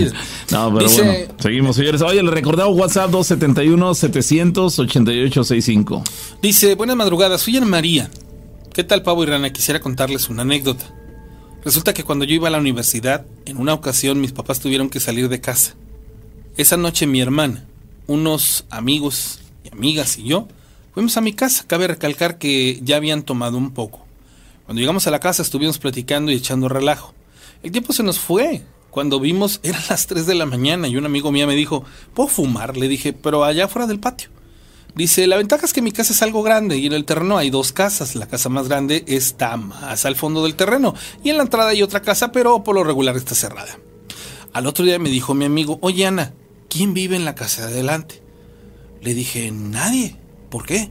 no, 0.50 0.74
pero 0.74 0.90
bueno, 0.90 1.12
seguimos, 1.38 1.76
señores. 1.76 2.02
Oye, 2.02 2.22
le 2.22 2.30
recordaba 2.30 2.70
WhatsApp 2.70 3.10
271-700-8865. 3.10 6.02
Dice, 6.40 6.74
buenas 6.74 6.96
madrugadas, 6.96 7.42
soy 7.42 7.56
Ana 7.56 7.66
María. 7.66 8.10
¿Qué 8.72 8.84
tal, 8.84 9.02
Pavo 9.02 9.22
y 9.22 9.26
Rana? 9.26 9.52
Quisiera 9.52 9.80
contarles 9.80 10.28
una 10.28 10.42
anécdota. 10.42 10.84
Resulta 11.64 11.92
que 11.92 12.04
cuando 12.04 12.24
yo 12.24 12.34
iba 12.34 12.48
a 12.48 12.50
la 12.50 12.58
universidad, 12.58 13.26
en 13.44 13.56
una 13.56 13.74
ocasión 13.74 14.20
mis 14.20 14.32
papás 14.32 14.60
tuvieron 14.60 14.88
que 14.88 14.98
salir 14.98 15.28
de 15.28 15.40
casa. 15.40 15.74
Esa 16.56 16.76
noche 16.76 17.06
mi 17.06 17.20
hermana, 17.20 17.64
unos 18.06 18.64
amigos 18.70 19.40
y 19.64 19.72
amigas 19.72 20.18
y 20.18 20.24
yo 20.24 20.48
fuimos 20.94 21.16
a 21.16 21.20
mi 21.20 21.32
casa. 21.32 21.64
Cabe 21.66 21.86
recalcar 21.86 22.38
que 22.38 22.80
ya 22.82 22.96
habían 22.96 23.22
tomado 23.22 23.58
un 23.58 23.72
poco. 23.72 24.04
Cuando 24.66 24.80
llegamos 24.80 25.06
a 25.06 25.10
la 25.10 25.20
casa 25.20 25.42
estuvimos 25.42 25.78
platicando 25.78 26.32
y 26.32 26.36
echando 26.36 26.68
relajo. 26.68 27.14
El 27.62 27.70
tiempo 27.70 27.92
se 27.92 28.02
nos 28.02 28.18
fue. 28.18 28.62
Cuando 28.90 29.20
vimos 29.20 29.60
eran 29.64 29.82
las 29.88 30.06
3 30.06 30.26
de 30.26 30.34
la 30.34 30.46
mañana 30.46 30.88
y 30.88 30.96
un 30.96 31.06
amigo 31.06 31.32
mío 31.32 31.46
me 31.46 31.54
dijo, 31.54 31.84
¿puedo 32.14 32.28
fumar? 32.28 32.76
Le 32.76 32.88
dije, 32.88 33.12
pero 33.12 33.44
allá 33.44 33.68
fuera 33.68 33.86
del 33.86 34.00
patio. 34.00 34.30
Dice, 34.94 35.26
la 35.26 35.38
ventaja 35.38 35.64
es 35.64 35.72
que 35.72 35.80
mi 35.80 35.90
casa 35.90 36.12
es 36.12 36.20
algo 36.20 36.42
grande 36.42 36.76
y 36.76 36.86
en 36.86 36.92
el 36.92 37.06
terreno 37.06 37.38
hay 37.38 37.48
dos 37.48 37.72
casas. 37.72 38.14
La 38.14 38.26
casa 38.26 38.50
más 38.50 38.68
grande 38.68 39.04
está 39.06 39.56
más 39.56 40.04
al 40.04 40.16
fondo 40.16 40.42
del 40.42 40.54
terreno 40.54 40.94
y 41.24 41.30
en 41.30 41.38
la 41.38 41.44
entrada 41.44 41.70
hay 41.70 41.82
otra 41.82 42.02
casa, 42.02 42.30
pero 42.30 42.62
por 42.62 42.74
lo 42.74 42.84
regular 42.84 43.16
está 43.16 43.34
cerrada. 43.34 43.78
Al 44.52 44.66
otro 44.66 44.84
día 44.84 44.98
me 44.98 45.08
dijo 45.08 45.32
mi 45.32 45.46
amigo, 45.46 45.78
oye 45.80 46.06
Ana, 46.06 46.34
¿quién 46.68 46.92
vive 46.92 47.16
en 47.16 47.24
la 47.24 47.34
casa 47.34 47.66
de 47.66 47.72
adelante? 47.72 48.22
Le 49.00 49.14
dije, 49.14 49.50
nadie. 49.50 50.16
¿Por 50.50 50.66
qué? 50.66 50.90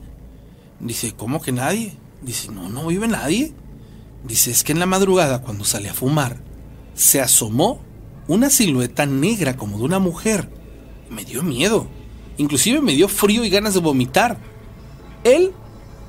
Dice, 0.80 1.14
¿cómo 1.16 1.40
que 1.40 1.52
nadie? 1.52 1.96
Dice, 2.22 2.50
no, 2.50 2.68
no 2.68 2.88
vive 2.88 3.06
nadie. 3.06 3.52
Dice, 4.24 4.50
es 4.50 4.64
que 4.64 4.72
en 4.72 4.80
la 4.80 4.86
madrugada 4.86 5.42
cuando 5.42 5.64
sale 5.64 5.88
a 5.88 5.94
fumar, 5.94 6.38
se 7.02 7.20
asomó 7.20 7.80
una 8.28 8.48
silueta 8.48 9.06
negra 9.06 9.56
como 9.56 9.76
de 9.78 9.84
una 9.84 9.98
mujer. 9.98 10.48
Me 11.10 11.24
dio 11.24 11.42
miedo. 11.42 11.88
Inclusive 12.38 12.80
me 12.80 12.94
dio 12.94 13.08
frío 13.08 13.44
y 13.44 13.50
ganas 13.50 13.74
de 13.74 13.80
vomitar. 13.80 14.38
Él, 15.24 15.52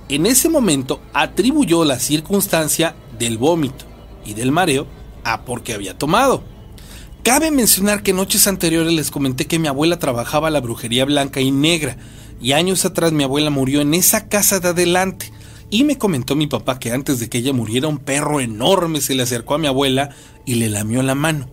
en 0.07 0.25
ese 0.25 0.49
momento, 0.49 1.01
atribuyó 1.13 1.83
la 1.83 1.99
circunstancia 1.99 2.95
del 3.17 3.37
vómito 3.37 3.85
y 4.23 4.33
del 4.33 4.51
mareo 4.51 4.87
a 5.23 5.41
porque 5.45 5.73
había 5.73 5.97
tomado. 5.97 6.43
Cabe 7.23 7.51
mencionar 7.51 8.03
que 8.03 8.13
noches 8.13 8.47
anteriores 8.47 8.93
les 8.93 9.09
comenté 9.09 9.47
que 9.47 9.59
mi 9.59 9.67
abuela 9.67 9.97
trabajaba 9.97 10.49
la 10.49 10.61
brujería 10.61 11.05
blanca 11.05 11.41
y 11.41 11.51
negra, 11.51 11.97
y 12.41 12.51
años 12.51 12.85
atrás 12.85 13.13
mi 13.13 13.23
abuela 13.23 13.49
murió 13.49 13.81
en 13.81 13.93
esa 13.93 14.27
casa 14.27 14.59
de 14.59 14.69
adelante. 14.69 15.31
Y 15.69 15.83
me 15.83 15.97
comentó 15.97 16.35
mi 16.35 16.47
papá 16.47 16.79
que 16.79 16.91
antes 16.91 17.19
de 17.19 17.29
que 17.29 17.39
ella 17.39 17.53
muriera 17.53 17.87
un 17.87 17.97
perro 17.97 18.39
enorme 18.39 19.01
se 19.01 19.15
le 19.15 19.23
acercó 19.23 19.55
a 19.55 19.57
mi 19.57 19.67
abuela 19.67 20.09
y 20.45 20.55
le 20.55 20.69
lamió 20.69 21.01
la 21.03 21.15
mano. 21.15 21.47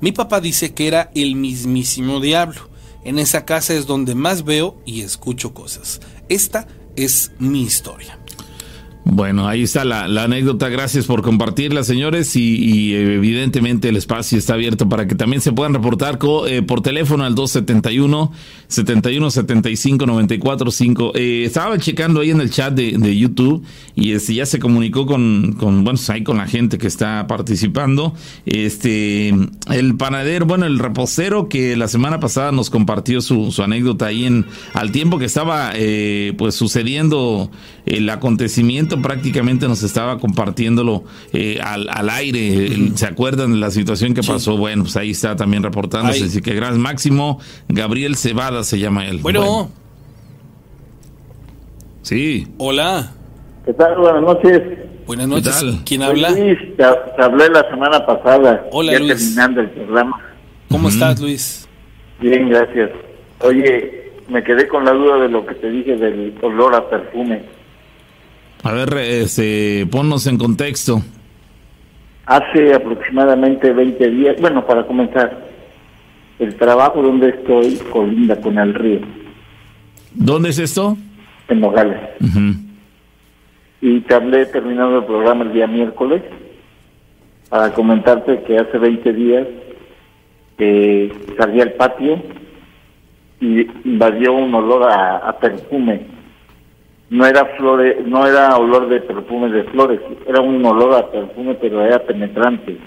Mi 0.00 0.12
papá 0.12 0.40
dice 0.40 0.74
que 0.74 0.86
era 0.86 1.10
el 1.14 1.34
mismísimo 1.34 2.20
diablo. 2.20 2.68
En 3.04 3.18
esa 3.18 3.44
casa 3.44 3.74
es 3.74 3.86
donde 3.86 4.14
más 4.14 4.44
veo 4.44 4.76
y 4.86 5.02
escucho 5.02 5.54
cosas. 5.54 6.00
Esta 6.28 6.66
es 6.96 7.32
mi 7.38 7.62
historia. 7.62 8.18
Bueno, 9.04 9.46
ahí 9.46 9.62
está 9.62 9.84
la, 9.84 10.04
anécdota. 10.22 10.70
Gracias 10.70 11.04
por 11.06 11.20
compartirla, 11.20 11.84
señores. 11.84 12.34
Y, 12.36 12.94
evidentemente 12.94 13.90
el 13.90 13.96
espacio 13.96 14.38
está 14.38 14.54
abierto 14.54 14.88
para 14.88 15.06
que 15.06 15.14
también 15.14 15.42
se 15.42 15.52
puedan 15.52 15.74
reportar 15.74 16.18
eh, 16.48 16.62
por 16.62 16.80
teléfono 16.80 17.24
al 17.24 17.34
271 17.34 18.32
71 18.66 19.30
75 19.30 20.06
94 20.06 20.70
5. 20.70 21.12
estaba 21.14 21.78
checando 21.78 22.20
ahí 22.20 22.30
en 22.30 22.40
el 22.40 22.50
chat 22.50 22.72
de, 22.72 23.14
YouTube 23.14 23.62
y 23.94 24.12
este, 24.12 24.34
ya 24.34 24.46
se 24.46 24.58
comunicó 24.58 25.06
con, 25.06 25.54
con, 25.58 25.84
bueno, 25.84 25.98
ahí 26.08 26.24
con 26.24 26.38
la 26.38 26.46
gente 26.46 26.78
que 26.78 26.86
está 26.86 27.26
participando. 27.26 28.14
Este, 28.46 29.34
el 29.70 29.96
panadero, 29.96 30.46
bueno, 30.46 30.64
el 30.64 30.78
repostero 30.78 31.48
que 31.48 31.76
la 31.76 31.88
semana 31.88 32.20
pasada 32.20 32.52
nos 32.52 32.70
compartió 32.70 33.20
su, 33.20 33.52
su 33.52 33.62
anécdota 33.62 34.06
ahí 34.06 34.24
en, 34.24 34.46
al 34.72 34.92
tiempo 34.92 35.18
que 35.18 35.26
estaba, 35.26 35.72
eh, 35.74 36.32
pues 36.38 36.54
sucediendo 36.54 37.50
el 37.86 38.08
acontecimiento 38.08 39.00
prácticamente 39.02 39.68
nos 39.68 39.82
estaba 39.82 40.18
compartiéndolo 40.18 41.04
eh, 41.32 41.58
al, 41.62 41.88
al, 41.90 42.08
aire. 42.10 42.68
¿Se 42.94 43.06
acuerdan 43.06 43.52
de 43.52 43.58
la 43.58 43.70
situación 43.70 44.14
que 44.14 44.22
pasó? 44.22 44.56
Bueno, 44.56 44.84
pues 44.84 44.96
ahí 44.96 45.10
está 45.10 45.36
también 45.36 45.62
reportándose. 45.62 46.24
Así 46.24 46.40
que 46.40 46.54
gran 46.54 46.80
Máximo 46.80 47.40
Gabriel 47.68 48.16
Cebada 48.16 48.64
se 48.64 48.78
llama 48.78 49.06
él. 49.06 49.18
Bueno. 49.18 49.70
Sí. 52.02 52.46
Hola. 52.58 53.12
¿Qué 53.64 53.72
tal? 53.72 53.96
Buenas 53.96 54.22
noches. 54.22 54.62
Buenas 55.06 55.28
noches. 55.28 55.64
¿Quién 55.84 56.02
habla? 56.02 56.30
Luis, 56.30 56.58
te, 56.76 56.84
hablé 56.84 57.48
la 57.50 57.68
semana 57.70 58.04
pasada. 58.06 58.66
Hola, 58.72 58.92
ya 58.92 58.98
Luis. 59.00 59.18
terminando 59.18 59.60
el 59.60 59.70
programa. 59.70 60.20
¿Cómo 60.70 60.88
estás, 60.88 61.20
Luis? 61.20 61.68
Bien, 62.20 62.48
gracias. 62.48 62.90
Oye, 63.40 64.12
me 64.28 64.42
quedé 64.42 64.66
con 64.68 64.84
la 64.84 64.92
duda 64.92 65.18
de 65.18 65.28
lo 65.28 65.44
que 65.44 65.54
te 65.54 65.70
dije 65.70 65.96
del 65.96 66.34
olor 66.42 66.74
a 66.74 66.88
perfume. 66.88 67.42
A 68.64 68.72
ver, 68.72 68.94
este, 68.96 69.86
ponnos 69.90 70.26
en 70.26 70.38
contexto. 70.38 71.02
Hace 72.24 72.72
aproximadamente 72.72 73.70
20 73.70 74.10
días, 74.10 74.40
bueno, 74.40 74.66
para 74.66 74.86
comenzar, 74.86 75.44
el 76.38 76.56
trabajo 76.56 77.02
donde 77.02 77.28
estoy 77.28 77.76
colinda 77.92 78.40
con 78.40 78.58
el 78.58 78.72
río. 78.72 79.00
¿Dónde 80.14 80.48
es 80.48 80.58
esto? 80.58 80.96
En 81.48 81.60
Nogales. 81.60 81.98
Y 83.82 84.00
te 84.00 84.14
hablé 84.14 84.46
terminando 84.46 85.00
el 85.00 85.04
programa 85.04 85.44
el 85.44 85.52
día 85.52 85.66
miércoles 85.66 86.22
para 87.50 87.74
comentarte 87.74 88.44
que 88.44 88.56
hace 88.56 88.78
20 88.78 89.12
días 89.12 89.46
que 90.56 91.12
salí 91.36 91.60
al 91.60 91.74
patio 91.74 92.18
y 93.42 93.66
invadió 93.84 94.32
un 94.32 94.54
olor 94.54 94.90
a 94.90 95.36
perfume 95.38 96.13
no 97.10 97.26
era 97.26 97.44
flores, 97.56 98.06
no 98.06 98.26
era 98.26 98.56
olor 98.56 98.88
de 98.88 99.00
perfume 99.00 99.50
de 99.50 99.64
flores, 99.64 100.00
era 100.26 100.40
un 100.40 100.64
olor 100.64 100.94
a 100.94 101.10
perfume, 101.10 101.54
pero 101.54 101.84
era 101.84 101.98
penetrante. 102.04 102.78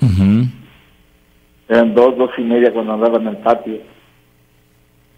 Eran 1.70 1.94
dos, 1.94 2.18
dos 2.18 2.32
y 2.38 2.42
media 2.42 2.72
cuando 2.72 2.94
andaba 2.94 3.18
en 3.18 3.28
el 3.28 3.38
patio. 3.38 3.80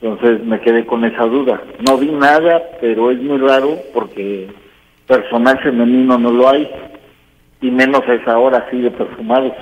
Entonces 0.02 0.46
me 0.46 0.60
quedé 0.62 0.86
con 0.86 1.04
esa 1.06 1.24
duda. 1.26 1.62
No 1.88 1.98
vi 1.98 2.08
nada, 2.08 2.62
pero 2.80 3.12
es 3.12 3.22
muy 3.22 3.38
raro 3.38 3.78
porque 3.94 4.48
personal 5.08 5.60
femenino 5.62 6.18
no 6.18 6.32
lo 6.32 6.50
hay, 6.50 6.70
y 7.62 7.72
menos 7.72 8.02
a 8.08 8.14
esa 8.14 8.38
hora 8.38 8.66
así 8.68 8.78
de 8.78 8.92
perfumados. 8.92 9.54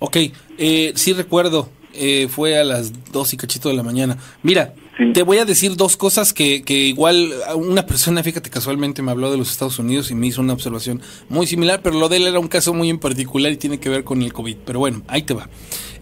Ok, 0.00 0.16
eh, 0.58 0.92
sí 0.96 1.12
recuerdo, 1.12 1.68
eh, 1.94 2.28
fue 2.28 2.58
a 2.58 2.64
las 2.64 3.12
dos 3.12 3.32
y 3.32 3.36
cachito 3.36 3.68
de 3.68 3.76
la 3.76 3.82
mañana. 3.82 4.16
Mira, 4.42 4.74
te 5.12 5.22
voy 5.22 5.38
a 5.38 5.44
decir 5.44 5.76
dos 5.76 5.96
cosas 5.96 6.32
que, 6.32 6.62
que 6.62 6.74
igual 6.74 7.32
una 7.56 7.86
persona, 7.86 8.22
fíjate, 8.22 8.50
casualmente 8.50 9.02
me 9.02 9.10
habló 9.10 9.30
de 9.30 9.36
los 9.36 9.50
Estados 9.50 9.78
Unidos 9.78 10.10
y 10.10 10.14
me 10.14 10.28
hizo 10.28 10.40
una 10.40 10.52
observación 10.52 11.02
muy 11.28 11.46
similar, 11.46 11.80
pero 11.82 11.98
lo 11.98 12.08
de 12.08 12.18
él 12.18 12.26
era 12.26 12.38
un 12.38 12.48
caso 12.48 12.72
muy 12.74 12.90
en 12.90 12.98
particular 12.98 13.52
y 13.52 13.56
tiene 13.56 13.80
que 13.80 13.88
ver 13.88 14.04
con 14.04 14.22
el 14.22 14.32
COVID. 14.32 14.56
Pero 14.64 14.78
bueno, 14.78 15.02
ahí 15.08 15.22
te 15.22 15.34
va. 15.34 15.48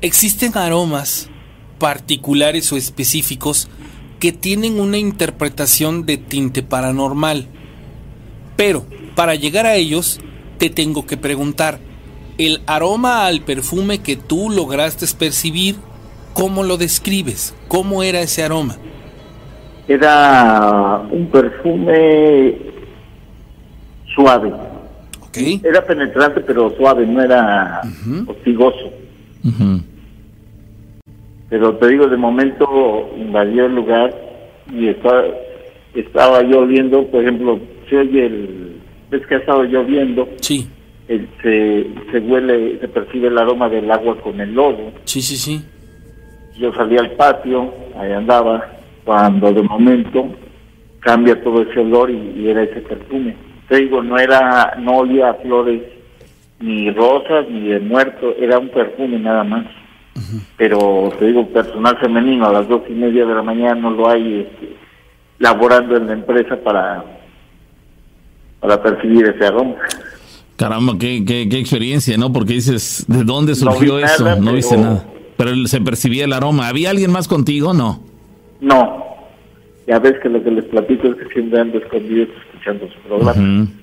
Existen 0.03 0.57
aromas 0.57 1.29
particulares 1.79 2.71
o 2.73 2.77
específicos 2.77 3.69
que 4.21 4.31
tienen 4.31 4.79
una 4.79 4.99
interpretación 4.99 6.07
de 6.07 6.17
tinte 6.17 6.63
paranormal. 6.63 7.49
Pero 8.57 8.87
para 9.17 9.35
llegar 9.35 9.67
a 9.67 9.75
ellos, 9.75 10.21
te 10.59 10.71
tengo 10.71 11.07
que 11.07 11.17
preguntar, 11.17 11.81
el 12.39 12.63
aroma 12.67 13.27
al 13.27 13.41
perfume 13.41 13.99
que 13.99 14.17
tú 14.17 14.51
lograste 14.51 15.07
percibir, 15.19 15.77
¿cómo 16.33 16.63
lo 16.63 16.77
describes? 16.77 17.55
¿Cómo 17.69 18.03
era 18.03 18.21
ese 18.21 18.43
aroma? 18.43 18.77
Era 19.89 21.03
un 21.11 21.27
perfume 21.27 22.57
suave. 24.15 24.53
Era 25.35 25.85
penetrante 25.87 26.41
pero 26.43 26.75
suave, 26.77 27.07
no 27.07 27.23
era 27.23 27.81
hostigoso. 28.27 28.93
Pero 31.49 31.77
te 31.77 31.89
digo, 31.89 32.07
de 32.07 32.17
momento 32.17 33.11
invadió 33.17 33.67
el 33.67 33.75
lugar 33.75 34.15
y 34.73 34.89
estaba, 34.89 35.25
estaba 35.95 36.43
yo 36.43 36.61
oliendo, 36.61 37.07
por 37.09 37.23
ejemplo, 37.23 37.61
se 37.89 37.97
oye 37.97 38.27
el... 38.27 38.81
¿Ves 39.11 39.27
que 39.27 39.35
ha 39.35 39.39
estado 39.39 39.65
lloviendo? 39.65 40.29
Sí 40.41 40.67
se, 41.43 41.87
se 42.11 42.19
huele, 42.21 42.79
se 42.81 42.89
percibe 42.89 43.29
el 43.29 43.39
aroma 43.39 43.69
del 43.69 43.91
agua 43.91 44.21
con 44.21 44.41
el 44.41 44.55
lodo. 44.55 44.93
Sí, 45.05 45.21
sí, 45.23 45.37
sí. 45.37 45.63
Yo 46.59 46.73
salí 46.75 46.99
al 46.99 47.13
patio, 47.13 47.73
ahí 47.99 48.13
andaba, 48.13 48.67
cuando 49.05 49.53
de 49.53 49.63
momento 49.63 50.29
cambia 51.01 51.43
todo 51.43 51.63
ese 51.63 51.81
olor 51.81 52.11
y, 52.11 52.49
era 52.49 52.63
ese 52.63 52.81
perfume. 52.81 53.37
Te 53.69 53.77
digo, 53.77 54.03
no 54.03 54.19
era, 54.19 54.75
no 54.79 54.99
olía 54.99 55.35
flores 55.35 55.83
ni 56.61 56.91
rosas 56.91 57.47
ni 57.51 57.69
de 57.69 57.81
muerto, 57.81 58.35
era 58.39 58.59
un 58.59 58.69
perfume 58.69 59.19
nada 59.19 59.45
más. 59.45 59.67
Pero 60.57 61.13
te 61.19 61.27
digo, 61.27 61.47
personal 61.49 61.99
femenino 61.99 62.47
a 62.47 62.53
las 62.53 62.69
dos 62.69 62.83
y 62.89 62.93
media 62.93 63.25
de 63.25 63.35
la 63.35 63.43
mañana 63.43 63.75
no 63.75 63.91
lo 63.91 64.09
hay 64.09 64.41
este, 64.41 64.77
laborando 65.39 65.97
en 65.97 66.07
la 66.07 66.13
empresa 66.13 66.57
para, 66.63 67.03
para 68.61 68.83
percibir 68.83 69.27
ese 69.27 69.47
aroma. 69.47 69.75
Caramba, 70.57 70.93
qué, 71.01 71.25
qué, 71.25 71.59
experiencia, 71.59 72.17
¿no? 72.19 72.31
Porque 72.31 72.53
dices, 72.53 73.07
¿de 73.09 73.25
dónde 73.25 73.55
surgió 73.55 73.99
eso? 73.99 74.37
no 74.37 74.53
viste 74.53 74.77
nada. 74.77 75.03
Pero 75.43 75.67
se 75.67 75.81
percibía 75.81 76.25
el 76.25 76.33
aroma. 76.33 76.69
¿Había 76.69 76.91
alguien 76.91 77.11
más 77.11 77.27
contigo? 77.27 77.75
No. 77.75 78.01
No. 78.61 79.05
Ya 79.89 79.99
ves 79.99 80.15
que 80.23 80.29
lo 80.29 80.41
que 80.45 80.53
les 80.53 80.65
platico 80.67 81.09
es 81.09 81.17
que 81.17 81.33
siempre 81.33 81.61
ando 81.61 81.79
escondido 81.79 82.27
escuchando 82.47 82.89
su 82.89 83.09
programa. 83.09 83.69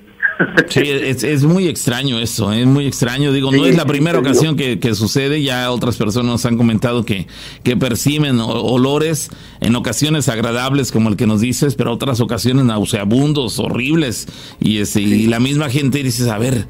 Sí, 0.68 0.80
es, 0.80 1.44
muy 1.44 1.68
extraño 1.68 2.18
eso, 2.18 2.50
es 2.50 2.64
muy 2.64 2.86
extraño. 2.86 3.30
Digo, 3.30 3.52
no 3.52 3.66
es 3.66 3.76
la 3.76 3.84
primera 3.84 4.18
ocasión 4.18 4.56
que, 4.56 4.94
sucede, 4.94 5.42
ya 5.42 5.70
otras 5.70 5.98
personas 5.98 6.30
nos 6.30 6.46
han 6.46 6.56
comentado 6.56 7.04
que, 7.04 7.26
que 7.62 7.76
perciben 7.76 8.40
olores 8.40 9.28
en 9.60 9.76
ocasiones 9.76 10.30
agradables 10.30 10.92
como 10.92 11.10
el 11.10 11.16
que 11.16 11.26
nos 11.26 11.42
dices, 11.42 11.74
pero 11.74 11.92
otras 11.92 12.20
ocasiones 12.22 12.64
nauseabundos, 12.64 13.58
horribles. 13.58 14.28
Y, 14.60 14.78
ese, 14.78 15.02
y 15.02 15.26
la 15.26 15.40
misma 15.40 15.68
gente 15.68 16.02
dice, 16.02 16.30
a 16.30 16.38
ver, 16.38 16.64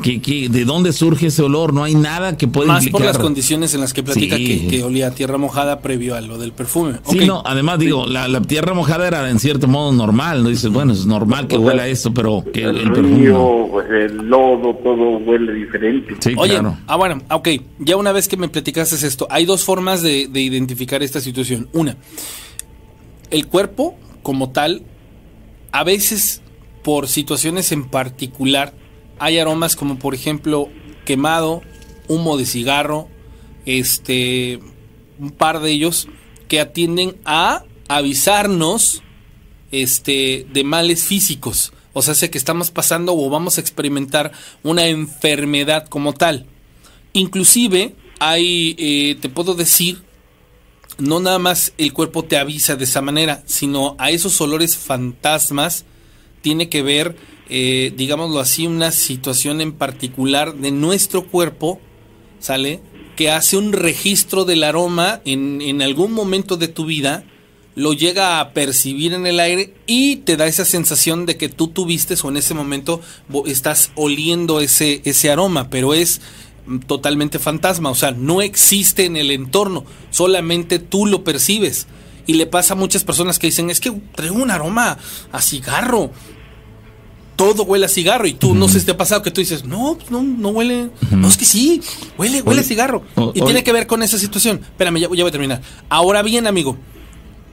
de 0.00 0.64
dónde 0.64 0.92
surge 0.92 1.26
ese 1.26 1.42
olor? 1.42 1.72
No 1.72 1.84
hay 1.84 1.94
nada 1.94 2.36
que 2.36 2.48
pueda 2.48 2.68
Más 2.68 2.88
por 2.88 3.04
las 3.04 3.18
condiciones 3.18 3.74
en 3.74 3.80
las 3.80 3.92
que 3.92 4.02
platica 4.02 4.36
que, 4.36 4.82
olía 4.82 5.08
a 5.08 5.10
tierra 5.12 5.38
mojada 5.38 5.80
previo 5.80 6.14
a 6.14 6.20
lo 6.20 6.38
del 6.38 6.52
perfume. 6.52 6.98
Sí, 7.08 7.26
no, 7.26 7.42
además 7.44 7.78
digo, 7.78 8.06
la, 8.06 8.40
tierra 8.42 8.74
mojada 8.74 9.06
era 9.06 9.30
en 9.30 9.38
cierto 9.38 9.68
modo 9.68 9.92
normal, 9.92 10.42
¿no? 10.42 10.48
Dices, 10.48 10.70
bueno, 10.70 10.92
es 10.92 11.06
normal 11.06 11.46
que 11.46 11.56
huela 11.56 11.86
esto, 11.86 12.12
pero 12.12 12.44
que 12.52 12.64
el, 12.64 12.92
perfume... 12.92 13.30
Pues, 13.70 13.86
el 13.90 14.16
lodo, 14.28 14.74
todo 14.82 15.18
huele 15.18 15.52
diferente. 15.54 16.16
Sí, 16.18 16.34
Oye, 16.36 16.60
ah, 16.86 16.96
bueno, 16.96 17.22
ok, 17.30 17.48
ya 17.78 17.96
una 17.96 18.12
vez 18.12 18.28
que 18.28 18.36
me 18.36 18.48
platicaste 18.48 18.94
esto, 19.06 19.26
hay 19.30 19.44
dos 19.44 19.64
formas 19.64 20.02
de, 20.02 20.28
de 20.28 20.40
identificar 20.40 21.02
esta 21.02 21.20
situación. 21.20 21.68
Una, 21.72 21.96
el 23.30 23.46
cuerpo 23.46 23.96
como 24.22 24.50
tal, 24.50 24.82
a 25.72 25.84
veces 25.84 26.42
por 26.82 27.08
situaciones 27.08 27.72
en 27.72 27.84
particular, 27.84 28.72
hay 29.20 29.38
aromas 29.38 29.76
como 29.76 29.98
por 29.98 30.14
ejemplo 30.14 30.68
quemado, 31.04 31.62
humo 32.08 32.36
de 32.36 32.46
cigarro, 32.46 33.08
este, 33.66 34.58
un 35.18 35.30
par 35.30 35.60
de 35.60 35.70
ellos 35.70 36.08
que 36.48 36.58
atienden 36.58 37.16
a 37.24 37.64
avisarnos 37.86 39.02
este, 39.70 40.46
de 40.52 40.64
males 40.64 41.04
físicos. 41.04 41.72
O 41.92 42.02
sea, 42.02 42.14
que 42.30 42.38
estamos 42.38 42.70
pasando 42.70 43.14
o 43.14 43.28
vamos 43.28 43.58
a 43.58 43.60
experimentar 43.60 44.32
una 44.62 44.86
enfermedad 44.86 45.86
como 45.86 46.14
tal. 46.14 46.46
Inclusive 47.12 47.94
hay, 48.20 48.74
eh, 48.78 49.16
te 49.20 49.28
puedo 49.28 49.54
decir, 49.54 50.02
no 50.98 51.20
nada 51.20 51.38
más 51.38 51.72
el 51.78 51.92
cuerpo 51.92 52.24
te 52.24 52.38
avisa 52.38 52.76
de 52.76 52.84
esa 52.84 53.02
manera, 53.02 53.42
sino 53.46 53.96
a 53.98 54.10
esos 54.10 54.40
olores 54.40 54.76
fantasmas 54.76 55.84
tiene 56.40 56.68
que 56.68 56.82
ver 56.82 57.16
eh, 57.50 57.92
digámoslo 57.96 58.40
así, 58.40 58.66
una 58.66 58.92
situación 58.92 59.60
en 59.60 59.72
particular 59.72 60.54
de 60.54 60.70
nuestro 60.70 61.26
cuerpo, 61.26 61.80
¿sale? 62.38 62.80
Que 63.16 63.30
hace 63.30 63.56
un 63.56 63.72
registro 63.72 64.44
del 64.44 64.64
aroma 64.64 65.20
en, 65.24 65.60
en 65.60 65.82
algún 65.82 66.12
momento 66.12 66.56
de 66.56 66.68
tu 66.68 66.86
vida, 66.86 67.24
lo 67.74 67.92
llega 67.92 68.40
a 68.40 68.52
percibir 68.52 69.14
en 69.14 69.26
el 69.26 69.40
aire 69.40 69.74
y 69.86 70.16
te 70.16 70.36
da 70.36 70.46
esa 70.46 70.64
sensación 70.64 71.26
de 71.26 71.36
que 71.36 71.48
tú 71.48 71.68
tuviste 71.68 72.14
o 72.22 72.28
en 72.28 72.36
ese 72.36 72.54
momento 72.54 73.00
estás 73.46 73.92
oliendo 73.94 74.60
ese, 74.60 75.02
ese 75.04 75.30
aroma, 75.30 75.70
pero 75.70 75.94
es 75.94 76.20
totalmente 76.86 77.38
fantasma, 77.38 77.90
o 77.90 77.94
sea, 77.94 78.10
no 78.12 78.42
existe 78.42 79.04
en 79.04 79.16
el 79.16 79.30
entorno, 79.30 79.84
solamente 80.10 80.78
tú 80.78 81.06
lo 81.06 81.24
percibes. 81.24 81.86
Y 82.26 82.34
le 82.34 82.46
pasa 82.46 82.74
a 82.74 82.76
muchas 82.76 83.02
personas 83.02 83.38
que 83.38 83.48
dicen, 83.48 83.70
es 83.70 83.80
que 83.80 83.90
traigo 84.14 84.36
un 84.36 84.50
aroma 84.50 84.98
a 85.32 85.42
cigarro, 85.42 86.12
todo 87.40 87.62
huele 87.62 87.86
a 87.86 87.88
cigarro 87.88 88.26
y 88.26 88.34
tú 88.34 88.54
no 88.54 88.68
sé 88.68 88.80
si 88.80 88.84
te 88.84 88.92
ha 88.92 88.98
pasado 88.98 89.22
que 89.22 89.30
tú 89.30 89.40
dices, 89.40 89.64
no, 89.64 89.96
pues 89.96 90.10
no, 90.10 90.22
no 90.22 90.50
huele, 90.50 90.90
no 91.10 91.26
es 91.26 91.38
que 91.38 91.46
sí, 91.46 91.80
huele, 92.18 92.42
huele 92.42 92.60
a 92.60 92.64
cigarro. 92.64 93.02
y 93.32 93.40
tiene 93.40 93.64
que 93.64 93.72
ver 93.72 93.86
con 93.86 94.02
esa 94.02 94.18
situación. 94.18 94.60
Espérame, 94.62 94.96
ya, 94.96 95.08
ya 95.08 95.08
voy 95.08 95.28
a 95.28 95.30
terminar. 95.30 95.62
Ahora 95.88 96.20
bien, 96.20 96.46
amigo, 96.46 96.76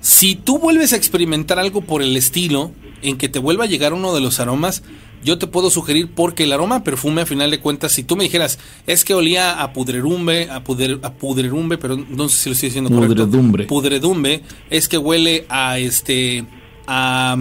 si 0.01 0.35
tú 0.35 0.59
vuelves 0.59 0.91
a 0.91 0.97
experimentar 0.97 1.57
algo 1.57 1.79
por 1.79 2.01
el 2.01 2.17
estilo, 2.17 2.73
en 3.01 3.17
que 3.17 3.29
te 3.29 3.39
vuelva 3.39 3.63
a 3.63 3.67
llegar 3.67 3.93
uno 3.93 4.13
de 4.13 4.19
los 4.19 4.41
aromas, 4.41 4.83
yo 5.23 5.37
te 5.37 5.47
puedo 5.47 5.69
sugerir 5.69 6.11
porque 6.13 6.43
el 6.43 6.51
aroma 6.51 6.75
a 6.75 6.83
perfume 6.83 7.21
a 7.21 7.25
final 7.25 7.49
de 7.49 7.61
cuentas, 7.61 7.93
si 7.93 8.03
tú 8.03 8.17
me 8.17 8.25
dijeras, 8.25 8.59
es 8.87 9.05
que 9.05 9.13
olía 9.13 9.61
a 9.61 9.71
pudrerumbe, 9.71 10.49
a, 10.51 10.65
puder, 10.65 10.99
a 11.01 11.13
pudrerumbe, 11.13 11.77
pero 11.77 11.95
no 11.95 12.27
sé 12.27 12.35
si 12.35 12.49
lo 12.49 12.53
estoy 12.53 12.69
diciendo 12.69 12.89
correcto. 12.89 13.15
Pudredumbre. 13.15 13.63
Pudredumbre, 13.67 14.43
es 14.69 14.89
que 14.89 14.97
huele 14.97 15.45
a 15.47 15.79
este 15.79 16.45
a 16.87 17.37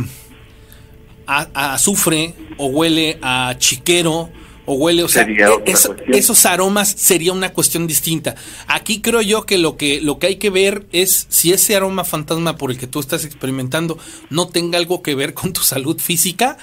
a, 1.27 1.74
azufre 1.74 2.35
o 2.57 2.66
huele 2.66 3.18
a 3.22 3.55
chiquero 3.59 4.31
o 4.66 4.74
huele, 4.74 5.05
o 5.05 5.09
sea, 5.09 5.27
e, 5.29 5.74
esos 6.09 6.45
aromas 6.45 6.89
sería 6.89 7.33
una 7.33 7.53
cuestión 7.53 7.87
distinta. 7.87 8.35
Aquí 8.66 9.01
creo 9.01 9.22
yo 9.22 9.47
que 9.47 9.59
lo 9.59 9.77
que 9.77 10.01
lo 10.01 10.18
que 10.18 10.27
hay 10.27 10.37
que 10.37 10.51
ver 10.51 10.87
es 10.93 11.27
si 11.31 11.53
ese 11.53 11.77
aroma 11.77 12.05
fantasma 12.05 12.57
por 12.57 12.72
el 12.72 12.79
que 12.79 12.89
tú 12.89 12.99
estás 12.99 13.24
experimentando 13.24 13.97
no 14.29 14.49
tenga 14.49 14.79
algo 14.79 15.03
que 15.03 15.14
ver 15.14 15.35
con 15.35 15.53
tu 15.53 15.61
salud 15.61 16.01
física 16.01 16.59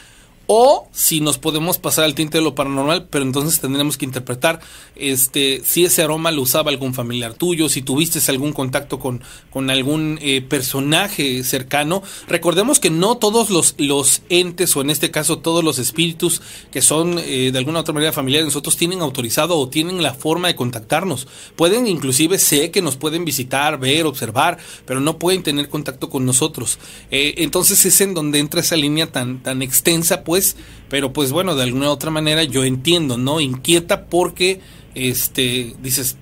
o 0.56 0.88
si 0.92 1.20
nos 1.20 1.40
podemos 1.40 1.80
pasar 1.80 2.06
al 2.06 2.14
tinte 2.14 2.38
de 2.38 2.44
lo 2.44 2.54
paranormal, 2.54 3.08
pero 3.10 3.26
entonces 3.26 3.60
tendremos 3.60 3.98
que 3.98 4.06
interpretar 4.06 4.60
este 4.96 5.64
si 5.66 5.84
ese 5.84 6.04
aroma 6.04 6.32
lo 6.32 6.44
usaba 6.44 6.70
algún 6.70 6.94
familiar 6.94 7.34
tuyo, 7.34 7.70
si 7.70 7.82
tuviste 7.82 8.20
algún 8.28 8.54
contacto 8.54 9.00
con, 9.00 9.24
con 9.50 9.72
algún 9.72 10.20
eh, 10.22 10.44
personaje 10.44 11.44
cercano. 11.44 12.04
Recordemos 12.28 12.80
que 12.80 12.92
no 12.92 13.18
todos 13.18 13.50
los, 13.50 13.74
los 13.80 14.22
entes, 14.30 14.78
o 14.78 14.82
en 14.82 14.92
este 14.92 15.10
caso 15.10 15.40
todos 15.40 15.64
los 15.64 15.80
espíritus 15.80 16.44
que 16.72 16.84
son 16.84 17.18
eh, 17.18 17.50
de 17.52 17.58
alguna 17.58 17.80
otra 17.80 17.96
manera 17.96 18.14
familiares, 18.14 18.46
nosotros 18.46 18.78
tienen 18.78 19.02
autorizado 19.02 19.58
o 19.58 19.70
tienen 19.70 20.04
la 20.04 20.14
forma 20.14 20.50
de 20.50 20.56
contactarnos. 20.56 21.28
Pueden 21.56 21.88
inclusive, 21.88 22.38
sé 22.38 22.70
que 22.70 22.84
nos 22.84 22.96
pueden 22.96 23.26
visitar, 23.26 23.80
ver, 23.80 24.06
observar, 24.06 24.60
pero 24.86 25.00
no 25.00 25.18
pueden 25.18 25.42
tener 25.42 25.68
contacto 25.68 26.12
con 26.12 26.28
nosotros. 26.28 26.78
Eh, 27.10 27.34
entonces 27.38 27.84
es 27.88 28.02
en 28.02 28.14
donde 28.14 28.38
entra 28.38 28.62
esa 28.62 28.76
línea 28.76 29.12
tan, 29.12 29.42
tan 29.42 29.64
extensa, 29.64 30.24
pues, 30.24 30.43
pero 30.90 31.14
pues 31.14 31.32
bueno, 31.32 31.56
de 31.56 31.64
alguna 31.64 31.90
otra 31.90 32.12
manera 32.12 32.44
yo 32.44 32.64
entiendo, 32.64 33.18
¿no? 33.18 33.40
Inquieta 33.40 34.06
porque, 34.06 34.60
este, 34.96 35.74
dices, 35.82 36.18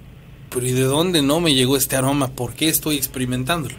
pero 0.50 0.66
¿y 0.66 0.72
de 0.72 0.84
dónde 0.84 1.22
no 1.22 1.40
me 1.40 1.54
llegó 1.54 1.78
este 1.78 1.96
aroma? 1.96 2.30
¿Por 2.30 2.54
qué 2.54 2.70
estoy 2.70 2.96
experimentándolo? 2.98 3.76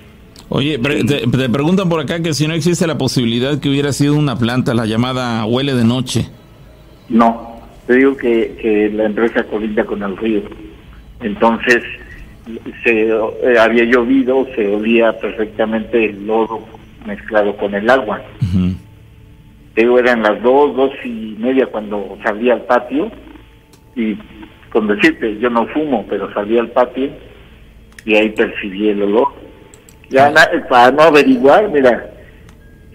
Oye, 0.48 0.78
te, 0.78 1.48
preguntan 1.48 1.88
por 1.88 2.00
acá 2.00 2.22
que 2.22 2.34
si 2.34 2.46
no 2.46 2.54
existe 2.54 2.86
la 2.86 2.98
posibilidad 2.98 3.58
que 3.58 3.70
hubiera 3.70 3.92
sido 3.92 4.14
una 4.14 4.36
planta, 4.36 4.74
la 4.74 4.84
llamada 4.84 5.44
huele 5.46 5.74
de 5.74 5.84
noche. 5.84 6.28
No, 7.08 7.60
te 7.86 7.94
digo 7.94 8.16
que, 8.16 8.58
que 8.60 8.90
la 8.94 9.06
empresa 9.06 9.44
colinda 9.44 9.84
con 9.84 10.02
el 10.02 10.16
río. 10.16 10.42
Entonces, 11.20 11.82
se 12.84 13.08
eh, 13.08 13.58
había 13.58 13.84
llovido, 13.84 14.46
se 14.54 14.66
olía 14.68 15.18
perfectmente 15.18 16.06
el 16.06 16.26
lodo 16.26 16.60
mezclado 17.06 17.56
con 17.56 17.74
el 17.74 17.88
agua. 17.88 18.20
Digo, 19.76 19.98
eran 19.98 20.22
las 20.22 20.42
dos, 20.42 20.76
dos 20.76 20.90
y 21.04 21.36
media 21.38 21.66
cuando 21.66 22.18
salí 22.24 22.50
al 22.50 22.62
patio 22.62 23.10
y 23.96 24.16
con 24.70 24.88
decirte, 24.88 25.38
yo 25.38 25.50
no 25.50 25.66
fumo, 25.68 26.06
pero 26.08 26.32
salí 26.32 26.58
al 26.58 26.70
patio 26.70 27.10
y 28.04 28.14
ahí 28.14 28.30
percibí 28.30 28.88
el 28.88 29.02
olor. 29.02 29.28
Ya 30.10 30.32
para 30.68 30.90
no 30.90 31.02
averiguar, 31.02 31.70
mira, 31.70 32.10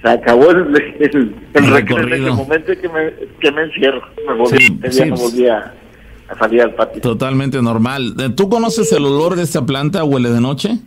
se 0.02 0.10
acabó 0.10 0.52
el, 0.52 0.76
el, 1.00 1.36
en 1.54 2.14
ese 2.14 2.32
momento 2.32 2.74
que 2.80 2.90
me, 2.90 3.14
que 3.40 3.52
me 3.52 3.64
encierro. 3.64 4.02
Me 4.28 4.34
volví, 4.36 4.80
ya 4.92 5.06
no 5.06 5.16
volví 5.16 5.48
a, 5.48 5.74
salir 6.38 6.62
al 6.62 6.76
patio. 6.76 7.02
Totalmente 7.02 7.62
normal. 7.62 8.16
¿Tú 8.36 8.50
conoces 8.50 8.92
el 8.92 9.06
olor 9.06 9.36
de 9.36 9.44
esta 9.44 9.66
planta? 9.66 10.04
¿Huele 10.04 10.30
de 10.30 10.42
noche? 10.42 10.78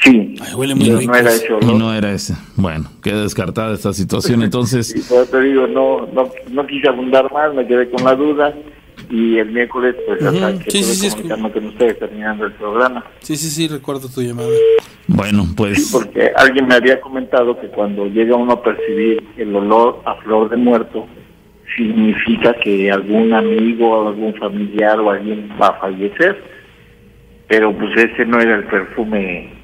Sí, 0.00 0.36
huele 0.54 0.74
muy 0.74 0.90
rico. 0.90 1.12
no 1.12 1.18
era 1.18 1.30
ese 1.30 1.52
olor. 1.52 1.64
Y 1.64 1.78
no 1.78 1.94
era 1.94 2.12
ese. 2.12 2.34
Bueno, 2.56 2.88
queda 3.02 3.22
descartada 3.22 3.74
esta 3.74 3.92
situación 3.92 4.42
entonces. 4.42 4.94
y 4.96 5.00
por 5.00 5.26
te 5.26 5.40
digo, 5.40 5.66
no, 5.66 6.06
no, 6.12 6.30
no 6.50 6.66
quise 6.66 6.88
abundar 6.88 7.32
más, 7.32 7.52
me 7.54 7.66
quedé 7.66 7.90
con 7.90 8.04
la 8.04 8.14
duda 8.14 8.54
y 9.10 9.38
el 9.38 9.50
miércoles 9.50 9.96
pues 10.06 10.22
hasta 10.22 10.58
que 10.58 10.70
sí, 10.70 10.82
sí, 10.82 11.10
comunicarme 11.10 11.52
con 11.52 11.66
ustedes 11.66 11.98
terminando 11.98 12.44
el 12.44 12.52
programa. 12.52 13.04
Sí, 13.20 13.36
sí, 13.36 13.48
sí, 13.48 13.68
recuerdo 13.68 14.08
tu 14.08 14.22
llamada. 14.22 14.48
Bueno, 15.06 15.46
pues... 15.56 15.90
porque 15.92 16.30
alguien 16.36 16.66
me 16.66 16.74
había 16.74 17.00
comentado 17.00 17.58
que 17.60 17.68
cuando 17.68 18.06
llega 18.06 18.36
uno 18.36 18.52
a 18.52 18.62
percibir 18.62 19.22
el 19.36 19.54
olor 19.54 20.02
a 20.04 20.14
flor 20.16 20.50
de 20.50 20.56
muerto, 20.56 21.06
significa 21.76 22.54
que 22.54 22.90
algún 22.90 23.32
amigo 23.32 23.90
o 23.90 24.08
algún 24.08 24.34
familiar 24.34 25.00
o 25.00 25.10
alguien 25.10 25.50
va 25.60 25.68
a 25.68 25.80
fallecer, 25.80 26.42
pero 27.46 27.76
pues 27.76 27.96
ese 27.96 28.26
no 28.26 28.40
era 28.40 28.56
el 28.56 28.64
perfume 28.64 29.57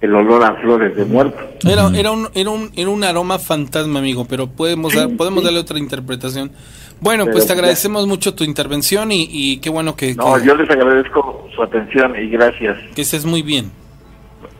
el 0.00 0.14
olor 0.14 0.42
a 0.42 0.54
flores 0.54 0.96
de 0.96 1.04
muerto. 1.04 1.38
Era, 1.68 1.90
era, 1.94 2.12
un, 2.12 2.28
era, 2.34 2.50
un, 2.50 2.70
era 2.74 2.88
un 2.88 3.04
aroma 3.04 3.38
fantasma, 3.38 3.98
amigo, 3.98 4.24
pero 4.24 4.46
podemos, 4.46 4.94
podemos 5.16 5.44
darle 5.44 5.60
otra 5.60 5.78
interpretación. 5.78 6.50
Bueno, 7.00 7.26
pues 7.26 7.46
te 7.46 7.52
agradecemos 7.52 8.06
mucho 8.06 8.34
tu 8.34 8.44
intervención 8.44 9.10
y, 9.12 9.58
qué 9.58 9.70
bueno 9.70 9.96
que... 9.96 10.14
No, 10.14 10.38
yo 10.42 10.54
les 10.54 10.68
agradezco 10.70 11.48
su 11.54 11.62
atención 11.62 12.14
y 12.16 12.28
gracias. 12.28 12.76
Que 12.94 13.02
estés 13.02 13.24
muy 13.24 13.42
bien. 13.42 13.70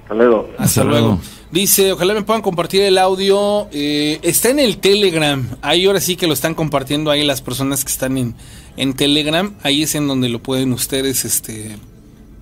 Hasta 0.02 0.14
luego. 0.14 0.50
Hasta, 0.58 0.84
luego. 0.84 1.20
Dice, 1.50 1.92
ojalá 1.92 2.14
me 2.14 2.22
puedan 2.22 2.42
compartir 2.42 2.82
el 2.82 2.98
audio. 2.98 3.68
Eh, 3.72 4.18
está 4.22 4.48
en 4.48 4.58
el 4.58 4.78
Telegram. 4.78 5.46
Ahí 5.62 5.86
ahora 5.86 6.00
sí 6.00 6.16
que 6.16 6.26
lo 6.26 6.32
están 6.32 6.54
compartiendo 6.54 7.10
ahí 7.10 7.24
las 7.24 7.42
personas 7.42 7.84
que 7.84 7.92
están 7.92 8.16
en, 8.16 8.34
en 8.76 8.94
Telegram. 8.94 9.54
Ahí 9.62 9.82
es 9.82 9.94
en 9.94 10.08
donde 10.08 10.28
lo 10.28 10.38
pueden 10.40 10.72
ustedes 10.72 11.24
este, 11.24 11.76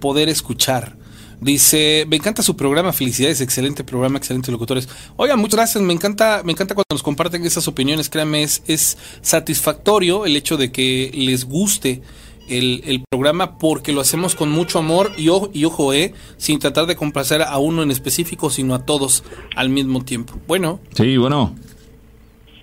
poder 0.00 0.28
escuchar. 0.28 0.97
Dice, 1.40 2.04
me 2.08 2.16
encanta 2.16 2.42
su 2.42 2.56
programa, 2.56 2.92
felicidades, 2.92 3.40
excelente 3.40 3.84
programa, 3.84 4.18
excelentes 4.18 4.50
locutores. 4.50 4.88
Oiga, 5.16 5.36
muchas 5.36 5.56
gracias, 5.56 5.84
me 5.84 5.92
encanta, 5.92 6.42
me 6.44 6.52
encanta 6.52 6.74
cuando 6.74 6.92
nos 6.92 7.02
comparten 7.02 7.44
esas 7.44 7.68
opiniones, 7.68 8.10
créanme, 8.10 8.42
es, 8.42 8.62
es 8.66 8.98
satisfactorio 9.20 10.26
el 10.26 10.36
hecho 10.36 10.56
de 10.56 10.72
que 10.72 11.10
les 11.14 11.44
guste 11.44 12.02
el, 12.48 13.04
programa 13.10 13.58
porque 13.58 13.92
lo 13.92 14.00
hacemos 14.00 14.34
con 14.34 14.50
mucho 14.50 14.78
amor 14.78 15.12
y, 15.16 15.24
y 15.26 15.64
ojo, 15.64 15.92
eh, 15.92 16.12
sin 16.36 16.58
tratar 16.58 16.86
de 16.86 16.96
complacer 16.96 17.42
a 17.42 17.58
uno 17.58 17.82
en 17.82 17.90
específico, 17.90 18.50
sino 18.50 18.74
a 18.74 18.84
todos 18.84 19.24
al 19.54 19.68
mismo 19.68 20.04
tiempo. 20.04 20.34
Bueno. 20.46 20.80
Sí, 20.94 21.16
bueno. 21.16 21.54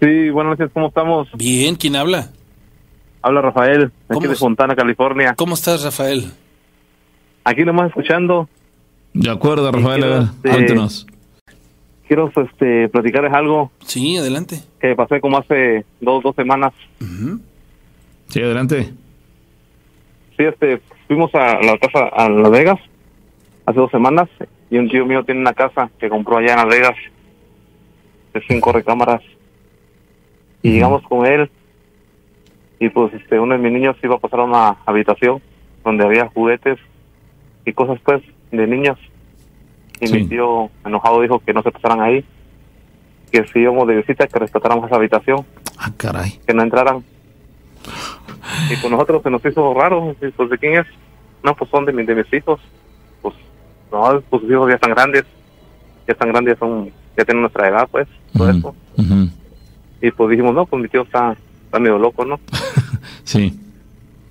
Sí, 0.01 0.29
buenas 0.29 0.57
noches, 0.57 0.71
¿cómo 0.73 0.87
estamos? 0.87 1.27
Bien, 1.35 1.75
¿quién 1.75 1.95
habla? 1.95 2.31
Habla 3.21 3.41
Rafael, 3.41 3.91
aquí 4.09 4.27
de 4.27 4.35
Fontana, 4.35 4.75
California. 4.75 5.33
¿Cómo 5.35 5.55
estás, 5.55 5.83
Rafael? 5.83 6.31
Aquí 7.43 7.63
nomás 7.63 7.87
escuchando. 7.87 8.49
De 9.15 9.31
acuerdo, 9.31 9.71
Rafael, 9.71 10.01
quiero, 10.01 10.19
este, 10.19 10.49
cuéntenos. 10.49 11.07
Quiero 12.05 12.31
este, 12.35 12.89
platicarles 12.89 13.33
algo. 13.33 13.71
Sí, 13.85 14.17
adelante. 14.17 14.59
Que 14.81 14.93
pasé 14.93 15.21
como 15.21 15.37
hace 15.37 15.85
dos, 16.01 16.21
dos 16.21 16.35
semanas. 16.35 16.73
Sí, 18.27 18.41
adelante. 18.41 18.93
Sí, 20.35 20.43
este, 20.43 20.81
fuimos 21.07 21.33
a 21.33 21.61
la 21.61 21.77
casa 21.77 22.09
a 22.13 22.29
Las 22.29 22.51
Vegas 22.51 22.77
hace 23.65 23.79
dos 23.79 23.89
semanas 23.89 24.27
y 24.69 24.77
un 24.77 24.89
tío 24.89 25.05
mío 25.05 25.23
tiene 25.23 25.39
una 25.39 25.53
casa 25.53 25.89
que 25.97 26.09
compró 26.09 26.37
allá 26.37 26.51
en 26.51 26.57
Las 26.57 26.67
Vegas 26.67 26.95
de 28.33 28.43
cinco 28.49 28.73
recámaras 28.73 29.21
y 30.61 30.71
llegamos 30.71 31.03
con 31.03 31.25
él 31.25 31.49
y 32.81 32.89
pues 32.89 33.13
este 33.13 33.39
uno 33.39 33.53
de 33.53 33.61
mis 33.61 33.71
niños 33.71 33.95
iba 34.03 34.15
a 34.15 34.19
pasar 34.19 34.41
a 34.41 34.43
una 34.43 34.77
habitación 34.85 35.41
donde 35.85 36.03
había 36.03 36.27
juguetes 36.27 36.77
y 37.65 37.71
cosas 37.71 37.97
pues 38.03 38.21
de 38.51 38.67
niños. 38.67 38.99
Y 39.99 40.11
mi 40.11 40.27
tío 40.27 40.69
enojado 40.85 41.21
dijo 41.21 41.39
que 41.39 41.53
no 41.53 41.63
se 41.63 41.71
pasaran 41.71 42.01
ahí, 42.01 42.23
que 43.31 43.45
si 43.47 43.59
íbamos 43.59 43.87
de 43.87 43.95
visita 43.95 44.27
que 44.27 44.39
respetáramos 44.39 44.85
esa 44.85 44.97
habitación. 44.97 45.45
Ah, 45.77 45.91
caray. 45.95 46.39
Que 46.45 46.53
no 46.53 46.63
entraran. 46.63 47.03
Y 48.69 48.81
con 48.81 48.91
nosotros 48.91 49.23
se 49.23 49.29
nos 49.29 49.45
hizo 49.45 49.73
raro, 49.73 50.15
pues 50.19 50.49
de 50.49 50.57
quién 50.57 50.79
es. 50.79 50.87
No, 51.43 51.55
pues 51.55 51.69
son 51.69 51.85
de, 51.85 51.93
de 51.93 52.15
mis 52.15 52.33
hijos. 52.33 52.59
Pues 53.21 53.35
no, 53.91 54.21
pues 54.29 54.41
sus 54.41 54.51
hijos 54.51 54.69
ya 54.69 54.75
están 54.75 54.91
grandes, 54.91 55.23
ya 56.07 56.13
están 56.13 56.29
grandes, 56.29 56.57
son 56.59 56.91
ya 57.17 57.23
tienen 57.23 57.41
nuestra 57.41 57.69
edad, 57.69 57.87
pues, 57.89 58.07
todo 58.35 58.49
eso. 58.49 58.75
Y 60.01 60.11
pues 60.11 60.29
dijimos, 60.29 60.53
no, 60.53 60.65
pues 60.65 60.81
mi 60.81 60.89
tío 60.89 61.03
está, 61.03 61.35
está 61.65 61.79
medio 61.79 61.97
loco, 61.97 62.25
¿no? 62.25 62.39
sí. 63.23 63.57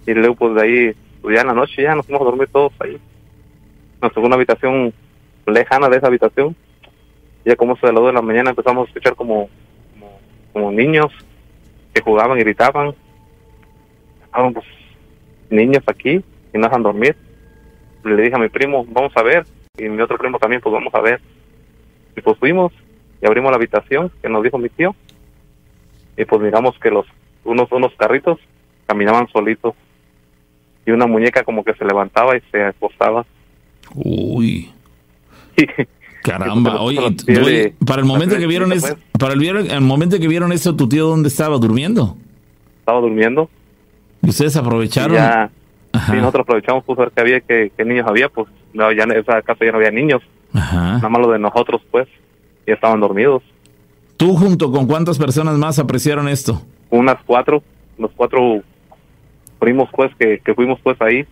Y 0.07 0.13
luego 0.13 0.35
pues 0.35 0.55
de 0.55 0.63
ahí, 0.63 0.97
pues 1.23 1.35
ya 1.35 1.41
en 1.41 1.47
la 1.47 1.55
noche 1.55 1.83
ya 1.83 1.95
nos 1.95 2.05
fuimos 2.05 2.21
a 2.21 2.25
dormir 2.27 2.49
todos 2.53 2.73
ahí 2.81 3.01
nos 4.05 4.13
tocó 4.13 4.27
una 4.27 4.37
habitación 4.37 4.93
lejana 5.47 5.89
de 5.89 5.97
esa 5.97 6.09
habitación. 6.09 6.55
Ya 7.45 7.57
como 7.57 7.77
se 7.77 7.87
de 7.87 7.93
las 7.93 8.03
2 8.03 8.09
de 8.09 8.13
la 8.13 8.23
mañana 8.23 8.51
empezamos 8.51 8.87
a 8.87 8.89
escuchar 8.89 9.17
como, 9.17 9.49
como, 10.53 10.71
niños 10.71 11.11
que 11.93 12.03
jugaban 12.03 12.39
gritaban. 12.39 12.95
Pues, 14.33 14.67
niños 15.49 15.83
aquí 15.87 16.23
y 16.53 16.59
no 16.59 16.67
dejan 16.67 16.83
dormir. 16.83 17.17
Le 18.05 18.23
dije 18.23 18.35
a 18.35 18.39
mi 18.39 18.49
primo, 18.49 18.85
vamos 18.89 19.13
a 19.17 19.23
ver. 19.23 19.47
Y 19.79 19.89
mi 19.89 20.03
otro 20.03 20.19
primo 20.19 20.39
también, 20.39 20.61
pues 20.61 20.73
vamos 20.73 20.95
a 20.95 21.01
ver. 21.01 21.21
Y 22.17 22.21
pues 22.21 22.39
fuimos 22.39 22.73
y 23.23 23.27
abrimos 23.27 23.51
la 23.51 23.57
habitación 23.57 24.11
que 24.21 24.29
nos 24.29 24.43
dijo 24.43 24.59
mi 24.59 24.69
tío. 24.69 24.95
Y 26.17 26.25
pues 26.27 26.43
miramos 26.43 26.79
que 26.79 26.91
los 26.91 27.07
unos, 27.45 27.73
unos 27.73 27.95
carritos 27.97 28.39
caminaban 28.87 29.29
solitos. 29.29 29.75
Y 30.87 30.91
una 30.91 31.07
muñeca 31.07 31.43
como 31.43 31.65
que 31.65 31.75
se 31.75 31.87
levantaba 31.87 32.37
y 32.37 32.43
se 32.53 32.63
acostaba 32.63 33.25
Uy. 33.95 34.71
Caramba, 36.25 36.81
oye, 36.81 37.75
para 37.87 38.01
el 38.01 38.07
momento 38.07 38.39
que 38.39 38.47
vieron 38.47 38.73
eso, 38.73 38.97
para 39.19 39.35
el, 39.35 39.81
momento 39.83 40.19
que 40.19 40.27
vieron 40.27 40.53
eso, 40.53 40.75
tu 40.75 40.89
tío 40.89 41.07
dónde 41.07 41.29
estaba 41.29 41.59
durmiendo? 41.59 42.17
Estaba 42.79 43.01
durmiendo. 43.01 43.51
¿Y 44.23 44.31
ustedes 44.31 44.57
aprovecharon? 44.57 45.17
Ya, 45.17 45.51
sí, 46.07 46.13
nosotros 46.13 46.45
aprovechamos 46.45 46.83
pues 46.85 46.99
ver 46.99 47.11
que 47.11 47.21
había 47.21 47.41
que, 47.41 47.71
niños 47.85 48.07
había, 48.09 48.31
pues 48.31 48.49
no, 48.73 48.91
ya 48.91 49.03
en 49.03 49.13
esa 49.13 49.43
casa 49.43 49.67
ya 49.67 49.73
no 49.73 49.77
había 49.77 49.91
niños. 49.91 50.23
Nada 50.55 51.09
más 51.11 51.21
lo 51.21 51.31
de 51.31 51.39
nosotros, 51.39 51.83
pues, 51.91 52.09
ya 52.67 52.73
estaban 52.73 53.01
dormidos. 53.01 53.43
¿Tú 54.17 54.35
junto 54.35 54.73
con 54.73 54.87
cuántas 54.87 55.19
personas 55.19 55.59
más 55.59 55.79
apreciaron 55.79 56.27
esto? 56.29 56.63
Unas 56.89 57.19
cuatro, 57.27 57.63
los 57.99 58.11
cuatro 58.17 58.63
primos 59.59 59.91
pues 59.93 60.11
que, 60.19 60.41
que 60.41 60.55
fuimos 60.55 60.81
pues 60.83 60.99
ahí 61.03 61.27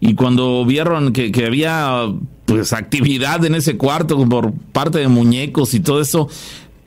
y 0.00 0.14
cuando 0.14 0.64
vieron 0.64 1.12
que, 1.12 1.32
había 1.46 2.04
pues 2.44 2.72
actividad 2.72 3.44
en 3.44 3.54
ese 3.54 3.76
cuarto 3.76 4.28
por 4.28 4.52
parte 4.72 4.98
de 4.98 5.08
muñecos 5.08 5.74
y 5.74 5.80
todo 5.80 6.00
eso, 6.00 6.28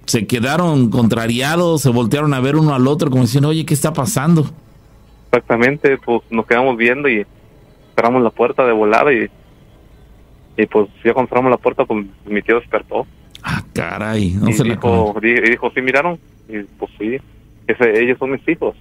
se 0.06 0.26
quedaron 0.28 0.90
contrariados, 0.90 1.82
se 1.82 1.90
voltearon 1.90 2.34
a 2.34 2.40
ver 2.40 2.56
uno 2.56 2.74
al 2.74 2.88
otro 2.88 3.10
como 3.10 3.24
diciendo, 3.24 3.50
oye, 3.50 3.66
¿qué 3.66 3.74
está 3.74 3.94
pasando? 3.94 4.46
Exactamente, 5.32 5.98
pues 5.98 6.22
nos 6.30 6.46
quedamos 6.46 6.78
viendo 6.78 7.10
y 7.10 7.26
cerramos 7.96 8.24
la 8.24 8.32
puerta 8.32 8.66
de 8.66 8.74
volada 8.74 9.14
y, 9.14 9.30
y 10.58 10.66
pues 10.66 10.90
ya 11.04 11.14
cuando 11.14 11.30
cerramos 11.30 11.52
la 11.52 11.58
puerta, 11.58 11.86
pues 11.86 12.06
mi 12.26 12.42
tío 12.42 12.60
despertó. 12.60 13.06
Ah, 13.44 13.64
caray, 13.74 14.32
no 14.32 14.50
y 14.50 14.54
se 14.54 14.64
dijo, 14.64 15.16
y 15.22 15.50
dijo, 15.50 15.72
sí, 15.74 15.82
miraron, 15.82 16.20
y 16.48 16.64
pues 16.64 16.92
sí, 16.98 17.18
ese, 17.68 18.04
ellos 18.04 18.18
son 18.18 18.32
mis 18.32 18.48
hijos. 18.48 18.76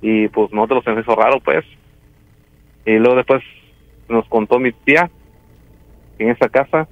Y 0.00 0.28
pues 0.28 0.52
nosotros 0.52 0.84
se 0.84 0.90
nos 0.90 1.02
hizo 1.02 1.14
raro, 1.14 1.40
pues. 1.40 1.64
Y 2.86 2.98
luego 2.98 3.16
después 3.16 3.42
nos 4.08 4.26
contó 4.28 4.58
mi 4.58 4.72
tía 4.72 5.10
que 6.18 6.24
en 6.24 6.30
esa 6.30 6.48
casa 6.48 6.86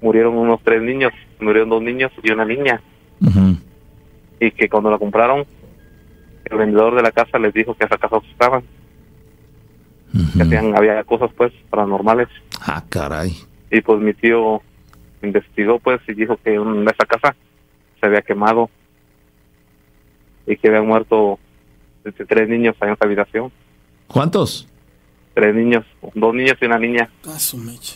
murieron 0.00 0.36
unos 0.36 0.60
tres 0.62 0.82
niños, 0.82 1.12
murieron 1.40 1.68
dos 1.68 1.82
niños 1.82 2.12
y 2.22 2.30
una 2.30 2.44
niña. 2.44 2.80
Y 4.40 4.50
que 4.52 4.68
cuando 4.68 4.90
la 4.90 4.98
compraron, 4.98 5.44
el 6.44 6.56
vendedor 6.56 6.94
de 6.94 7.02
la 7.02 7.10
casa 7.10 7.38
les 7.38 7.52
dijo 7.52 7.74
que 7.74 7.84
esa 7.84 7.98
casa 7.98 8.16
asustaban. 8.16 8.62
Que 10.36 10.42
hacían, 10.42 10.76
había 10.76 11.02
cosas 11.04 11.30
pues 11.36 11.52
paranormales. 11.68 12.28
Ah, 12.60 12.82
caray. 12.88 13.32
Y 13.70 13.80
pues 13.80 14.00
mi 14.00 14.14
tío 14.14 14.62
investigó 15.22 15.78
pues 15.78 16.00
y 16.08 16.14
dijo 16.14 16.38
que 16.42 16.54
en 16.54 16.88
esa 16.88 17.04
casa 17.04 17.34
se 18.00 18.06
había 18.06 18.22
quemado 18.22 18.70
y 20.46 20.56
que 20.56 20.68
habían 20.68 20.86
muerto 20.86 21.38
tres 22.26 22.48
niños 22.48 22.74
ahí 22.80 22.88
en 22.88 22.94
esa 22.94 23.04
habitación. 23.04 23.52
¿Cuántos? 24.06 24.66
Tres 25.38 25.54
niños, 25.54 25.84
dos 26.16 26.34
niños 26.34 26.56
y 26.60 26.64
una 26.64 26.80
niña. 26.80 27.08
Ah, 27.24 27.38
su 27.38 27.58
mecha. 27.58 27.94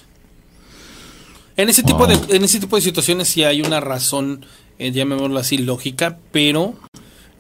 En 1.56 1.68
ese 1.68 1.82
tipo 1.82 2.06
de 2.06 2.36
en 2.36 2.44
ese 2.44 2.60
tipo 2.60 2.76
de 2.76 2.82
situaciones 2.82 3.26
sí 3.26 3.42
hay 3.42 3.62
una 3.62 3.80
razón, 3.80 4.46
eh, 4.78 4.92
llamémoslo 4.92 5.40
así, 5.40 5.58
lógica, 5.58 6.20
pero 6.30 6.74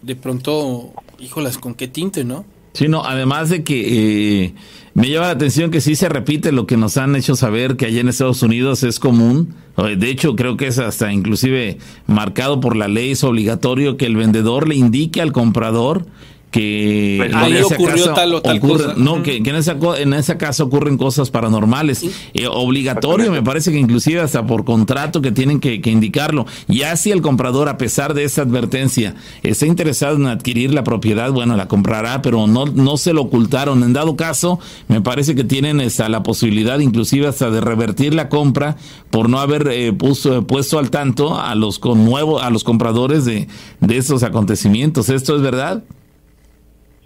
de 0.02 0.16
pronto, 0.16 0.92
híjolas, 1.20 1.56
¿con 1.56 1.74
qué 1.74 1.86
tinte, 1.86 2.24
no? 2.24 2.44
Sí, 2.72 2.88
no, 2.88 3.04
además 3.04 3.48
de 3.48 3.62
que 3.62 4.46
eh, 4.46 4.54
me 4.94 5.08
llama 5.08 5.26
la 5.26 5.34
atención 5.34 5.70
que 5.70 5.80
sí 5.80 5.94
se 5.94 6.08
repite 6.08 6.50
lo 6.50 6.66
que 6.66 6.76
nos 6.76 6.96
han 6.96 7.14
hecho 7.14 7.36
saber 7.36 7.76
que 7.76 7.86
allá 7.86 8.00
en 8.00 8.08
Estados 8.08 8.42
Unidos 8.42 8.82
es 8.82 8.98
común. 8.98 9.54
De 9.76 10.10
hecho, 10.10 10.34
creo 10.34 10.56
que 10.56 10.66
es 10.66 10.80
hasta 10.80 11.12
inclusive 11.12 11.78
marcado 12.08 12.60
por 12.60 12.74
la 12.74 12.88
ley, 12.88 13.12
es 13.12 13.22
obligatorio 13.22 13.96
que 13.96 14.06
el 14.06 14.16
vendedor 14.16 14.66
le 14.66 14.74
indique 14.74 15.22
al 15.22 15.30
comprador 15.30 16.06
que 16.52 17.14
Pues, 17.18 17.30
en 17.32 17.36
ahí 17.36 17.52
ese 17.54 17.74
ocurrió 17.74 17.96
caso 18.04 18.14
tal 18.14 18.34
o 18.34 18.42
tal 18.42 18.58
ocurre- 18.58 18.84
cosa. 18.84 18.94
no 18.98 19.22
que, 19.22 19.42
que 19.42 19.50
en 19.50 19.56
esa 19.56 19.78
co- 19.78 19.96
en 19.96 20.12
ese 20.14 20.36
caso 20.36 20.64
ocurren 20.64 20.96
cosas 20.98 21.30
paranormales. 21.30 22.04
Eh, 22.34 22.46
obligatorio 22.46 23.32
me 23.32 23.42
parece 23.42 23.72
que 23.72 23.78
inclusive 23.78 24.20
hasta 24.20 24.46
por 24.46 24.64
contrato 24.64 25.20
que 25.22 25.32
tienen 25.32 25.58
que, 25.60 25.80
que 25.80 25.90
indicarlo. 25.90 26.46
Ya 26.68 26.94
si 26.96 27.10
el 27.10 27.22
comprador 27.22 27.68
a 27.68 27.78
pesar 27.78 28.14
de 28.14 28.24
esa 28.24 28.42
advertencia 28.42 29.14
está 29.42 29.66
interesado 29.66 30.16
en 30.16 30.26
adquirir 30.26 30.72
la 30.74 30.84
propiedad 30.84 31.32
bueno 31.32 31.56
la 31.56 31.66
comprará 31.68 32.20
pero 32.22 32.46
no 32.46 32.66
no 32.66 32.96
se 32.98 33.12
lo 33.14 33.22
ocultaron. 33.22 33.82
En 33.82 33.92
dado 33.94 34.14
caso 34.16 34.60
me 34.88 35.00
parece 35.00 35.34
que 35.34 35.44
tienen 35.44 35.80
esta, 35.80 36.08
la 36.10 36.22
posibilidad 36.22 36.78
inclusive 36.78 37.26
hasta 37.26 37.50
de 37.50 37.60
revertir 37.62 38.14
la 38.14 38.28
compra 38.28 38.76
por 39.10 39.28
no 39.30 39.40
haber 39.40 39.68
eh, 39.72 39.92
puso- 39.94 40.46
puesto 40.46 40.78
al 40.78 40.90
tanto 40.90 41.40
a 41.40 41.54
los 41.54 41.78
con 41.78 42.04
nuevo 42.04 42.40
a 42.40 42.50
los 42.50 42.62
compradores 42.62 43.24
de 43.24 43.48
de 43.80 43.96
esos 43.96 44.22
acontecimientos. 44.22 45.08
Esto 45.08 45.34
es 45.34 45.40
verdad 45.42 45.82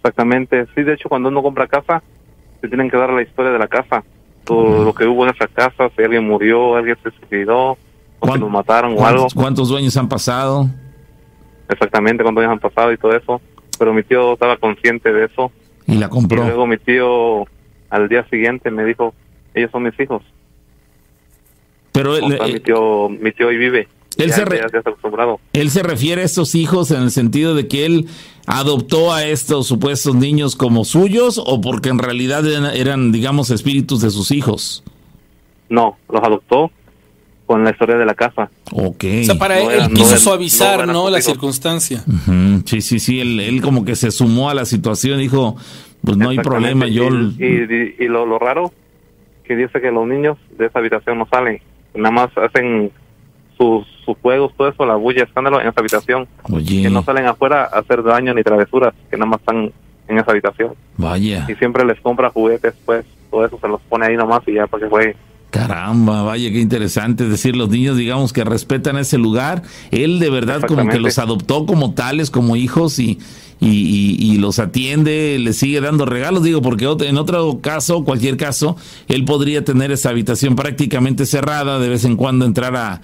Exactamente, 0.06 0.66
sí, 0.72 0.82
de 0.84 0.92
hecho 0.94 1.08
cuando 1.08 1.28
uno 1.30 1.42
compra 1.42 1.66
casa, 1.66 2.00
te 2.60 2.68
tienen 2.68 2.88
que 2.88 2.96
dar 2.96 3.10
la 3.10 3.22
historia 3.22 3.50
de 3.50 3.58
la 3.58 3.66
casa, 3.66 4.04
todo 4.44 4.84
lo 4.84 4.94
que 4.94 5.04
hubo 5.04 5.24
en 5.26 5.34
esa 5.34 5.48
casa, 5.48 5.90
si 5.96 6.02
alguien 6.04 6.24
murió, 6.24 6.76
alguien 6.76 6.96
se 7.02 7.10
suicidó, 7.10 7.70
o 7.72 7.76
si 7.76 8.18
¿Cuán- 8.20 8.40
los 8.40 8.50
mataron 8.50 8.96
o 8.96 9.04
algo, 9.04 9.26
¿Cuántos, 9.34 9.68
dueños 9.68 9.96
han 9.96 10.08
pasado? 10.08 10.68
exactamente 11.68 12.22
cuántos 12.22 12.42
años 12.44 12.52
han 12.52 12.60
pasado 12.60 12.92
y 12.92 12.96
todo 12.98 13.16
eso, 13.16 13.40
pero 13.80 13.92
mi 13.92 14.04
tío 14.04 14.34
estaba 14.34 14.56
consciente 14.58 15.12
de 15.12 15.24
eso, 15.24 15.50
Y 15.88 15.96
la 15.96 16.06
y 16.06 16.08
compró. 16.08 16.44
luego 16.44 16.66
mi 16.68 16.78
tío 16.78 17.44
al 17.90 18.08
día 18.08 18.24
siguiente 18.30 18.70
me 18.70 18.84
dijo, 18.84 19.12
ellos 19.54 19.72
son 19.72 19.82
mis 19.82 19.98
hijos, 19.98 20.22
Pero 21.90 22.12
o 22.12 22.16
él, 22.16 22.36
sea, 22.38 22.46
eh, 22.46 22.52
mi 22.52 22.60
tío, 22.60 23.08
mi 23.08 23.32
tío 23.32 23.48
ahí 23.48 23.56
vive, 23.56 23.88
Él 24.18 24.28
ya, 24.28 24.34
se 24.36 24.44
re- 24.44 24.60
ya- 24.72 24.78
acostumbrado, 24.78 25.40
él 25.52 25.70
se 25.70 25.82
refiere 25.82 26.22
a 26.22 26.24
estos 26.24 26.54
hijos 26.54 26.90
en 26.92 27.02
el 27.02 27.10
sentido 27.10 27.54
de 27.56 27.66
que 27.66 27.84
él 27.86 28.06
adoptó 28.46 29.12
a 29.12 29.24
estos 29.24 29.66
supuestos 29.66 30.14
niños 30.14 30.56
como 30.56 30.84
suyos 30.84 31.40
o 31.44 31.60
porque 31.60 31.88
en 31.88 31.98
realidad 31.98 32.46
eran, 32.46 32.66
eran, 32.76 33.12
digamos, 33.12 33.50
espíritus 33.50 34.00
de 34.02 34.10
sus 34.10 34.30
hijos. 34.30 34.82
no, 35.68 35.96
los 36.08 36.22
adoptó 36.22 36.70
con 37.46 37.62
la 37.62 37.70
historia 37.70 37.96
de 37.96 38.04
la 38.04 38.14
casa, 38.14 38.50
Ok. 38.72 39.04
O 39.22 39.24
sea, 39.24 39.34
para 39.38 39.62
No 39.62 39.70
él 39.70 39.88
quiso 39.94 40.12
no 40.12 40.16
suavizar, 40.18 40.88
no 40.88 41.08
La 41.10 41.20
circunstancia. 41.20 42.02
Ujú, 42.06 42.62
Sí, 42.64 42.80
sí, 42.80 42.98
sí, 42.98 43.20
él, 43.20 43.38
él 43.38 43.62
como 43.62 43.84
que 43.84 43.94
se 43.94 44.10
sumó 44.10 44.50
a 44.50 44.54
la 44.54 44.64
situación, 44.64 45.18
dijo, 45.20 45.56
pues 46.02 46.16
no 46.16 46.28
hay 46.30 46.38
problema, 46.38 46.88
yo... 46.88 47.04
Y, 47.08 47.44
y- 47.44 47.94
y 48.04 48.08
lo, 48.08 48.26
lo 48.26 48.38
raro 48.40 48.72
que 49.44 49.54
dice 49.54 49.80
que 49.80 49.92
los 49.92 50.08
niños 50.08 50.36
de 50.58 50.66
esa 50.66 50.80
habitación 50.80 51.18
no 51.18 51.28
salen, 51.30 51.60
nada 51.94 52.10
más 52.10 52.30
hacen 52.36 52.90
sus, 53.58 53.86
sus 54.04 54.16
juegos, 54.22 54.52
todo 54.56 54.68
eso, 54.68 54.84
la 54.86 54.96
bulla, 54.96 55.24
escándalo 55.24 55.60
en 55.60 55.68
esa 55.68 55.80
habitación, 55.80 56.26
Oye, 56.50 56.82
que 56.82 56.90
no 56.90 57.02
salen 57.02 57.26
afuera 57.26 57.64
a 57.72 57.78
hacer 57.80 58.02
daño 58.02 58.34
ni 58.34 58.42
travesuras, 58.42 58.92
que 59.10 59.16
nada 59.16 59.30
más 59.30 59.40
están 59.40 59.72
en 60.08 60.18
esa 60.18 60.30
habitación. 60.30 60.74
vaya, 60.96 61.46
Y 61.48 61.54
siempre 61.54 61.84
les 61.84 62.00
compra 62.00 62.30
juguetes, 62.30 62.74
pues, 62.84 63.04
todo 63.30 63.44
eso 63.44 63.58
se 63.60 63.68
los 63.68 63.80
pone 63.82 64.06
ahí 64.06 64.16
nomás 64.16 64.42
y 64.46 64.54
ya 64.54 64.66
para 64.66 64.84
que 64.84 64.90
jueguen. 64.90 65.16
caramba, 65.50 66.22
vaya, 66.22 66.50
qué 66.50 66.60
interesante. 66.60 67.24
Es 67.24 67.30
decir, 67.30 67.56
los 67.56 67.68
niños, 67.70 67.96
digamos, 67.96 68.32
que 68.32 68.44
respetan 68.44 68.98
ese 68.98 69.16
lugar, 69.18 69.62
él 69.90 70.18
de 70.18 70.28
verdad 70.30 70.60
como 70.62 70.86
que 70.88 70.98
los 71.00 71.18
adoptó 71.18 71.64
como 71.66 71.94
tales, 71.94 72.30
como 72.30 72.56
hijos 72.56 72.98
y... 72.98 73.18
Y, 73.58 73.68
y- 73.68 74.16
y 74.34 74.36
los 74.36 74.58
atiende, 74.58 75.38
les 75.40 75.56
sigue 75.56 75.80
dando 75.80 76.04
regalos, 76.04 76.42
digo, 76.42 76.60
porque 76.60 76.84
en 77.06 77.16
otro 77.16 77.60
caso, 77.62 78.04
cualquier 78.04 78.36
caso, 78.36 78.76
él 79.08 79.24
podría 79.24 79.64
tener 79.64 79.90
esa 79.92 80.10
habitación 80.10 80.56
prácticamente 80.56 81.24
cerrada, 81.24 81.78
de 81.78 81.88
vez 81.88 82.04
en 82.04 82.16
cuando 82.16 82.44
entrar 82.44 82.76
a 82.76 83.00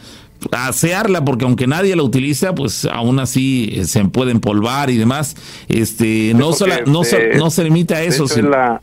asearla, 0.51 1.24
porque 1.24 1.45
aunque 1.45 1.66
nadie 1.66 1.95
la 1.97 2.03
utiliza, 2.03 2.55
pues 2.55 2.84
aún 2.84 3.18
así 3.20 3.70
eh, 3.72 3.84
se 3.84 4.05
puede 4.07 4.32
empolvar 4.32 4.90
y 4.90 4.97
demás. 4.97 5.36
Este, 5.68 6.32
no, 6.34 6.53
sola- 6.53 6.82
no, 6.86 7.05
so- 7.05 7.16
este, 7.16 7.36
no 7.38 7.51
se 7.51 7.64
limita 7.64 7.97
a 7.97 8.03
eso. 8.03 8.26
sino- 8.28 8.51
la... 8.51 8.82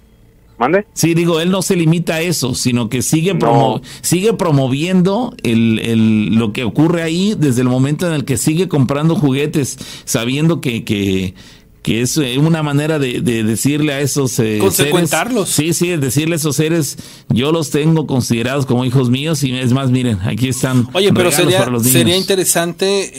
¿Mande? 0.57 0.85
Sí, 0.91 1.13
digo, 1.13 1.39
él 1.39 1.51
no 1.51 1.61
se 1.61 1.77
limita 1.77 2.15
a 2.15 2.21
eso, 2.21 2.53
sino 2.53 2.89
que 2.89 3.01
sigue, 3.01 3.33
No. 3.33 3.39
promo- 3.39 3.81
sigue 4.01 4.33
promoviendo 4.33 5.33
el, 5.43 5.79
el- 5.79 6.35
lo 6.35 6.51
que 6.51 6.65
ocurre 6.65 7.01
ahí 7.01 7.33
desde 7.37 7.61
el 7.61 7.69
momento 7.69 8.05
en 8.07 8.13
el 8.13 8.25
que 8.25 8.35
sigue 8.35 8.67
comprando 8.67 9.15
juguetes, 9.15 9.77
sabiendo 10.03 10.59
que, 10.59 10.83
que, 10.83 11.33
que 11.81 12.01
es 12.01 12.17
eh, 12.17 12.37
una 12.37 12.61
manera 12.61 12.99
de, 12.99 13.21
de 13.21 13.43
decirle 13.43 13.93
a 13.93 14.01
esos 14.01 14.37
eh, 14.39 14.57
Consecuentarlos. 14.59 15.49
seres. 15.49 15.77
Sí, 15.77 15.85
sí, 15.87 15.97
decirle 15.97 16.35
a 16.35 16.37
esos 16.37 16.55
seres, 16.55 16.97
yo 17.29 17.51
los 17.51 17.69
tengo 17.69 18.05
considerados 18.05 18.65
como 18.65 18.83
hijos 18.85 19.09
míos 19.09 19.43
y 19.43 19.57
es 19.57 19.71
más, 19.71 19.89
miren, 19.89 20.19
aquí 20.23 20.49
están. 20.49 20.87
Oye, 20.93 21.13
pero 21.13 21.29
regalos 21.29 21.35
sería, 21.35 21.59
para 21.59 21.71
los 21.71 21.83
niños. 21.83 21.97
sería 21.97 22.17
interesante 22.17 23.11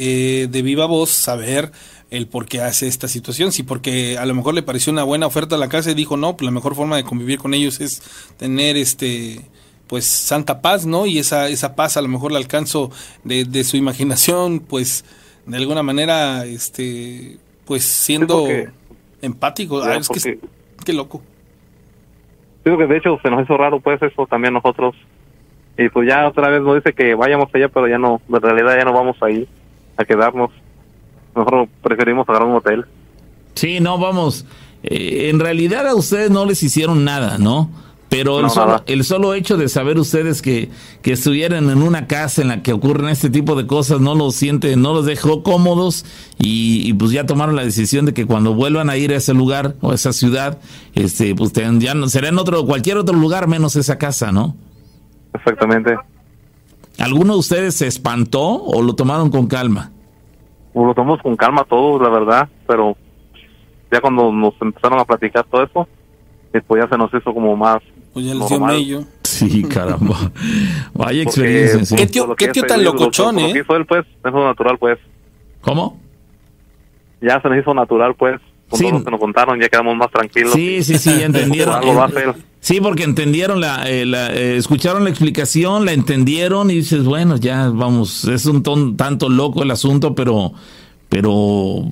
eh, 0.42 0.48
de 0.48 0.62
viva 0.62 0.86
voz 0.86 1.10
saber 1.10 1.72
el 2.10 2.26
por 2.26 2.46
qué 2.46 2.60
hace 2.60 2.86
esta 2.88 3.08
situación. 3.08 3.52
Si 3.52 3.62
porque 3.62 4.18
a 4.18 4.26
lo 4.26 4.34
mejor 4.34 4.54
le 4.54 4.62
pareció 4.62 4.92
una 4.92 5.04
buena 5.04 5.26
oferta 5.26 5.54
a 5.54 5.58
la 5.58 5.68
casa 5.68 5.90
y 5.90 5.94
dijo, 5.94 6.16
no, 6.16 6.36
pues 6.36 6.44
la 6.44 6.50
mejor 6.50 6.74
forma 6.74 6.96
de 6.96 7.04
convivir 7.04 7.38
con 7.38 7.54
ellos 7.54 7.80
es 7.80 8.02
tener 8.36 8.76
este 8.76 9.40
pues 9.86 10.04
santa 10.06 10.60
paz, 10.60 10.86
¿no? 10.86 11.06
Y 11.06 11.18
esa, 11.18 11.48
esa 11.48 11.74
paz 11.74 11.96
a 11.96 12.02
lo 12.02 12.08
mejor 12.08 12.30
la 12.30 12.38
alcanzo 12.38 12.92
de, 13.24 13.44
de 13.44 13.64
su 13.64 13.76
imaginación, 13.76 14.60
pues 14.60 15.04
de 15.46 15.56
alguna 15.56 15.82
manera, 15.82 16.46
este 16.46 17.38
pues 17.70 17.84
siendo 17.84 18.38
porque- 18.40 18.68
empático. 19.22 19.80
Ya, 19.84 19.92
Ah, 19.92 19.96
es 19.98 20.08
que 20.08 20.40
qué 20.84 20.92
loco. 20.92 21.22
Digo 22.64 22.76
que 22.76 22.86
de 22.88 22.96
hecho 22.96 23.16
se 23.22 23.30
nos 23.30 23.44
hizo 23.44 23.56
raro 23.56 23.78
pues 23.78 24.02
eso 24.02 24.26
también 24.26 24.54
nosotros. 24.54 24.96
Y 25.78 25.88
pues 25.88 26.08
ya 26.08 26.26
otra 26.26 26.48
vez 26.48 26.62
nos 26.62 26.74
dice 26.74 26.92
que 26.92 27.14
vayamos 27.14 27.48
allá, 27.54 27.68
pero 27.68 27.86
ya 27.86 27.96
no, 27.96 28.20
en 28.28 28.40
realidad 28.42 28.76
ya 28.76 28.84
no 28.84 28.92
vamos 28.92 29.16
ahí 29.22 29.46
a 29.96 30.04
quedarnos. 30.04 30.50
Nosotros 31.36 31.68
preferimos 31.80 32.28
agarrar 32.28 32.48
un 32.48 32.56
hotel. 32.56 32.86
Sí, 33.54 33.78
no, 33.78 33.98
vamos. 33.98 34.44
eh, 34.82 35.28
en 35.30 35.38
realidad 35.38 35.86
a 35.86 35.94
ustedes 35.94 36.28
no 36.30 36.44
les 36.44 36.60
hicieron 36.64 37.04
nada, 37.04 37.38
¿no? 37.38 37.70
Pero 38.10 38.38
el, 38.38 38.42
No, 38.42 38.50
solo, 38.50 38.82
el 38.86 39.04
solo 39.04 39.34
hecho 39.34 39.56
de 39.56 39.68
saber 39.68 39.96
ustedes 39.96 40.42
que, 40.42 40.68
que 41.00 41.12
estuvieran 41.12 41.70
en 41.70 41.80
una 41.80 42.08
casa 42.08 42.42
en 42.42 42.48
la 42.48 42.60
que 42.60 42.72
ocurren 42.72 43.08
este 43.08 43.30
tipo 43.30 43.54
de 43.54 43.68
cosas 43.68 44.00
no 44.00 44.16
los 44.16 44.34
siente, 44.34 44.74
no 44.74 44.92
los 44.92 45.06
dejó 45.06 45.44
cómodos 45.44 46.04
y, 46.36 46.88
y 46.88 46.92
pues 46.92 47.12
ya 47.12 47.24
tomaron 47.24 47.54
la 47.54 47.62
decisión 47.62 48.06
de 48.06 48.12
que 48.12 48.26
cuando 48.26 48.52
vuelvan 48.52 48.90
a 48.90 48.96
ir 48.96 49.12
a 49.12 49.16
ese 49.16 49.32
lugar 49.32 49.76
o 49.80 49.92
a 49.92 49.94
esa 49.94 50.12
ciudad, 50.12 50.58
este, 50.96 51.36
pues 51.36 51.52
ya 51.52 51.94
no, 51.94 52.08
será 52.08 52.28
en 52.28 52.38
otro, 52.38 52.66
cualquier 52.66 52.96
otro 52.96 53.14
lugar 53.14 53.46
menos 53.46 53.76
esa 53.76 53.96
casa, 53.96 54.32
¿no? 54.32 54.56
Exactamente. 55.32 55.96
¿Alguno 56.98 57.34
de 57.34 57.38
ustedes 57.38 57.76
se 57.76 57.86
espantó 57.86 58.42
o 58.42 58.82
lo 58.82 58.94
tomaron 58.94 59.30
con 59.30 59.46
calma? 59.46 59.92
Pues 60.72 60.84
lo 60.84 60.94
tomamos 60.94 61.22
con 61.22 61.36
calma 61.36 61.62
todos, 61.62 62.02
la 62.02 62.08
verdad, 62.08 62.48
pero 62.66 62.96
ya 63.92 64.00
cuando 64.00 64.32
nos 64.32 64.54
empezaron 64.60 64.98
a 64.98 65.04
platicar 65.04 65.44
todo 65.44 65.62
eso, 65.62 65.88
pues 66.66 66.82
ya 66.82 66.88
se 66.88 66.98
nos 66.98 67.14
hizo 67.14 67.32
como 67.32 67.56
más 67.56 67.78
Pues 68.12 68.26
ya 68.26 68.34
les 68.34 68.48
dio 68.48 68.60
mello. 68.60 69.04
Sí, 69.22 69.62
caramba. 69.62 70.32
Vaya 70.94 71.22
experiencia. 71.22 71.84
sí. 71.84 71.96
¿Qué 71.96 72.06
tío- 72.06 72.34
qué 72.36 72.48
tío 72.48 72.64
tan 72.64 72.82
locochón, 72.84 73.34
por 73.36 73.42
lo 73.44 73.48
eh? 73.48 73.52
que 73.52 73.58
hizo 73.60 73.76
él, 73.76 73.86
pues, 73.86 74.04
eso 74.24 74.44
natural, 74.44 74.76
pues. 74.78 74.98
¿Cómo? 75.60 76.00
Ya 77.20 77.40
se 77.40 77.48
nos 77.48 77.58
hizo 77.58 77.72
natural, 77.74 78.14
pues. 78.16 78.40
Con 78.68 78.78
Sí. 78.78 78.84
todo 78.86 78.98
lo 78.98 79.04
que 79.04 79.10
nos 79.10 79.20
contaron, 79.20 79.60
ya 79.60 79.68
quedamos 79.68 79.96
más 79.96 80.10
tranquilos. 80.10 80.52
Sí, 80.52 80.82
sí, 80.82 80.96
sí, 80.98 81.10
ya 81.18 81.26
entendieron. 81.26 81.74
Algo 81.74 81.94
va 81.94 82.04
a 82.04 82.06
hacer. 82.06 82.34
Sí, 82.60 82.80
porque 82.80 83.04
entendieron 83.04 83.60
la, 83.60 83.88
eh, 83.88 84.04
la, 84.06 84.32
eh, 84.34 84.56
escucharon 84.56 85.04
la 85.04 85.10
explicación, 85.10 85.84
la 85.86 85.92
entendieron 85.92 86.70
y 86.70 86.74
dices, 86.76 87.04
bueno, 87.04 87.36
ya 87.36 87.68
vamos, 87.70 88.24
es 88.26 88.44
un 88.46 88.62
ton- 88.62 88.96
tanto 88.96 89.28
loco 89.28 89.62
el 89.62 89.70
asunto, 89.70 90.14
pero, 90.14 90.52
pero, 91.08 91.84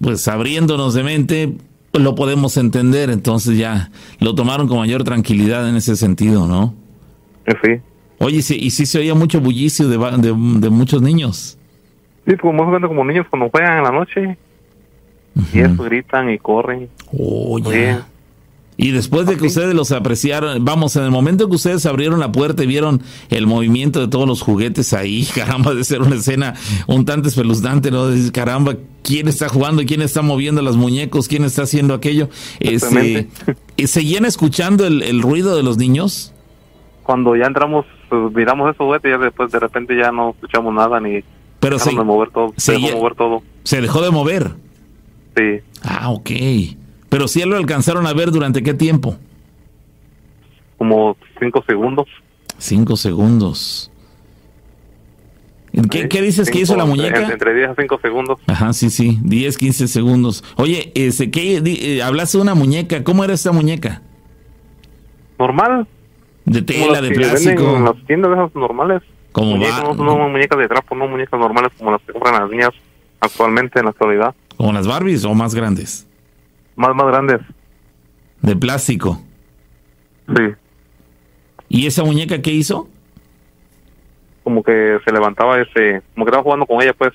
pues 0.00 0.28
abriéndonos 0.28 0.92
de 0.94 1.02
mente, 1.02 1.52
pues, 1.94 2.02
lo 2.02 2.16
podemos 2.16 2.56
entender, 2.56 3.08
entonces 3.08 3.56
ya 3.56 3.88
lo 4.18 4.34
tomaron 4.34 4.66
con 4.66 4.78
mayor 4.78 5.04
tranquilidad 5.04 5.68
en 5.68 5.76
ese 5.76 5.94
sentido, 5.94 6.48
¿no? 6.48 6.74
Eh, 7.46 7.54
Sí. 7.62 7.80
Oye, 8.18 8.42
sí, 8.42 8.58
y 8.60 8.70
sí 8.70 8.84
se 8.84 8.98
oía 8.98 9.14
mucho 9.14 9.40
bullicio 9.40 9.86
de, 9.88 9.96
de, 9.96 10.34
de 10.60 10.70
muchos 10.70 11.00
niños. 11.02 11.56
Sí, 12.26 12.36
como 12.36 12.64
jugando 12.64 12.88
como 12.88 13.04
niños 13.04 13.26
cuando 13.30 13.48
juegan 13.48 13.78
en 13.78 13.84
la 13.84 13.92
noche. 13.92 14.36
Y 15.52 15.60
eso 15.60 15.84
gritan 15.84 16.30
y 16.30 16.38
corren. 16.38 16.88
Oh, 17.16 17.58
ya. 17.60 18.04
Y 18.76 18.90
después 18.90 19.26
de 19.26 19.36
que 19.36 19.46
ustedes 19.46 19.74
los 19.74 19.92
apreciaron, 19.92 20.64
vamos, 20.64 20.96
en 20.96 21.04
el 21.04 21.10
momento 21.10 21.48
que 21.48 21.54
ustedes 21.54 21.86
abrieron 21.86 22.18
la 22.18 22.32
puerta 22.32 22.64
y 22.64 22.66
vieron 22.66 23.02
el 23.30 23.46
movimiento 23.46 24.00
de 24.00 24.08
todos 24.08 24.26
los 24.26 24.42
juguetes 24.42 24.92
ahí, 24.92 25.26
caramba, 25.34 25.74
de 25.74 25.84
ser 25.84 26.02
una 26.02 26.16
escena 26.16 26.54
un 26.88 27.04
tanto 27.04 27.28
espeluznante, 27.28 27.90
¿no? 27.90 28.08
De 28.08 28.16
decir, 28.16 28.32
caramba, 28.32 28.74
¿quién 29.02 29.28
está 29.28 29.48
jugando 29.48 29.82
quién 29.86 30.02
está 30.02 30.22
moviendo 30.22 30.60
los 30.60 30.76
muñecos? 30.76 31.28
¿Quién 31.28 31.44
está 31.44 31.62
haciendo 31.62 31.94
aquello? 31.94 32.28
Este, 32.58 33.28
¿Seguían 33.86 34.24
escuchando 34.24 34.86
el, 34.86 35.02
el, 35.02 35.22
ruido 35.22 35.56
de 35.56 35.62
los 35.62 35.76
niños? 35.76 36.32
Cuando 37.04 37.36
ya 37.36 37.46
entramos, 37.46 37.86
pues, 38.08 38.34
miramos 38.34 38.70
esos 38.70 38.86
juguetes 38.86 39.08
y 39.08 39.12
ya 39.12 39.18
después 39.18 39.52
de 39.52 39.60
repente 39.60 39.96
ya 39.96 40.10
no 40.10 40.30
escuchamos 40.30 40.74
nada 40.74 40.98
ni 40.98 41.22
Pero 41.60 41.78
se, 41.78 41.90
de 41.90 42.02
mover 42.02 42.30
todo. 42.30 42.52
Se 42.56 42.72
dejó 42.72 42.88
de 42.88 42.94
mover 42.94 43.14
todo. 43.14 43.42
¿Se 43.62 43.80
dejó 43.80 44.02
de 44.02 44.10
mover? 44.10 44.50
Sí. 45.36 45.60
Ah, 45.82 46.10
ok. 46.10 46.30
Pero 47.14 47.28
si 47.28 47.44
lo 47.44 47.56
alcanzaron 47.56 48.08
a 48.08 48.12
ver 48.12 48.32
durante 48.32 48.60
qué 48.60 48.74
tiempo? 48.74 49.16
Como 50.76 51.16
cinco 51.38 51.62
segundos. 51.64 52.08
Cinco 52.58 52.96
segundos. 52.96 53.88
¿Qué, 55.92 56.08
¿qué 56.08 56.22
dices 56.22 56.46
cinco, 56.46 56.56
que 56.56 56.62
hizo 56.64 56.74
la 56.74 56.84
muñeca? 56.84 57.20
Entre, 57.20 57.34
entre 57.34 57.54
10 57.54 57.68
a 57.68 57.74
5 57.76 58.00
segundos. 58.02 58.40
Ajá, 58.48 58.72
sí, 58.72 58.90
sí, 58.90 59.20
10, 59.22 59.58
15 59.58 59.86
segundos. 59.86 60.42
Oye, 60.56 60.90
ese, 60.96 61.30
¿qué, 61.30 61.62
eh, 61.64 62.02
hablaste 62.02 62.36
de 62.38 62.42
una 62.42 62.56
muñeca, 62.56 63.04
¿cómo 63.04 63.22
era 63.22 63.32
esta 63.32 63.52
muñeca? 63.52 64.02
Normal. 65.38 65.86
De 66.46 66.62
tela, 66.62 67.00
de 67.00 67.12
plástico. 67.12 67.76
En 67.76 67.84
las 67.84 68.06
tiendas 68.08 68.32
de 68.32 68.36
esas 68.38 68.56
normales. 68.56 69.02
Como 69.30 69.52
muñecas, 69.52 69.84
no, 69.84 69.94
no, 69.94 70.28
muñecas 70.30 70.58
de 70.58 70.66
trapo, 70.66 70.96
no 70.96 71.06
muñecas 71.06 71.38
normales 71.38 71.70
como 71.78 71.92
las 71.92 72.02
que 72.02 72.12
compran 72.12 72.40
las 72.40 72.50
niñas 72.50 72.70
actualmente 73.20 73.78
en 73.78 73.84
la 73.84 73.90
actualidad. 73.92 74.34
¿Como 74.56 74.72
las 74.72 74.88
Barbies 74.88 75.24
o 75.24 75.32
más 75.32 75.54
grandes? 75.54 76.08
Más, 76.76 76.94
más 76.94 77.06
grandes. 77.06 77.40
¿De 78.42 78.56
plástico? 78.56 79.20
Sí. 80.28 80.42
¿Y 81.68 81.86
esa 81.86 82.04
muñeca 82.04 82.42
qué 82.42 82.52
hizo? 82.52 82.88
Como 84.42 84.62
que 84.62 84.98
se 85.04 85.12
levantaba 85.12 85.60
ese... 85.60 86.02
Como 86.14 86.26
que 86.26 86.30
estaba 86.30 86.42
jugando 86.42 86.66
con 86.66 86.82
ella, 86.82 86.92
pues. 86.92 87.12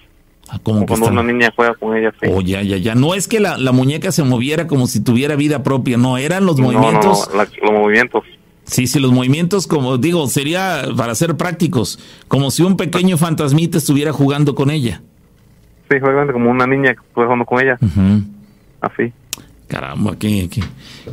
Ah, 0.50 0.60
como, 0.64 0.80
como 0.80 0.88
cuando 0.88 1.06
está... 1.08 1.22
una 1.22 1.32
niña 1.32 1.54
juega 1.56 1.76
con 1.76 1.96
ella, 1.96 2.12
sí. 2.20 2.28
Oh, 2.34 2.42
ya, 2.42 2.62
ya, 2.64 2.78
ya. 2.78 2.96
No 2.96 3.14
es 3.14 3.28
que 3.28 3.40
la, 3.40 3.58
la, 3.58 3.72
muñeca 3.72 4.12
se 4.12 4.24
moviera 4.24 4.66
como 4.66 4.88
si 4.88 5.04
tuviera 5.04 5.36
vida 5.36 5.62
propia, 5.62 5.98
no, 5.98 6.18
eran 6.18 6.46
los 6.46 6.58
no, 6.58 6.72
movimientos... 6.72 7.30
No, 7.32 7.38
la, 7.38 7.48
los 7.62 7.72
movimientos. 7.72 8.24
Sí, 8.64 8.88
sí, 8.88 9.00
los 9.00 9.12
movimientos, 9.12 9.68
como 9.68 9.98
digo, 9.98 10.28
sería 10.28 10.84
para 10.96 11.16
ser 11.16 11.38
prácticos, 11.38 12.00
como 12.28 12.52
si 12.52 12.64
un 12.64 12.78
pequeño 12.78 13.18
fantasmita 13.18 13.78
estuviera 13.78 14.12
jugando 14.12 14.56
con 14.56 14.70
ella. 14.70 15.02
Sí, 15.90 15.98
como 16.00 16.52
una 16.52 16.68
niña 16.68 16.94
que 16.94 17.02
estuviera 17.02 17.28
jugando 17.28 17.46
con 17.46 17.62
ella. 17.62 17.78
Uh 17.82 17.86
-huh. 17.86 18.24
Así. 18.82 19.14
Caramba, 19.70 20.18
qué, 20.18 20.50
qué, 20.50 20.64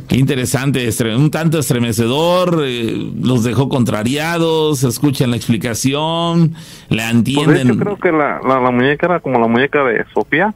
qué, 0.07 0.17
interesante, 0.17 0.89
un 1.15 1.29
tanto 1.29 1.59
estremecedor, 1.59 2.63
eh, 2.65 3.11
los 3.21 3.43
dejó 3.43 3.69
contrariados, 3.69 4.83
escuchan 4.83 5.29
la 5.29 5.37
explicación, 5.37 6.55
la 6.89 7.11
entienden. 7.11 7.45
Pues 7.45 7.63
de 7.67 7.73
hecho, 7.73 7.79
creo 7.79 7.97
que 7.97 8.11
la, 8.11 8.39
la, 8.41 8.59
la, 8.59 8.71
muñeca 8.71 9.05
era 9.05 9.19
como 9.19 9.39
la 9.39 9.47
muñeca 9.47 9.83
de 9.83 10.03
Sofía, 10.11 10.55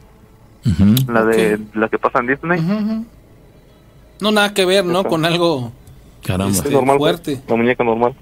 uh 0.65 0.69
-huh. 0.69 1.13
la 1.13 1.25
de 1.25 1.53
okay. 1.53 1.67
la 1.75 1.89
que 1.89 1.99
pasa 1.99 2.19
en 2.19 2.27
Disney. 2.27 2.59
Uh 2.59 2.63
-huh. 2.63 3.05
No, 4.19 4.31
nada 4.31 4.51
que 4.51 4.65
ver, 4.65 4.83
¿no? 4.83 5.03
Con 5.03 5.23
algo 5.23 5.71
Caramba. 6.25 6.51
Este, 6.51 6.71
normal, 6.71 6.97
fuerte. 6.97 7.35
Pues, 7.35 7.49
la 7.49 7.55
muñeca 7.55 7.83
normal. 7.83 8.15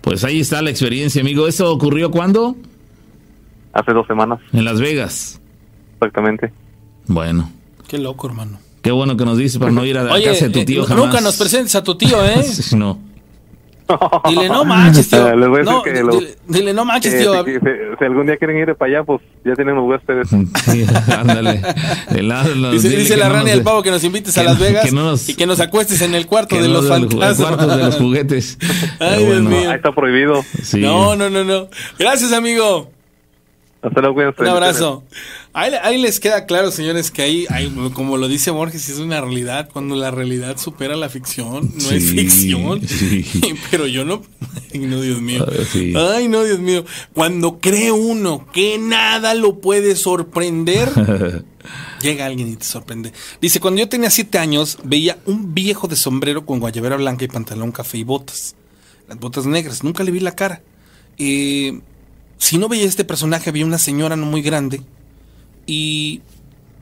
Pues 0.00 0.24
ahí 0.24 0.40
está 0.40 0.62
la 0.62 0.70
experiencia, 0.70 1.20
amigo. 1.20 1.46
¿Eso 1.46 1.70
ocurrió 1.70 2.10
cuándo? 2.10 2.56
Hace 3.74 3.92
dos 3.92 4.06
semanas. 4.06 4.40
En 4.54 4.64
Las 4.64 4.80
Vegas. 4.80 5.40
Exactamente. 5.94 6.52
Bueno. 7.06 7.50
Qué 7.88 7.98
loco, 7.98 8.26
hermano. 8.26 8.58
Qué 8.82 8.90
bueno 8.90 9.16
que 9.16 9.24
nos 9.24 9.38
dices 9.38 9.58
para 9.58 9.70
no 9.70 9.84
ir 9.84 9.96
a 9.98 10.02
la 10.02 10.14
Oye, 10.14 10.24
casa 10.24 10.46
de 10.46 10.50
tu 10.50 10.64
tío 10.64 10.82
eh, 10.82 10.86
jamás. 10.86 11.04
Nunca 11.04 11.20
nos 11.20 11.36
presentes 11.36 11.74
a 11.76 11.82
tu 11.84 11.94
tío, 11.96 12.24
¿eh? 12.26 12.44
no. 12.76 12.98
Dile, 14.28 14.48
no 14.48 14.64
manches, 14.64 15.08
tío. 15.10 15.36
Les 15.36 15.48
voy 15.48 15.58
a 15.58 15.60
decir 15.60 15.72
no, 15.74 15.82
que 15.82 15.92
lo- 16.02 16.12
dile, 16.16 16.36
dile, 16.48 16.72
no 16.72 16.84
manches, 16.84 17.12
Eh, 17.14 17.18
tío. 17.20 17.44
si, 17.44 17.52
si- 17.52 17.58
si 17.98 18.04
algún 18.04 18.26
día 18.26 18.36
quieren 18.38 18.56
ir 18.56 18.74
para 18.74 18.90
allá, 18.90 19.04
pues 19.04 19.20
ya 19.44 19.54
tienen 19.54 19.74
los 19.74 19.84
huéspedes. 19.88 20.28
Sí, 20.64 20.86
ándale. 21.16 21.60
Lado, 22.22 22.72
Dice, 22.72 22.88
dice 22.88 23.16
la 23.16 23.28
no 23.28 23.34
rana 23.34 23.50
y 23.50 23.52
el 23.52 23.62
pavo 23.62 23.82
que 23.82 23.90
nos 23.90 24.02
invites 24.02 24.36
a 24.38 24.44
Las 24.44 24.58
Vegas 24.58 24.84
que 24.86 24.92
no 24.92 25.04
nos- 25.04 25.28
y 25.28 25.34
que 25.34 25.46
nos 25.46 25.60
acuestes 25.60 26.00
en 26.00 26.14
el 26.14 26.26
cuarto 26.26 26.56
de 26.56 26.62
no 26.68 26.74
los 26.80 26.88
fantasmas. 26.88 27.36
cuartos 27.36 27.76
de 27.76 27.82
los 27.82 27.96
juguetes. 27.96 28.58
Ay, 28.98 29.26
Dios 29.26 29.42
mío. 29.42 29.68
Ahí 29.70 29.76
está 29.76 29.92
prohibido. 29.94 30.42
Sí. 30.62 30.80
No, 30.80 31.14
no, 31.16 31.28
no, 31.28 31.44
no. 31.44 31.68
Gracias, 31.98 32.32
amigo. 32.32 32.90
Hasta 33.82 34.00
luego, 34.00 34.14
cuídense. 34.14 34.42
Un 34.42 34.48
abrazo. 34.48 35.02
Ahí, 35.52 35.72
ahí 35.82 36.00
les 36.00 36.20
queda 36.20 36.46
claro, 36.46 36.70
señores, 36.70 37.10
que 37.10 37.22
ahí, 37.22 37.46
ahí, 37.50 37.68
como 37.94 38.16
lo 38.16 38.28
dice 38.28 38.52
Borges, 38.52 38.88
es 38.88 38.98
una 39.00 39.20
realidad. 39.20 39.68
Cuando 39.72 39.96
la 39.96 40.12
realidad 40.12 40.56
supera 40.56 40.94
la 40.94 41.08
ficción, 41.08 41.72
no 41.74 41.90
es 41.90 42.10
ficción. 42.12 42.86
sí. 42.86 43.26
Pero 43.72 43.88
yo 43.88 44.04
no. 44.04 44.22
Ay, 44.72 44.78
no, 44.78 45.00
Dios 45.00 45.20
mío. 45.20 45.44
Ah, 45.48 45.64
sí. 45.68 45.92
Ay, 45.96 46.28
no, 46.28 46.44
Dios 46.44 46.60
mío. 46.60 46.84
Cuando 47.12 47.58
cree 47.58 47.90
uno 47.90 48.46
que 48.52 48.78
nada 48.78 49.34
lo 49.34 49.58
puede 49.58 49.96
sorprender, 49.96 50.88
llega 52.02 52.26
alguien 52.26 52.52
y 52.52 52.56
te 52.56 52.64
sorprende. 52.64 53.12
Dice: 53.40 53.58
Cuando 53.58 53.80
yo 53.80 53.88
tenía 53.88 54.10
siete 54.10 54.38
años, 54.38 54.78
veía 54.84 55.18
un 55.26 55.54
viejo 55.54 55.88
de 55.88 55.96
sombrero 55.96 56.46
con 56.46 56.60
guayabera 56.60 56.96
blanca 56.96 57.24
y 57.24 57.28
pantalón 57.28 57.72
café 57.72 57.98
y 57.98 58.04
botas. 58.04 58.54
Las 59.08 59.18
botas 59.18 59.44
negras. 59.44 59.82
Nunca 59.82 60.04
le 60.04 60.12
vi 60.12 60.20
la 60.20 60.36
cara. 60.36 60.62
Eh 61.18 61.80
si 62.42 62.58
no 62.58 62.68
veía 62.68 62.86
este 62.86 63.04
personaje, 63.04 63.50
había 63.50 63.64
una 63.64 63.78
señora 63.78 64.16
no 64.16 64.26
muy 64.26 64.42
grande 64.42 64.82
y 65.64 66.22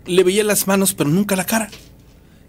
le 0.07 0.25
veía 0.25 0.43
las 0.43 0.67
manos, 0.67 0.95
pero 0.95 1.11
nunca 1.11 1.37
la 1.37 1.45
cara. 1.45 1.69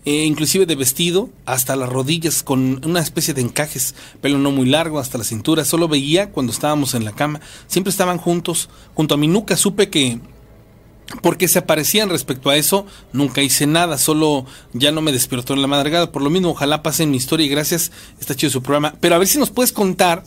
Eh, 0.06 0.24
inclusive 0.24 0.66
de 0.66 0.78
vestido 0.78 1.30
hasta 1.46 1.76
las 1.76 1.90
rodillas 1.90 2.42
con 2.42 2.80
una 2.86 3.02
especie 3.02 3.34
de 3.34 3.42
encajes, 3.42 3.96
pelo 4.22 4.38
no 4.38 4.52
muy 4.52 4.66
largo 4.66 4.98
hasta 4.98 5.18
la 5.18 5.26
cintura. 5.26 5.66
Solo 5.66 5.90
veía 5.90 6.30
cuando 6.30 6.54
estábamos 6.54 6.94
en 6.94 7.04
la 7.04 7.12
cama. 7.12 7.42
Siempre 7.68 7.92
estaban 7.92 8.18
juntos, 8.18 8.70
junto 8.94 9.16
a 9.16 9.18
mi 9.18 9.28
nuca. 9.28 9.58
Supe 9.58 9.90
que 9.90 10.18
porque 11.22 11.50
se 11.50 11.60
aparecían 11.60 12.08
respecto 12.08 12.50
a 12.50 12.56
eso, 12.56 12.86
nunca 13.12 13.42
hice 13.42 13.68
nada, 13.68 13.98
solo 13.98 14.46
ya 14.72 14.94
no 14.94 15.02
me 15.02 15.12
despertó 15.12 15.54
en 15.54 15.62
la 15.62 15.68
madrugada. 15.68 16.14
Por 16.14 16.22
lo 16.22 16.30
mismo, 16.30 16.52
ojalá 16.52 16.82
pasen 16.82 17.12
mi 17.12 17.18
historia 17.18 17.46
y 17.46 17.50
gracias, 17.50 17.92
está 18.22 18.36
chido 18.36 18.52
su 18.52 18.64
programa. 18.64 18.96
Pero 19.02 19.16
a 19.16 19.18
ver 19.18 19.28
si 19.28 19.38
nos 19.38 19.50
puedes 19.50 19.74
contar 19.74 20.24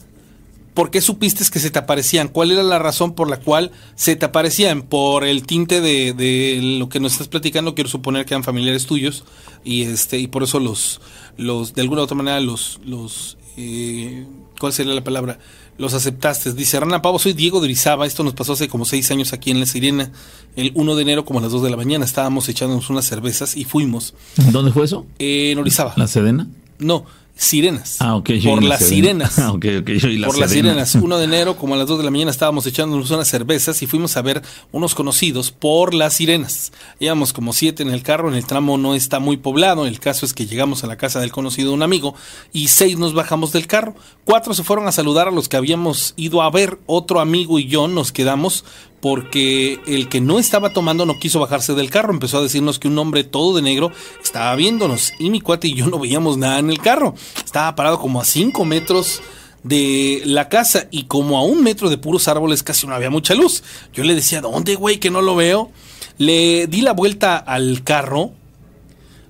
¿Por 0.75 0.91
qué 0.91 1.01
supiste 1.01 1.45
que 1.51 1.61
se 1.61 1.70
te 1.70 1.79
aparecían? 1.79 2.29
¿Cuál 2.29 2.51
era 2.51 2.64
la 2.64 2.81
razón 2.81 3.14
por 3.14 3.31
la 3.31 3.39
cual 3.39 3.70
se 3.95 4.16
te 4.16 4.27
aparecían? 4.27 4.83
¿Por 4.83 5.25
el 5.25 5.47
tinte 5.47 5.81
de, 5.81 6.12
de 6.12 6.59
lo 6.79 6.89
que 6.89 6.99
nos 6.99 7.12
estás 7.12 7.29
platicando? 7.29 7.75
Quiero 7.75 7.89
suponer 7.89 8.27
que 8.27 8.35
eran 8.35 8.43
familiares 8.43 8.87
tuyos 8.87 9.25
y 9.64 9.83
este 9.83 10.18
y 10.18 10.27
por 10.27 10.43
eso 10.43 10.59
los, 10.59 11.01
los 11.37 11.75
de 11.75 11.83
alguna 11.83 12.03
u 12.03 12.05
otra 12.05 12.16
manera 12.16 12.41
los, 12.41 12.81
los 12.85 13.39
eh, 13.57 14.27
¿cuál 14.59 14.72
sería 14.72 14.95
la 14.95 15.05
palabra? 15.05 15.39
Los 15.79 15.95
aceptaste. 15.95 16.53
Dice 16.53 16.79
Rana 16.79 17.03
Pavo, 17.03 17.18
soy 17.18 17.33
Diego 17.33 17.61
de 17.61 17.66
Orizaba. 17.66 18.07
Esto 18.07 18.22
nos 18.22 18.35
pasó 18.35 18.53
hace 18.53 18.68
como 18.68 18.85
seis 18.85 19.11
años 19.11 19.33
aquí 19.33 19.51
en 19.51 19.61
La 19.61 19.66
Sirena. 19.66 20.12
El 20.57 20.70
1 20.75 20.95
de 20.95 21.03
enero, 21.03 21.25
como 21.25 21.41
a 21.41 21.43
las 21.43 21.51
2 21.51 21.62
de 21.64 21.70
la 21.70 21.77
mañana, 21.77 22.05
estábamos 22.05 22.49
echándonos 22.49 22.91
unas 22.91 23.07
cervezas 23.07 23.57
y 23.57 23.64
fuimos. 23.64 24.14
¿Dónde 24.53 24.72
fue 24.72 24.85
eso? 24.85 25.07
Eh, 25.18 25.51
en 25.51 25.59
Orizaba. 25.59 25.95
¿La 25.97 26.07
Sedena? 26.07 26.47
No, 26.79 27.07
Sirenas. 27.37 27.97
Ah, 27.99 28.14
ok. 28.14 28.30
yo 28.30 28.53
Por 28.53 28.62
la 28.62 28.70
las 28.70 28.87
sirenas. 28.87 29.39
Ah, 29.45 29.51
ok, 29.53 29.66
ok. 29.80 29.91
Yo 29.91 30.09
y 30.09 30.18
la 30.18 30.28
por 30.28 30.39
las 30.39 30.53
sirenas. 30.53 30.95
1 31.03 31.18
de 31.18 31.24
enero, 31.24 31.57
como 31.57 31.74
a 31.74 31.76
las 31.76 31.89
2 31.89 31.99
de 31.99 32.05
la 32.05 32.11
mañana, 32.11 32.30
estábamos 32.30 32.64
echándonos 32.66 33.11
unas 33.11 33.28
cervezas 33.28 33.82
y 33.82 33.87
fuimos 33.87 34.16
a 34.16 34.22
ver 34.22 34.43
unos 34.70 34.95
conocidos 34.95 35.51
por 35.51 35.95
las 35.95 36.14
sirenas. 36.14 36.72
Íbamos 37.01 37.32
como 37.32 37.53
siete 37.53 37.82
en 37.82 37.91
el 37.91 38.03
carro, 38.03 38.28
en 38.28 38.35
el 38.35 38.47
tramo 38.47 38.78
no 38.78 38.95
está 38.95 39.18
muy 39.18 39.37
poblado. 39.37 39.87
El 39.87 39.99
caso 39.99 40.24
es 40.24 40.32
que 40.32 40.47
llegamos 40.47 40.85
a 40.85 40.87
la 40.87 40.97
casa 40.97 41.20
del 41.20 41.32
conocido 41.32 41.70
de 41.70 41.74
un 41.74 41.82
amigo 41.82 42.14
y 42.53 42.68
seis 42.68 42.99
nos 42.99 43.14
bajamos 43.14 43.53
del 43.53 43.66
carro. 43.66 43.95
Cuatro 44.24 44.55
se 44.55 44.62
fueron 44.62 44.87
a 44.87 44.93
saludar 44.93 45.28
a 45.28 45.32
los 45.32 45.49
que 45.49 45.57
habíamos 45.57 46.14
ido 46.16 46.41
a 46.41 46.51
ver. 46.51 46.78
Otro 46.87 47.20
amigo 47.20 47.59
y 47.59 47.66
yo 47.66 47.89
nos 47.89 48.12
quedamos 48.12 48.64
porque 49.05 49.80
el 49.86 50.09
que 50.09 50.22
no 50.22 50.38
estaba 50.38 50.70
tomando 50.70 51.05
no 51.05 51.18
quiso 51.18 51.38
bajarse 51.38 51.74
del 51.74 51.90
carro. 51.90 52.11
Empezó 52.11 52.38
a 52.38 52.42
decirnos 52.42 52.78
que 52.78 52.88
un 52.88 52.96
hombre 52.96 53.22
todo 53.22 53.55
de 53.55 53.61
negro 53.61 53.92
estaba 54.22 54.57
viéndonos 54.57 55.12
y 55.18 55.28
mi 55.28 55.42
cuate 55.42 55.68
y 55.68 55.74
yo 55.74 55.88
no 55.88 55.98
veíamos 55.98 56.38
nada 56.38 56.59
en 56.59 56.70
el 56.70 56.78
carro. 56.78 57.14
Estaba 57.44 57.76
parado 57.76 58.00
como 58.00 58.18
a 58.18 58.24
cinco 58.24 58.64
metros 58.64 59.20
de 59.62 60.22
la 60.24 60.48
casa 60.48 60.88
y 60.90 61.05
como 61.05 61.36
a 61.36 61.42
un 61.42 61.62
metro 61.62 61.90
de 61.90 61.98
puros 61.98 62.28
árboles 62.28 62.62
casi 62.62 62.86
no 62.86 62.94
había 62.94 63.11
mucha 63.11 63.34
luz. 63.34 63.62
Yo 63.92 64.05
le 64.05 64.14
decía, 64.14 64.40
¿dónde, 64.40 64.74
güey? 64.74 64.98
Que 64.98 65.11
no 65.11 65.20
lo 65.20 65.36
veo. 65.36 65.70
Le 66.16 66.66
di 66.66 66.80
la 66.80 66.94
vuelta 66.94 67.36
al 67.36 67.82
carro. 67.84 68.32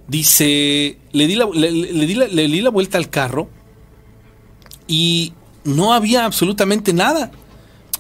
Dice, 0.07 1.01
le 1.11 1.27
di 1.27 1.35
la, 1.35 1.49
le 1.53 2.07
di 2.07 2.15
la, 2.15 2.29
le 2.29 2.47
di 2.47 2.61
la 2.61 2.71
vuelta 2.71 2.97
al 2.97 3.11
carro 3.11 3.49
y 4.87 5.33
no 5.65 5.93
había 5.93 6.27
absolutamente 6.27 6.93
nada. 6.93 7.33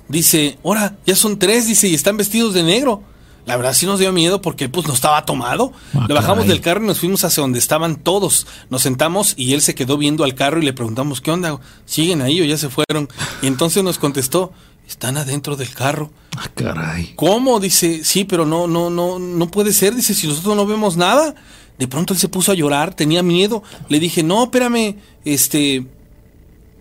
Dice, 0.08 0.58
ahora, 0.64 0.96
ya 1.06 1.16
son 1.16 1.38
tres, 1.38 1.66
dice, 1.66 1.88
y 1.88 1.94
están 1.94 2.16
vestidos 2.16 2.54
de 2.54 2.62
negro. 2.62 3.02
La 3.46 3.56
verdad 3.56 3.74
sí 3.74 3.84
nos 3.84 3.98
dio 3.98 4.10
miedo 4.12 4.40
porque 4.40 4.68
pues 4.68 4.86
no 4.86 4.94
estaba 4.94 5.24
tomado. 5.26 5.72
Ah, 5.94 6.06
le 6.08 6.14
bajamos 6.14 6.44
caray. 6.44 6.48
del 6.48 6.60
carro 6.60 6.82
y 6.82 6.86
nos 6.86 6.98
fuimos 6.98 7.24
hacia 7.24 7.42
donde 7.42 7.58
estaban 7.58 7.96
todos. 7.96 8.46
Nos 8.70 8.82
sentamos 8.82 9.34
y 9.36 9.52
él 9.52 9.60
se 9.60 9.74
quedó 9.74 9.98
viendo 9.98 10.24
al 10.24 10.34
carro 10.34 10.62
y 10.62 10.64
le 10.64 10.72
preguntamos, 10.72 11.20
¿qué 11.20 11.30
onda? 11.30 11.60
¿Siguen 11.84 12.22
ahí 12.22 12.40
o 12.40 12.44
ya 12.44 12.56
se 12.56 12.70
fueron? 12.70 13.08
Y 13.42 13.46
entonces 13.46 13.84
nos 13.84 13.98
contestó, 13.98 14.52
están 14.88 15.18
adentro 15.18 15.56
del 15.56 15.70
carro. 15.70 16.10
Ah, 16.36 16.48
caray. 16.54 17.12
¿Cómo? 17.16 17.60
Dice, 17.60 18.02
sí, 18.02 18.24
pero 18.24 18.46
no, 18.46 18.66
no, 18.66 18.88
no, 18.88 19.18
no 19.18 19.50
puede 19.50 19.74
ser. 19.74 19.94
Dice, 19.94 20.14
si 20.14 20.26
nosotros 20.26 20.56
no 20.56 20.66
vemos 20.66 20.96
nada. 20.96 21.34
De 21.78 21.88
pronto 21.88 22.14
él 22.14 22.20
se 22.20 22.28
puso 22.28 22.52
a 22.52 22.54
llorar, 22.54 22.94
tenía 22.94 23.22
miedo. 23.22 23.62
Le 23.88 23.98
dije, 23.98 24.22
no, 24.22 24.44
espérame, 24.44 24.96
este, 25.24 25.86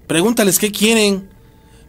pregúntales 0.07 0.59
qué 0.59 0.71
quieren. 0.71 1.32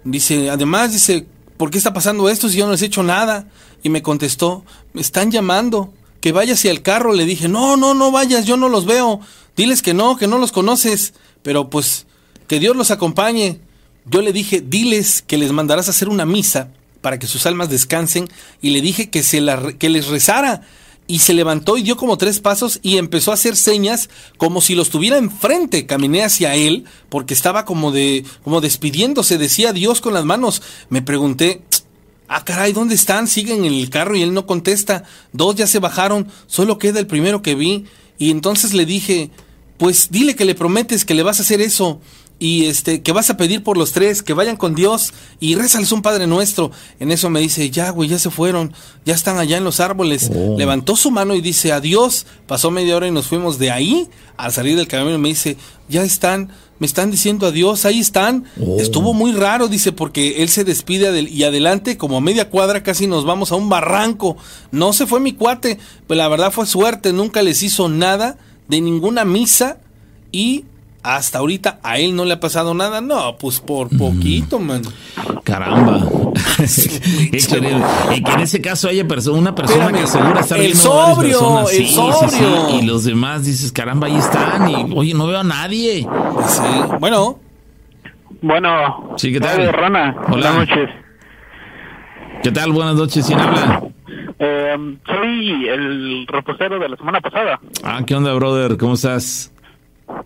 Dice, 0.05 0.51
además, 0.51 0.93
dice, 0.93 1.27
¿por 1.57 1.71
qué 1.71 1.79
está 1.79 1.93
pasando 1.93 2.29
esto 2.29 2.49
si 2.49 2.59
yo 2.59 2.67
no 2.67 2.73
les 2.73 2.83
he 2.83 2.87
hecho 2.87 3.03
nada? 3.03 3.49
Y 3.83 3.89
me 3.89 4.03
contestó, 4.03 4.65
me 4.93 5.01
están 5.01 5.31
llamando, 5.31 5.93
que 6.21 6.33
vaya 6.33 6.55
hacia 6.55 6.71
el 6.71 6.83
carro. 6.83 7.13
Le 7.13 7.25
dije, 7.25 7.49
no, 7.49 7.77
no, 7.77 7.95
no 7.95 8.11
vayas, 8.11 8.47
yo 8.47 8.57
no 8.57 8.69
los 8.69 8.87
veo. 8.87 9.21
Diles 9.57 9.83
que 9.83 9.95
no, 9.95 10.17
que 10.17 10.27
no 10.27 10.39
los 10.39 10.53
conoces, 10.53 11.15
pero 11.43 11.71
pues 11.71 12.07
que 12.47 12.61
Dios 12.61 12.77
los 12.77 12.91
acompañe. 12.91 13.61
Yo 14.07 14.21
le 14.21 14.33
dije, 14.33 14.61
diles 14.61 15.23
que 15.27 15.39
les 15.39 15.53
mandarás 15.53 15.89
a 15.89 15.91
hacer 15.93 16.09
una 16.09 16.27
misa 16.27 16.69
para 17.01 17.19
que 17.19 17.27
sus 17.27 17.47
almas 17.47 17.69
descansen 17.69 18.29
y 18.61 18.71
le 18.71 18.81
dije 18.81 19.11
que, 19.11 19.23
se 19.23 19.41
la, 19.41 19.73
que 19.73 19.91
les 19.91 20.09
rezara. 20.09 20.63
Y 21.07 21.19
se 21.19 21.35
levantó 21.35 21.77
y 21.77 21.83
dio 21.83 21.97
como 21.97 22.17
tres 22.17 22.41
pasos 22.41 22.81
y 22.83 22.97
empezó 22.97 23.31
a 23.31 23.35
hacer 23.35 23.57
señas 23.57 24.09
como 24.39 24.63
si 24.63 24.75
los 24.75 24.89
tuviera 24.89 25.19
enfrente. 25.19 25.85
Caminé 25.85 26.25
hacia 26.25 26.55
él 26.55 26.85
porque 27.11 27.35
estaba 27.35 27.67
como 27.67 27.93
de 27.93 28.25
como 28.43 28.63
despidiéndose, 28.63 29.37
decía 29.37 29.73
Dios 29.73 30.01
con 30.01 30.15
las 30.15 30.25
manos. 30.25 30.63
Me 30.89 31.03
pregunté, 31.03 31.63
ah 32.29 32.45
caray, 32.45 32.73
¿dónde 32.73 32.95
están? 32.95 33.29
Siguen 33.29 33.67
en 33.67 33.75
el 33.75 33.91
carro 33.91 34.17
y 34.17 34.23
él 34.23 34.33
no 34.33 34.47
contesta. 34.47 35.05
Dos 35.33 35.57
ya 35.57 35.67
se 35.67 35.79
bajaron, 35.79 36.29
solo 36.47 36.79
queda 36.79 37.01
el 37.01 37.07
primero 37.07 37.43
que 37.43 37.55
vi. 37.55 37.85
Y 38.17 38.31
entonces 38.31 38.73
le 38.73 38.87
dije, 38.87 39.31
pues 39.77 40.11
dile 40.11 40.37
que 40.37 40.45
le 40.45 40.55
prometes 40.55 41.05
que 41.05 41.15
le 41.15 41.23
vas 41.23 41.39
a 41.39 41.43
hacer 41.43 41.61
eso 41.61 42.01
y 42.45 42.67
este 42.67 43.01
que 43.01 43.13
vas 43.13 43.31
a 43.31 43.39
pedir 43.39 43.63
por 43.63 43.79
los 43.79 43.93
tres, 43.93 44.23
que 44.23 44.35
vayan 44.35 44.57
con 44.57 44.75
Dios 44.75 45.15
y 45.41 45.55
rézales 45.55 45.93
un 45.93 46.03
Padre 46.03 46.27
Nuestro. 46.27 46.71
En 47.01 47.11
eso 47.11 47.31
me 47.31 47.41
dice, 47.41 47.71
ya 47.71 47.89
güey, 47.89 48.11
ya 48.11 48.19
se 48.19 48.29
fueron, 48.29 48.75
ya 49.07 49.15
están 49.15 49.39
allá 49.39 49.57
en 49.57 49.65
los 49.65 49.81
árboles. 49.81 50.31
Oh. 50.31 50.55
Levantó 50.59 50.95
su 50.95 51.11
mano 51.11 51.35
y 51.35 51.41
dice, 51.41 51.73
adiós. 51.73 52.27
Pasó 52.47 52.71
media 52.71 52.97
hora 52.97 53.07
y 53.07 53.13
nos 53.13 53.29
fuimos 53.29 53.59
de 53.59 53.71
ahí. 53.71 54.11
Al 54.37 54.53
salir 54.53 54.77
del 54.77 54.89
camino 54.89 55.19
me 55.19 55.31
dice, 55.31 55.57
ya 55.89 56.05
están, 56.05 56.51
me 56.79 56.87
están 56.87 57.11
diciendo 57.11 57.47
adiós, 57.47 57.87
ahí 57.87 58.01
están. 58.01 58.45
Oh. 58.61 58.77
Estuvo 58.79 59.15
muy 59.15 59.33
raro, 59.33 59.69
dice, 59.69 59.93
porque 59.93 60.43
él 60.43 60.51
se 60.51 60.65
despide 60.65 61.19
y 61.23 61.45
adelante, 61.45 61.97
como 61.97 62.19
a 62.19 62.21
media 62.21 62.51
cuadra, 62.51 62.83
casi 62.83 63.07
nos 63.07 63.25
vamos 63.25 63.53
a 63.53 63.55
un 63.55 63.71
barranco. 63.71 64.37
No 64.71 64.93
se 64.93 65.07
fue 65.07 65.19
mi 65.19 65.33
cuate, 65.33 65.79
pues 66.07 66.19
la 66.19 66.29
verdad 66.29 66.53
fue 66.53 66.67
suerte, 66.67 67.15
nunca 67.15 67.43
les 67.43 67.63
hizo 67.63 67.89
nada 67.89 68.37
de 68.69 68.83
ninguna 68.83 69.25
misa 69.25 69.79
y 70.31 70.67
hasta 71.05 71.39
ahorita 71.39 71.79
a 71.83 71.99
él 71.99 72.17
no 72.17 72.25
le 72.25 72.35
ha 72.35 72.41
pasado 72.41 72.75
nada. 72.75 73.01
No, 73.01 73.37
pues 73.37 73.61
por 73.61 73.89
poquito, 73.97 74.59
man. 74.59 74.83
Caramba. 75.45 76.01
Y 78.15 78.23
que 78.23 78.33
en 78.33 78.41
ese 78.41 78.61
caso 78.61 78.89
haya 78.89 79.05
perso- 79.07 79.33
una 79.35 79.55
persona 79.55 79.85
Espérame. 79.87 79.99
que 79.99 80.05
asegura 80.05 80.41
estar 80.41 80.59
El 80.59 80.67
viendo 80.73 80.93
a 80.93 81.15
varias 81.15 81.17
sobrio, 81.17 81.39
personas. 81.39 81.73
el 81.75 81.87
sobrio. 81.89 82.81
Y 82.81 82.83
los 82.87 83.05
demás 83.05 83.45
dices, 83.45 83.73
caramba, 83.73 84.07
ahí 84.07 84.17
están. 84.17 84.69
Y 84.71 84.93
oye, 84.97 85.15
no 85.15 85.27
veo 85.27 85.41
a 85.41 85.45
nadie. 85.45 86.07
Sí. 86.49 86.63
Bueno, 87.01 87.39
Bueno, 88.43 89.15
Sí, 89.17 89.33
¿qué 89.33 89.41
tal? 89.41 89.73
Rana. 89.73 90.15
Hola. 90.29 90.53
Buenas 90.53 90.55
noches. 90.69 90.91
¿Qué 92.43 92.51
tal? 92.53 92.73
Buenas 92.73 92.95
noches. 92.97 93.27
¿Quién 93.27 93.41
habla? 93.41 93.83
Eh, 94.39 94.97
soy 95.07 95.69
el 95.69 96.27
repostero 96.27 96.79
de 96.79 96.89
la 96.89 96.97
semana 96.97 97.21
pasada. 97.21 97.59
Ah, 97.83 98.01
¿qué 98.07 98.15
onda, 98.15 98.33
brother? 98.35 98.77
¿Cómo 98.77 98.95
estás? 98.95 99.51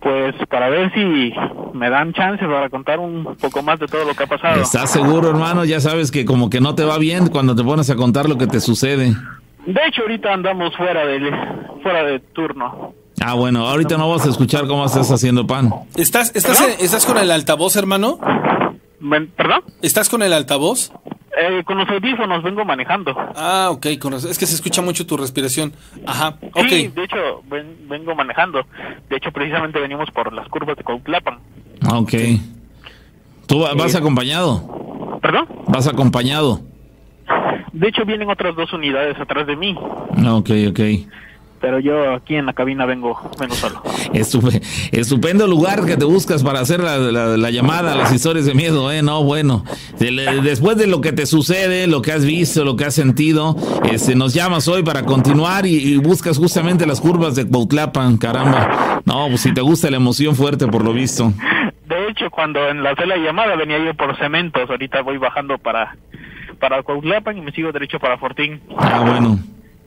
Pues 0.01 0.35
para 0.49 0.69
ver 0.69 0.91
si 0.93 1.33
me 1.73 1.89
dan 1.89 2.13
chance 2.13 2.45
para 2.45 2.69
contar 2.69 2.99
un 2.99 3.35
poco 3.35 3.63
más 3.63 3.79
de 3.79 3.87
todo 3.87 4.05
lo 4.05 4.13
que 4.13 4.23
ha 4.23 4.27
pasado. 4.27 4.61
¿Estás 4.61 4.91
seguro, 4.91 5.29
hermano? 5.29 5.65
Ya 5.65 5.79
sabes 5.79 6.11
que 6.11 6.25
como 6.25 6.49
que 6.49 6.59
no 6.61 6.75
te 6.75 6.83
va 6.83 6.97
bien 6.97 7.27
cuando 7.27 7.55
te 7.55 7.63
pones 7.63 7.89
a 7.89 7.95
contar 7.95 8.27
lo 8.27 8.37
que 8.37 8.47
te 8.47 8.59
sucede. 8.59 9.13
De 9.65 9.79
hecho, 9.87 10.01
ahorita 10.01 10.33
andamos 10.33 10.75
fuera 10.75 11.05
de 11.05 11.19
fuera 11.81 12.03
de 12.03 12.19
turno. 12.19 12.93
Ah, 13.21 13.33
bueno, 13.33 13.67
ahorita 13.67 13.97
no 13.97 14.09
vas 14.09 14.25
a 14.25 14.29
escuchar 14.29 14.67
cómo 14.67 14.85
estás 14.85 15.11
haciendo 15.11 15.45
pan. 15.45 15.69
¿estás, 15.95 16.33
estás, 16.35 16.61
¿estás 16.79 17.05
con 17.05 17.17
el 17.17 17.31
altavoz, 17.31 17.75
hermano? 17.75 18.19
¿Perdón? 19.35 19.63
¿Estás 19.81 20.09
con 20.09 20.23
el 20.23 20.33
altavoz? 20.33 20.91
Eh, 21.41 21.63
con 21.63 21.77
los 21.77 21.87
audífonos 21.89 22.43
vengo 22.43 22.65
manejando. 22.65 23.15
Ah, 23.35 23.69
ok, 23.71 23.87
con 23.99 24.13
es 24.13 24.37
que 24.37 24.45
se 24.45 24.55
escucha 24.55 24.81
mucho 24.81 25.05
tu 25.05 25.15
respiración. 25.15 25.71
Ajá, 26.05 26.35
ok. 26.41 26.65
Sí, 26.67 26.87
de 26.87 27.03
hecho, 27.03 27.41
ven- 27.49 27.77
vengo 27.87 28.13
manejando. 28.15 28.65
De 29.09 29.15
hecho, 29.17 29.31
precisamente 29.31 29.79
venimos 29.79 30.09
por 30.11 30.33
las 30.33 30.47
curvas 30.49 30.75
de 30.75 30.83
Cuautlapan. 30.83 31.39
Ah, 31.81 31.99
ok. 31.99 32.13
¿Tú 33.47 33.59
va- 33.61 33.73
vas 33.73 33.95
acompañado? 33.95 35.19
¿Perdón? 35.21 35.47
¿Vas 35.67 35.87
acompañado? 35.87 36.61
De 37.73 37.87
hecho, 37.87 38.03
vienen 38.05 38.29
otras 38.29 38.55
dos 38.55 38.73
unidades 38.73 39.17
atrás 39.19 39.47
de 39.47 39.55
mí. 39.55 39.75
Ah, 40.17 40.35
Ok, 40.35 40.49
ok. 40.69 40.79
Pero 41.61 41.79
yo 41.79 42.13
aquí 42.13 42.35
en 42.35 42.45
la 42.45 42.53
cabina 42.53 42.85
vengo, 42.85 43.19
vengo 43.39 43.53
solo. 43.55 43.81
Estupe- 44.13 44.61
estupendo 44.91 45.45
lugar 45.45 45.85
que 45.85 45.97
te 45.97 46.05
buscas 46.05 46.41
para 46.43 46.61
hacer 46.61 46.79
la, 46.79 46.97
la- 46.97 47.37
la 47.37 47.51
llamada 47.51 47.93
a 47.93 47.95
las 47.95 48.13
historias 48.13 48.45
de 48.45 48.53
miedo, 48.53 48.91
¿eh? 48.91 49.01
No, 49.01 49.23
bueno. 49.23 49.63
De- 49.99 50.39
Después 50.41 50.77
de 50.77 50.87
lo 50.87 51.01
que 51.01 51.11
te 51.11 51.25
sucede, 51.25 51.87
lo 51.87 52.01
que 52.01 52.11
has 52.13 52.23
visto, 52.25 52.63
lo 52.63 52.75
que 52.75 52.85
has 52.85 52.93
sentido, 52.95 53.57
este, 53.91 54.15
nos 54.15 54.33
llamas 54.33 54.67
hoy 54.67 54.83
para 54.83 55.03
continuar 55.03 55.65
y, 55.65 55.75
y 55.75 55.97
buscas 55.97 56.37
justamente 56.37 56.85
las 56.85 57.01
curvas 57.01 57.35
de 57.35 57.45
Cuautlapan, 57.47 58.17
caramba. 58.17 59.01
No, 59.05 59.27
pues 59.27 59.41
si 59.41 59.53
te 59.53 59.61
gusta 59.61 59.89
la 59.89 59.97
emoción 59.97 60.35
fuerte 60.35 60.67
por 60.67 60.83
lo 60.83 60.93
visto. 60.93 61.33
De 61.87 62.07
hecho, 62.09 62.29
cuando 62.31 62.67
enlacé 62.69 63.05
la 63.05 63.17
llamada 63.17 63.55
venía 63.55 63.77
yo 63.83 63.93
por 63.95 64.15
cementos. 64.17 64.69
Ahorita 64.69 65.01
voy 65.01 65.17
bajando 65.17 65.57
para, 65.57 65.97
para 66.59 66.83
Cuautlapan 66.83 67.37
y 67.37 67.41
me 67.41 67.51
sigo 67.51 67.71
derecho 67.71 67.99
para 67.99 68.17
Fortín. 68.17 68.61
Ah, 68.77 69.03
bueno. 69.05 69.39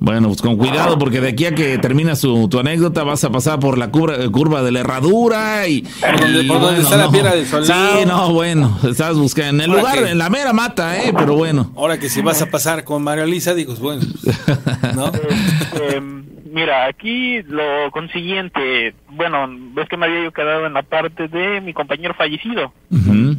Bueno, 0.05 0.27
pues 0.29 0.43
con 0.43 0.57
cuidado 0.57 0.99
porque 0.99 1.21
de 1.21 1.29
aquí 1.29 1.45
a 1.47 1.55
que 1.55 1.79
termina 1.79 2.17
su, 2.17 2.49
tu 2.49 2.59
anécdota 2.59 3.05
vas 3.05 3.23
a 3.23 3.31
pasar 3.31 3.61
por 3.61 3.79
la 3.79 3.93
curva, 3.93 4.17
curva 4.33 4.61
de 4.63 4.73
la 4.73 4.81
herradura 4.81 5.69
y... 5.69 5.83
Por 5.83 6.21
donde- 6.21 6.43
y 6.43 6.49
por 6.49 6.61
donde 6.61 6.81
está 6.83 6.97
la 6.97 7.09
piedra 7.11 7.35
del 7.37 7.47
soldado. 7.47 7.99
Sí, 8.01 8.05
no, 8.07 8.33
bueno, 8.33 8.79
estás 8.83 9.17
buscando 9.17 9.63
en 9.63 9.71
el 9.71 9.77
Ahora 9.79 9.81
lugar, 9.93 10.05
que- 10.05 10.11
en 10.11 10.19
la 10.19 10.29
mera 10.29 10.53
mata, 10.53 10.97
¿eh? 11.05 11.13
Pero 11.17 11.37
bueno. 11.37 11.73
Ahora 11.77 11.99
que 12.01 12.09
si 12.09 12.21
vas 12.21 12.43
a 12.43 12.51
pasar 12.51 12.83
con 12.83 13.05
María 13.05 13.23
Elisa, 13.23 13.55
digo, 13.55 13.75
bueno, 13.77 14.03
¿no? 14.97 15.13
Eh, 15.81 16.01
mira, 16.53 16.87
aquí 16.87 17.41
lo 17.45 17.63
consiguiente, 17.93 18.95
bueno, 19.11 19.47
ves 19.75 19.89
que 19.89 19.97
me 19.97 20.07
había 20.07 20.25
yo 20.25 20.33
quedado 20.33 20.67
en 20.67 20.75
la 20.75 20.83
parte 20.83 21.29
de 21.29 21.61
mi 21.61 21.73
compañero 21.73 22.13
fallecido. 22.15 22.73
Ujú. 22.91 23.37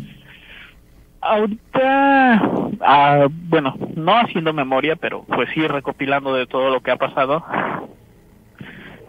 Ahorita, 1.22 2.41
ah, 2.86 3.28
bueno, 3.30 3.76
no 3.96 4.14
haciendo 4.18 4.54
memoria, 4.54 4.96
pero 4.96 5.24
pues 5.24 5.50
sí 5.54 5.66
recopilando 5.68 6.34
de 6.34 6.46
todo 6.48 6.70
lo 6.70 6.82
que 6.82 6.92
ha 6.92 6.98
pasado. 6.98 7.44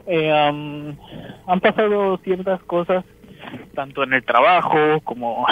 Eh, 0.06 0.30
han 1.46 1.60
pasado 1.60 2.18
ciertas 2.18 2.62
cosas, 2.64 3.04
tanto 3.74 4.02
en 4.02 4.12
el 4.12 4.24
trabajo 4.24 5.00
como, 5.02 5.46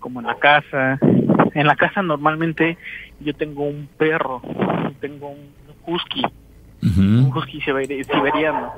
como 0.00 0.20
en 0.20 0.26
la 0.26 0.34
casa. 0.36 0.98
En 1.54 1.66
la 1.66 1.76
casa 1.76 2.02
normalmente 2.02 2.76
yo 3.20 3.32
tengo 3.34 3.64
un 3.64 3.88
perro, 3.96 4.42
tengo 5.00 5.30
un 5.30 5.50
husky, 5.86 6.22
un 6.82 7.32
husky 7.34 7.60
siber- 7.60 8.04
siberiano. 8.04 8.72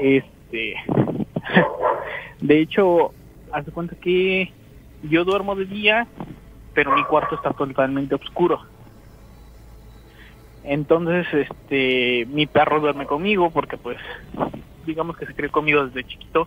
Este, 0.00 0.74
de 2.40 2.60
hecho, 2.60 3.12
haz 3.52 3.66
de 3.66 3.72
cuenta 3.72 3.96
que 4.00 4.50
yo 5.02 5.24
duermo 5.24 5.54
de 5.54 5.66
día, 5.66 6.06
pero 6.78 6.94
mi 6.94 7.02
cuarto 7.02 7.34
está 7.34 7.50
totalmente 7.50 8.14
oscuro. 8.14 8.60
Entonces, 10.62 11.26
este, 11.34 12.24
mi 12.26 12.46
perro 12.46 12.78
duerme 12.78 13.04
conmigo 13.04 13.50
porque, 13.50 13.76
pues, 13.76 13.98
digamos 14.86 15.16
que 15.16 15.26
se 15.26 15.34
crió 15.34 15.50
conmigo 15.50 15.84
desde 15.84 16.08
chiquito. 16.08 16.46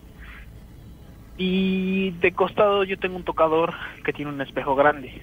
Y 1.36 2.12
de 2.12 2.32
costado 2.32 2.82
yo 2.84 2.98
tengo 2.98 3.16
un 3.16 3.24
tocador 3.24 3.74
que 4.06 4.14
tiene 4.14 4.32
un 4.32 4.40
espejo 4.40 4.74
grande. 4.74 5.20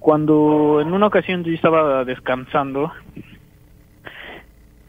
Cuando 0.00 0.80
en 0.80 0.92
una 0.92 1.06
ocasión 1.06 1.44
yo 1.44 1.52
estaba 1.52 2.04
descansando, 2.04 2.90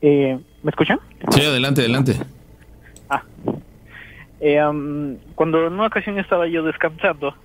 eh, 0.02 0.40
¿me 0.64 0.70
escuchan? 0.72 1.00
Sí, 1.30 1.42
adelante, 1.42 1.82
adelante. 1.82 2.16
Ah. 3.12 3.22
Eh, 4.40 4.58
am, 4.58 5.18
cuando 5.36 5.68
en 5.68 5.74
una 5.74 5.86
ocasión 5.86 6.18
estaba 6.18 6.48
yo 6.48 6.64
descansando, 6.64 7.36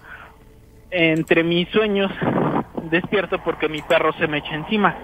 entre 0.91 1.45
mis 1.45 1.69
sueños 1.69 2.11
despierto 2.91 3.43
porque 3.45 3.69
mi 3.69 3.83
perro 3.83 4.13
se 4.15 4.27
me 4.27 4.39
echa 4.39 4.55
encima, 4.55 4.97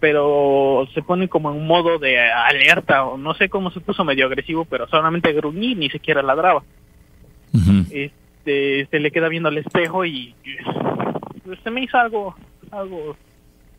pero 0.00 0.86
se 0.92 1.02
pone 1.02 1.28
como 1.28 1.50
en 1.50 1.58
un 1.58 1.66
modo 1.66 1.98
de 1.98 2.20
alerta 2.20 3.04
o 3.04 3.16
no 3.16 3.34
sé 3.34 3.48
cómo 3.48 3.70
se 3.70 3.80
puso 3.80 4.04
medio 4.04 4.26
agresivo, 4.26 4.64
pero 4.64 4.86
solamente 4.88 5.32
gruñí, 5.32 5.74
ni 5.74 5.88
siquiera 5.88 6.22
ladraba. 6.22 6.62
Este, 7.90 8.86
se 8.90 9.00
le 9.00 9.10
queda 9.10 9.28
viendo 9.28 9.48
al 9.48 9.58
espejo 9.58 10.04
y 10.04 10.34
pues, 11.44 11.58
se 11.62 11.70
me 11.70 11.82
hizo 11.82 11.96
algo, 11.96 12.34
algo, 12.70 13.16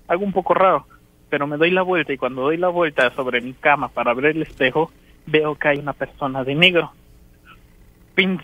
algo 0.07 0.26
un 0.26 0.34
poco 0.34 0.53
raro. 0.53 0.88
Pero 1.30 1.48
me 1.48 1.57
doy 1.57 1.72
la 1.72 1.82
vuelta 1.82 2.14
y 2.14 2.18
cuando 2.18 2.44
doy 2.44 2.57
la 2.57 2.70
vuelta 2.70 3.14
sobre 3.16 3.41
mi 3.41 3.53
cama 3.53 3.90
para 3.90 4.14
ver 4.14 4.28
el 4.28 4.41
espejo, 4.44 4.91
veo 5.26 5.56
que 5.56 5.68
hay 5.68 5.80
una 5.80 5.94
persona 5.94 6.44
de 6.44 6.56
negro. 6.56 6.91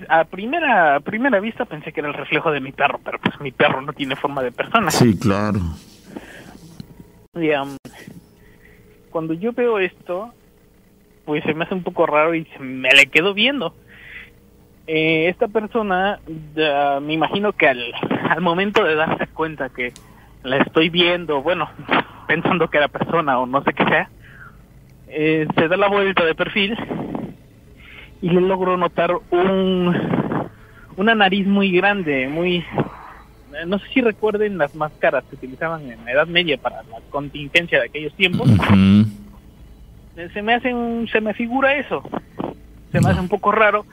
A 0.09 0.25
primera, 0.25 0.95
a 0.95 0.99
primera 0.99 1.39
vista 1.39 1.65
pensé 1.65 1.93
que 1.93 2.01
era 2.01 2.09
el 2.09 2.15
reflejo 2.15 2.51
de 2.51 2.59
mi 2.59 2.71
perro, 2.71 2.99
pero 3.03 3.19
pues 3.19 3.39
mi 3.39 3.51
perro 3.51 3.81
no 3.81 3.93
tiene 3.93 4.15
forma 4.15 4.43
de 4.43 4.51
persona. 4.51 4.91
Sí, 4.91 5.17
claro. 5.17 5.59
Y, 7.35 7.49
cuando 9.09 9.33
yo 9.33 9.53
veo 9.53 9.79
esto, 9.79 10.33
pues 11.25 11.43
se 11.45 11.53
me 11.53 11.63
hace 11.63 11.73
un 11.73 11.83
poco 11.83 12.05
raro 12.05 12.35
y 12.35 12.45
me 12.59 12.89
le 12.89 13.05
quedo 13.07 13.33
viendo. 13.33 13.73
Eh, 14.87 15.29
esta 15.29 15.47
persona, 15.47 16.19
me 17.01 17.13
imagino 17.13 17.53
que 17.53 17.67
al, 17.67 17.93
al 18.29 18.41
momento 18.41 18.83
de 18.83 18.95
darse 18.95 19.27
cuenta 19.27 19.69
que 19.69 19.93
la 20.43 20.57
estoy 20.57 20.89
viendo, 20.89 21.41
bueno, 21.41 21.69
pensando 22.27 22.69
que 22.69 22.77
era 22.77 22.89
persona 22.89 23.39
o 23.39 23.45
no 23.45 23.63
sé 23.63 23.73
qué 23.73 23.85
sea, 23.85 24.09
eh, 25.07 25.47
se 25.55 25.67
da 25.67 25.77
la 25.77 25.87
vuelta 25.87 26.25
de 26.25 26.35
perfil 26.35 26.77
y 28.21 28.29
le 28.29 28.41
logro 28.41 28.77
notar 28.77 29.11
un 29.31 29.95
una 30.97 31.15
nariz 31.15 31.47
muy 31.47 31.71
grande, 31.71 32.27
muy 32.27 32.63
no 33.65 33.79
sé 33.79 33.85
si 33.93 34.01
recuerden 34.01 34.57
las 34.57 34.75
máscaras 34.75 35.23
que 35.29 35.35
utilizaban 35.35 35.89
en 35.89 36.03
la 36.05 36.11
Edad 36.11 36.27
Media 36.27 36.57
para 36.57 36.83
la 36.83 36.99
contingencia 37.09 37.79
de 37.79 37.85
aquellos 37.85 38.13
tiempos. 38.13 38.49
Se 40.33 40.41
me 40.41 40.53
hace 40.53 40.73
un, 40.73 41.07
se 41.11 41.21
me 41.21 41.33
figura 41.33 41.75
eso. 41.75 42.03
Se 42.91 42.99
me 42.99 43.09
hace 43.09 43.19
un 43.19 43.29
poco 43.29 43.51
raro. 43.51 43.85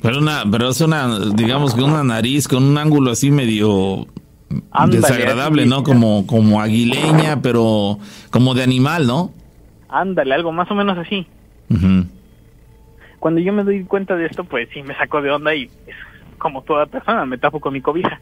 Pero 0.00 0.18
una, 0.18 0.44
pero 0.50 0.68
es 0.68 0.80
una, 0.80 1.18
digamos 1.34 1.74
que 1.74 1.82
una 1.82 2.02
nariz 2.02 2.48
con 2.48 2.64
un 2.64 2.76
ángulo 2.76 3.12
así 3.12 3.30
medio 3.30 4.06
desagradable, 4.88 5.66
¿no? 5.66 5.82
Como, 5.82 6.26
como 6.26 6.60
aguileña, 6.60 7.40
pero 7.40 7.98
como 8.30 8.54
de 8.54 8.62
animal, 8.62 9.06
¿no? 9.06 9.32
Ándale, 9.88 10.34
algo 10.34 10.52
más 10.52 10.70
o 10.70 10.74
menos 10.74 10.98
así. 10.98 11.26
Cuando 13.22 13.40
yo 13.40 13.52
me 13.52 13.62
doy 13.62 13.84
cuenta 13.84 14.16
de 14.16 14.26
esto, 14.26 14.42
pues 14.42 14.68
sí 14.74 14.82
me 14.82 14.96
saco 14.96 15.22
de 15.22 15.30
onda 15.30 15.54
y 15.54 15.70
como 16.38 16.62
toda 16.62 16.86
persona 16.86 17.24
me 17.24 17.38
tapo 17.38 17.60
con 17.60 17.72
mi 17.72 17.80
cobija 17.80 18.20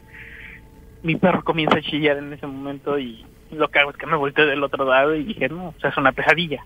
mi 1.02 1.16
perro 1.16 1.42
comienza 1.42 1.78
a 1.78 1.82
chillar 1.82 2.18
en 2.18 2.32
ese 2.32 2.46
momento 2.46 2.98
y 2.98 3.24
lo 3.52 3.68
que 3.68 3.78
hago 3.78 3.90
es 3.90 3.96
que 3.96 4.06
me 4.06 4.16
volteé 4.16 4.46
del 4.46 4.62
otro 4.62 4.84
lado 4.84 5.14
y 5.14 5.24
dije, 5.24 5.48
no, 5.48 5.68
o 5.68 5.74
sea, 5.80 5.90
es 5.90 5.96
una 5.96 6.12
pesadilla. 6.12 6.64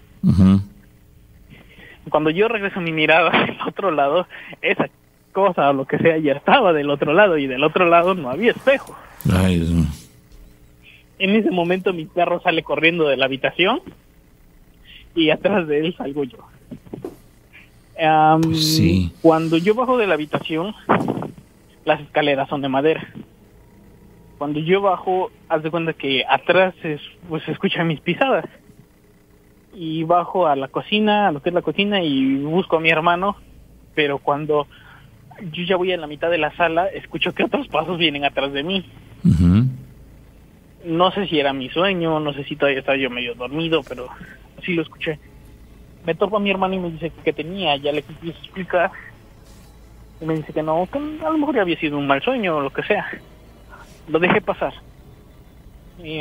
Cuando 2.11 2.31
yo 2.31 2.49
regreso 2.49 2.81
mi 2.81 2.93
mirada 2.93 3.31
al 3.33 3.59
otro 3.67 3.91
lado, 3.91 4.27
esa 4.61 4.89
cosa 5.33 5.71
o 5.71 5.73
lo 5.73 5.87
que 5.87 5.99
sea 5.99 6.19
ya 6.19 6.33
estaba 6.33 6.73
del 6.73 6.91
otro 6.91 7.13
lado 7.13 7.39
y 7.39 7.47
del 7.47 7.65
otro 7.65 7.87
lado 7.87 8.15
no 8.15 8.31
había 8.31 8.53
espejo. 8.53 8.97
En 11.19 11.31
ese 11.31 11.51
momento 11.51 11.93
mi 11.93 12.07
perro 12.07 12.41
sale 12.41 12.63
corriendo 12.63 13.09
de 13.09 13.17
la 13.17 13.27
habitación 13.27 13.81
y 15.15 15.31
atrás 15.31 15.67
de 15.69 15.79
él 15.79 15.95
salgo 15.97 16.25
yo. 16.25 16.39
Sí. 18.55 19.13
Cuando 19.23 19.57
yo 19.57 19.75
bajo 19.75 19.97
de 19.97 20.07
la 20.07 20.15
habitación, 20.15 20.75
las 21.85 22.01
escaleras 22.01 22.49
son 22.49 22.63
de 22.63 22.69
madera 22.69 23.13
cuando 24.39 24.61
yo 24.61 24.81
bajo, 24.81 25.31
haz 25.49 25.63
de 25.63 25.71
cuenta 25.71 25.93
que 25.93 26.25
atrás 26.29 26.75
es, 26.83 27.01
pues 27.29 27.43
se 27.45 27.53
escuchan 27.53 27.87
mis 27.87 28.01
pisadas. 28.01 28.45
Y 29.75 30.05
bajo 30.05 30.47
a 30.47 30.55
la 30.55 30.69
cocina, 30.69 31.29
a 31.29 31.33
lo 31.33 31.43
que 31.43 31.49
es 31.49 31.55
la 31.55 31.63
cocina, 31.63 32.03
y 32.03 32.37
busco 32.37 32.77
a 32.77 32.81
mi 32.81 32.91
hermano, 32.91 33.37
pero 33.95 34.19
cuando 34.19 34.67
yo 35.51 35.65
ya 35.65 35.77
voy 35.77 35.93
a 35.93 35.97
la 35.97 36.07
mitad 36.07 36.31
de 36.31 36.39
la 36.39 36.55
sala, 36.57 36.89
escucho 36.89 37.33
que 37.33 37.45
otros 37.45 37.69
pasos 37.69 37.99
vienen 37.99 38.25
atrás 38.25 38.53
de 38.53 38.63
mí. 38.63 38.85
No 40.85 41.11
sé 41.13 41.27
si 41.29 41.41
era 41.41 41.53
mi 41.53 41.71
sueño, 41.71 42.21
no 42.21 42.35
sé 42.35 42.45
si 42.45 42.57
todavía 42.57 42.81
estaba 42.81 42.99
yo 42.99 43.11
medio 43.11 43.35
dormido, 43.35 43.83
pero 43.89 44.09
sí 44.63 44.75
lo 44.75 44.83
escuché. 44.83 45.19
Me 46.05 46.15
topo 46.15 46.37
a 46.37 46.41
mi 46.41 46.51
hermano 46.51 46.75
y 46.75 46.79
me 46.79 46.91
dice 46.91 47.11
que 47.25 47.33
tenía, 47.33 47.77
ya 47.77 47.93
le 47.93 48.03
quise 48.03 48.29
explicar. 48.29 48.91
Y 50.21 50.25
me 50.25 50.35
dice 50.35 50.53
que 50.53 50.63
no, 50.63 50.87
que 50.91 50.99
a 50.99 51.31
lo 51.31 51.39
mejor 51.39 51.59
había 51.59 51.79
sido 51.79 51.99
un 51.99 52.07
mal 52.07 52.23
sueño 52.23 52.57
o 52.57 52.61
lo 52.61 52.71
que 52.71 52.83
sea 52.83 53.07
lo 54.09 54.19
dejé 54.19 54.41
pasar. 54.41 54.75
Y 56.03 56.21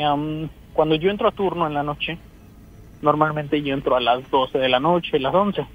cuando 0.72 0.94
yo 0.94 1.10
entro 1.10 1.28
a 1.28 1.32
turno 1.32 1.66
en 1.66 1.74
la 1.74 1.82
noche, 1.82 2.18
normalmente 3.02 3.62
yo 3.62 3.74
entro 3.74 3.96
a 3.96 4.00
las 4.00 4.28
12 4.30 4.58
de 4.58 4.68
la 4.68 4.80
noche, 4.80 5.18
las 5.18 5.34
11. 5.34 5.66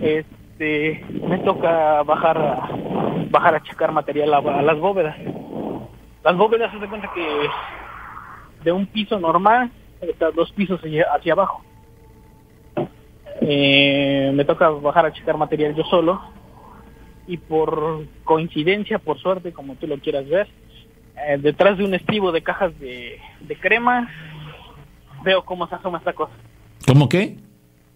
Este, 0.00 1.04
me 1.26 1.38
toca 1.38 2.02
bajar 2.02 2.38
a, 2.38 2.70
bajar 3.30 3.54
a 3.54 3.62
checar 3.62 3.92
material 3.92 4.34
a, 4.34 4.62
las 4.62 4.78
bóvedas. 4.78 5.16
Las 6.22 6.36
bóvedas 6.36 6.70
se 6.70 6.78
de 6.78 6.88
cuenta 6.88 7.10
que 7.14 7.48
de 8.62 8.72
un 8.72 8.86
piso 8.86 9.18
normal, 9.18 9.70
dos 10.34 10.52
pisos 10.52 10.80
hacia, 10.80 11.32
abajo. 11.32 11.62
Eh, 13.52 14.30
me 14.32 14.44
toca 14.44 14.68
bajar 14.68 15.06
a 15.06 15.12
checar 15.12 15.36
material 15.36 15.74
yo 15.74 15.82
solo 15.82 16.20
y 17.26 17.36
por 17.36 18.04
coincidencia, 18.22 19.00
por 19.00 19.18
suerte, 19.18 19.52
como 19.52 19.74
tú 19.74 19.88
lo 19.88 19.98
quieras 19.98 20.28
ver, 20.28 20.46
eh, 21.16 21.36
detrás 21.36 21.76
de 21.76 21.84
un 21.84 21.92
estribo 21.92 22.30
de 22.30 22.42
cajas 22.42 22.78
de, 22.78 23.18
crema, 23.58 24.08
veo 25.24 25.44
cómo 25.44 25.66
se 25.66 25.74
asoma 25.74 25.98
esta 25.98 26.12
cosa. 26.12 26.32
¿Cómo 26.86 27.08
qué? 27.08 27.38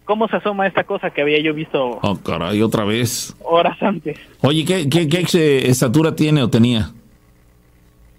¿Cómo 0.03 0.27
se 0.27 0.35
asoma 0.35 0.67
esta 0.67 0.83
cosa 0.83 1.09
que 1.11 1.21
había 1.21 1.39
yo 1.39 1.53
visto? 1.53 1.99
Oh, 2.01 2.19
caray, 2.21 2.61
otra 2.61 2.83
vez. 2.83 3.33
Horas 3.41 3.81
antes. 3.81 4.19
Oye, 4.41 4.65
¿qué, 4.65 4.89
qué, 4.89 5.07
qué 5.07 5.69
estatura 5.69 6.17
tiene 6.17 6.43
o 6.43 6.49
tenía? 6.49 6.91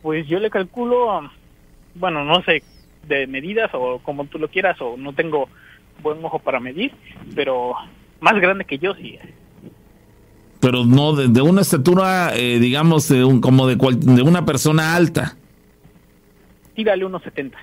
Pues 0.01 0.27
yo 0.27 0.39
le 0.39 0.49
calculo, 0.49 1.21
bueno, 1.97 2.25
no 2.25 2.43
sé, 2.45 2.63
de 3.07 3.27
medidas 3.27 3.71
o 3.75 3.99
como 3.99 4.25
tú 4.25 4.39
lo 4.39 4.49
quieras, 4.49 4.81
o 4.81 4.97
no 4.97 5.13
tengo 5.13 5.51
buen 6.03 6.25
ojo 6.25 6.39
para 6.39 6.61
medir, 6.61 6.93
pero 7.35 7.75
más 8.21 8.35
grande 8.35 8.65
que 8.65 8.79
yo 8.79 8.95
sí 8.95 9.19
pero 10.61 10.85
no 10.85 11.13
de, 11.15 11.43
una 11.43 11.61
estatura, 11.61 12.35
eh, 12.35 12.59
digamos, 12.59 13.09
de 13.09 13.23
un, 13.23 13.41
como 13.41 13.69
de, 13.69 13.77
de 13.77 14.23
una 14.23 14.45
persona 14.45 14.97
alta. 14.97 15.37
Tírale 16.75 17.05
unos 17.05 17.23
70. 17.23 17.57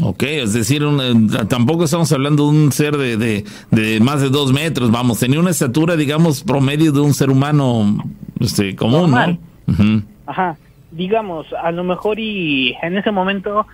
Ok, 0.00 0.22
es 0.22 0.52
decir, 0.52 0.82
eh, 0.84 1.14
tampoco 1.48 1.84
estamos 1.84 2.12
hablando 2.12 2.44
de 2.44 2.50
un 2.50 2.70
ser 2.72 2.96
de, 2.96 3.44
de, 3.70 4.00
más 4.00 4.20
de 4.20 4.28
dos 4.28 4.52
metros, 4.52 4.92
vamos, 4.92 5.18
tenía 5.18 5.40
una 5.40 5.50
estatura, 5.50 5.96
digamos, 5.96 6.44
promedio 6.44 6.92
de 6.92 7.00
un 7.00 7.12
ser 7.12 7.30
humano 7.30 8.04
este, 8.38 8.76
común, 8.76 9.10
¿no? 9.10 10.02
Ajá, 10.26 10.56
digamos, 10.92 11.46
a 11.52 11.72
lo 11.72 11.82
mejor 11.82 12.20
y 12.20 12.76
en 12.82 12.96
ese 12.96 13.10
momento 13.10 13.66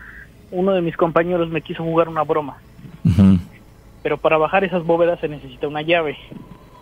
uno 0.51 0.73
de 0.73 0.81
mis 0.81 0.97
compañeros 0.97 1.51
me 1.51 1.61
quiso 1.61 1.82
jugar 1.82 2.09
una 2.09 2.23
broma. 2.23 2.57
Pero 4.02 4.18
para 4.18 4.39
bajar 4.39 4.64
esas 4.64 4.85
bóvedas 4.85 5.20
se 5.20 5.28
necesita 5.28 5.68
una 5.68 5.82
llave 5.82 6.16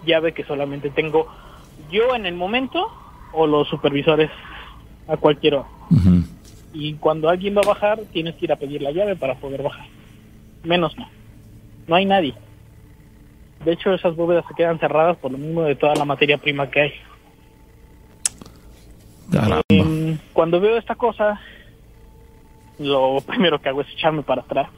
llave 0.04 0.32
que 0.32 0.44
solamente 0.44 0.90
tengo 0.90 1.26
yo 1.90 2.14
en 2.14 2.26
el 2.26 2.34
momento 2.34 2.88
o 3.32 3.46
los 3.46 3.68
supervisores 3.68 4.30
a 5.08 5.16
cualquier 5.16 5.54
hora. 5.54 5.68
Y 6.74 6.94
cuando 6.94 7.28
alguien 7.28 7.56
va 7.56 7.60
a 7.62 7.68
bajar, 7.68 8.00
tienes 8.12 8.34
que 8.36 8.46
ir 8.46 8.52
a 8.52 8.56
pedir 8.56 8.80
la 8.82 8.92
llave 8.92 9.14
para 9.16 9.34
poder 9.34 9.62
bajar. 9.62 9.86
Menos 10.64 10.96
no. 10.96 11.08
No 11.86 11.96
hay 11.96 12.06
nadie. 12.06 12.34
De 13.64 13.72
hecho, 13.72 13.92
esas 13.92 14.16
bóvedas 14.16 14.44
se 14.48 14.54
quedan 14.54 14.78
cerradas 14.78 15.16
por 15.18 15.32
lo 15.32 15.38
mismo 15.38 15.62
de 15.62 15.76
toda 15.76 15.94
la 15.94 16.04
materia 16.04 16.38
prima 16.38 16.70
que 16.70 16.80
hay. 16.80 16.92
Em, 19.68 20.18
cuando 20.32 20.60
veo 20.60 20.76
esta 20.78 20.94
cosa, 20.94 21.40
lo 22.78 23.18
primero 23.26 23.60
que 23.60 23.68
hago 23.68 23.82
es 23.82 23.90
echarme 23.90 24.22
para 24.22 24.42
atrás. 24.42 24.68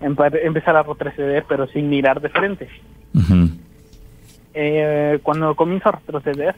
Empezar 0.00 0.76
a 0.76 0.82
retroceder, 0.82 1.44
pero 1.48 1.66
sin 1.68 1.88
mirar 1.88 2.20
de 2.20 2.28
frente 2.28 2.68
eh, 4.54 5.18
cuando 5.22 5.54
comienzo 5.54 5.88
a 5.88 5.92
retroceder, 5.92 6.54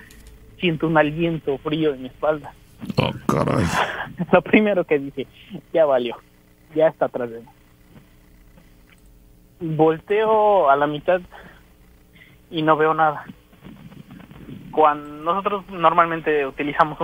siento 0.59 0.87
un 0.87 0.97
aliento 0.97 1.59
frío 1.59 1.95
en 1.95 2.03
mi 2.03 2.09
espalda. 2.09 2.53
Oh, 2.97 3.11
caray. 3.27 3.67
Lo 4.33 4.43
primero 4.43 4.85
que 4.85 4.99
dije, 4.99 5.27
ya 5.73 5.85
valió, 5.85 6.17
ya 6.75 6.89
está 6.89 7.07
atrás 7.07 7.31
de 7.31 7.41
mí. 7.41 7.47
Volteo 9.77 10.69
a 10.71 10.77
la 10.77 10.87
mitad 10.87 11.21
y 12.51 12.63
no 12.63 12.77
veo 12.77 12.95
nada. 12.95 13.25
Cuando 14.73 15.07
nosotros 15.23 15.65
normalmente 15.71 16.47
utilizamos 16.47 16.99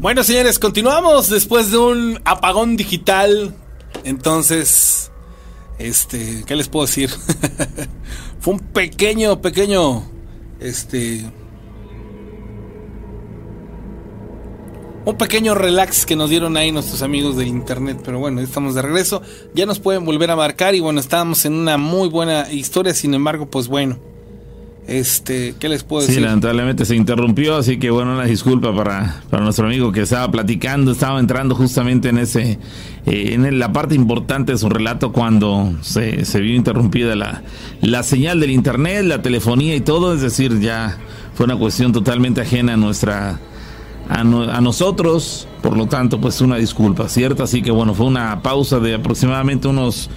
bueno, 0.00 0.22
señores, 0.22 0.60
continuamos 0.60 1.28
después 1.28 1.72
de 1.72 1.78
un 1.78 2.20
apagón 2.24 2.76
digital. 2.76 3.52
Entonces, 4.04 5.10
este, 5.78 6.44
¿qué 6.46 6.56
les 6.56 6.68
puedo 6.68 6.86
decir? 6.86 7.10
Fue 8.40 8.54
un 8.54 8.60
pequeño, 8.60 9.40
pequeño, 9.40 10.02
este, 10.60 11.24
un 15.04 15.16
pequeño 15.16 15.54
relax 15.54 16.04
que 16.04 16.16
nos 16.16 16.30
dieron 16.30 16.56
ahí 16.56 16.70
nuestros 16.72 17.02
amigos 17.02 17.36
del 17.36 17.48
internet, 17.48 18.00
pero 18.04 18.18
bueno, 18.18 18.40
estamos 18.40 18.74
de 18.74 18.82
regreso, 18.82 19.22
ya 19.54 19.66
nos 19.66 19.78
pueden 19.78 20.04
volver 20.04 20.30
a 20.30 20.36
marcar 20.36 20.74
y 20.74 20.80
bueno, 20.80 21.00
estábamos 21.00 21.44
en 21.44 21.54
una 21.54 21.78
muy 21.78 22.08
buena 22.08 22.50
historia, 22.52 22.92
sin 22.94 23.14
embargo, 23.14 23.46
pues 23.46 23.68
bueno, 23.68 23.98
este, 24.88 25.54
¿qué 25.58 25.68
les 25.68 25.84
puedo 25.84 26.00
decir? 26.02 26.16
Sí, 26.16 26.20
lamentablemente 26.22 26.86
se 26.86 26.96
interrumpió, 26.96 27.56
así 27.56 27.78
que 27.78 27.90
bueno, 27.90 28.14
una 28.14 28.24
disculpa 28.24 28.74
para, 28.74 29.20
para 29.28 29.44
nuestro 29.44 29.66
amigo 29.66 29.92
que 29.92 30.00
estaba 30.00 30.30
platicando, 30.30 30.92
estaba 30.92 31.20
entrando 31.20 31.54
justamente 31.54 32.08
en 32.08 32.18
ese, 32.18 32.58
eh, 33.04 33.34
en 33.34 33.58
la 33.58 33.72
parte 33.72 33.94
importante 33.94 34.52
de 34.52 34.58
su 34.58 34.70
relato 34.70 35.12
cuando 35.12 35.74
se, 35.82 36.24
se 36.24 36.40
vio 36.40 36.54
interrumpida 36.54 37.14
la, 37.14 37.42
la 37.82 38.02
señal 38.02 38.40
del 38.40 38.50
internet, 38.50 39.04
la 39.04 39.20
telefonía 39.20 39.76
y 39.76 39.80
todo, 39.82 40.14
es 40.14 40.22
decir, 40.22 40.58
ya 40.58 40.96
fue 41.34 41.44
una 41.44 41.56
cuestión 41.56 41.92
totalmente 41.92 42.40
ajena 42.40 42.74
a 42.74 42.76
nuestra 42.78 43.38
a, 44.08 44.20
a, 44.20 44.60
nosotros, 44.62 45.46
por 45.62 45.76
lo 45.76 45.86
tanto, 45.86 46.18
pues 46.18 46.40
una 46.40 46.56
disculpa, 46.56 47.10
¿cierto? 47.10 47.42
Así 47.42 47.60
que 47.60 47.70
bueno, 47.70 47.92
fue 47.92 48.06
una 48.06 48.42
pausa 48.42 48.80
de 48.80 48.94
aproximadamente 48.94 49.68
unos 49.68 50.08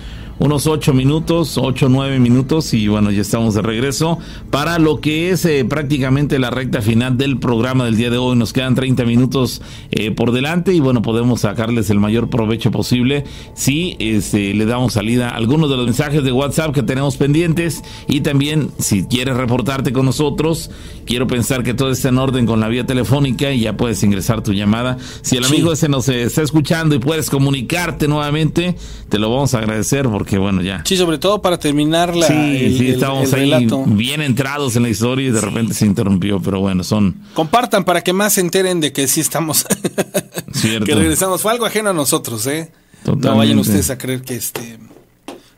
unos 0.41 0.65
ocho 0.65 0.91
minutos, 0.91 1.59
ocho, 1.59 1.88
nueve 1.88 2.19
minutos 2.19 2.73
y 2.73 2.88
bueno, 2.88 3.11
ya 3.11 3.22
estamos 3.22 3.53
de 3.53 3.61
regreso 3.61 4.18
para 4.49 4.80
lo 4.80 4.99
que 4.99 5.30
es 5.30 5.45
eh, 5.45 5.63
prácticamente 5.65 6.39
la 6.39 6.49
recta 6.49 6.81
final 6.81 7.15
del 7.15 7.38
programa 7.38 7.85
del 7.85 7.95
día 7.95 8.09
de 8.09 8.18
hoy. 8.18 8.35
Nos 8.35 8.51
quedan 8.51 8.73
30 8.73 9.05
minutos 9.05 9.61
eh, 9.91 10.09
por 10.09 10.31
delante 10.31 10.73
y 10.73 10.80
bueno, 10.80 11.03
podemos 11.03 11.41
sacarles 11.41 11.91
el 11.91 11.99
mayor 11.99 12.31
provecho 12.31 12.72
posible 12.72 13.23
si 13.53 13.95
este, 13.99 14.55
le 14.55 14.65
damos 14.65 14.93
salida 14.93 15.30
a 15.30 15.35
algunos 15.35 15.69
de 15.69 15.77
los 15.77 15.85
mensajes 15.85 16.23
de 16.23 16.31
WhatsApp 16.31 16.73
que 16.73 16.81
tenemos 16.81 17.18
pendientes 17.18 17.84
y 18.07 18.22
también 18.22 18.72
si 18.80 19.03
quieres 19.03 19.38
reportarte 19.38 19.93
con 19.93 20.07
nosotros, 20.07 20.72
quiero 21.05 21.27
pensar 21.27 21.61
que 21.61 21.76
todo 21.76 21.91
está 21.91 22.09
en 22.09 22.18
orden 22.18 22.47
con 22.47 22.59
la 22.59 22.68
vía 22.68 22.88
telefónica 22.88 23.51
y 23.51 23.59
ya 23.59 23.77
puedes 23.77 24.01
ingresar 24.01 24.41
tu 24.41 24.53
llamada. 24.53 24.97
Si 25.22 25.38
el 25.38 25.45
amigo 25.45 25.72
ese 25.72 25.88
nos 25.88 26.09
está 26.09 26.41
escuchando 26.41 26.95
y 26.95 26.99
puedes 26.99 27.30
comunicarte 27.30 28.07
nuevamente, 28.07 28.76
te 29.07 29.19
lo 29.19 29.30
vamos 29.30 29.53
a 29.53 29.59
agradecer 29.59 30.09
porque 30.09 30.31
que 30.32 30.38
bueno, 30.38 30.62
ya. 30.62 30.82
Sí, 30.86 30.95
sobre 30.95 31.18
todo 31.18 31.41
para 31.41 31.60
terminar 31.60 32.16
la. 32.16 32.26
Sí, 32.26 32.78
sí, 32.78 32.88
estábamos 32.91 33.34
ahí 33.34 33.68
bien 33.88 34.22
entrados 34.22 34.78
en 34.78 34.84
la 34.84 34.88
historia 34.88 35.28
y 35.28 35.32
de 35.32 35.41
repente 35.41 35.74
se 35.74 35.86
interrumpió, 35.86 36.41
pero 36.41 36.62
bueno, 36.62 36.86
son. 36.86 37.22
Compartan 37.34 37.84
para 37.84 38.02
que 38.02 38.14
más 38.14 38.36
se 38.36 38.40
enteren 38.40 38.80
de 38.80 38.94
que 38.94 39.10
sí 39.10 39.20
estamos. 39.20 39.66
Cierto. 40.53 40.86
que 40.86 40.95
regresamos. 40.95 41.41
Fue 41.41 41.52
algo 41.52 41.66
ajeno 41.66 41.90
a 41.90 41.94
nosotros, 41.94 42.48
¿eh? 42.48 42.72
Totalmente. 43.03 43.28
No 43.28 43.36
vayan 43.36 43.60
ustedes 43.60 43.90
a 43.90 43.98
creer 43.98 44.22
que 44.22 44.36
este. 44.36 44.80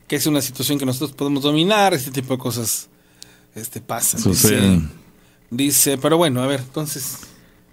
que 0.07 0.15
es 0.15 0.25
una 0.25 0.41
situación 0.41 0.79
que 0.79 0.87
nosotros 0.87 1.11
podemos 1.11 1.43
dominar, 1.43 1.93
este 1.93 2.09
tipo 2.09 2.33
de 2.33 2.39
cosas 2.39 2.89
este 3.53 3.79
pasan. 3.79 4.21
Suceden. 4.21 4.89
Dice, 5.51 5.91
dice, 5.91 5.97
pero 5.99 6.17
bueno, 6.17 6.41
a 6.41 6.47
ver, 6.47 6.61
entonces. 6.61 7.19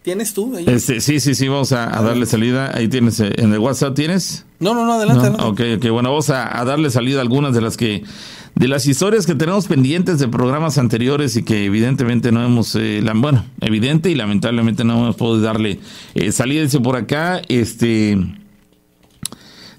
¿Tienes 0.02 0.35
tú? 0.35 0.55
Ahí? 0.55 0.66
Este, 0.66 1.01
sí, 1.01 1.18
sí, 1.18 1.35
sí, 1.35 1.48
vamos 1.48 1.72
a, 1.72 1.86
darle 1.86 2.27
salida. 2.27 2.70
Ahí 2.74 2.89
tienes, 2.89 3.20
eh, 3.20 3.32
en 3.36 3.55
el 3.55 3.59
WhatsApp 3.59 3.94
tienes. 3.94 4.44
No, 4.60 4.74
no, 4.74 4.84
no, 4.84 4.92
adelante. 4.92 5.42
Ok, 5.42 5.60
ok, 5.78 5.90
bueno, 5.90 6.10
vamos 6.10 6.28
a, 6.28 6.62
darle 6.66 6.90
salida 6.90 7.18
a 7.18 7.22
algunas 7.22 7.54
de 7.54 7.62
las 7.62 7.78
que, 7.78 8.04
de 8.54 8.68
las 8.68 8.86
historias 8.86 9.24
que 9.24 9.34
tenemos 9.34 9.66
pendientes 9.66 10.18
de 10.18 10.28
programas 10.28 10.76
anteriores 10.76 11.34
y 11.36 11.42
que 11.42 11.64
evidentemente 11.64 12.30
no 12.30 12.44
hemos, 12.44 12.74
eh, 12.74 13.00
la, 13.02 13.14
bueno, 13.14 13.46
evidente 13.62 14.10
y 14.10 14.14
lamentablemente 14.14 14.84
no 14.84 14.98
hemos 14.98 15.16
podido 15.16 15.42
darle 15.42 15.80
eh, 16.14 16.30
salida. 16.30 16.62
Dice 16.62 16.78
por 16.78 16.96
acá, 16.96 17.40
este... 17.48 18.18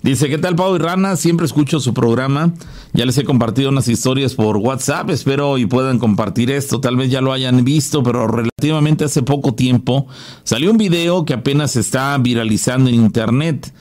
Dice, 0.01 0.29
¿qué 0.29 0.39
tal 0.39 0.55
Pau 0.55 0.75
y 0.75 0.79
Rana? 0.79 1.15
Siempre 1.15 1.45
escucho 1.45 1.79
su 1.79 1.93
programa. 1.93 2.55
Ya 2.91 3.05
les 3.05 3.19
he 3.19 3.23
compartido 3.23 3.69
unas 3.69 3.87
historias 3.87 4.33
por 4.33 4.57
WhatsApp. 4.57 5.11
Espero 5.11 5.59
y 5.59 5.67
puedan 5.67 5.99
compartir 5.99 6.49
esto. 6.49 6.81
Tal 6.81 6.97
vez 6.97 7.11
ya 7.11 7.21
lo 7.21 7.31
hayan 7.31 7.63
visto, 7.63 8.01
pero 8.01 8.27
relativamente 8.27 9.05
hace 9.05 9.21
poco 9.21 9.53
tiempo 9.53 10.07
salió 10.43 10.71
un 10.71 10.77
video 10.77 11.23
que 11.23 11.33
apenas 11.33 11.75
está 11.75 12.17
viralizando 12.17 12.89
en 12.89 12.95
internet. 12.95 13.71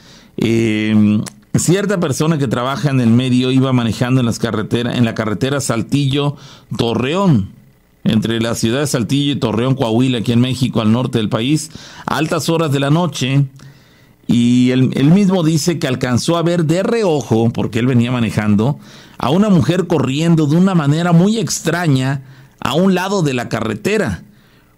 Eh, 0.40 1.20
cierta 1.54 2.00
persona 2.00 2.38
que 2.38 2.48
trabaja 2.48 2.90
en 2.90 3.00
el 3.00 3.10
medio 3.10 3.50
iba 3.50 3.72
manejando 3.72 4.20
en, 4.20 4.26
las 4.26 4.38
carreteras, 4.38 4.96
en 4.96 5.04
la 5.04 5.14
carretera 5.14 5.60
Saltillo-Torreón 5.60 7.60
entre 8.04 8.40
la 8.40 8.54
ciudad 8.54 8.80
de 8.80 8.86
Saltillo 8.86 9.32
y 9.32 9.36
Torreón, 9.36 9.74
Coahuila, 9.74 10.18
aquí 10.18 10.32
en 10.32 10.40
México, 10.40 10.80
al 10.80 10.90
norte 10.90 11.18
del 11.18 11.28
país, 11.28 11.70
a 12.06 12.16
altas 12.16 12.48
horas 12.48 12.72
de 12.72 12.80
la 12.80 12.90
noche 12.90 13.46
y 14.26 14.70
él, 14.70 15.10
mismo 15.10 15.42
dice 15.42 15.80
que 15.80 15.88
alcanzó 15.88 16.36
a 16.36 16.42
ver 16.42 16.64
de 16.64 16.84
reojo, 16.84 17.50
porque 17.50 17.80
él 17.80 17.88
venía 17.88 18.12
manejando, 18.12 18.78
a 19.18 19.30
una 19.30 19.48
mujer 19.48 19.88
corriendo 19.88 20.46
de 20.46 20.56
una 20.56 20.76
manera 20.76 21.10
muy 21.10 21.38
extraña 21.38 22.22
a 22.60 22.74
un 22.74 22.94
lado 22.94 23.22
de 23.22 23.34
la 23.34 23.48
carretera, 23.48 24.22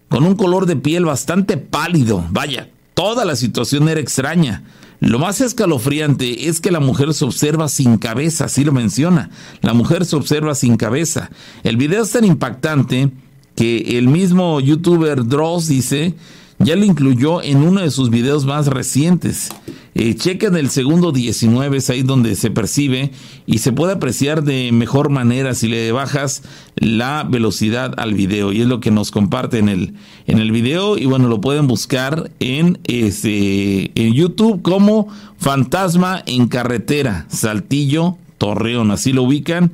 con 0.08 0.24
un 0.24 0.36
color 0.36 0.64
de 0.64 0.76
piel 0.76 1.04
bastante 1.04 1.58
pálido. 1.58 2.24
Vaya, 2.30 2.70
toda 2.94 3.26
la 3.26 3.36
situación 3.36 3.90
era 3.90 4.00
extraña. 4.00 4.62
Lo 5.02 5.18
más 5.18 5.40
escalofriante 5.40 6.48
es 6.48 6.60
que 6.60 6.70
la 6.70 6.78
mujer 6.78 7.12
se 7.12 7.24
observa 7.24 7.68
sin 7.68 7.98
cabeza, 7.98 8.44
así 8.44 8.62
lo 8.62 8.70
menciona. 8.70 9.30
La 9.60 9.74
mujer 9.74 10.04
se 10.04 10.14
observa 10.14 10.54
sin 10.54 10.76
cabeza. 10.76 11.28
El 11.64 11.76
video 11.76 12.04
es 12.04 12.12
tan 12.12 12.24
impactante 12.24 13.10
que 13.56 13.98
el 13.98 14.06
mismo 14.06 14.60
youtuber 14.60 15.26
Dross 15.26 15.66
dice 15.66 16.14
ya 16.62 16.76
lo 16.76 16.84
incluyó 16.84 17.42
en 17.42 17.58
uno 17.58 17.80
de 17.80 17.90
sus 17.90 18.10
videos 18.10 18.44
más 18.46 18.66
recientes. 18.66 19.50
Eh, 19.94 20.14
chequen 20.14 20.56
el 20.56 20.70
segundo 20.70 21.12
19, 21.12 21.76
es 21.76 21.90
ahí 21.90 22.02
donde 22.02 22.34
se 22.34 22.50
percibe 22.50 23.10
y 23.44 23.58
se 23.58 23.72
puede 23.72 23.92
apreciar 23.92 24.42
de 24.42 24.72
mejor 24.72 25.10
manera 25.10 25.54
si 25.54 25.68
le 25.68 25.92
bajas 25.92 26.42
la 26.76 27.26
velocidad 27.28 27.92
al 27.98 28.14
video. 28.14 28.52
Y 28.52 28.62
es 28.62 28.66
lo 28.66 28.80
que 28.80 28.90
nos 28.90 29.10
comparte 29.10 29.58
en 29.58 29.68
el, 29.68 29.94
en 30.26 30.38
el 30.38 30.50
video. 30.50 30.96
Y 30.96 31.04
bueno, 31.04 31.28
lo 31.28 31.40
pueden 31.40 31.66
buscar 31.66 32.30
en, 32.40 32.78
este, 32.84 33.90
en 34.00 34.14
YouTube 34.14 34.62
como 34.62 35.08
Fantasma 35.38 36.22
en 36.26 36.48
Carretera, 36.48 37.26
Saltillo, 37.28 38.16
Torreón. 38.38 38.90
Así 38.92 39.12
lo 39.12 39.24
ubican 39.24 39.72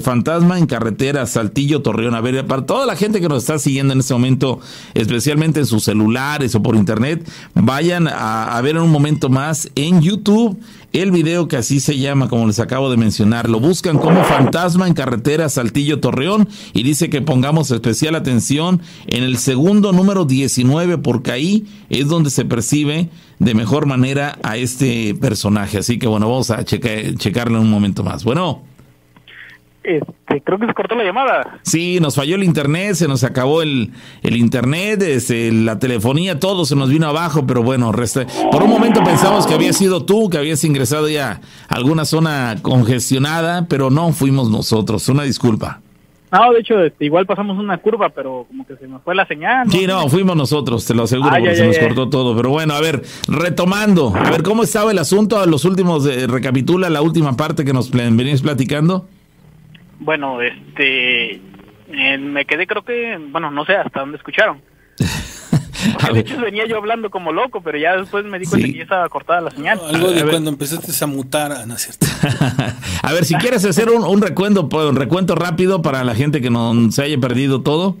fantasma 0.00 0.58
en 0.58 0.66
carretera 0.66 1.26
Saltillo 1.26 1.82
Torreón. 1.82 2.14
A 2.14 2.20
ver, 2.20 2.46
para 2.46 2.64
toda 2.64 2.86
la 2.86 2.96
gente 2.96 3.20
que 3.20 3.28
nos 3.28 3.42
está 3.42 3.58
siguiendo 3.58 3.92
en 3.92 4.00
este 4.00 4.14
momento, 4.14 4.60
especialmente 4.94 5.60
en 5.60 5.66
sus 5.66 5.84
celulares 5.84 6.54
o 6.54 6.62
por 6.62 6.76
internet, 6.76 7.28
vayan 7.54 8.08
a, 8.08 8.60
ver 8.62 8.76
en 8.76 8.82
un 8.82 8.90
momento 8.90 9.28
más 9.28 9.70
en 9.74 10.00
YouTube 10.00 10.58
el 10.92 11.10
video 11.10 11.48
que 11.48 11.56
así 11.56 11.80
se 11.80 11.98
llama, 11.98 12.28
como 12.28 12.46
les 12.46 12.60
acabo 12.60 12.90
de 12.90 12.96
mencionar. 12.96 13.50
Lo 13.50 13.60
buscan 13.60 13.98
como 13.98 14.24
Fantasma 14.24 14.86
en 14.86 14.94
carretera 14.94 15.48
Saltillo 15.48 16.00
Torreón 16.00 16.48
y 16.72 16.82
dice 16.82 17.10
que 17.10 17.20
pongamos 17.20 17.70
especial 17.70 18.14
atención 18.14 18.80
en 19.06 19.22
el 19.22 19.36
segundo 19.36 19.92
número 19.92 20.24
19 20.24 20.98
porque 20.98 21.32
ahí 21.32 21.66
es 21.90 22.08
donde 22.08 22.30
se 22.30 22.44
percibe 22.44 23.10
de 23.38 23.54
mejor 23.54 23.86
manera 23.86 24.38
a 24.42 24.56
este 24.56 25.14
personaje. 25.14 25.78
Así 25.78 25.98
que 25.98 26.06
bueno, 26.06 26.28
vamos 26.28 26.50
a 26.50 26.64
checarlo 26.64 27.58
en 27.58 27.64
un 27.64 27.70
momento 27.70 28.02
más. 28.02 28.24
Bueno. 28.24 28.77
Este, 29.88 30.42
creo 30.42 30.58
que 30.58 30.66
se 30.66 30.74
cortó 30.74 30.94
la 30.94 31.04
llamada. 31.04 31.60
Sí, 31.62 31.98
nos 31.98 32.14
falló 32.14 32.36
el 32.36 32.44
internet, 32.44 32.94
se 32.94 33.08
nos 33.08 33.24
acabó 33.24 33.62
el, 33.62 33.92
el 34.22 34.36
internet, 34.36 35.00
este, 35.00 35.50
la 35.50 35.78
telefonía, 35.78 36.38
todo 36.38 36.66
se 36.66 36.76
nos 36.76 36.90
vino 36.90 37.08
abajo, 37.08 37.46
pero 37.46 37.62
bueno, 37.62 37.90
por 38.52 38.62
un 38.62 38.68
momento 38.68 39.02
pensamos 39.02 39.46
que 39.46 39.54
había 39.54 39.72
sido 39.72 40.04
tú, 40.04 40.28
que 40.28 40.36
habías 40.36 40.62
ingresado 40.64 41.08
ya 41.08 41.40
a 41.68 41.74
alguna 41.74 42.04
zona 42.04 42.56
congestionada, 42.60 43.66
pero 43.66 43.88
no 43.88 44.12
fuimos 44.12 44.50
nosotros, 44.50 45.08
una 45.08 45.22
disculpa. 45.22 45.80
No, 46.30 46.52
de 46.52 46.60
hecho, 46.60 46.84
este, 46.84 47.06
igual 47.06 47.24
pasamos 47.24 47.58
una 47.58 47.78
curva, 47.78 48.10
pero 48.10 48.44
como 48.48 48.66
que 48.66 48.76
se 48.76 48.86
nos 48.86 49.02
fue 49.02 49.14
la 49.14 49.26
señal. 49.26 49.70
Sí, 49.70 49.86
no, 49.86 50.06
fuimos 50.08 50.36
nosotros, 50.36 50.84
te 50.84 50.94
lo 50.94 51.04
aseguro, 51.04 51.30
porque 51.30 51.56
se 51.56 51.66
nos 51.66 51.78
cortó 51.78 52.10
todo. 52.10 52.36
Pero 52.36 52.50
bueno, 52.50 52.74
a 52.74 52.80
ver, 52.82 53.02
retomando, 53.26 54.12
a 54.14 54.30
ver, 54.30 54.42
¿cómo 54.42 54.62
estaba 54.62 54.90
el 54.90 54.98
asunto? 54.98 55.40
A 55.40 55.46
los 55.46 55.64
últimos, 55.64 56.06
eh, 56.06 56.26
recapitula 56.26 56.90
la 56.90 57.00
última 57.00 57.34
parte 57.34 57.64
que 57.64 57.72
nos 57.72 57.90
venís 57.90 58.42
platicando. 58.42 59.08
Bueno, 60.00 60.40
este, 60.40 61.40
me 62.18 62.44
quedé 62.44 62.66
creo 62.66 62.82
que, 62.82 63.18
bueno, 63.30 63.50
no 63.50 63.64
sé 63.64 63.74
hasta 63.76 64.00
dónde 64.00 64.16
escucharon. 64.16 64.60
de 66.12 66.20
hecho 66.20 66.40
venía 66.40 66.66
yo 66.66 66.76
hablando 66.76 67.10
como 67.10 67.32
loco, 67.32 67.60
pero 67.60 67.78
ya 67.78 67.96
después 67.96 68.24
me 68.24 68.38
di 68.38 68.46
cuenta 68.46 68.66
que 68.66 68.74
ya 68.74 68.82
estaba 68.82 69.08
cortada 69.08 69.40
la 69.40 69.50
señal. 69.50 69.80
Algo 69.92 70.10
de 70.10 70.24
cuando 70.24 70.50
empezaste 70.50 70.92
a 71.02 71.06
mutar, 71.06 71.66
¿no 71.66 71.74
es 71.74 71.82
cierto? 71.82 72.06
a 73.02 73.12
ver, 73.12 73.24
si 73.24 73.34
quieres 73.36 73.64
hacer 73.64 73.90
un, 73.90 74.04
un 74.04 74.20
recuento, 74.20 74.68
pues, 74.68 74.86
un 74.88 74.96
recuento 74.96 75.34
rápido 75.34 75.82
para 75.82 76.04
la 76.04 76.14
gente 76.14 76.40
que 76.40 76.50
no 76.50 76.90
se 76.90 77.02
haya 77.02 77.18
perdido 77.18 77.62
todo. 77.62 77.96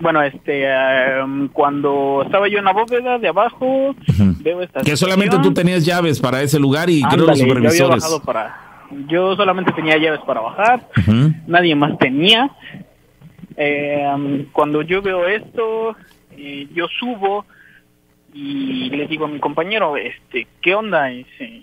Bueno, 0.00 0.22
este, 0.22 0.66
em, 0.66 1.48
cuando 1.48 2.22
estaba 2.26 2.48
yo 2.48 2.58
en 2.58 2.64
la 2.64 2.72
bóveda 2.72 3.18
de 3.18 3.28
abajo, 3.28 3.94
veo 4.40 4.60
esta 4.60 4.80
Que 4.80 4.96
solamente 4.96 5.38
tú 5.38 5.54
tenías 5.54 5.84
llaves 5.84 6.20
para 6.20 6.42
ese 6.42 6.58
lugar 6.58 6.90
y 6.90 7.02
creo 7.02 7.26
los 7.26 7.38
supervisores. 7.38 8.04
para, 8.24 8.63
yo 9.08 9.36
solamente 9.36 9.72
tenía 9.72 9.96
llaves 9.96 10.20
para 10.26 10.40
bajar, 10.40 10.88
nadie 11.46 11.74
más 11.74 11.98
tenía. 11.98 12.50
Eh, 13.56 14.46
cuando 14.52 14.82
yo 14.82 15.02
veo 15.02 15.26
esto, 15.26 15.96
eh, 16.36 16.68
yo 16.74 16.86
subo 16.98 17.44
y 18.32 18.90
le 18.90 19.06
digo 19.06 19.26
a 19.26 19.28
mi 19.28 19.38
compañero, 19.38 19.96
este, 19.96 20.46
¿qué 20.60 20.74
onda? 20.74 21.10
Ese, 21.10 21.62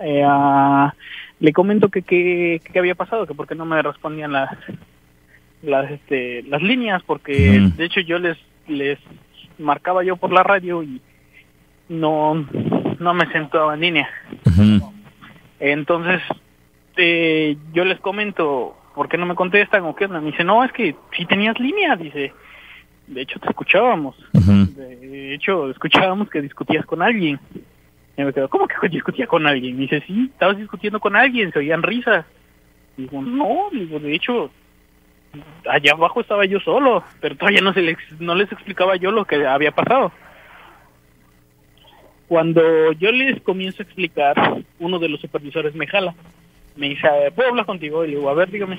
eh, 0.00 0.24
ah, 0.26 0.94
le 1.40 1.52
comento 1.52 1.88
que 1.88 2.02
qué 2.02 2.78
había 2.78 2.94
pasado, 2.94 3.26
que 3.26 3.34
por 3.34 3.46
qué 3.46 3.54
no 3.54 3.66
me 3.66 3.82
respondían 3.82 4.32
las 4.32 4.50
las 5.62 5.90
este, 5.90 6.42
las 6.44 6.62
líneas, 6.62 7.02
porque 7.04 7.70
de 7.76 7.84
hecho 7.84 8.00
yo 8.00 8.18
les 8.18 8.38
les 8.66 8.98
marcaba 9.58 10.02
yo 10.02 10.16
por 10.16 10.32
la 10.32 10.42
radio 10.42 10.82
y 10.82 11.00
no 11.88 12.46
no 12.98 13.14
me 13.14 13.26
sentaba 13.32 13.74
en 13.74 13.80
línea. 13.80 14.08
Entonces 15.60 16.22
este, 16.90 17.56
yo 17.72 17.84
les 17.84 18.00
comento, 18.00 18.76
¿por 18.94 19.08
qué 19.08 19.16
no 19.16 19.26
me 19.26 19.34
contestan 19.34 19.84
o 19.84 19.94
qué 19.94 20.08
Me 20.08 20.20
dice, 20.20 20.44
no, 20.44 20.64
es 20.64 20.72
que 20.72 20.94
si 21.16 21.24
tenías 21.26 21.58
línea, 21.58 21.96
dice. 21.96 22.32
De 23.06 23.22
hecho, 23.22 23.40
te 23.40 23.48
escuchábamos. 23.48 24.16
De 24.32 25.34
hecho, 25.34 25.68
escuchábamos 25.70 26.30
que 26.30 26.42
discutías 26.42 26.86
con 26.86 27.02
alguien. 27.02 27.40
Y 28.16 28.22
me 28.22 28.32
quedo, 28.32 28.48
¿cómo 28.48 28.68
que 28.68 28.88
discutía 28.88 29.26
con 29.26 29.46
alguien? 29.46 29.74
Me 29.74 29.82
dice, 29.82 30.02
sí, 30.06 30.30
estabas 30.32 30.58
discutiendo 30.58 31.00
con 31.00 31.16
alguien, 31.16 31.52
se 31.52 31.58
oían 31.58 31.82
risas. 31.82 32.24
Digo, 32.96 33.20
no, 33.22 33.68
digo, 33.72 33.98
de 33.98 34.14
hecho, 34.14 34.50
allá 35.68 35.92
abajo 35.92 36.20
estaba 36.20 36.44
yo 36.44 36.60
solo, 36.60 37.02
pero 37.20 37.34
todavía 37.34 37.62
no, 37.62 37.72
se 37.72 37.82
les, 37.82 37.96
no 38.20 38.34
les 38.34 38.52
explicaba 38.52 38.94
yo 38.96 39.10
lo 39.10 39.24
que 39.24 39.44
había 39.44 39.72
pasado. 39.72 40.12
Cuando 42.30 42.92
yo 42.92 43.10
les 43.10 43.42
comienzo 43.42 43.82
a 43.82 43.86
explicar, 43.86 44.36
uno 44.78 45.00
de 45.00 45.08
los 45.08 45.20
supervisores 45.20 45.74
me 45.74 45.88
jala. 45.88 46.14
Me 46.76 46.90
dice, 46.90 47.08
¿puedo 47.34 47.48
hablar 47.48 47.66
contigo? 47.66 48.04
Y 48.04 48.10
le 48.12 48.16
digo, 48.18 48.30
a 48.30 48.34
ver, 48.34 48.48
dígame. 48.52 48.76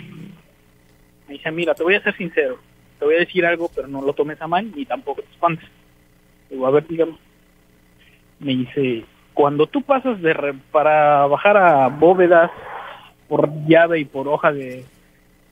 Me 1.28 1.34
dice, 1.34 1.52
mira, 1.52 1.74
te 1.76 1.84
voy 1.84 1.96
a 1.96 2.02
ser 2.02 2.16
sincero. 2.16 2.60
Te 2.98 3.04
voy 3.04 3.16
a 3.16 3.20
decir 3.20 3.46
algo, 3.46 3.70
pero 3.76 3.90
no 3.90 4.02
lo 4.02 4.14
tomes 4.14 4.42
a 4.42 4.48
mal 4.48 4.72
ni 4.74 4.86
tampoco 4.86 5.22
te 5.22 5.30
espantes. 5.34 5.66
Le 6.50 6.56
digo, 6.56 6.66
a 6.66 6.72
ver, 6.72 6.88
dígame. 6.88 7.18
Me 8.40 8.56
dice, 8.56 9.04
cuando 9.34 9.68
tú 9.68 9.82
pasas 9.82 10.22
de 10.22 10.32
re- 10.32 10.54
para 10.72 11.28
bajar 11.28 11.58
a 11.58 11.90
bóvedas 11.90 12.52
por 13.28 13.50
llave 13.68 14.00
y 14.00 14.06
por 14.06 14.30
hoja 14.30 14.54
de, 14.54 14.86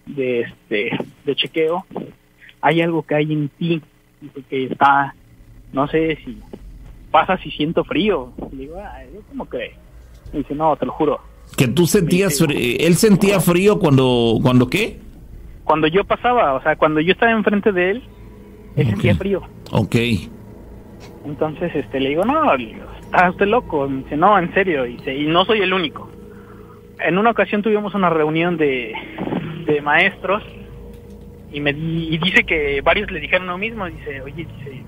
de 0.06 0.40
este 0.40 0.92
de 1.26 1.36
chequeo, 1.36 1.86
hay 2.62 2.82
algo 2.82 3.04
que 3.04 3.16
hay 3.16 3.34
en 3.34 3.50
ti 3.50 3.82
que 4.50 4.64
está, 4.68 5.14
no 5.74 5.86
sé 5.90 6.18
si 6.24 6.38
pasa 7.11 7.38
si 7.38 7.52
siento 7.52 7.84
frío. 7.84 8.31
Le 8.52 8.57
digo, 8.57 8.76
ah, 8.80 8.99
como 9.30 9.48
que, 9.49 9.73
me 10.34 10.40
dice, 10.40 10.56
no, 10.56 10.76
te 10.76 10.86
lo 10.86 10.91
juro. 10.94 11.19
Que 11.57 11.68
tú 11.68 11.86
sentías, 11.88 12.41
fr- 12.41 12.77
él 12.80 12.95
sentía 12.95 13.40
frío 13.40 13.80
cuando, 13.80 14.38
cuando 14.41 14.69
qué? 14.69 14.99
Cuando 15.64 15.88
yo 15.88 16.03
pasaba, 16.03 16.53
o 16.53 16.61
sea, 16.64 16.76
cuando 16.76 16.99
yo 16.99 17.11
estaba 17.14 17.31
enfrente 17.31 17.72
de 17.72 17.91
él, 17.91 18.03
él 18.76 18.88
sentía 18.88 19.15
frío. 19.15 19.41
Ok. 19.72 19.95
Entonces, 21.26 21.76
este, 21.76 21.99
le 21.99 22.10
digo, 22.10 22.23
no, 22.26 22.53
está 22.53 23.30
usted 23.30 23.48
loco. 23.48 23.88
Me 23.88 24.03
dice, 24.03 24.18
no, 24.18 24.38
en 24.38 24.53
serio, 24.53 24.86
y, 24.86 24.98
dice, 24.98 25.15
y 25.15 25.26
no 25.27 25.45
soy 25.45 25.61
el 25.61 25.73
único. 25.73 26.10
En 26.99 27.18
una 27.18 27.31
ocasión 27.31 27.61
tuvimos 27.61 27.94
una 27.95 28.10
reunión 28.10 28.57
de, 28.57 28.94
de 29.65 29.81
maestros 29.81 30.44
y 31.52 31.61
me 31.61 31.72
y 31.72 32.18
dice 32.18 32.44
que 32.44 32.81
varios 32.81 33.10
le 33.11 33.19
dijeron 33.19 33.48
lo 33.48 33.57
mismo. 33.57 33.86
Dice, 33.86 34.22
oye, 34.22 34.45
dice, 34.45 34.78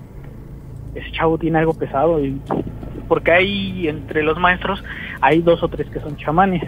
ese 0.94 1.10
chavo 1.12 1.38
tiene 1.38 1.58
algo 1.58 1.74
pesado. 1.74 2.24
Y, 2.24 2.40
porque 3.08 3.32
hay, 3.32 3.88
entre 3.88 4.22
los 4.22 4.38
maestros, 4.38 4.82
hay 5.20 5.42
dos 5.42 5.62
o 5.62 5.68
tres 5.68 5.88
que 5.90 6.00
son 6.00 6.16
chamanes. 6.16 6.62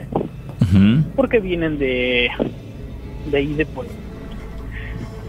Porque 1.14 1.38
vienen 1.38 1.78
de, 1.78 2.30
de 3.30 3.36
ahí, 3.36 3.54
de 3.54 3.64
por, 3.64 3.86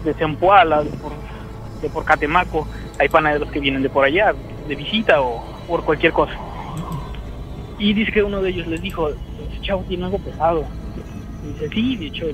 de 0.04 0.14
Zempoala, 0.14 0.82
de 0.82 0.90
por, 0.90 1.12
de 1.82 1.88
por 1.88 2.04
Catemaco. 2.04 2.66
Hay 2.98 3.08
panaderos 3.08 3.50
que 3.50 3.60
vienen 3.60 3.82
de 3.82 3.90
por 3.90 4.04
allá, 4.04 4.34
de 4.66 4.74
visita 4.74 5.20
o 5.20 5.44
por 5.68 5.84
cualquier 5.84 6.12
cosa. 6.12 6.32
Y 7.78 7.92
dice 7.92 8.10
que 8.10 8.22
uno 8.22 8.42
de 8.42 8.50
ellos 8.50 8.66
les 8.66 8.80
dijo, 8.80 9.08
ese 9.10 9.60
chavo 9.62 9.84
tiene 9.86 10.04
algo 10.06 10.18
pesado. 10.18 10.64
Y 11.44 11.52
dice, 11.52 11.68
sí, 11.68 11.96
de 11.96 12.06
hecho, 12.06 12.26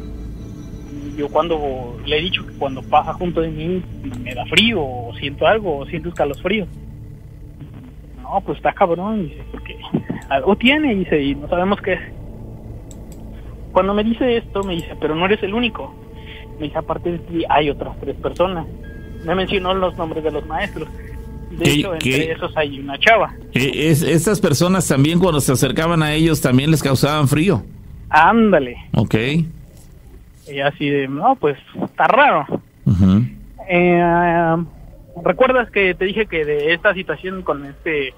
yo 1.16 1.28
cuando 1.28 1.96
le 2.06 2.18
he 2.18 2.22
dicho 2.22 2.46
que 2.46 2.52
cuando 2.54 2.82
pasa 2.82 3.12
junto 3.14 3.40
de 3.40 3.48
mí 3.48 3.82
me 4.22 4.34
da 4.34 4.44
frío 4.46 4.80
o 4.82 5.14
siento 5.18 5.46
algo 5.46 5.78
o 5.78 5.86
siento 5.86 6.08
escalofrío. 6.08 6.66
No, 8.22 8.40
pues 8.40 8.56
está 8.58 8.72
cabrón, 8.72 9.28
dice, 9.28 9.42
porque 9.50 9.76
algo 10.28 10.56
tiene, 10.56 10.94
dice, 10.94 11.22
y 11.22 11.34
no 11.34 11.48
sabemos 11.48 11.80
qué 11.82 11.94
es. 11.94 12.00
Cuando 13.72 13.94
me 13.94 14.04
dice 14.04 14.36
esto, 14.36 14.62
me 14.62 14.74
dice, 14.74 14.94
pero 15.00 15.14
no 15.14 15.24
eres 15.26 15.42
el 15.42 15.54
único. 15.54 15.94
Me 16.58 16.66
dice, 16.66 16.78
aparte 16.78 17.10
de 17.12 17.18
ti 17.18 17.44
hay 17.48 17.70
otras 17.70 17.98
tres 18.00 18.16
personas. 18.16 18.66
Me 19.24 19.34
mencionó 19.34 19.74
los 19.74 19.96
nombres 19.96 20.22
de 20.24 20.30
los 20.30 20.46
maestros. 20.46 20.88
De 21.50 21.64
¿Qué- 21.64 21.72
hecho, 21.72 21.92
qué? 21.98 22.14
entre 22.16 22.32
esos 22.32 22.56
hay 22.56 22.78
una 22.80 22.98
chava. 22.98 23.34
Eh, 23.52 23.88
es- 23.90 24.02
estas 24.02 24.40
personas 24.40 24.86
también 24.88 25.18
cuando 25.18 25.40
se 25.40 25.52
acercaban 25.52 26.02
a 26.02 26.14
ellos 26.14 26.40
también 26.40 26.70
les 26.70 26.82
causaban 26.82 27.28
frío. 27.28 27.62
Ándale. 28.08 28.76
Ok. 28.94 29.14
Y 30.48 30.60
así 30.60 30.88
de, 30.88 31.08
no, 31.08 31.36
pues 31.36 31.56
está 31.84 32.04
raro. 32.04 32.46
Eh, 33.68 34.56
¿Recuerdas 35.24 35.70
que 35.70 35.94
te 35.94 36.04
dije 36.04 36.26
que 36.26 36.44
de 36.44 36.72
esta 36.74 36.94
situación 36.94 37.42
con 37.42 37.64
este 37.66 38.14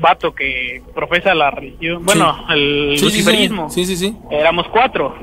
vato 0.00 0.34
que 0.34 0.82
profesa 0.94 1.34
la 1.34 1.50
religión, 1.50 2.04
bueno, 2.04 2.34
el 2.50 2.92
Sí, 2.98 2.98
sí, 2.98 2.98
sí. 2.98 3.04
luciferismo, 3.04 3.70
Sí, 3.70 3.84
sí, 3.84 3.96
sí. 3.96 4.16
éramos 4.30 4.68
cuatro, 4.68 5.14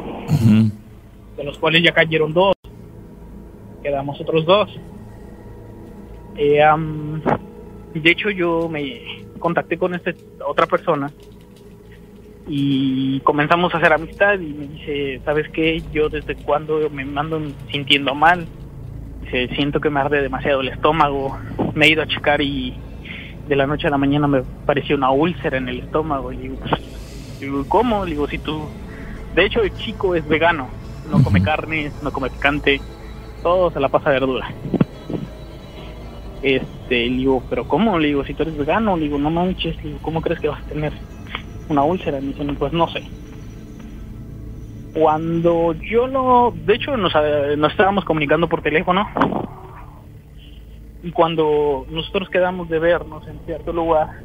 de 1.38 1.44
los 1.44 1.58
cuales 1.60 1.84
ya 1.84 1.92
cayeron 1.94 2.34
dos, 2.34 2.56
quedamos 3.84 4.20
otros 4.20 4.46
dos. 4.46 4.70
Eh, 6.38 6.62
de 7.94 8.12
hecho, 8.12 8.30
yo 8.32 8.68
me 8.68 9.24
contacté 9.40 9.78
con 9.78 9.94
esta 9.96 10.12
otra 10.46 10.66
persona 10.66 11.12
y 12.48 13.20
comenzamos 13.22 13.74
a 13.74 13.78
hacer 13.78 13.94
amistad 13.94 14.40
y 14.40 14.54
me 14.54 14.68
dice, 14.68 15.22
¿sabes 15.26 15.50
qué? 15.50 15.82
Yo 15.92 16.10
desde 16.10 16.36
cuando 16.36 16.90
me 16.90 17.04
mando 17.06 17.42
sintiendo 17.72 18.14
mal, 18.14 18.46
dice, 19.24 19.48
siento 19.56 19.80
que 19.80 19.90
me 19.90 20.00
arde 20.00 20.22
demasiado 20.22 20.62
el 20.62 20.68
estómago, 20.68 21.38
me 21.74 21.88
he 21.88 21.90
ido 21.90 22.04
a 22.04 22.08
checar 22.08 22.42
y 22.42 22.76
de 23.48 23.56
la 23.56 23.66
noche 23.66 23.88
a 23.88 23.92
la 23.92 23.98
mañana 23.98 24.28
me 24.28 24.44
pareció 24.66 24.96
una 24.96 25.12
úlcera 25.12 25.58
en 25.58 25.70
el 25.70 25.80
estómago 25.80 26.32
y 26.32 26.38
digo, 26.38 26.58
pues, 26.58 27.68
¿cómo? 27.68 28.06
Le 28.06 28.12
digo, 28.12 28.28
si 28.28 28.38
tú... 28.38 28.68
De 29.34 29.46
hecho, 29.46 29.62
el 29.62 29.74
chico 29.74 30.16
es 30.16 30.26
vegano, 30.28 30.70
no 31.12 31.22
come 31.22 31.42
carne, 31.42 31.92
no 32.02 32.12
come 32.14 32.30
picante, 32.30 32.80
todo 33.44 33.70
se 33.70 33.80
la 33.80 33.90
pasa 33.90 34.12
verdura. 34.12 34.48
Este, 36.42 37.10
le 37.10 37.18
digo, 37.18 37.44
¿pero 37.50 37.68
cómo? 37.68 38.00
Le 38.00 38.10
digo, 38.10 38.24
si 38.24 38.34
tú 38.34 38.44
eres 38.44 38.56
vegano, 38.56 38.96
le 38.96 39.04
digo, 39.04 39.18
no 39.18 39.30
manches, 39.32 39.76
le 39.78 39.90
digo, 39.90 40.00
¿cómo 40.02 40.22
crees 40.22 40.40
que 40.40 40.48
vas 40.48 40.62
a 40.62 40.68
tener 40.68 40.94
una 41.70 41.84
úlcera? 41.84 42.20
Me 42.20 42.28
dicen, 42.28 42.56
pues 42.56 42.74
no 42.74 42.88
sé. 42.90 43.04
Cuando 44.94 45.74
yo 45.74 46.08
lo... 46.08 46.54
De 46.66 46.76
hecho, 46.76 46.96
nos, 46.96 47.14
eh, 47.16 47.56
nos 47.58 47.72
estábamos 47.72 48.06
comunicando 48.06 48.48
por 48.48 48.62
teléfono. 48.62 49.08
Y 51.04 51.12
cuando 51.12 51.86
nosotros 51.90 52.30
quedamos 52.30 52.70
de 52.70 52.80
vernos 52.80 53.28
en 53.28 53.40
cierto 53.46 53.74
lugar, 53.74 54.22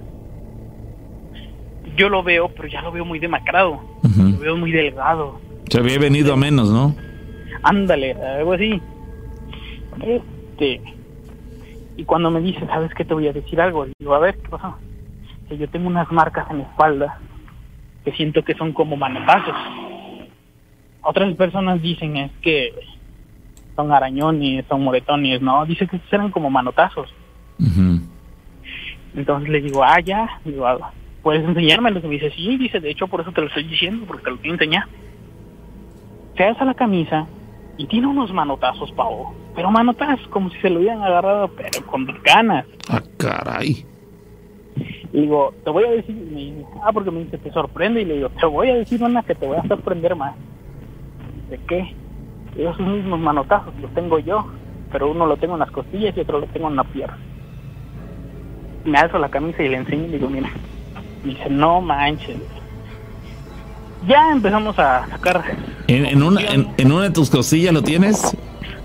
yo 1.97 2.09
lo 2.09 2.23
veo, 2.23 2.49
pero 2.49 2.69
ya 2.69 2.83
lo 2.83 2.93
veo 2.93 3.05
muy 3.05 3.19
demacrado. 3.19 3.81
Lo 4.17 4.39
veo 4.39 4.57
muy 4.57 4.71
delgado. 4.71 5.41
Se 5.69 5.79
había 5.79 5.99
venido 5.99 6.33
a 6.33 6.37
menos, 6.37 6.71
¿no? 6.71 6.95
Ándale, 7.63 8.13
algo 8.13 8.53
así. 8.55 8.81
Este. 10.03 10.81
Y 11.97 12.05
cuando 12.05 12.31
me 12.31 12.41
dice, 12.41 12.67
¿sabes 12.67 12.95
qué? 12.95 13.05
Te 13.05 13.13
voy 13.13 13.29
a 13.29 13.33
decir 13.33 13.61
algo. 13.61 13.87
Digo, 13.99 14.15
a 14.15 14.21
ver, 14.21 14.39
¿qué 14.39 14.49
pasó? 14.49 14.77
Que 15.49 15.59
yo 15.59 15.69
tengo 15.69 15.89
unas 15.89 16.11
marcas 16.11 16.51
en 16.51 16.59
la 16.59 16.65
espalda 16.65 17.19
que 18.05 18.13
siento 18.13 18.43
que 18.45 18.55
son 18.55 18.73
como 18.73 18.97
manotazos. 18.97 19.57
Otras 21.03 21.35
personas 21.35 21.81
dicen 21.81 22.17
es 22.17 22.31
que 22.43 22.73
son 23.77 23.93
arañones, 23.93 24.65
son 24.69 24.83
moretones, 24.83 25.41
¿no? 25.41 25.65
Dice 25.67 25.87
que 25.87 26.01
eran 26.11 26.31
como 26.31 26.51
manotazos. 26.51 27.13
Entonces 29.15 29.49
le 29.49 29.61
digo, 29.61 29.83
ah, 29.83 30.01
ya. 30.01 30.41
Digo, 30.45 30.67
ah, 30.67 30.93
¿puedes 31.23 31.45
enseñármelos? 31.45 32.05
Y 32.05 32.07
me 32.07 32.15
dice, 32.15 32.31
sí, 32.31 32.57
dice, 32.57 32.81
de 32.81 32.91
hecho 32.91 33.09
por 33.09 33.21
eso 33.21 33.33
te 33.33 33.41
lo 33.41 33.49
estoy 33.49 33.65
diciendo, 33.65 34.07
porque 34.07 34.25
te 34.25 34.31
lo 34.31 34.37
quiero 34.39 34.55
enseñar. 34.55 34.85
Se 36.37 36.45
alza 36.45 36.65
la 36.65 36.75
camisa 36.75 37.27
y 37.77 37.87
tiene 37.87 38.07
unos 38.07 38.33
manotazos, 38.33 38.93
pavo. 38.93 39.35
Pero 39.55 39.71
manotazos, 39.71 40.27
como 40.29 40.51
si 40.51 40.59
se 40.61 40.71
lo 40.71 40.81
hubieran 40.81 41.03
agarrado, 41.03 41.49
pero 41.49 41.85
con 41.87 42.07
ganas. 42.23 42.67
Ah, 42.89 43.03
caray. 43.19 43.85
Y 45.13 45.23
digo, 45.23 45.53
te 45.65 45.71
voy 45.71 45.85
a 45.85 45.91
decir, 45.91 46.17
y 46.17 46.31
me 46.35 46.41
dice, 46.41 46.67
ah, 46.85 46.93
porque 46.93 47.11
me 47.11 47.21
dice, 47.25 47.39
te 47.39 47.51
sorprende. 47.53 48.03
Y 48.03 48.05
le 48.05 48.15
digo, 48.15 48.29
te 48.29 48.47
voy 48.47 48.71
a 48.71 48.75
decir 48.77 49.03
una 49.03 49.23
que 49.23 49.35
te 49.35 49.47
voy 49.47 49.57
a 49.57 49.67
sorprender 49.67 50.15
más. 50.15 50.35
¿De 51.49 51.59
qué? 51.69 51.95
Esos 52.57 52.81
mismos 52.81 53.19
manotazos 53.19 53.75
los 53.81 53.93
tengo 53.95 54.19
yo, 54.19 54.47
pero 54.93 55.11
uno 55.11 55.27
lo 55.27 55.37
tengo 55.37 55.55
en 55.55 55.61
las 55.61 55.71
costillas 55.71 56.17
y 56.17 56.21
otro 56.21 56.39
lo 56.41 56.47
tengo 56.47 56.69
en 56.69 56.77
la 56.77 56.85
pierna. 56.85 57.19
Me 58.85 58.99
alzo 58.99 59.19
la 59.19 59.29
camisa 59.29 59.63
y 59.63 59.69
le 59.69 59.77
enseño 59.79 60.05
y 60.05 60.09
le 60.09 60.19
digo, 60.19 60.31
mira. 60.31 60.51
Me 61.25 61.31
dice, 61.33 61.51
no 61.51 61.81
manches. 61.81 62.39
Ya 64.07 64.31
empezamos 64.33 64.79
a 64.79 65.07
sacar. 65.09 65.43
¿En, 65.87 66.07
en 66.07 66.23
una, 66.23 66.41
en, 66.41 66.69
en 66.79 66.93
una 66.93 67.05
de 67.05 67.11
tus 67.11 67.29
costillas 67.29 67.75
lo 67.75 67.83
tienes? 67.83 68.37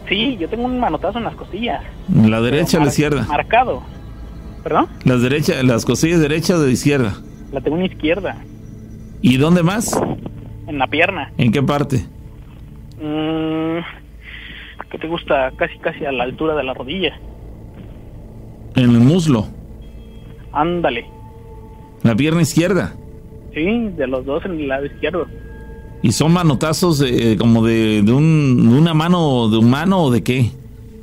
Sí, 0.09 0.37
yo 0.37 0.49
tengo 0.49 0.65
un 0.65 0.79
manotazo 0.79 1.19
en 1.19 1.23
las 1.23 1.35
costillas. 1.35 1.83
¿En 2.13 2.29
la 2.29 2.41
derecha 2.41 2.77
o 2.77 2.81
la 2.81 2.87
izquierda? 2.87 3.25
Marcado. 3.27 3.81
¿Perdón? 4.65 4.87
Las, 5.03 5.21
derecha, 5.21 5.61
las 5.61 5.85
costillas 5.85 6.19
derecha 6.19 6.55
o 6.55 6.59
de 6.59 6.71
izquierda. 6.71 7.13
La 7.51 7.61
tengo 7.61 7.77
en 7.77 7.83
la 7.83 7.87
izquierda, 7.87 8.35
¿Y 9.21 9.37
dónde 9.37 9.61
más? 9.61 9.95
en 10.67 10.79
la 10.79 10.87
pierna. 10.87 11.31
¿En 11.37 11.51
qué 11.51 11.61
parte? 11.61 11.97
Mm, 12.99 13.77
¿Qué 14.89 14.97
te 14.97 15.07
gusta? 15.07 15.51
Casi, 15.55 15.77
casi 15.77 16.03
a 16.03 16.11
la 16.11 16.23
altura 16.23 16.55
de 16.55 16.63
la 16.63 16.73
rodilla. 16.73 17.13
En 18.75 18.89
el 18.89 18.99
muslo. 19.01 19.45
Ándale. 20.51 21.05
La 22.01 22.15
pierna 22.15 22.41
izquierda. 22.41 22.95
Sí, 23.53 23.89
de 23.95 24.07
los 24.07 24.25
dos 24.25 24.43
en 24.45 24.53
el 24.53 24.67
lado 24.67 24.87
izquierdo. 24.87 25.27
¿Y 26.01 26.11
son 26.11 26.33
manotazos 26.33 27.03
eh, 27.07 27.37
como 27.37 27.63
de, 27.63 28.01
de, 28.01 28.11
un, 28.11 28.71
de 28.71 28.79
una 28.79 28.95
mano 28.95 29.47
de 29.47 29.57
humano 29.57 30.05
o 30.05 30.11
de 30.11 30.23
qué? 30.23 30.49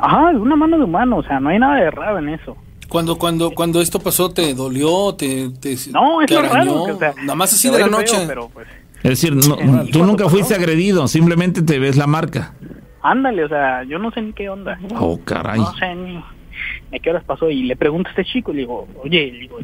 Ajá, 0.01 0.33
de 0.33 0.39
una 0.39 0.57
mano 0.57 0.79
de 0.79 0.85
humano, 0.85 1.19
o 1.19 1.23
sea, 1.23 1.39
no 1.39 1.51
hay 1.51 1.61
nada 1.61 1.77
de 1.77 1.93
raro 1.93 2.19
en 2.19 2.31
eso. 2.31 2.57
Cuando, 2.93 3.17
cuando, 3.17 3.51
cuando 3.53 3.81
esto 3.81 3.99
pasó, 4.01 4.31
¿te 4.31 4.53
dolió? 4.55 5.15
¿Te, 5.15 5.49
te, 5.61 5.75
No, 5.91 6.21
es 6.21 6.29
te 6.29 6.41
raro. 6.41 6.85
que, 6.85 6.93
o 6.93 6.99
sea, 6.99 7.15
Nada 7.23 7.35
más 7.35 7.53
así 7.53 7.69
de 7.71 7.79
la 7.79 7.87
feo, 7.87 7.97
noche. 7.99 8.25
pero 8.27 8.49
pues, 8.51 8.69
Es 9.03 9.11
decir, 9.21 9.35
no- 9.35 9.57
tú 9.87 10.05
nunca 10.05 10.29
fuiste 10.29 10.55
agredido, 10.55 11.09
simplemente 11.09 11.63
te 11.63 11.79
ves 11.79 11.97
la 11.97 12.07
marca. 12.07 12.55
ándale, 13.01 13.45
o 13.45 13.49
sea, 13.49 13.83
yo 13.85 13.99
no 13.99 14.11
sé 14.13 14.21
ni 14.21 14.33
qué 14.35 14.49
onda. 14.51 14.79
Oh, 14.99 15.19
caray. 15.25 15.59
No 15.59 15.73
sé 15.75 15.95
ni, 15.95 16.17
a 16.19 16.99
qué 17.03 17.09
horas 17.11 17.25
pasó. 17.25 17.49
Y 17.51 17.63
le 17.63 17.77
pregunto 17.77 18.09
a 18.09 18.11
este 18.11 18.25
chico, 18.27 18.53
le 18.53 18.59
digo, 18.61 18.87
oye, 19.03 19.33
le 19.33 19.39
digo, 19.41 19.59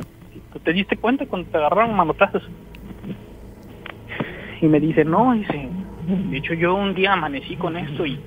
¿Te 0.65 0.73
diste 0.73 0.97
cuenta 0.97 1.27
cuando 1.27 1.49
te 1.51 1.57
agarraron 1.59 1.95
manotazos? 1.95 2.43
Y 4.61 4.67
me 4.67 4.81
dice, 4.81 5.05
no, 5.05 5.35
dice, 5.35 5.69
de 6.31 6.37
hecho 6.39 6.55
yo 6.55 6.75
un 6.75 6.95
día 6.95 7.13
amanecí 7.13 7.55
con 7.57 7.77
esto 7.77 8.05
y 8.07 8.19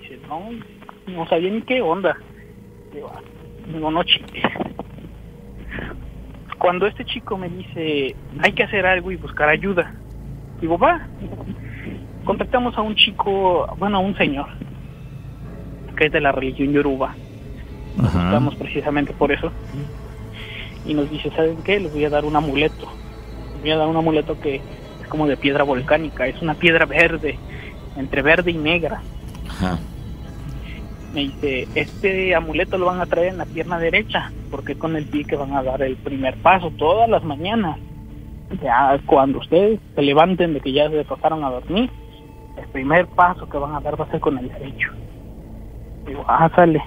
dice, 0.00 0.18
no, 0.26 0.40
no 1.06 1.28
sabía 1.28 1.50
ni 1.50 1.62
qué 1.62 1.80
onda. 1.82 2.16
Digo, 2.92 3.12
no, 3.68 3.90
no 3.90 4.02
chingues. 4.04 4.44
Cuando 6.58 6.86
este 6.86 7.04
chico 7.04 7.38
me 7.38 7.48
dice, 7.48 8.16
hay 8.40 8.52
que 8.52 8.64
hacer 8.64 8.84
algo 8.84 9.12
y 9.12 9.16
buscar 9.16 9.48
ayuda, 9.48 9.94
digo, 10.60 10.76
va, 10.76 11.06
contactamos 12.24 12.76
a 12.76 12.82
un 12.82 12.96
chico, 12.96 13.74
bueno, 13.78 13.98
a 13.98 14.00
un 14.00 14.16
señor, 14.16 14.48
que 15.96 16.06
es 16.06 16.12
de 16.12 16.20
la 16.20 16.32
religión 16.32 16.72
yoruba. 16.72 17.14
Estamos 17.96 18.54
precisamente 18.56 19.12
por 19.12 19.32
eso. 19.32 19.50
Y 20.86 20.94
nos 20.94 21.10
dice, 21.10 21.30
¿saben 21.30 21.56
qué? 21.64 21.80
Les 21.80 21.92
voy 21.92 22.04
a 22.04 22.10
dar 22.10 22.24
un 22.24 22.36
amuleto. 22.36 22.88
Les 23.54 23.60
voy 23.62 23.70
a 23.72 23.76
dar 23.76 23.88
un 23.88 23.96
amuleto 23.96 24.40
que 24.40 24.56
es 24.56 25.08
como 25.08 25.26
de 25.26 25.36
piedra 25.36 25.64
volcánica. 25.64 26.26
Es 26.26 26.40
una 26.40 26.54
piedra 26.54 26.86
verde, 26.86 27.38
entre 27.96 28.22
verde 28.22 28.52
y 28.52 28.58
negra. 28.58 29.02
Me 31.18 31.24
dice, 31.24 31.66
este 31.74 32.32
amuleto 32.36 32.78
lo 32.78 32.86
van 32.86 33.00
a 33.00 33.06
traer 33.06 33.30
en 33.32 33.38
la 33.38 33.44
pierna 33.44 33.76
derecha, 33.80 34.30
porque 34.52 34.78
con 34.78 34.94
el 34.94 35.04
pie 35.04 35.24
que 35.24 35.34
van 35.34 35.52
a 35.52 35.64
dar 35.64 35.82
el 35.82 35.96
primer 35.96 36.36
paso 36.36 36.70
todas 36.70 37.10
las 37.10 37.24
mañanas. 37.24 37.76
Ya 38.62 39.00
cuando 39.04 39.40
ustedes 39.40 39.80
se 39.96 40.02
levanten 40.02 40.54
de 40.54 40.60
que 40.60 40.72
ya 40.72 40.88
se 40.88 41.02
pasaron 41.02 41.42
a 41.42 41.50
dormir, 41.50 41.90
el 42.56 42.68
primer 42.68 43.08
paso 43.08 43.48
que 43.48 43.58
van 43.58 43.74
a 43.74 43.80
dar 43.80 44.00
va 44.00 44.04
a 44.04 44.10
ser 44.12 44.20
con 44.20 44.38
el 44.38 44.48
derecho. 44.48 44.92
Digo, 46.06 46.24
ah, 46.28 46.48
sale. 46.54 46.80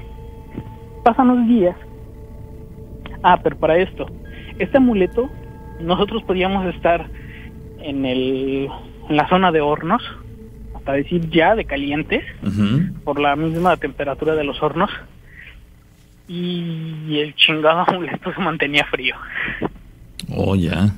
Pasan 1.03 1.27
los 1.27 1.47
días. 1.49 1.75
Ah, 3.23 3.37
pero 3.43 3.57
para 3.57 3.79
esto, 3.79 4.05
este 4.59 4.77
amuleto, 4.77 5.29
nosotros 5.81 6.23
podíamos 6.23 6.73
estar 6.73 7.05
en, 7.81 8.05
el, 8.05 8.69
en 9.09 9.17
la 9.17 9.27
zona 9.27 9.51
de 9.51 9.59
hornos, 9.59 10.01
hasta 10.91 10.97
decir 10.97 11.29
ya 11.29 11.55
de 11.55 11.65
calientes, 11.65 12.23
por 13.03 13.19
la 13.19 13.35
misma 13.35 13.77
temperatura 13.77 14.35
de 14.35 14.43
los 14.43 14.61
hornos, 14.61 14.89
y 16.27 17.19
el 17.19 17.35
chingado 17.35 17.79
amuleto 17.87 18.33
se 18.33 18.41
mantenía 18.41 18.85
frío. 18.85 19.15
Oh, 20.33 20.55
ya. 20.55 20.89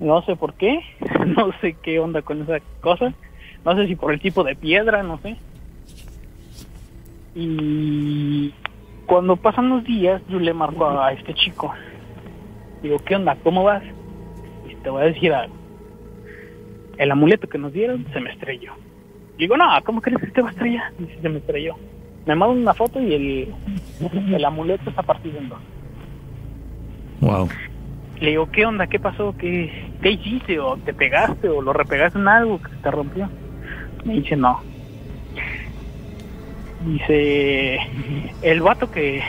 No 0.00 0.22
sé 0.22 0.36
por 0.36 0.54
qué, 0.54 0.80
no 1.26 1.52
sé 1.60 1.76
qué 1.82 1.98
onda 1.98 2.22
con 2.22 2.42
esa 2.42 2.58
cosa, 2.80 3.12
no 3.64 3.76
sé 3.76 3.86
si 3.86 3.96
por 3.96 4.12
el 4.12 4.20
tipo 4.20 4.44
de 4.44 4.54
piedra, 4.54 5.02
no 5.02 5.18
sé. 5.18 5.36
Y 7.34 8.52
cuando 9.06 9.36
pasan 9.36 9.68
los 9.68 9.84
días, 9.84 10.22
yo 10.28 10.38
le 10.38 10.52
marco 10.52 10.88
a 10.88 11.12
este 11.12 11.34
chico. 11.34 11.72
Digo, 12.82 12.98
¿qué 13.04 13.16
onda? 13.16 13.36
¿Cómo 13.42 13.64
vas? 13.64 13.82
Y 14.68 14.74
te 14.76 14.90
voy 14.90 15.02
a 15.02 15.06
decir 15.06 15.32
algo. 15.32 15.57
El 16.98 17.10
amuleto 17.12 17.48
que 17.48 17.58
nos 17.58 17.72
dieron 17.72 18.04
se 18.12 18.20
me 18.20 18.30
estrelló. 18.30 18.72
Digo, 19.38 19.56
no, 19.56 19.66
¿cómo 19.84 20.02
crees 20.02 20.20
que 20.20 20.26
te 20.26 20.42
va 20.42 20.48
a 20.48 20.50
estrellar? 20.50 20.92
Dice, 20.98 21.16
se 21.22 21.28
me 21.28 21.38
estrelló. 21.38 21.76
Me 22.26 22.34
mandan 22.34 22.58
una 22.58 22.74
foto 22.74 23.00
y 23.00 23.14
el, 23.14 23.54
el 24.34 24.44
amuleto 24.44 24.90
está 24.90 25.02
partido 25.02 25.38
en 25.38 25.48
dos. 25.48 25.60
Wow. 27.20 27.48
Le 28.20 28.30
digo, 28.30 28.50
¿qué 28.50 28.66
onda? 28.66 28.88
¿Qué 28.88 28.98
pasó? 28.98 29.34
¿Qué, 29.38 29.90
¿Qué 30.02 30.10
hiciste? 30.10 30.58
¿O 30.58 30.76
te 30.76 30.92
pegaste? 30.92 31.48
¿O 31.48 31.62
lo 31.62 31.72
repegaste 31.72 32.18
en 32.18 32.26
algo 32.26 32.60
que 32.60 32.70
se 32.70 32.76
te 32.76 32.90
rompió? 32.90 33.30
Me 34.04 34.14
dice, 34.14 34.36
no. 34.36 34.60
Dice, 36.84 37.78
el 38.42 38.60
vato 38.60 38.90
que... 38.90 39.22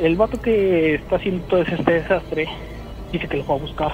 El 0.00 0.16
vato 0.16 0.40
que 0.40 0.94
está 0.94 1.16
haciendo 1.16 1.44
todo 1.44 1.62
este 1.62 1.92
desastre 1.92 2.48
dice 3.12 3.28
que 3.28 3.36
lo 3.36 3.46
va 3.46 3.56
a 3.56 3.58
buscar. 3.58 3.92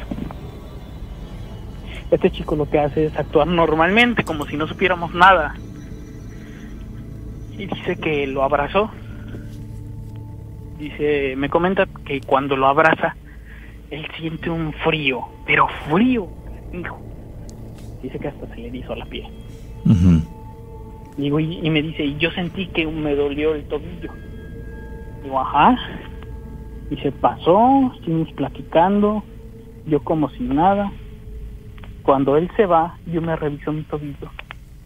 Este 2.10 2.30
chico 2.30 2.56
lo 2.56 2.68
que 2.68 2.78
hace 2.78 3.06
es 3.06 3.16
actuar 3.16 3.46
normalmente, 3.46 4.24
como 4.24 4.46
si 4.46 4.56
no 4.56 4.66
supiéramos 4.66 5.14
nada. 5.14 5.54
Y 7.52 7.66
dice 7.66 7.96
que 7.96 8.26
lo 8.26 8.42
abrazó. 8.42 8.90
Dice, 10.78 11.34
me 11.36 11.50
comenta 11.50 11.86
que 12.04 12.20
cuando 12.20 12.56
lo 12.56 12.68
abraza, 12.68 13.16
él 13.90 14.06
siente 14.18 14.48
un 14.48 14.72
frío, 14.72 15.22
pero 15.44 15.66
frío, 15.90 16.28
hijo. 16.72 17.00
Dice 18.02 18.18
que 18.18 18.28
hasta 18.28 18.46
se 18.54 18.56
le 18.56 18.78
hizo 18.78 18.94
la 18.94 19.04
piel. 19.06 19.26
Digo, 21.16 21.40
y, 21.40 21.68
me 21.68 21.82
dice, 21.82 22.04
y 22.04 22.16
yo 22.18 22.30
sentí 22.30 22.66
que 22.68 22.86
me 22.86 23.14
dolió 23.16 23.54
el 23.54 23.64
tobillo. 23.64 24.12
Digo, 25.24 25.40
ajá. 25.40 25.76
Y 26.90 26.96
se 26.98 27.10
pasó, 27.10 27.92
estuvimos 27.96 28.32
platicando, 28.32 29.24
yo 29.86 30.00
como 30.04 30.30
sin 30.30 30.54
nada. 30.54 30.92
Cuando 32.08 32.38
él 32.38 32.50
se 32.56 32.64
va, 32.64 32.96
yo 33.04 33.20
me 33.20 33.36
reviso 33.36 33.70
mi 33.70 33.82
tobillo 33.82 34.30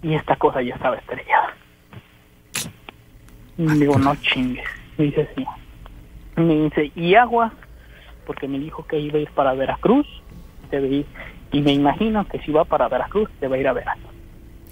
y 0.02 0.14
esta 0.14 0.34
cosa 0.34 0.60
ya 0.60 0.74
estaba 0.74 0.96
estrellada. 0.96 1.54
Y 3.56 3.64
digo, 3.78 3.96
no 3.96 4.16
chingues. 4.16 4.66
Me 4.98 5.04
dice, 5.04 5.28
sí. 5.36 5.46
Me 6.34 6.64
dice, 6.64 6.90
¿y 6.96 7.14
agua? 7.14 7.52
Porque 8.26 8.48
me 8.48 8.58
dijo 8.58 8.84
que 8.88 8.98
iba 8.98 9.18
a 9.18 9.20
ir 9.20 9.30
para 9.30 9.54
Veracruz. 9.54 10.04
Debe 10.72 10.88
ir. 10.88 11.06
Y 11.52 11.60
me 11.60 11.72
imagino 11.72 12.26
que 12.26 12.40
si 12.40 12.50
va 12.50 12.64
para 12.64 12.88
Veracruz, 12.88 13.30
debe 13.40 13.60
ir 13.60 13.68
a 13.68 13.72
Veracruz. 13.72 14.10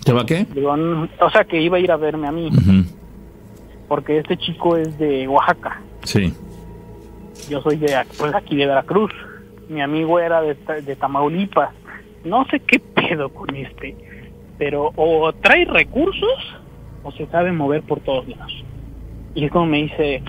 ¿Te 0.05 0.13
va 0.13 0.27
qué? 0.27 0.45
Digo, 0.53 0.73
o 1.21 1.31
sea, 1.31 1.45
que 1.45 1.61
iba 1.61 1.77
a 1.77 1.81
ir 1.81 1.93
a 1.93 1.99
verme 1.99 2.27
a 2.27 2.33
mí. 2.33 2.51
Porque 3.87 4.19
este 4.19 4.37
chico 4.37 4.77
es 4.77 4.99
de 4.99 5.29
Oaxaca. 5.29 5.81
Sí. 6.03 6.35
Yo 7.49 7.63
soy 7.63 7.77
de 7.77 7.97
pues, 8.19 8.35
aquí 8.35 8.57
de 8.57 8.67
Veracruz. 8.67 9.13
Mi 9.69 9.81
amigo 9.83 10.19
era 10.19 10.43
de, 10.43 10.57
de 10.83 10.97
Tamaulipas. 10.97 11.79
No 12.25 12.45
sé 12.47 12.61
qué 12.61 12.79
pedo 12.95 13.29
con 13.31 13.55
este. 13.55 13.97
Pero 14.59 14.93
o 14.97 15.33
trae 15.33 15.65
recursos 15.65 16.57
o 17.03 17.13
se 17.13 17.27
sabe 17.27 17.53
mover 17.53 17.83
por 17.83 18.01
todos 18.01 18.29
lados. 18.29 18.65
Y 19.35 19.45
es 19.45 19.51
como 19.51 19.67
me 19.67 19.83
dice, 19.83 20.23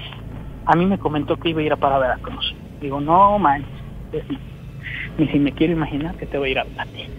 a 0.66 0.76
mí 0.76 0.86
me 0.86 1.00
comentó 1.00 1.38
que 1.38 1.50
iba 1.50 1.62
a 1.62 1.64
ir 1.64 1.74
a 1.74 1.78
para 1.78 2.00
Veracruz. 2.00 2.56
Digo, 2.80 3.02
no 3.02 3.38
manches. 3.40 3.70
Ni 5.18 5.28
si 5.28 5.40
me 5.40 5.52
quiero 5.52 5.74
imaginar 5.74 6.16
que 6.16 6.26
te 6.26 6.38
voy 6.38 6.50
a 6.50 6.52
ir 6.52 6.60
a 6.60 6.64
ver. 6.64 7.10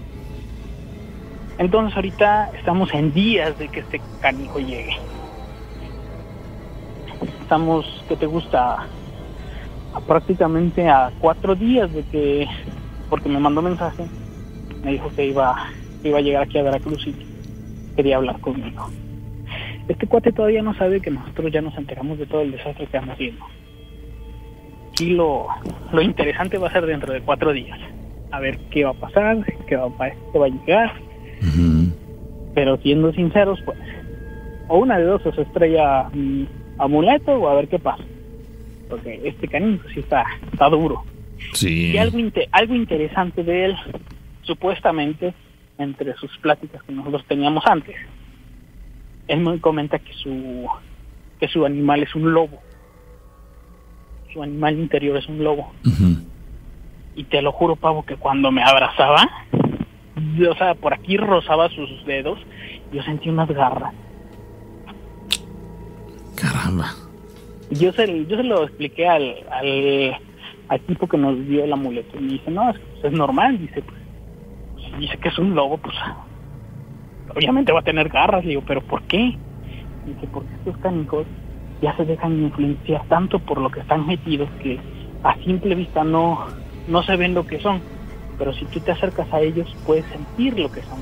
Entonces 1.58 1.94
ahorita 1.94 2.50
estamos 2.56 2.92
en 2.94 3.12
días 3.12 3.58
de 3.58 3.68
que 3.68 3.80
este 3.80 4.00
canijo 4.20 4.58
llegue. 4.58 4.96
Estamos, 7.42 8.04
¿qué 8.08 8.16
te 8.16 8.26
gusta? 8.26 8.88
prácticamente 10.06 10.88
a 10.88 11.12
cuatro 11.20 11.54
días 11.54 11.92
de 11.92 12.02
que, 12.04 12.48
porque 13.10 13.28
me 13.28 13.38
mandó 13.38 13.62
mensaje, 13.62 14.06
me 14.84 14.92
dijo 14.92 15.10
que 15.14 15.26
iba, 15.26 15.70
iba 16.02 16.18
a 16.18 16.22
llegar 16.22 16.42
aquí 16.42 16.58
a 16.58 16.62
Veracruz 16.62 17.06
y 17.06 17.14
quería 17.96 18.16
hablar 18.16 18.40
conmigo. 18.40 18.90
Este 19.88 20.06
cuate 20.06 20.32
todavía 20.32 20.62
no 20.62 20.74
sabe 20.74 21.00
que 21.00 21.10
nosotros 21.10 21.52
ya 21.52 21.60
nos 21.60 21.76
enteramos 21.76 22.18
de 22.18 22.26
todo 22.26 22.42
el 22.42 22.52
desastre 22.52 22.76
que 22.76 22.84
estamos 22.84 23.10
haciendo. 23.10 23.44
Y 25.00 25.06
lo, 25.10 25.46
lo 25.92 26.02
interesante 26.02 26.58
va 26.58 26.68
a 26.68 26.72
ser 26.72 26.86
dentro 26.86 27.12
de 27.12 27.20
cuatro 27.20 27.52
días. 27.52 27.78
A 28.30 28.40
ver 28.40 28.58
qué 28.70 28.84
va 28.84 28.90
a 28.90 28.94
pasar, 28.94 29.44
qué 29.66 29.76
va, 29.76 29.90
qué 30.32 30.38
va 30.38 30.46
a 30.46 30.48
llegar 30.48 30.92
pero 32.54 32.76
siendo 32.78 33.12
sinceros, 33.12 33.60
pues, 33.64 33.78
o 34.68 34.78
una 34.78 34.98
de 34.98 35.04
dos, 35.04 35.22
se 35.22 35.42
estrella 35.42 36.08
mi 36.12 36.46
amuleto 36.78 37.32
o 37.32 37.48
a 37.48 37.54
ver 37.54 37.68
qué 37.68 37.78
pasa. 37.78 38.04
Porque 38.88 39.20
este 39.24 39.48
canijo 39.48 39.88
sí 39.94 40.00
está, 40.00 40.24
está 40.52 40.68
duro. 40.68 41.02
Sí. 41.54 41.92
Y 41.92 41.98
algo, 41.98 42.18
algo 42.52 42.74
interesante 42.74 43.42
de 43.42 43.66
él, 43.66 43.76
supuestamente, 44.42 45.34
entre 45.78 46.14
sus 46.14 46.36
pláticas 46.38 46.82
que 46.82 46.92
nosotros 46.92 47.24
teníamos 47.26 47.64
antes, 47.66 47.96
él 49.28 49.40
me 49.40 49.60
comenta 49.60 49.98
que 49.98 50.12
su, 50.12 50.68
que 51.40 51.48
su 51.48 51.64
animal 51.64 52.02
es 52.02 52.14
un 52.14 52.32
lobo. 52.32 52.60
Su 54.32 54.42
animal 54.42 54.78
interior 54.78 55.16
es 55.16 55.26
un 55.28 55.42
lobo. 55.42 55.72
Y 57.14 57.24
te 57.24 57.42
lo 57.42 57.52
juro, 57.52 57.76
Pavo, 57.76 58.04
que 58.04 58.16
cuando 58.16 58.50
me 58.50 58.62
abrazaba, 58.62 59.28
o 60.50 60.54
sea, 60.56 60.74
por 60.74 60.94
aquí 60.94 61.16
rozaba 61.16 61.68
sus 61.68 62.04
dedos, 62.06 62.38
yo 62.92 63.02
sentí 63.02 63.28
unas 63.28 63.48
garras. 63.48 63.94
Caramba. 66.36 66.94
Yo 67.70 67.92
se, 67.92 68.26
yo 68.26 68.36
se 68.36 68.42
lo 68.42 68.64
expliqué 68.64 69.08
al, 69.08 69.34
al, 70.68 70.80
tipo 70.80 71.06
que 71.06 71.16
nos 71.16 71.38
dio 71.46 71.64
el 71.64 71.72
amuleto 71.72 72.18
y 72.18 72.22
me 72.22 72.32
dice, 72.32 72.50
no, 72.50 72.70
es, 72.70 72.76
es 73.02 73.12
normal, 73.12 73.58
dice, 73.58 73.82
pues, 73.82 74.01
dice 74.98 75.18
que 75.18 75.28
es 75.28 75.38
un 75.38 75.54
lobo, 75.54 75.78
pues 75.78 75.94
obviamente 77.34 77.72
va 77.72 77.80
a 77.80 77.84
tener 77.84 78.08
garras, 78.08 78.44
digo, 78.44 78.62
pero 78.66 78.80
¿por 78.80 79.02
qué? 79.02 79.36
Dice, 80.06 80.28
porque 80.32 80.52
estos 80.54 80.76
canijos 80.78 81.26
ya 81.80 81.96
se 81.96 82.04
dejan 82.04 82.42
influenciar 82.42 83.04
tanto 83.08 83.38
por 83.38 83.58
lo 83.58 83.70
que 83.70 83.80
están 83.80 84.06
metidos 84.06 84.48
que 84.62 84.78
a 85.22 85.34
simple 85.44 85.74
vista 85.74 86.04
no, 86.04 86.46
no 86.88 87.02
se 87.02 87.16
ven 87.16 87.34
lo 87.34 87.46
que 87.46 87.60
son 87.60 87.80
pero 88.38 88.52
si 88.54 88.64
tú 88.64 88.80
te 88.80 88.90
acercas 88.90 89.32
a 89.32 89.40
ellos 89.40 89.72
puedes 89.86 90.04
sentir 90.06 90.58
lo 90.58 90.70
que 90.70 90.82
son. 90.82 90.98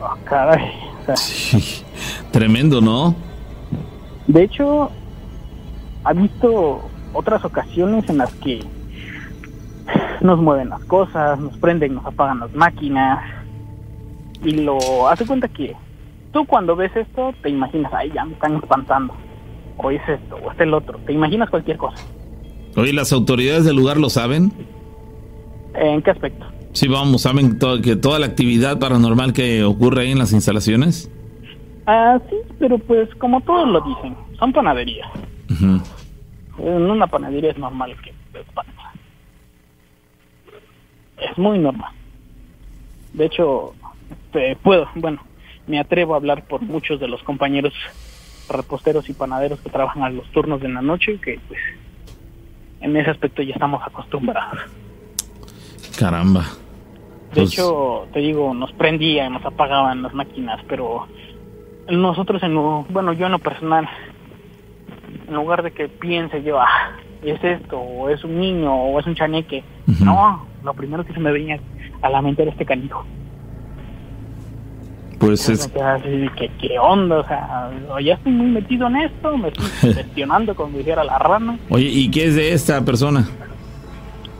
Oh, 0.00 0.16
caray. 0.24 0.72
Tremendo, 2.30 2.80
¿no? 2.80 3.14
De 4.26 4.44
hecho, 4.44 4.90
ha 6.04 6.12
visto 6.14 6.80
otras 7.12 7.44
ocasiones 7.44 8.08
en 8.08 8.16
las 8.16 8.32
que 8.36 8.64
nos 10.20 10.40
mueven 10.40 10.70
las 10.70 10.84
cosas, 10.84 11.38
nos 11.38 11.56
prenden, 11.58 11.94
nos 11.94 12.06
apagan 12.06 12.40
las 12.40 12.52
máquinas 12.54 13.24
y 14.42 14.52
lo 14.52 15.08
hace 15.08 15.26
cuenta 15.26 15.48
que 15.48 15.74
tú 16.32 16.44
cuando 16.46 16.76
ves 16.76 16.94
esto 16.96 17.32
te 17.42 17.50
imaginas, 17.50 17.92
ay, 17.92 18.10
ya 18.14 18.24
me 18.24 18.34
están 18.34 18.56
espantando, 18.56 19.14
o 19.76 19.90
es 19.90 20.02
esto, 20.08 20.36
o 20.36 20.52
es 20.52 20.60
el 20.60 20.74
otro, 20.74 20.98
te 21.06 21.12
imaginas 21.12 21.50
cualquier 21.50 21.76
cosa. 21.76 21.96
Oye, 22.76 22.92
¿las 22.92 23.12
autoridades 23.12 23.64
del 23.64 23.76
lugar 23.76 23.96
lo 23.96 24.10
saben? 24.10 24.52
¿En 25.74 26.02
qué 26.02 26.10
aspecto? 26.10 26.46
Sí, 26.72 26.86
vamos, 26.86 27.22
¿saben 27.22 27.58
que 27.82 27.96
toda 27.96 28.18
la 28.18 28.26
actividad 28.26 28.78
paranormal 28.78 29.32
que 29.32 29.64
ocurre 29.64 30.02
ahí 30.02 30.12
en 30.12 30.18
las 30.18 30.32
instalaciones? 30.32 31.10
Ah, 31.86 32.18
sí, 32.28 32.36
pero 32.58 32.78
pues 32.78 33.12
como 33.16 33.40
todos 33.40 33.66
lo 33.68 33.80
dicen, 33.80 34.14
son 34.38 34.52
panaderías. 34.52 35.08
En 36.58 36.90
una 36.90 37.06
panadería 37.06 37.50
es 37.50 37.58
normal 37.58 37.96
que 38.02 38.12
Es 41.20 41.36
muy 41.38 41.58
normal. 41.58 41.92
De 43.12 43.26
hecho, 43.26 43.74
te 44.32 44.56
puedo, 44.56 44.88
bueno, 44.94 45.22
me 45.66 45.78
atrevo 45.78 46.14
a 46.14 46.16
hablar 46.18 46.44
por 46.46 46.62
muchos 46.62 47.00
de 47.00 47.08
los 47.08 47.22
compañeros 47.22 47.74
reposteros 48.48 49.08
y 49.08 49.12
panaderos 49.12 49.60
que 49.60 49.70
trabajan 49.70 50.02
a 50.02 50.10
los 50.10 50.26
turnos 50.32 50.60
de 50.60 50.68
la 50.68 50.80
noche, 50.80 51.18
que 51.20 51.38
pues 51.48 51.60
en 52.80 52.96
ese 52.96 53.10
aspecto 53.10 53.42
ya 53.42 53.54
estamos 53.54 53.82
acostumbrados. 53.84 54.60
Caramba. 55.98 56.42
De 56.42 57.42
pues 57.42 57.52
hecho, 57.52 58.06
te 58.12 58.20
digo, 58.20 58.54
nos 58.54 58.72
prendían, 58.72 59.34
nos 59.34 59.44
apagaban 59.44 60.02
las 60.02 60.14
máquinas, 60.14 60.60
pero 60.66 61.06
nosotros 61.88 62.42
en 62.42 62.54
bueno, 62.54 63.12
yo 63.12 63.26
en 63.26 63.32
lo 63.32 63.38
personal, 63.38 63.88
en 65.26 65.34
lugar 65.34 65.62
de 65.62 65.72
que 65.72 65.88
piense 65.88 66.42
yo, 66.42 66.58
ah, 66.58 66.92
es 67.22 67.42
esto, 67.42 67.78
o 67.78 68.08
es 68.08 68.22
un 68.24 68.38
niño, 68.40 68.74
o 68.74 68.98
es 68.98 69.06
un 69.06 69.14
chaneque, 69.14 69.64
no, 70.00 70.46
lo 70.62 70.74
primero 70.74 71.04
que 71.04 71.12
se 71.12 71.20
me 71.20 71.32
venía 71.32 71.58
a 72.02 72.08
la 72.08 72.22
mente 72.22 72.42
era 72.42 72.52
este 72.52 72.64
canijo. 72.64 73.04
Pues 75.18 75.48
es... 75.48 75.68
¿qué, 76.36 76.50
¿Qué 76.60 76.78
onda? 76.78 77.18
O 77.18 77.26
sea, 77.26 77.70
ya 78.00 78.14
estoy 78.14 78.32
muy 78.32 78.46
metido 78.46 78.86
en 78.86 78.96
esto, 78.96 79.36
me 79.36 79.48
estoy 79.48 79.66
gestionando 79.94 80.54
como 80.54 80.78
dijera 80.78 81.02
la 81.02 81.18
rana. 81.18 81.58
Oye, 81.70 81.86
¿y 81.86 82.10
qué 82.10 82.26
es 82.26 82.36
de 82.36 82.52
esta 82.52 82.84
persona? 82.84 83.28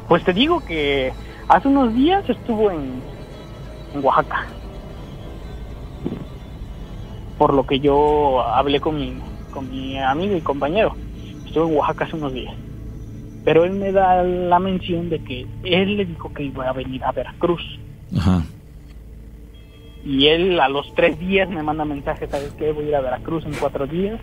Pues 0.08 0.24
te 0.24 0.32
digo 0.32 0.64
que 0.64 1.12
hace 1.48 1.68
unos 1.68 1.94
días 1.94 2.28
estuvo 2.30 2.70
en, 2.70 3.02
en 3.94 4.04
Oaxaca. 4.04 4.46
Por 7.36 7.54
lo 7.54 7.66
que 7.66 7.80
yo 7.80 8.42
hablé 8.42 8.80
con 8.80 8.96
mi, 8.96 9.14
con 9.52 9.68
mi 9.68 9.98
amigo 9.98 10.36
y 10.36 10.40
compañero. 10.40 10.94
Estuvo 11.44 11.68
en 11.68 11.76
Oaxaca 11.76 12.04
hace 12.04 12.16
unos 12.16 12.32
días. 12.32 12.54
Pero 13.48 13.64
él 13.64 13.72
me 13.72 13.92
da 13.92 14.22
la 14.22 14.58
mención 14.58 15.08
de 15.08 15.20
que 15.20 15.46
él 15.64 15.96
le 15.96 16.04
dijo 16.04 16.34
que 16.34 16.42
iba 16.42 16.68
a 16.68 16.72
venir 16.74 17.02
a 17.02 17.12
Veracruz. 17.12 17.62
Ajá 18.14 18.42
y 20.04 20.28
él 20.28 20.58
a 20.58 20.68
los 20.68 20.94
tres 20.94 21.18
días 21.18 21.50
me 21.50 21.62
manda 21.62 21.84
mensaje, 21.84 22.26
¿sabes 22.28 22.54
qué? 22.58 22.72
Voy 22.72 22.86
a 22.86 22.88
ir 22.88 22.96
a 22.96 23.00
Veracruz 23.02 23.44
en 23.44 23.52
cuatro 23.54 23.86
días 23.86 24.18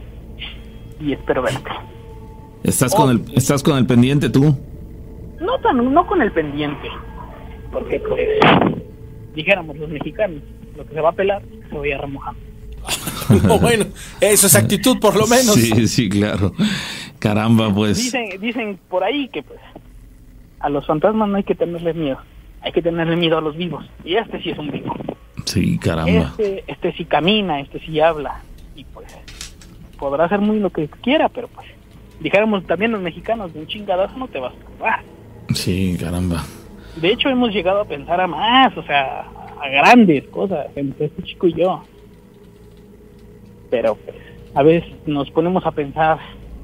y 0.99 1.14
espero 1.14 1.43
verte. 1.43 1.69
¿Estás, 2.64 2.95
con, 2.95 3.11
el. 3.11 3.23
¿estás 3.35 3.61
con 3.61 3.77
el 3.77 3.85
pendiente 3.85 4.30
tú? 4.30 4.57
No, 5.39 5.60
tan, 5.60 5.93
no 5.93 6.07
con 6.07 6.23
el 6.23 6.31
pendiente, 6.31 6.89
porque 7.72 7.99
pues, 7.99 8.27
dijéramos 9.35 9.77
los 9.77 9.89
mexicanos, 9.89 10.41
lo 10.76 10.88
que 10.88 10.95
se 10.95 11.02
va 11.02 11.10
a 11.10 11.14
pelar 11.14 11.43
se 11.69 11.76
voy 11.76 11.91
a 11.91 11.99
remojar. 13.41 13.60
bueno, 13.61 13.85
eso 14.22 14.47
es 14.47 14.56
actitud 14.56 14.99
por 14.99 15.15
lo 15.15 15.27
menos. 15.27 15.56
Sí, 15.56 15.88
sí, 15.88 16.10
claro. 16.10 16.53
Caramba, 17.19 17.73
pues. 17.73 17.97
Dicen, 17.97 18.30
dicen 18.39 18.80
por 18.89 19.03
ahí 19.03 19.27
que 19.30 19.43
pues 19.43 19.60
a 20.60 20.69
los 20.69 20.85
fantasmas 20.85 21.30
no 21.30 21.38
hay 21.38 21.43
que 21.43 21.56
tenerles 21.56 21.95
miedo, 21.95 22.19
hay 22.61 22.72
que 22.72 22.81
tenerle 22.81 23.15
miedo 23.15 23.38
a 23.38 23.41
los 23.41 23.56
vivos. 23.56 23.85
Y 24.03 24.15
este 24.15 24.41
sí 24.41 24.49
es 24.49 24.57
un 24.57 24.72
vivo. 24.72 24.95
Sí, 25.45 25.77
caramba. 25.77 26.34
Este, 26.38 26.64
este 26.68 26.93
sí 26.93 27.06
camina, 27.06 27.60
este 27.60 27.80
sí 27.80 27.99
habla. 27.99 28.41
Y 28.76 28.84
pues 28.85 29.07
podrá 29.97 30.26
hacer 30.26 30.39
muy 30.39 30.60
lo 30.60 30.69
que 30.69 30.88
quiera, 30.88 31.30
pero 31.30 31.47
pues 31.47 31.68
dijéramos 32.19 32.65
también 32.65 32.91
los 32.91 33.02
mexicanos, 33.02 33.53
de 33.53 33.60
un 33.60 33.68
chingadazo 33.68 34.18
no 34.18 34.27
te 34.27 34.39
vas 34.39 34.53
a 34.53 34.57
escapar. 34.57 35.03
Sí, 35.53 35.97
caramba. 35.99 36.43
De 36.95 37.11
hecho, 37.11 37.30
hemos 37.30 37.52
llegado 37.52 37.81
a 37.81 37.85
pensar 37.85 38.19
a 38.22 38.27
más, 38.27 38.76
o 38.77 38.84
sea, 38.84 39.22
a 39.22 39.69
grandes 39.69 40.23
cosas, 40.26 40.68
entre 40.76 41.07
este 41.07 41.23
chico 41.23 41.47
y 41.47 41.53
yo. 41.53 41.84
Pero 43.76 43.97
a 44.53 44.64
veces 44.64 44.89
nos 45.06 45.30
ponemos 45.31 45.65
a 45.65 45.72
pensar, 45.72 46.18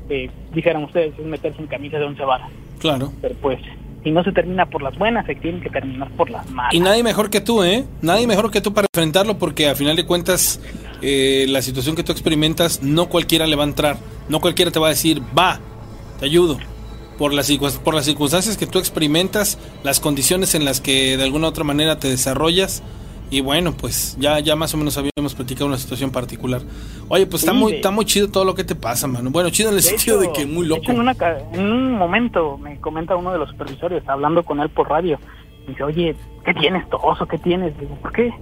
eh, 0.09 0.29
dijeran 0.53 0.85
ustedes, 0.85 1.13
es 1.19 1.25
meterse 1.25 1.61
en 1.61 1.67
camisa 1.67 1.99
de 1.99 2.05
once 2.05 2.23
varas. 2.23 2.49
Claro. 2.79 3.11
Pero 3.21 3.35
pues, 3.41 3.59
si 4.01 4.11
no 4.11 4.23
se 4.23 4.31
termina 4.31 4.65
por 4.65 4.81
las 4.81 4.97
buenas, 4.97 5.25
se 5.25 5.35
tiene 5.35 5.59
que 5.59 5.69
terminar 5.69 6.09
por 6.11 6.29
las 6.29 6.49
malas. 6.51 6.73
Y 6.73 6.79
nadie 6.79 7.03
mejor 7.03 7.29
que 7.29 7.41
tú, 7.41 7.63
¿eh? 7.63 7.83
Nadie 8.01 8.27
mejor 8.27 8.49
que 8.49 8.61
tú 8.61 8.73
para 8.73 8.87
enfrentarlo 8.93 9.37
porque 9.37 9.67
a 9.67 9.75
final 9.75 9.97
de 9.97 10.05
cuentas 10.05 10.61
eh, 11.01 11.47
la 11.49 11.61
situación 11.61 11.97
que 11.97 12.03
tú 12.03 12.13
experimentas 12.13 12.81
no 12.81 13.09
cualquiera 13.09 13.45
le 13.45 13.57
va 13.57 13.65
a 13.65 13.67
entrar, 13.67 13.97
no 14.29 14.39
cualquiera 14.39 14.71
te 14.71 14.79
va 14.79 14.87
a 14.87 14.91
decir, 14.91 15.21
va, 15.37 15.59
te 16.17 16.25
ayudo. 16.25 16.59
Por 17.17 17.33
las, 17.33 17.51
por 17.83 17.93
las 17.93 18.05
circunstancias 18.05 18.55
que 18.55 18.67
tú 18.67 18.79
experimentas, 18.79 19.59
las 19.83 19.99
condiciones 19.99 20.55
en 20.55 20.63
las 20.63 20.79
que 20.79 21.17
de 21.17 21.23
alguna 21.23 21.47
u 21.47 21.49
otra 21.49 21.65
manera 21.65 21.99
te 21.99 22.07
desarrollas, 22.07 22.81
y 23.31 23.39
bueno, 23.39 23.71
pues 23.71 24.17
ya, 24.19 24.41
ya 24.41 24.57
más 24.57 24.73
o 24.73 24.77
menos 24.77 24.97
habíamos 24.97 25.33
platicado 25.33 25.65
una 25.65 25.77
situación 25.77 26.11
particular. 26.11 26.61
Oye, 27.07 27.25
pues 27.25 27.43
está 27.43 27.53
muy, 27.53 27.75
está 27.75 27.89
muy 27.89 28.03
chido 28.03 28.29
todo 28.29 28.43
lo 28.43 28.53
que 28.55 28.65
te 28.65 28.75
pasa, 28.75 29.07
mano. 29.07 29.31
Bueno, 29.31 29.49
chido 29.49 29.69
en 29.69 29.75
el 29.75 29.81
sentido 29.81 30.19
de 30.19 30.33
que 30.33 30.45
muy 30.45 30.67
loco. 30.67 30.91
en, 30.91 31.61
un 31.61 31.93
momento 31.93 32.57
me 32.57 32.77
comenta 32.81 33.15
uno 33.15 33.31
de 33.31 33.37
los 33.37 33.49
supervisores, 33.49 34.03
hablando 34.09 34.43
con 34.43 34.59
él 34.59 34.67
por 34.67 34.89
radio, 34.89 35.17
dice, 35.65 35.81
oye, 35.81 36.13
¿qué 36.43 36.53
tienes, 36.55 36.89
toso? 36.89 37.25
¿Qué 37.25 37.37
tienes? 37.37 37.79
Digo, 37.79 37.95
¿por 38.01 38.11
qué? 38.11 38.33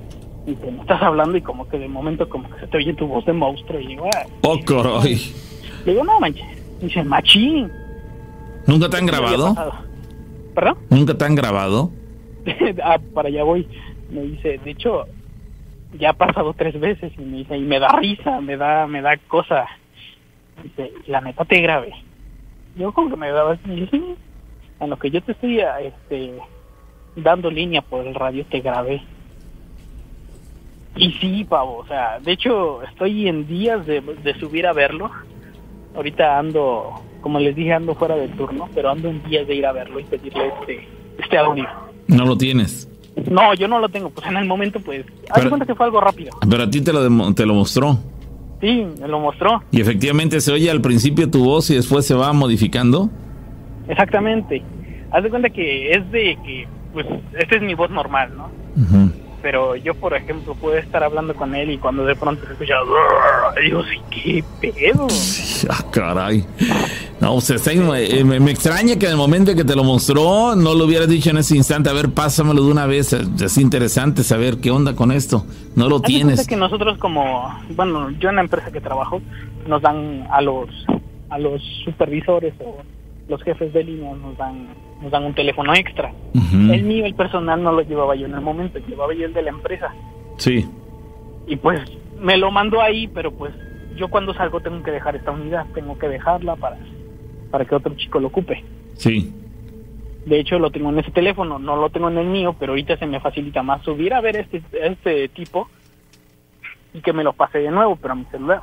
Y 0.47 0.55
te 0.55 0.69
estás 0.69 1.03
hablando 1.03 1.37
y 1.37 1.43
como 1.43 1.69
que 1.69 1.77
de 1.77 1.87
momento 1.87 2.27
como 2.27 2.49
que 2.49 2.59
se 2.61 2.65
te 2.65 2.77
oye 2.77 2.93
tu 2.95 3.05
voz 3.05 3.23
de 3.27 3.33
monstruo. 3.33 3.79
Y 3.79 3.85
digo, 3.85 4.09
ah. 4.15 4.25
Oh, 4.41 4.57
coroy. 4.65 5.21
Digo, 5.85 6.03
no 6.03 6.19
manches. 6.19 6.47
Dice, 6.81 7.03
machín. 7.03 7.71
¿Nunca 8.65 8.89
te 8.89 8.97
han 8.97 9.05
grabado? 9.05 9.55
¿Perdón? 10.55 10.77
¿Nunca 10.89 11.13
te 11.13 11.25
han 11.25 11.35
grabado? 11.35 11.91
ah, 12.83 12.97
para 13.13 13.27
allá 13.29 13.43
voy 13.43 13.67
me 14.09 14.21
dice, 14.21 14.59
de 14.63 14.71
hecho, 14.71 15.05
ya 15.97 16.11
ha 16.11 16.13
pasado 16.13 16.53
tres 16.53 16.79
veces 16.79 17.11
y 17.17 17.21
me 17.21 17.37
dice, 17.37 17.57
y 17.57 17.61
me 17.61 17.79
da 17.79 17.89
risa, 17.89 18.41
me 18.41 18.57
da, 18.57 18.87
me 18.87 19.01
da 19.01 19.17
cosa. 19.27 19.67
Dice, 20.63 20.91
la 21.07 21.21
neta 21.21 21.45
te 21.45 21.61
grave. 21.61 21.93
Yo 22.75 22.91
como 22.91 23.09
que 23.09 23.15
me 23.15 23.31
daba 23.31 23.53
así, 23.53 23.87
en 24.79 24.89
lo 24.89 24.97
que 24.97 25.09
yo 25.09 25.21
te 25.21 25.33
estoy 25.33 25.59
este, 25.59 26.33
dando 27.15 27.49
línea 27.49 27.81
por 27.81 28.05
el 28.05 28.15
radio, 28.15 28.45
te 28.45 28.61
grabé. 28.61 29.01
Y 30.95 31.11
sí, 31.13 31.45
pavo, 31.45 31.77
o 31.77 31.87
sea, 31.87 32.19
de 32.19 32.31
hecho 32.31 32.83
estoy 32.83 33.27
en 33.27 33.47
días 33.47 33.85
de, 33.85 34.01
de 34.01 34.33
subir 34.39 34.67
a 34.67 34.73
verlo. 34.73 35.11
Ahorita 35.95 36.37
ando, 36.37 37.01
como 37.21 37.39
les 37.39 37.55
dije, 37.55 37.73
ando 37.73 37.95
fuera 37.95 38.15
del 38.15 38.31
turno, 38.31 38.69
pero 38.73 38.89
ando 38.89 39.09
en 39.09 39.23
días 39.23 39.47
de 39.47 39.55
ir 39.55 39.65
a 39.65 39.71
verlo 39.71 39.99
y 39.99 40.03
pedirle 40.03 40.47
este, 40.47 40.87
este 41.17 41.37
audio. 41.37 41.67
No 42.07 42.25
lo 42.25 42.37
tienes. 42.37 42.89
No, 43.29 43.53
yo 43.53 43.67
no 43.67 43.79
lo 43.79 43.89
tengo. 43.89 44.09
Pues 44.09 44.27
en 44.27 44.37
el 44.37 44.45
momento, 44.45 44.79
pues. 44.79 45.05
Haz 45.29 45.45
cuenta 45.45 45.65
que 45.65 45.75
fue 45.75 45.85
algo 45.85 45.99
rápido. 45.99 46.31
Pero 46.49 46.63
a 46.63 46.69
ti 46.69 46.81
te 46.81 46.93
lo, 46.93 47.33
te 47.33 47.45
lo 47.45 47.53
mostró. 47.53 47.97
Sí, 48.61 48.85
me 48.99 49.07
lo 49.07 49.19
mostró. 49.19 49.63
¿Y 49.71 49.81
efectivamente 49.81 50.41
se 50.41 50.51
oye 50.51 50.69
al 50.69 50.81
principio 50.81 51.29
tu 51.29 51.43
voz 51.43 51.69
y 51.69 51.75
después 51.75 52.05
se 52.05 52.13
va 52.13 52.33
modificando? 52.33 53.09
Exactamente. 53.87 54.61
Haz 55.11 55.23
de 55.23 55.29
cuenta 55.29 55.49
que 55.49 55.91
es 55.91 56.11
de 56.11 56.37
que, 56.43 56.67
pues, 56.93 57.05
esta 57.37 57.55
es 57.55 57.61
mi 57.61 57.73
voz 57.73 57.89
normal, 57.89 58.31
¿no? 58.35 58.49
Pero 59.41 59.75
yo, 59.75 59.93
por 59.95 60.13
ejemplo, 60.13 60.53
puedo 60.55 60.77
estar 60.77 61.03
hablando 61.03 61.33
con 61.33 61.55
él 61.55 61.71
y 61.71 61.77
cuando 61.77 62.05
de 62.05 62.15
pronto 62.15 62.45
se 62.45 62.53
escucha, 62.53 62.75
digo, 63.61 63.83
sí, 63.83 64.01
qué 64.09 64.43
pedo. 64.61 65.07
Ah, 65.69 65.83
caray. 65.91 66.45
No, 67.19 67.35
o 67.35 67.41
sea, 67.41 67.57
eh, 67.73 68.23
me, 68.23 68.51
extraña 68.51 68.95
que 68.97 69.07
en 69.07 69.11
el 69.11 69.17
momento 69.17 69.53
que 69.53 69.65
te 69.65 69.75
lo 69.75 69.83
mostró 69.83 70.55
no 70.55 70.73
lo 70.73 70.85
hubieras 70.85 71.09
dicho 71.09 71.31
en 71.31 71.37
ese 71.37 71.57
instante, 71.57 71.89
a 71.89 71.93
ver, 71.93 72.11
pásamelo 72.11 72.63
de 72.63 72.71
una 72.71 72.85
vez. 72.85 73.11
Es 73.11 73.57
interesante 73.57 74.23
saber 74.23 74.57
qué 74.61 74.71
onda 74.71 74.95
con 74.95 75.11
esto. 75.11 75.45
No 75.75 75.89
lo 75.89 75.99
tienes. 75.99 76.47
que 76.47 76.55
nosotros 76.55 76.97
como, 76.97 77.53
bueno, 77.75 78.09
yo 78.11 78.29
en 78.29 78.35
la 78.35 78.41
empresa 78.41 78.71
que 78.71 78.79
trabajo, 78.79 79.21
nos 79.67 79.81
dan 79.81 80.27
a 80.31 80.41
los, 80.41 80.69
a 81.29 81.37
los 81.37 81.61
supervisores 81.83 82.53
o 82.63 82.77
los 83.27 83.43
jefes 83.43 83.71
de 83.73 83.83
línea 83.83 84.13
nos 84.15 84.37
dan 84.37 84.67
nos 85.01 85.11
dan 85.11 85.23
un 85.23 85.33
teléfono 85.33 85.73
extra. 85.73 86.13
El 86.33 86.83
mío, 86.83 87.05
el 87.05 87.15
personal, 87.15 87.61
no 87.61 87.71
lo 87.71 87.81
llevaba 87.81 88.15
yo 88.15 88.25
en 88.25 88.33
el 88.33 88.41
momento, 88.41 88.79
llevaba 88.79 89.13
yo 89.13 89.25
el 89.25 89.33
de 89.33 89.41
la 89.41 89.49
empresa. 89.49 89.93
Sí. 90.37 90.67
Y 91.47 91.55
pues 91.55 91.81
me 92.19 92.37
lo 92.37 92.51
mandó 92.51 92.81
ahí, 92.81 93.07
pero 93.07 93.31
pues 93.31 93.53
yo 93.95 94.09
cuando 94.09 94.33
salgo 94.33 94.59
tengo 94.59 94.83
que 94.83 94.91
dejar 94.91 95.15
esta 95.15 95.31
unidad, 95.31 95.65
tengo 95.73 95.97
que 95.97 96.07
dejarla 96.07 96.55
para 96.55 96.77
para 97.49 97.65
que 97.65 97.75
otro 97.75 97.95
chico 97.95 98.19
lo 98.19 98.27
ocupe. 98.27 98.63
Sí. 98.95 99.33
De 100.25 100.39
hecho, 100.39 100.59
lo 100.59 100.69
tengo 100.69 100.89
en 100.89 100.99
ese 100.99 101.11
teléfono, 101.11 101.57
no 101.57 101.75
lo 101.75 101.89
tengo 101.89 102.09
en 102.09 102.17
el 102.17 102.27
mío, 102.27 102.55
pero 102.59 102.73
ahorita 102.73 102.97
se 102.97 103.07
me 103.07 103.19
facilita 103.19 103.63
más 103.63 103.81
subir 103.83 104.13
a 104.13 104.21
ver 104.21 104.35
este, 104.35 104.61
este 104.73 105.29
tipo 105.29 105.67
y 106.93 107.01
que 107.01 107.13
me 107.13 107.23
lo 107.23 107.33
pase 107.33 107.59
de 107.59 107.71
nuevo, 107.71 107.95
pero 107.95 108.13
a 108.13 108.15
mi 108.15 108.25
celular. 108.25 108.61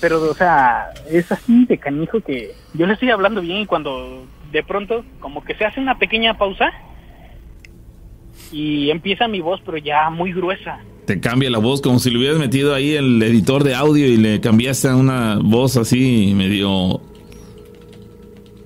pero, 0.00 0.20
o 0.22 0.34
sea, 0.34 0.90
es 1.08 1.30
así 1.30 1.64
de 1.66 1.78
canijo 1.78 2.20
que 2.20 2.52
yo 2.74 2.86
le 2.86 2.94
estoy 2.94 3.10
hablando 3.10 3.40
bien 3.40 3.58
y 3.58 3.66
cuando 3.66 4.24
de 4.52 4.62
pronto 4.62 5.04
como 5.18 5.42
que 5.42 5.54
se 5.54 5.64
hace 5.64 5.80
una 5.80 5.98
pequeña 5.98 6.36
pausa 6.38 6.70
y 8.52 8.90
empieza 8.90 9.26
mi 9.28 9.40
voz, 9.40 9.60
pero 9.64 9.78
ya 9.78 10.10
muy 10.10 10.32
gruesa. 10.32 10.80
Te 11.06 11.18
cambia 11.18 11.50
la 11.50 11.58
voz 11.58 11.80
como 11.80 11.98
si 11.98 12.10
le 12.10 12.18
hubieras 12.18 12.38
metido 12.38 12.74
ahí 12.74 12.92
el 12.92 13.20
editor 13.22 13.64
de 13.64 13.74
audio 13.74 14.06
y 14.06 14.16
le 14.16 14.40
cambiaste 14.40 14.88
a 14.88 14.96
una 14.96 15.38
voz 15.42 15.76
así 15.76 16.32
medio 16.36 17.00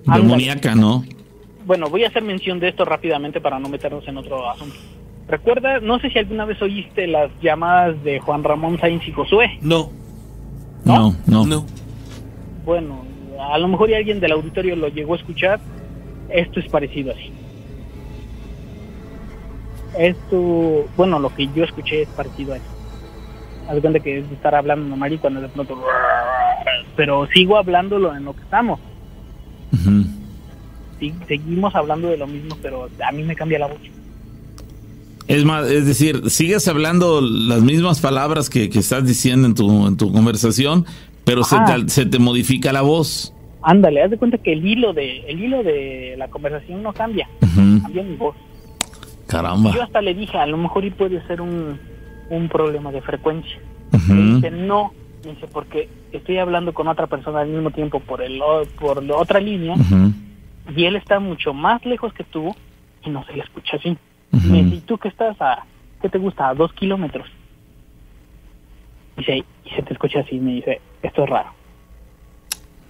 demoníaca, 0.05 0.75
¿no? 0.75 1.05
Bueno, 1.65 1.89
voy 1.89 2.05
a 2.05 2.09
hacer 2.09 2.23
mención 2.23 2.61
de 2.61 2.69
esto 2.69 2.85
rápidamente 2.85 3.41
para 3.41 3.59
no 3.59 3.69
meternos 3.69 4.07
en 4.07 4.19
otro 4.19 4.49
asunto. 4.51 4.77
Recuerda, 5.29 5.81
no 5.81 5.99
sé 5.99 6.11
si 6.11 6.19
alguna 6.19 6.45
vez 6.45 6.61
oíste 6.63 7.07
las 7.07 7.31
llamadas 7.41 8.03
de 8.05 8.21
Juan 8.21 8.45
Ramón 8.45 8.79
Sainz 8.79 9.07
y 9.09 9.13
Josué. 9.13 9.59
No. 9.61 9.91
No, 10.85 11.17
no. 11.27 11.45
No. 11.45 11.67
Bueno, 12.65 13.05
a 13.41 13.59
lo 13.59 13.67
mejor 13.67 13.91
y 13.91 13.95
alguien 13.95 14.21
del 14.21 14.33
auditorio 14.33 14.77
lo 14.77 14.89
llegó 14.89 15.15
a 15.15 15.17
escuchar. 15.17 15.59
Esto 16.29 16.61
es 16.61 16.69
parecido 16.69 17.13
así. 17.13 17.33
Esto, 19.99 20.87
bueno, 20.97 21.19
lo 21.19 21.35
que 21.35 21.49
yo 21.55 21.65
escuché 21.65 22.03
es 22.03 22.09
parecido 22.11 22.55
a 22.55 22.57
eso. 22.57 22.67
Haz 23.69 23.81
cuenta 23.81 24.01
que 24.01 24.19
es 24.19 24.31
estar 24.31 24.55
hablando 24.55 24.89
normal 24.89 25.13
y 25.13 25.19
cuando 25.19 25.41
de 25.41 25.49
pronto... 25.49 25.81
Pero 26.95 27.27
sigo 27.33 27.57
hablándolo 27.57 28.15
en 28.15 28.25
lo 28.25 28.35
que 28.35 28.43
estamos. 28.43 28.81
Sí, 30.99 31.15
seguimos 31.29 31.75
hablando 31.75 32.09
de 32.09 32.17
lo 32.17 32.27
mismo, 32.27 32.57
pero 32.63 32.89
a 33.07 33.13
mí 33.13 33.23
me 33.23 33.37
cambia 33.37 33.59
la 33.59 33.67
voz. 33.67 33.79
Es 35.29 35.45
más, 35.45 35.69
es 35.71 35.87
decir, 35.87 36.31
sigues 36.31 36.69
hablando 36.69 37.21
las 37.21 37.61
mismas 37.63 38.01
palabras 38.01 38.49
que, 38.49 38.71
que 38.71 38.79
estás 38.79 39.05
diciendo 39.05 39.49
en 39.49 39.55
tu, 39.55 39.87
en 39.87 39.97
tu 39.97 40.13
conversación, 40.13 40.87
pero 41.25 41.43
se 41.43 41.57
te, 41.67 41.89
se 41.89 42.07
te 42.07 42.19
modifica 42.19 42.73
la 42.73 42.83
voz. 42.83 43.33
Ándale, 43.69 44.01
haz 44.01 44.11
de 44.13 44.17
cuenta 44.17 44.39
que 44.39 44.53
el 44.53 44.65
hilo 44.65 44.93
de 44.93 45.25
el 45.27 45.43
hilo 45.43 45.65
de 45.65 46.15
la 46.17 46.29
conversación 46.29 46.85
no 46.85 46.93
cambia, 46.93 47.29
cambia 47.83 48.05
mi 48.05 48.15
voz. 48.15 48.37
Caramba. 49.27 49.73
Yo 49.75 49.83
hasta 49.83 50.01
le 50.01 50.15
dije, 50.15 50.39
a 50.39 50.47
lo 50.47 50.57
mejor 50.57 50.85
y 50.85 50.91
puede 50.91 51.21
ser 51.27 51.41
un, 51.41 51.77
un 52.31 52.49
problema 52.49 52.93
de 52.93 53.03
frecuencia. 53.03 53.59
Me 54.09 54.35
dice, 54.35 54.53
no, 54.53 54.93
me 55.25 55.33
dice, 55.33 55.49
porque 55.49 55.89
estoy 56.13 56.39
hablando 56.39 56.75
con 56.75 56.87
otra 56.87 57.09
persona 57.09 57.41
al 57.41 57.49
mismo 57.49 57.73
tiempo 57.73 57.99
por 57.99 58.23
el 58.23 58.41
por 58.79 59.03
la 59.03 59.17
otra 59.17 59.41
línea 59.41 59.75
y 60.77 60.85
él 60.85 60.95
está 60.95 61.19
mucho 61.19 61.53
más 61.53 61.85
lejos 61.85 62.13
que 62.13 62.23
tú 62.23 62.55
y 63.05 63.11
no 63.11 63.25
se 63.25 63.33
le 63.33 63.43
escucha 63.43 63.79
así. 63.79 63.99
Me 64.31 64.63
dice, 64.63 64.77
¿y 64.77 64.81
tú 64.83 64.97
que 64.97 65.09
estás 65.09 65.37
a, 65.41 65.65
qué 66.01 66.09
te 66.09 66.19
gusta? 66.19 66.51
A 66.51 66.55
dos 66.55 66.73
kilómetros. 66.73 67.27
Dice, 69.17 69.39
y 69.65 69.71
se 69.71 69.83
te 69.83 69.93
escucha 69.93 70.21
así, 70.21 70.39
me 70.39 70.53
dice, 70.53 70.81
esto 71.03 71.25
es 71.25 71.31
raro. 71.31 71.56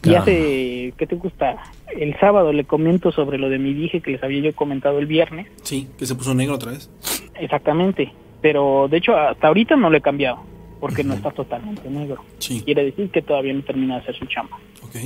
Y 0.07 0.15
hace, 0.15 0.95
¿qué 0.97 1.07
te 1.07 1.16
gusta? 1.16 1.57
El 1.97 2.19
sábado 2.19 2.53
le 2.53 2.65
comento 2.65 3.11
sobre 3.12 3.39
lo 3.39 3.49
de 3.49 3.59
mi 3.59 3.73
dije 3.73 4.01
que 4.01 4.12
les 4.12 4.23
había 4.23 4.41
yo 4.41 4.55
comentado 4.55 4.99
el 4.99 5.07
viernes. 5.07 5.49
Sí, 5.62 5.89
que 5.99 6.07
se 6.07 6.15
puso 6.15 6.35
negro 6.35 6.55
otra 6.55 6.73
vez. 6.73 6.91
Exactamente. 7.39 8.12
Pero 8.41 8.87
de 8.89 8.99
hecho 8.99 9.16
hasta 9.16 9.49
ahorita 9.49 9.77
no 9.77 9.91
lo 9.91 9.97
he 9.97 10.01
cambiado 10.01 10.39
porque 10.81 11.03
no 11.03 11.15
está 11.15 11.31
totalmente 11.31 11.89
negro. 11.89 12.23
Sí. 12.39 12.62
Quiere 12.65 12.85
decir 12.85 13.11
que 13.11 13.23
todavía 13.23 13.53
no 13.53 13.62
termina 13.62 13.95
de 13.97 14.03
hacer 14.03 14.16
su 14.16 14.27
chamba. 14.27 14.59
Ok. 14.83 14.97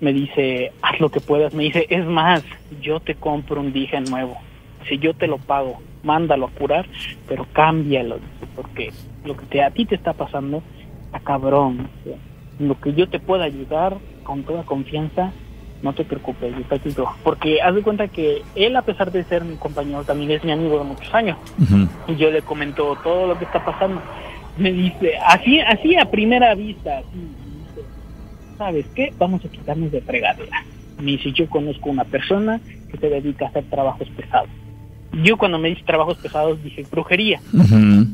Me 0.00 0.12
dice, 0.12 0.72
haz 0.82 0.98
lo 1.00 1.10
que 1.10 1.20
puedas. 1.20 1.54
Me 1.54 1.64
dice, 1.64 1.86
es 1.88 2.04
más, 2.04 2.42
yo 2.80 3.00
te 3.00 3.14
compro 3.14 3.60
un 3.60 3.72
dije 3.72 4.00
nuevo. 4.00 4.36
Si 4.88 4.98
yo 4.98 5.14
te 5.14 5.26
lo 5.26 5.38
pago, 5.38 5.80
mándalo 6.02 6.46
a 6.46 6.50
curar, 6.50 6.86
pero 7.28 7.46
cámbialo. 7.52 8.18
Porque 8.56 8.90
lo 9.24 9.36
que 9.36 9.46
te, 9.46 9.62
a 9.62 9.70
ti 9.70 9.86
te 9.86 9.94
está 9.94 10.12
pasando 10.12 10.62
está 11.06 11.20
cabrón. 11.20 11.88
dice. 12.04 12.18
Lo 12.58 12.78
que 12.80 12.94
yo 12.94 13.08
te 13.08 13.18
pueda 13.18 13.44
ayudar 13.44 13.98
con 14.22 14.42
toda 14.44 14.62
confianza, 14.62 15.32
no 15.82 15.92
te 15.92 16.04
preocupes. 16.04 16.54
yo 16.56 16.62
te 16.64 16.74
ayudo. 16.76 17.10
Porque 17.22 17.60
haz 17.60 17.74
de 17.74 17.82
cuenta 17.82 18.08
que 18.08 18.42
él, 18.54 18.76
a 18.76 18.82
pesar 18.82 19.12
de 19.12 19.24
ser 19.24 19.44
mi 19.44 19.56
compañero, 19.56 20.02
también 20.04 20.30
es 20.30 20.42
mi 20.44 20.52
amigo 20.52 20.78
de 20.78 20.84
muchos 20.84 21.12
años. 21.14 21.36
Y 22.08 22.16
yo 22.16 22.30
le 22.30 22.42
comento 22.42 22.96
todo 23.02 23.26
lo 23.26 23.38
que 23.38 23.44
está 23.44 23.64
pasando. 23.64 24.00
Me 24.56 24.72
dice, 24.72 25.12
así, 25.26 25.60
así 25.60 25.96
a 25.96 26.10
primera 26.10 26.54
vista, 26.54 26.98
así, 26.98 27.18
dice, 27.18 27.88
¿sabes 28.56 28.86
qué? 28.94 29.12
Vamos 29.18 29.44
a 29.44 29.48
quitarnos 29.48 29.90
de 29.90 30.00
fregadera. 30.00 30.64
Me 30.98 31.12
dice, 31.12 31.32
yo 31.32 31.48
conozco 31.50 31.90
una 31.90 32.04
persona 32.04 32.60
que 32.90 32.96
se 32.96 33.08
dedica 33.08 33.46
a 33.46 33.48
hacer 33.48 33.64
trabajos 33.64 34.08
pesados. 34.16 34.48
Yo 35.22 35.36
cuando 35.36 35.58
me 35.58 35.68
dice 35.68 35.82
trabajos 35.84 36.18
pesados 36.18 36.62
dije 36.62 36.84
brujería. 36.90 37.40
Ujú. 37.52 38.06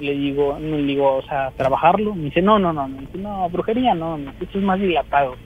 Le 0.00 0.12
digo, 0.14 0.58
no, 0.58 0.76
le 0.76 0.82
digo, 0.82 1.16
o 1.16 1.22
sea, 1.22 1.50
trabajarlo. 1.56 2.14
Me 2.14 2.24
dice, 2.24 2.42
no, 2.42 2.58
no, 2.58 2.72
no. 2.72 2.88
Me 2.88 3.00
dice, 3.00 3.18
no, 3.18 3.48
brujería 3.48 3.94
no. 3.94 4.18
Me 4.18 4.32
dice, 4.32 4.44
eso 4.44 4.58
es 4.58 4.64
más 4.64 4.80
dilatado. 4.80 5.36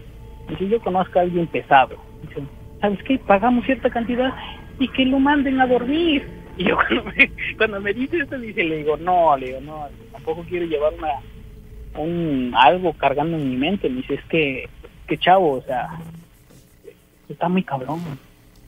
Me 0.47 0.53
dice, 0.53 0.69
yo 0.69 0.81
conozco 0.81 1.19
a 1.19 1.23
alguien 1.23 1.47
pesado. 1.47 1.97
Me 2.23 2.29
dice, 2.29 2.43
¿sabes 2.81 3.03
qué? 3.05 3.19
Pagamos 3.19 3.65
cierta 3.66 3.91
cantidad 3.91 4.35
y 4.79 4.89
que 4.89 5.05
lo 5.05 5.19
manden 5.19 5.61
a 5.61 5.66
dormir. 5.66 6.27
Y 6.57 6.65
yo 6.65 6.77
cuando 6.89 7.05
me, 7.05 7.31
cuando 7.57 7.81
me 7.81 7.93
dice 7.93 8.19
esto, 8.19 8.39
dice, 8.39 8.65
le 8.65 8.79
digo, 8.79 8.97
no, 8.97 9.37
le 9.37 9.47
digo, 9.47 9.61
no, 9.61 9.87
tampoco 10.12 10.45
quiero 10.49 10.66
llevar 10.66 10.93
una, 10.99 12.03
un, 12.03 12.53
algo 12.57 12.93
cargando 12.95 13.37
en 13.37 13.51
mi 13.51 13.57
mente. 13.57 13.89
Me 13.89 13.97
dice, 13.97 14.15
es 14.15 14.25
que, 14.25 14.69
que 15.07 15.19
chavo, 15.19 15.53
o 15.53 15.62
sea, 15.62 15.89
está 17.29 17.49
muy 17.49 17.62
cabrón. 17.62 18.01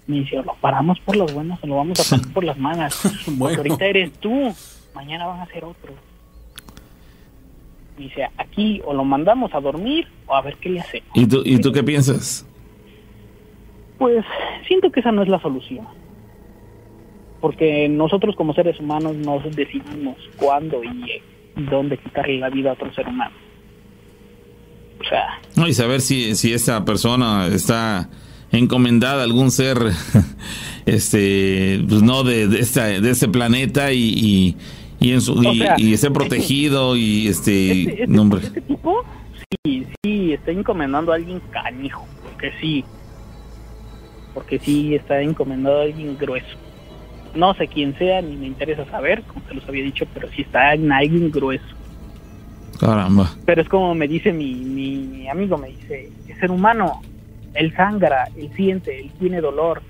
Me 0.07 0.16
dice, 0.16 0.39
o 0.39 0.43
lo 0.43 0.55
paramos 0.55 0.98
por 1.01 1.16
las 1.16 1.32
buenas 1.32 1.62
o 1.62 1.66
lo 1.66 1.77
vamos 1.77 2.01
a 2.01 2.16
parar 2.16 2.32
por 2.32 2.44
las 2.44 2.59
malas. 2.59 3.27
Porque 3.39 3.57
ahorita 3.57 3.85
eres 3.86 4.12
tú, 4.15 4.55
mañana 4.94 5.26
van 5.26 5.40
a 5.40 5.46
ser 5.46 5.64
otros. 5.64 5.96
Me 7.96 8.04
dice, 8.04 8.28
aquí 8.38 8.80
o 8.84 8.94
lo 8.94 9.04
mandamos 9.04 9.54
a 9.54 9.60
dormir 9.60 10.06
o 10.26 10.34
a 10.34 10.42
ver 10.42 10.56
qué 10.56 10.70
le 10.70 10.80
hacemos. 10.80 11.08
¿Y 11.14 11.26
tú, 11.26 11.42
¿Y 11.44 11.60
tú 11.60 11.72
qué 11.72 11.82
piensas? 11.82 12.46
Pues 13.98 14.24
siento 14.66 14.90
que 14.90 15.00
esa 15.00 15.12
no 15.12 15.22
es 15.22 15.28
la 15.28 15.40
solución. 15.40 15.86
Porque 17.40 17.88
nosotros 17.88 18.36
como 18.36 18.54
seres 18.54 18.78
humanos 18.80 19.16
nos 19.16 19.44
decidimos 19.54 20.16
cuándo 20.36 20.82
y 20.84 21.10
eh, 21.10 21.22
dónde 21.70 21.98
quitarle 21.98 22.38
la 22.38 22.50
vida 22.50 22.70
a 22.70 22.72
otro 22.74 22.92
ser 22.94 23.08
humano. 23.08 23.34
O 25.00 25.04
sea, 25.04 25.40
No, 25.56 25.66
y 25.66 25.72
saber 25.72 26.00
si, 26.00 26.34
si 26.34 26.52
esa 26.52 26.84
persona 26.84 27.46
está 27.46 28.10
encomendada 28.52 29.22
a 29.22 29.24
algún 29.24 29.50
ser, 29.50 29.78
este, 30.86 31.82
pues 31.88 32.02
no 32.02 32.22
de, 32.24 32.48
de, 32.48 32.60
esta, 32.60 32.86
de 32.86 33.10
este 33.10 33.28
planeta 33.28 33.92
y, 33.92 34.12
y, 34.16 34.56
y 35.01 35.12
en 35.12 35.20
su, 35.20 35.32
O 35.32 35.43
y, 35.43 35.59
sea, 35.59 35.74
y 35.78 35.93
esté 35.94 36.10
protegido 36.10 36.97
y 36.97 37.28
este, 37.28 37.72
este, 37.72 38.02
este- 38.05 38.36
este 38.47 38.60
tipo 38.60 39.02
sí, 39.64 39.86
sí 40.02 40.32
está 40.35 40.51
encomendando 40.51 41.12
a 41.12 41.16
alguien 41.16 41.40
canijo, 41.51 42.06
porque 42.22 42.52
sí, 42.60 42.85
porque 44.35 44.59
sí 44.59 44.94
está 44.94 45.20
encomendando 45.20 45.78
a 45.81 45.82
alguien 45.82 46.16
grueso. 46.18 46.56
No 47.35 47.55
sé 47.55 47.68
quién 47.68 47.97
sea, 47.97 48.20
ni 48.22 48.36
me 48.36 48.47
interesa 48.47 48.85
saber, 48.86 49.22
como 49.22 49.47
se 49.47 49.55
los 49.55 49.68
había 49.68 49.85
dicho, 49.85 50.05
pero 50.12 50.28
sí 50.31 50.43
está 50.43 50.74
en 50.74 50.90
alguien 50.93 51.31
grueso. 51.31 51.64
Caramba. 52.78 53.31
Pero 53.44 53.62
es 53.62 53.68
como 53.68 53.94
me 53.94 54.09
dice 54.09 54.32
mi, 54.32 54.55
mi 54.55 55.28
amigo, 55.28 55.56
me 55.59 55.68
dice, 55.68 56.10
el 56.28 56.36
ser 56.40 56.51
humano, 56.51 57.01
él 57.55 57.72
sangra, 57.77 58.28
él 58.36 58.51
siente, 58.56 59.01
él 59.01 59.10
tiene 59.18 59.40
dolor, 59.40 59.82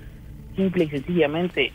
simple 0.55 0.83
y 0.85 0.89
sencillamente, 0.89 1.71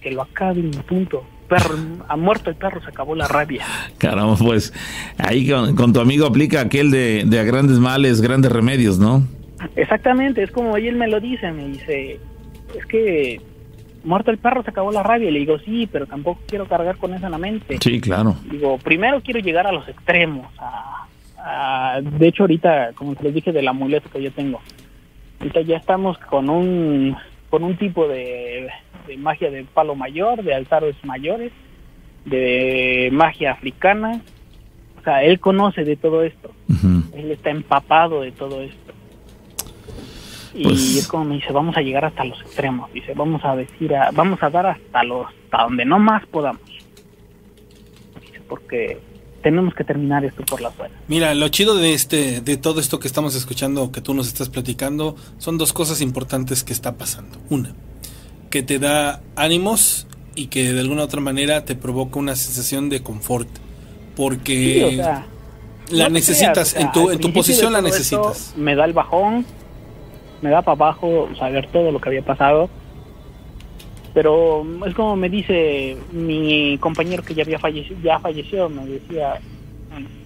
que 0.00 0.10
lo 0.10 0.22
acabe 0.22 0.60
y 0.60 0.70
punto. 0.88 1.24
Perro, 1.50 1.74
ha 2.08 2.16
muerto 2.16 2.48
el 2.48 2.56
perro, 2.56 2.80
se 2.80 2.88
acabó 2.88 3.14
la 3.14 3.26
rabia. 3.28 3.64
Caramba, 3.98 4.36
pues 4.36 4.72
ahí 5.18 5.46
con, 5.50 5.74
con 5.76 5.92
tu 5.92 6.00
amigo 6.00 6.24
aplica 6.24 6.60
aquel 6.62 6.90
de, 6.90 7.24
de 7.26 7.38
a 7.40 7.42
grandes 7.42 7.78
males, 7.78 8.20
grandes 8.22 8.50
remedios, 8.52 8.98
¿no? 8.98 9.24
Exactamente, 9.76 10.42
es 10.42 10.50
como 10.52 10.76
él 10.76 10.94
me 10.96 11.08
lo 11.08 11.20
dice, 11.20 11.50
me 11.52 11.66
dice, 11.66 12.18
es 12.78 12.86
que 12.86 13.40
muerto 14.04 14.30
el 14.30 14.38
perro 14.38 14.62
se 14.62 14.70
acabó 14.70 14.90
la 14.92 15.02
rabia. 15.02 15.28
Y 15.28 15.32
le 15.32 15.40
digo, 15.40 15.58
sí, 15.58 15.86
pero 15.90 16.06
tampoco 16.06 16.40
quiero 16.46 16.66
cargar 16.66 16.96
con 16.96 17.12
eso 17.12 17.26
en 17.26 17.32
la 17.32 17.38
mente. 17.38 17.78
Sí, 17.82 18.00
claro. 18.00 18.36
Digo, 18.50 18.78
primero 18.78 19.20
quiero 19.20 19.40
llegar 19.40 19.66
a 19.66 19.72
los 19.72 19.86
extremos. 19.88 20.46
a- 20.58 21.06
a- 21.42 22.00
de 22.00 22.28
hecho, 22.28 22.44
ahorita, 22.44 22.92
como 22.94 23.14
te 23.16 23.24
les 23.24 23.34
dije 23.34 23.50
del 23.52 23.66
amuleto 23.68 24.08
que 24.08 24.22
yo 24.22 24.30
tengo, 24.30 24.60
ahorita 25.40 25.62
ya 25.62 25.76
estamos 25.78 26.16
con 26.18 26.48
un 26.48 27.16
con 27.50 27.64
un 27.64 27.76
tipo 27.76 28.06
de, 28.08 28.68
de 29.06 29.16
magia 29.16 29.50
de 29.50 29.64
palo 29.64 29.94
mayor, 29.94 30.42
de 30.42 30.54
altares 30.54 30.94
mayores, 31.04 31.52
de 32.24 33.10
magia 33.12 33.52
africana. 33.52 34.20
O 34.98 35.02
sea, 35.02 35.22
él 35.24 35.40
conoce 35.40 35.84
de 35.84 35.96
todo 35.96 36.22
esto. 36.22 36.52
Él 37.14 37.30
está 37.32 37.50
empapado 37.50 38.20
de 38.22 38.32
todo 38.32 38.62
esto. 38.62 38.92
Y 40.54 40.64
Pues- 40.64 40.96
es 40.96 41.08
como 41.08 41.24
me 41.24 41.36
dice, 41.36 41.52
vamos 41.52 41.76
a 41.76 41.80
llegar 41.80 42.04
hasta 42.04 42.24
los 42.24 42.40
extremos. 42.42 42.92
Dice, 42.92 43.14
vamos 43.14 43.44
a 43.44 43.54
decir, 43.56 43.94
a- 43.94 44.10
vamos 44.12 44.42
a 44.42 44.50
dar 44.50 44.66
hasta 44.66 45.02
los, 45.04 45.26
hasta 45.26 45.62
donde 45.64 45.84
no 45.84 45.98
más 45.98 46.24
podamos. 46.26 46.62
Dice, 48.20 48.40
porque 48.48 48.98
tenemos 49.42 49.74
que 49.74 49.84
terminar 49.84 50.24
esto 50.24 50.42
por 50.44 50.60
las 50.60 50.76
buenas. 50.76 50.96
Mira, 51.08 51.34
lo 51.34 51.48
chido 51.48 51.76
de 51.76 51.94
este, 51.94 52.40
de 52.40 52.56
todo 52.56 52.80
esto 52.80 52.98
que 52.98 53.08
estamos 53.08 53.34
escuchando, 53.34 53.90
que 53.92 54.00
tú 54.00 54.14
nos 54.14 54.28
estás 54.28 54.48
platicando, 54.48 55.16
son 55.38 55.58
dos 55.58 55.72
cosas 55.72 56.00
importantes 56.00 56.64
que 56.64 56.72
está 56.72 56.96
pasando. 56.96 57.38
Una, 57.48 57.72
que 58.50 58.62
te 58.62 58.78
da 58.78 59.20
ánimos 59.36 60.06
y 60.34 60.46
que 60.46 60.72
de 60.72 60.80
alguna 60.80 61.02
otra 61.04 61.20
manera 61.20 61.64
te 61.64 61.74
provoca 61.74 62.18
una 62.18 62.36
sensación 62.36 62.88
de 62.88 63.02
confort. 63.02 63.48
Porque 64.16 64.86
Sí, 64.90 64.98
o 65.00 65.02
sea, 65.02 65.26
La 65.90 66.04
no 66.04 66.10
necesitas, 66.10 66.52
creas, 66.52 66.68
o 66.68 66.70
sea, 66.72 66.80
en 66.82 66.92
tu, 66.92 67.10
en 67.10 67.18
tu 67.20 67.32
posición 67.32 67.72
la 67.72 67.80
necesitas. 67.80 68.54
me 68.56 68.74
da 68.74 68.84
el 68.84 68.92
bajón, 68.92 69.46
me 70.42 70.50
da 70.50 70.62
para 70.62 70.74
abajo 70.74 71.28
saber 71.38 71.68
todo 71.70 71.90
lo 71.90 72.00
que 72.00 72.08
había 72.10 72.22
pasado. 72.22 72.68
Pero 74.14 74.64
es 74.86 74.94
como 74.94 75.14
me 75.16 75.28
dice 75.28 75.96
mi 76.12 76.76
compañero 76.78 77.22
que 77.22 77.34
ya 77.34 77.42
había 77.44 77.58
fallecido, 77.58 77.98
ya 78.02 78.18
falleció, 78.18 78.68
me 78.68 78.84
decía, 78.86 79.34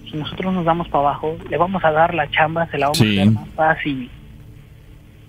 si 0.09 0.17
nosotros 0.17 0.53
nos 0.53 0.65
damos 0.65 0.87
para 0.89 1.09
abajo, 1.09 1.37
le 1.49 1.57
vamos 1.57 1.83
a 1.83 1.91
dar 1.91 2.13
la 2.15 2.29
chamba, 2.31 2.67
se 2.71 2.77
la 2.77 2.87
vamos 2.87 2.97
Sí. 2.97 3.17
a 3.17 3.21
hacer 3.21 3.33
más 3.33 3.49
fácil. 3.49 4.09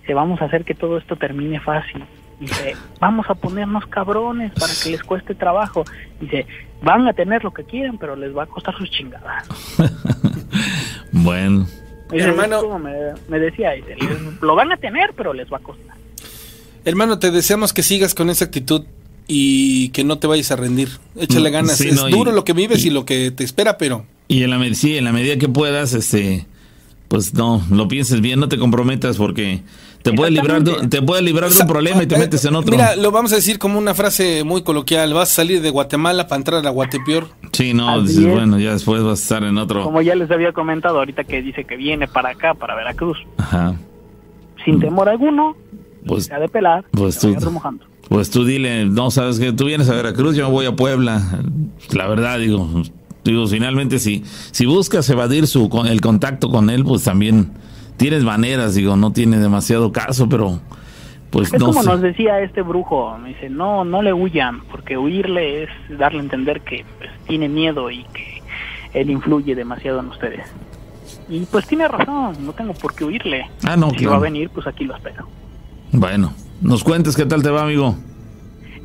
Se 0.06 0.14
vamos 0.14 0.40
a 0.40 0.44
hacer 0.46 0.64
que 0.64 0.74
todo 0.74 0.96
esto 0.98 1.16
termine 1.16 1.60
fácil. 1.60 2.04
Dice, 2.40 2.76
vamos 3.00 3.26
a 3.28 3.34
ponernos 3.34 3.86
cabrones 3.86 4.52
para 4.52 4.72
que 4.82 4.90
les 4.90 5.02
cueste 5.02 5.34
trabajo. 5.34 5.84
Dice, 6.20 6.46
van 6.82 7.08
a 7.08 7.12
tener 7.12 7.42
lo 7.44 7.50
que 7.52 7.64
quieran, 7.64 7.98
pero 7.98 8.14
les 8.14 8.36
va 8.36 8.44
a 8.44 8.46
costar 8.46 8.74
sus 8.76 8.90
chingadas. 8.90 9.46
Bueno, 11.12 11.66
Dice, 12.10 12.28
Hermano- 12.28 12.56
es 12.58 12.62
como 12.62 12.78
me, 12.78 12.92
me 13.28 13.38
decía, 13.38 13.72
dice, 13.72 13.96
lo 14.40 14.54
van 14.54 14.70
a 14.70 14.76
tener, 14.76 15.12
pero 15.16 15.32
les 15.32 15.50
va 15.52 15.56
a 15.56 15.60
costar. 15.60 15.96
Hermano, 16.86 17.18
te 17.18 17.30
deseamos 17.30 17.72
que 17.74 17.82
sigas 17.82 18.14
con 18.14 18.30
esa 18.30 18.46
actitud 18.46 18.84
y 19.28 19.88
que 19.90 20.04
no 20.04 20.18
te 20.18 20.26
vayas 20.26 20.50
a 20.52 20.56
rendir. 20.56 20.88
Échale 21.16 21.50
Mm, 21.50 21.52
ganas. 21.52 21.76
sí, 21.76 21.88
es 21.88 21.96
no, 21.96 22.08
y- 22.08 22.12
duro 22.12 22.32
lo 22.32 22.44
que 22.44 22.52
vives 22.54 22.84
y, 22.84 22.88
y- 22.88 22.90
lo 22.90 23.04
que 23.04 23.30
te 23.32 23.44
espera, 23.44 23.76
pero 23.76 24.06
y 24.28 24.42
en 24.44 24.50
la, 24.50 24.74
sí, 24.74 24.96
en 24.96 25.04
la 25.04 25.12
medida 25.12 25.36
que 25.36 25.48
puedas, 25.48 25.92
este, 25.94 26.46
pues 27.08 27.34
no, 27.34 27.62
lo 27.70 27.86
pienses 27.88 28.20
bien, 28.20 28.40
no 28.40 28.48
te 28.48 28.56
comprometas 28.58 29.16
porque 29.18 29.62
te 30.02 30.12
puede 30.12 30.30
librar 30.30 30.62
de, 30.62 30.86
te 30.88 31.02
puede 31.02 31.22
librar 31.22 31.50
de 31.50 31.60
un 31.60 31.66
problema 31.66 32.02
y 32.04 32.06
te 32.06 32.14
eh, 32.14 32.18
metes 32.18 32.44
en 32.44 32.54
otro. 32.54 32.70
Mira, 32.70 32.94
lo 32.96 33.10
vamos 33.10 33.32
a 33.32 33.36
decir 33.36 33.58
como 33.58 33.78
una 33.78 33.92
frase 33.94 34.44
muy 34.44 34.62
coloquial. 34.62 35.12
Vas 35.12 35.32
a 35.32 35.34
salir 35.34 35.60
de 35.62 35.70
Guatemala 35.70 36.28
para 36.28 36.38
entrar 36.38 36.64
a 36.66 36.70
Guatepeor. 36.70 37.28
sí, 37.52 37.74
no, 37.74 38.00
dices, 38.02 38.18
es. 38.24 38.30
bueno, 38.32 38.58
ya 38.60 38.72
después 38.72 39.02
vas 39.02 39.18
a 39.18 39.22
estar 39.22 39.42
en 39.42 39.58
otro. 39.58 39.82
Como 39.82 40.02
ya 40.02 40.14
les 40.14 40.30
había 40.30 40.52
comentado 40.52 40.98
ahorita 40.98 41.24
que 41.24 41.42
dice 41.42 41.64
que 41.64 41.76
viene 41.76 42.06
para 42.06 42.30
acá, 42.30 42.54
para 42.54 42.76
Veracruz, 42.76 43.18
Ajá. 43.38 43.74
sin 44.64 44.78
temor 44.80 45.08
alguno, 45.08 45.56
Pues- 46.06 46.26
se 46.26 46.34
ha 46.34 46.38
de 46.38 46.48
pelar, 46.48 46.84
pues 46.92 47.18
tú-. 47.18 47.34
Pues 48.08 48.30
tú 48.30 48.44
dile, 48.44 48.84
no, 48.86 49.10
sabes 49.10 49.40
que 49.40 49.52
tú 49.52 49.64
vienes 49.64 49.88
a 49.90 49.94
Veracruz, 49.94 50.36
yo 50.36 50.46
me 50.46 50.52
voy 50.52 50.66
a 50.66 50.76
Puebla. 50.76 51.20
La 51.92 52.06
verdad, 52.06 52.38
digo, 52.38 52.82
digo, 53.24 53.46
finalmente 53.48 53.98
si, 53.98 54.22
si 54.52 54.64
buscas 54.66 55.08
evadir 55.10 55.46
su 55.48 55.68
con- 55.68 55.88
el 55.88 56.00
contacto 56.00 56.48
con 56.50 56.70
él, 56.70 56.84
pues 56.84 57.02
también 57.02 57.50
tienes 57.96 58.22
maneras, 58.22 58.74
digo, 58.76 58.94
no 58.96 59.12
tiene 59.12 59.38
demasiado 59.38 59.90
caso, 59.90 60.28
pero 60.28 60.60
pues 61.30 61.52
Es 61.52 61.58
no 61.58 61.66
como 61.66 61.82
sé. 61.82 61.88
nos 61.88 62.00
decía 62.00 62.40
este 62.40 62.62
brujo, 62.62 63.18
me 63.18 63.30
dice, 63.30 63.50
no, 63.50 63.84
no 63.84 64.02
le 64.02 64.12
huyan, 64.12 64.60
porque 64.70 64.96
huirle 64.96 65.64
es 65.64 65.70
darle 65.98 66.20
a 66.20 66.22
entender 66.22 66.60
que 66.60 66.84
pues, 66.98 67.10
tiene 67.26 67.48
miedo 67.48 67.90
y 67.90 68.04
que 68.14 68.42
él 68.94 69.10
influye 69.10 69.56
demasiado 69.56 69.98
en 69.98 70.06
ustedes. 70.06 70.46
Y 71.28 71.40
pues 71.46 71.66
tiene 71.66 71.88
razón, 71.88 72.36
no 72.46 72.52
tengo 72.52 72.72
por 72.74 72.94
qué 72.94 73.04
huirle. 73.04 73.50
Ah, 73.64 73.76
no, 73.76 73.90
si 73.90 73.96
claro. 73.96 74.12
va 74.12 74.16
a 74.18 74.20
venir, 74.20 74.48
pues 74.50 74.64
aquí 74.68 74.84
lo 74.84 74.94
espero. 74.94 75.26
Bueno, 75.92 76.32
nos 76.60 76.84
cuentes 76.84 77.16
qué 77.16 77.26
tal 77.26 77.42
te 77.42 77.50
va, 77.50 77.62
amigo. 77.62 77.96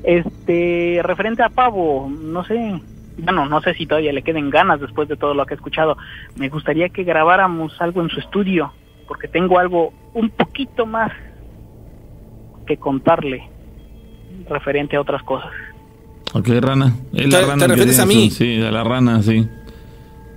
Este, 0.04 1.00
referente 1.04 1.44
a 1.44 1.50
Pavo, 1.50 2.10
no 2.10 2.44
sé, 2.44 2.82
bueno, 3.18 3.46
no 3.48 3.62
sé 3.62 3.74
si 3.76 3.86
todavía 3.86 4.12
le 4.14 4.24
queden 4.24 4.50
ganas 4.50 4.80
después 4.82 5.08
de 5.08 5.16
todo 5.18 5.34
lo 5.34 5.46
que 5.46 5.54
he 5.54 5.58
escuchado. 5.58 5.98
Me 6.36 6.50
gustaría 6.50 6.90
que 6.90 7.04
grabáramos 7.04 7.74
algo 7.80 8.02
en 8.02 8.10
su 8.10 8.20
estudio, 8.20 8.72
porque 9.08 9.28
tengo 9.28 9.60
algo 9.60 9.94
un 10.14 10.30
poquito 10.30 10.86
más 10.86 11.12
que 12.66 12.78
contarle 12.78 13.44
referente 14.50 14.96
a 14.96 15.02
otras 15.02 15.22
cosas. 15.24 15.52
Ok, 16.34 16.48
rana. 16.62 16.96
Es 17.14 17.28
la 17.32 17.40
¿Te- 17.42 17.46
rana 17.46 17.58
te 17.58 17.66
el 17.66 17.72
que 17.72 17.76
refieres 17.86 17.98
tiene 17.98 18.02
a 18.04 18.06
mí? 18.24 18.30
su- 18.32 18.38
sí, 18.38 18.62
a 18.62 18.72
la 18.72 18.84
rana, 18.84 19.22
sí. 19.22 19.48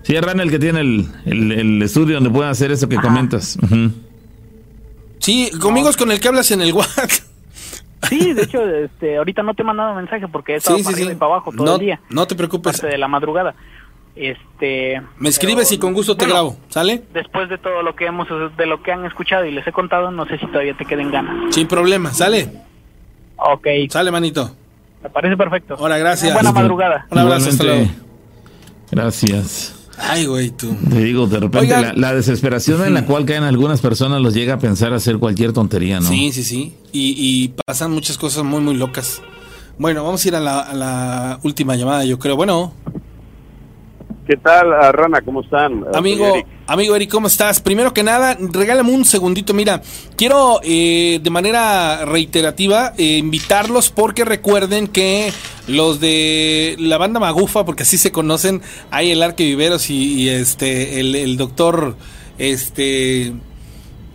Sí, 0.02 0.14
es 0.14 0.22
rana 0.22 0.42
el 0.42 0.50
que 0.50 0.58
tiene 0.58 0.80
el, 0.80 1.06
el, 1.24 1.52
el 1.52 1.82
estudio 1.82 2.16
donde 2.16 2.28
pueden 2.30 2.50
hacer 2.50 2.70
eso 2.72 2.88
que 2.88 2.96
comentas. 2.96 3.56
Sí, 5.24 5.50
conmigo 5.58 5.88
es 5.88 5.96
con 5.96 6.10
el 6.12 6.20
que 6.20 6.28
hablas 6.28 6.50
en 6.50 6.60
el 6.60 6.72
WhatsApp. 6.72 7.10
Sí, 8.10 8.34
de 8.34 8.42
hecho, 8.42 8.62
este, 8.68 9.16
ahorita 9.16 9.42
no 9.42 9.54
te 9.54 9.62
he 9.62 9.64
mandado 9.64 9.94
mensaje 9.94 10.28
porque 10.28 10.52
he 10.52 10.56
estado 10.56 10.76
Sí, 10.76 10.84
sí, 10.84 10.92
para 10.92 11.04
sí. 11.12 11.16
abajo 11.18 11.50
todo 11.52 11.64
No, 11.64 11.74
el 11.76 11.80
día, 11.80 12.00
no 12.10 12.26
te 12.26 12.34
preocupes. 12.34 12.74
parte 12.78 12.88
de 12.92 12.98
la 12.98 13.08
madrugada. 13.08 13.54
Este, 14.14 15.00
Me 15.16 15.30
escribes 15.30 15.68
pero, 15.68 15.74
y 15.74 15.78
con 15.78 15.94
gusto 15.94 16.14
te 16.14 16.26
bueno, 16.26 16.34
grabo. 16.34 16.56
¿Sale? 16.68 17.02
Después 17.14 17.48
de 17.48 17.56
todo 17.56 17.82
lo 17.82 17.96
que 17.96 18.04
hemos, 18.04 18.28
de 18.58 18.66
lo 18.66 18.82
que 18.82 18.92
han 18.92 19.06
escuchado 19.06 19.46
y 19.46 19.52
les 19.52 19.66
he 19.66 19.72
contado, 19.72 20.10
no 20.10 20.26
sé 20.26 20.36
si 20.38 20.46
todavía 20.48 20.76
te 20.76 20.84
queden 20.84 21.10
ganas. 21.10 21.54
Sin 21.54 21.66
problema. 21.66 22.12
¿Sale? 22.12 22.50
Ok, 23.36 23.66
Sale, 23.88 24.10
manito. 24.10 24.54
me 25.02 25.08
parece 25.08 25.38
perfecto. 25.38 25.76
Ahora, 25.78 25.96
gracias. 25.96 26.34
Buena 26.34 26.52
madrugada. 26.52 27.06
Un 27.10 27.18
abrazo, 27.18 27.48
hasta 27.48 27.64
luego. 27.64 27.86
Gracias. 28.90 29.83
Ay, 29.98 30.26
güey, 30.26 30.50
tú. 30.50 30.74
Te 30.90 30.98
digo, 31.00 31.26
de 31.26 31.40
repente 31.40 31.68
la, 31.68 31.92
la 31.92 32.14
desesperación 32.14 32.84
en 32.84 32.94
la 32.94 33.06
cual 33.06 33.24
caen 33.24 33.44
algunas 33.44 33.80
personas 33.80 34.20
los 34.20 34.34
llega 34.34 34.54
a 34.54 34.58
pensar 34.58 34.92
hacer 34.92 35.18
cualquier 35.18 35.52
tontería, 35.52 36.00
¿no? 36.00 36.08
Sí, 36.08 36.32
sí, 36.32 36.42
sí. 36.42 36.74
Y, 36.92 37.14
y 37.16 37.54
pasan 37.66 37.92
muchas 37.92 38.18
cosas 38.18 38.44
muy, 38.44 38.60
muy 38.60 38.74
locas. 38.74 39.20
Bueno, 39.78 40.04
vamos 40.04 40.24
a 40.24 40.28
ir 40.28 40.36
a 40.36 40.40
la, 40.40 40.60
a 40.60 40.74
la 40.74 41.40
última 41.42 41.76
llamada, 41.76 42.04
yo 42.04 42.18
creo. 42.18 42.36
Bueno, 42.36 42.72
¿Qué 44.26 44.38
tal, 44.38 44.72
ah, 44.72 44.90
Rana? 44.90 45.20
¿Cómo 45.20 45.42
están? 45.42 45.84
Ah, 45.92 45.98
amigo, 45.98 46.26
Eric. 46.26 46.46
amigo 46.66 46.96
Eric, 46.96 47.10
¿cómo 47.10 47.26
estás? 47.26 47.60
Primero 47.60 47.92
que 47.92 48.02
nada, 48.02 48.38
regálame 48.40 48.90
un 48.90 49.04
segundito. 49.04 49.52
Mira, 49.52 49.82
quiero 50.16 50.60
eh, 50.62 51.20
de 51.22 51.30
manera 51.30 52.06
reiterativa 52.06 52.94
eh, 52.96 53.18
invitarlos 53.18 53.90
porque 53.90 54.24
recuerden 54.24 54.88
que 54.88 55.30
los 55.68 56.00
de 56.00 56.74
la 56.78 56.96
banda 56.96 57.20
Magufa, 57.20 57.66
porque 57.66 57.82
así 57.82 57.98
se 57.98 58.12
conocen, 58.12 58.62
hay 58.90 59.10
el 59.10 59.22
Arque 59.22 59.44
Viveros 59.44 59.90
y, 59.90 60.14
y, 60.14 60.30
este 60.30 61.00
el, 61.00 61.14
el 61.16 61.36
doctor 61.36 61.94
este 62.38 63.34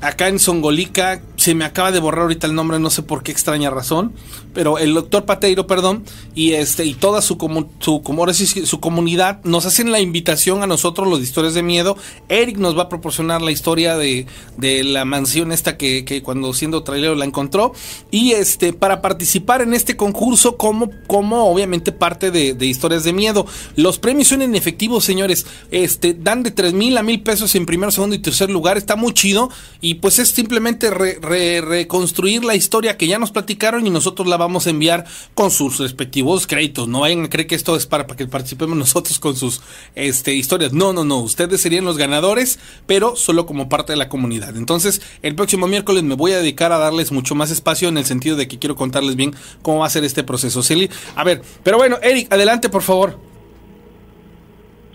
acá 0.02 0.28
en 0.28 0.40
Songolica, 0.40 1.22
se 1.36 1.54
me 1.54 1.66
acaba 1.66 1.92
de 1.92 2.00
borrar 2.00 2.24
ahorita 2.24 2.48
el 2.48 2.56
nombre, 2.56 2.80
no 2.80 2.90
sé 2.90 3.04
por 3.04 3.22
qué 3.22 3.32
extraña 3.32 3.70
razón, 3.70 4.14
pero 4.54 4.78
el 4.78 4.94
doctor 4.94 5.26
Pateiro, 5.26 5.68
perdón, 5.68 6.04
y 6.36 6.54
este 6.54 6.86
y 6.86 6.94
toda 6.94 7.22
su 7.22 7.38
su 7.80 8.02
como 8.02 8.34
su 8.34 8.80
comunidad 8.80 9.40
nos 9.44 9.66
hacen 9.66 9.92
la 9.92 10.00
invitación 10.00 10.64
a 10.64 10.68
nosotros 10.68 11.08
los 11.08 11.20
de 11.20 11.26
historias 11.26 11.54
de 11.54 11.64
miedo. 11.64 11.98
Eric 12.28 12.58
nos 12.58 12.78
va 12.78 12.84
a 12.84 12.90
proporcionar 12.90 13.42
la 13.42 13.52
historia 13.52 13.98
de, 13.98 14.26
de 14.58 14.84
la 14.84 15.06
mansión 15.06 15.52
esta 15.52 15.78
que, 15.78 16.06
que 16.06 16.22
cuando 16.22 16.54
siendo 16.54 16.84
trailero 16.84 17.16
la 17.16 17.26
encontró 17.26 17.74
y 18.12 18.32
este 18.32 18.74
para 18.74 19.02
participar 19.02 19.62
en 19.62 19.74
este 19.74 19.96
concurso 19.96 20.58
como 20.58 20.90
como 21.08 21.50
obviamente 21.50 21.92
parte 21.92 22.32
de, 22.32 22.54
de 22.54 22.66
historias 22.66 23.04
de 23.04 23.14
miedo. 23.14 23.46
Los 23.76 24.00
premios 24.00 24.28
son 24.30 24.42
en 24.42 24.56
efectivo, 24.56 25.02
señores. 25.02 25.46
Este 25.72 26.14
dan 26.14 26.44
de 26.44 26.52
tres 26.52 26.74
mil 26.74 26.98
a 26.98 27.04
mil 27.04 27.22
pesos 27.22 27.56
en 27.56 27.66
primer, 27.66 27.92
segundo 27.92 28.16
y 28.16 28.20
tercer 28.20 28.50
lugar. 28.50 28.78
Está 28.78 28.96
muy 28.96 29.14
chido 29.14 29.50
y 29.82 29.96
pues 29.96 30.20
es 30.20 30.30
simplemente 30.30 30.90
re- 30.90 31.20
re- 31.22 31.62
reconstruir 31.62 32.44
la 32.44 32.56
historia 32.56 32.98
que 32.98 33.08
ya 33.08 33.20
nos 33.20 33.32
platicaron 33.32 33.86
y 33.86 33.90
nosotros 33.90 34.28
la 34.28 34.38
vamos 34.40 34.66
a 34.66 34.72
enviar 34.72 35.06
con 35.36 35.52
sus 35.52 35.78
respectivos 35.78 36.48
créditos. 36.48 36.88
No 36.88 37.02
vayan 37.02 37.26
a 37.26 37.30
creer 37.30 37.48
que 37.48 37.56
esto 37.56 37.76
es 37.76 37.86
para, 37.86 38.08
que 38.08 38.26
participemos 38.26 38.76
nosotros 38.76 39.20
con 39.20 39.36
sus 39.36 39.62
este, 39.94 40.34
historias. 40.34 40.74
No, 40.74 40.94
no, 40.94 41.06
no. 41.06 41.20
Ustedes 41.20 41.62
serían 41.62 41.86
los 41.86 41.98
ganadores, 41.98 42.60
pero 42.88 43.16
solo 43.16 43.46
como 43.46 43.70
parte 43.70 43.94
de 43.94 43.98
la 43.98 44.10
comunidad. 44.10 44.58
Entonces, 44.58 45.02
el 45.22 45.36
próximo 45.36 45.68
miércoles 45.68 46.04
me 46.04 46.16
voy 46.16 46.32
a 46.32 46.40
dedicar 46.40 46.72
a 46.72 46.78
darles 46.80 47.12
mucho 47.12 47.36
más 47.36 47.52
espacio 47.52 47.90
en 47.90 47.98
el 47.98 48.06
sentido 48.06 48.36
de 48.36 48.48
que 48.48 48.58
quiero 48.58 48.76
contarles 48.76 49.16
bien 49.16 49.36
cómo 49.62 49.80
va 49.80 49.86
a 49.86 49.90
ser 49.90 50.04
este 50.04 50.24
proceso. 50.24 50.64
Celi, 50.64 50.90
A 51.16 51.24
ver, 51.24 51.42
pero 51.64 51.78
bueno, 51.78 51.98
Eric, 52.02 52.32
adelante, 52.34 52.70
por 52.70 52.82
favor. 52.82 53.29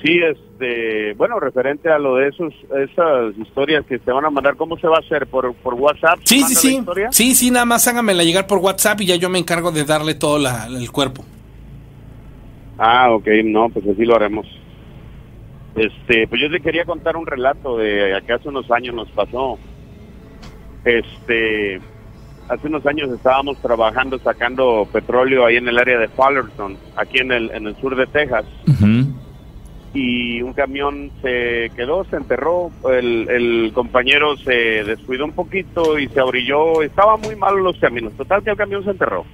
Sí, 0.04 0.20
este, 0.20 1.14
bueno, 1.14 1.40
referente 1.40 1.90
a 1.90 1.98
lo 1.98 2.16
de 2.16 2.28
esos, 2.28 2.52
esas 2.90 3.34
historias 3.38 3.86
que 3.86 3.98
te 3.98 4.12
van 4.12 4.26
a 4.26 4.28
mandar, 4.30 4.54
¿cómo 4.54 4.76
se 4.76 4.86
va 4.86 4.96
a 4.96 5.00
hacer? 5.00 5.26
¿Por, 5.26 5.54
por 5.54 5.72
WhatsApp? 5.72 6.18
Sí, 6.24 6.40
sí, 6.40 6.40
¿Manda 6.42 6.54
la 6.54 6.60
sí. 6.60 6.76
historia? 6.76 7.08
Sí, 7.10 7.34
sí, 7.34 7.50
nada 7.50 7.64
más 7.64 7.88
háganmela 7.88 8.22
llegar 8.22 8.46
por 8.46 8.58
WhatsApp 8.58 9.00
y 9.00 9.06
ya 9.06 9.16
yo 9.16 9.30
me 9.30 9.38
encargo 9.38 9.72
de 9.72 9.84
darle 9.84 10.14
todo 10.14 10.38
la- 10.38 10.66
el 10.66 10.90
cuerpo. 10.92 11.24
Ah, 12.76 13.12
ok, 13.12 13.26
no, 13.44 13.70
pues 13.70 13.86
así 13.88 14.04
lo 14.04 14.14
haremos. 14.14 14.46
Este, 15.74 16.28
pues 16.28 16.38
yo 16.40 16.50
te 16.50 16.60
quería 16.60 16.84
contar 16.84 17.16
un 17.16 17.26
relato 17.26 17.78
de 17.78 18.20
que 18.26 18.32
hace 18.34 18.48
unos 18.50 18.70
años 18.70 18.94
nos 18.94 19.10
pasó. 19.12 19.58
Este, 20.84 21.80
hace 22.48 22.66
unos 22.68 22.84
años 22.84 23.10
estábamos 23.10 23.56
trabajando 23.62 24.18
sacando 24.18 24.86
petróleo 24.92 25.46
ahí 25.46 25.56
en 25.56 25.66
el 25.66 25.78
área 25.78 25.98
de 25.98 26.08
Fullerton, 26.08 26.76
aquí 26.94 27.18
en 27.20 27.32
el, 27.32 27.50
en 27.52 27.66
el 27.68 27.76
sur 27.80 27.96
de 27.96 28.06
Texas. 28.06 28.44
Ujú. 28.68 29.14
Y 29.94 30.42
un 30.42 30.52
camión 30.52 31.12
se 31.22 31.70
quedó, 31.76 32.04
se 32.04 32.16
enterró, 32.16 32.72
el, 32.90 33.70
compañero 33.72 34.36
se 34.36 34.82
descuidó 34.82 35.24
un 35.24 35.32
poquito 35.32 35.98
y 36.00 36.08
se 36.08 36.20
abrilló, 36.20 36.82
estaba 36.82 37.16
muy 37.16 37.36
malo 37.36 37.58
los 37.58 37.78
caminos, 37.78 38.12
total 38.14 38.42
que 38.42 38.50
el 38.50 38.56
camión 38.56 38.82
se 38.82 38.90
enterró. 38.90 39.24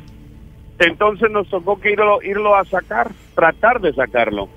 Entonces 0.78 1.31
nos 1.31 1.49
tocó 1.49 1.81
que 1.81 1.93
irlo, 1.93 2.23
irlo 2.23 2.55
a 2.55 2.65
sacar, 2.66 3.11
tratar 3.35 3.81
de 3.81 3.93
sacarlo. 3.95 4.49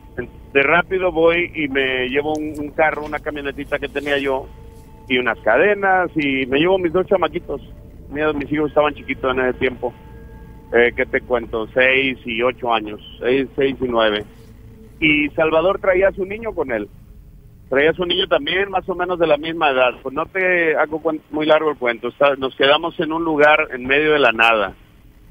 De 0.54 0.62
rápido 0.62 1.12
voy 1.12 1.52
y 1.56 1.68
me 1.70 2.08
llevo 2.10 2.34
un, 2.34 2.70
carro, 2.72 3.06
una 3.06 3.20
camionetita 3.20 3.80
que 3.80 3.90
tenía 3.90 4.18
yo 4.18 4.48
y 5.08 5.18
unas 5.18 5.40
cadenas 5.40 6.12
y 6.16 6.46
me 6.46 6.60
llevo 6.60 6.78
mis 6.78 6.94
dos 6.94 7.08
chamaquitos. 7.08 7.62
Mis 8.10 8.52
hijos 8.52 8.70
estaban 8.70 8.94
chiquitos 8.94 9.36
en 9.36 9.46
ese 9.46 9.58
tiempo. 9.58 9.94
Eh, 10.74 10.94
¿Qué 10.96 11.06
te 11.06 11.22
cuento? 11.22 11.68
Seis 11.74 12.20
y 12.26 12.42
ocho 12.42 12.74
años, 12.74 13.02
seis, 13.20 13.48
seis 13.56 13.76
y 13.82 13.86
nueve 13.88 14.24
y 15.00 15.30
Salvador 15.30 15.80
traía 15.80 16.10
a 16.10 16.14
su 16.14 16.26
niño 16.26 16.54
con 16.54 16.72
él. 16.72 16.88
traías 17.70 17.98
un 17.98 18.10
niño 18.10 18.28
también 18.28 18.70
más 18.70 18.88
o 18.88 18.94
menos 18.94 19.18
de 19.18 19.26
la 19.26 19.38
misma 19.38 19.72
edad. 19.72 19.92
Pues 20.04 20.14
no 20.14 20.26
te 20.28 20.76
hago 20.76 21.02
muy 21.32 21.46
largo 21.48 21.72
el 21.72 21.78
cuento. 21.78 22.10
Está- 22.10 22.36
nos 22.36 22.56
quedamos 22.56 23.00
en 23.00 23.12
un 23.12 23.24
lugar 23.24 23.68
en 23.74 23.86
medio 23.88 24.12
de 24.14 24.20
la 24.20 24.32
nada, 24.32 24.74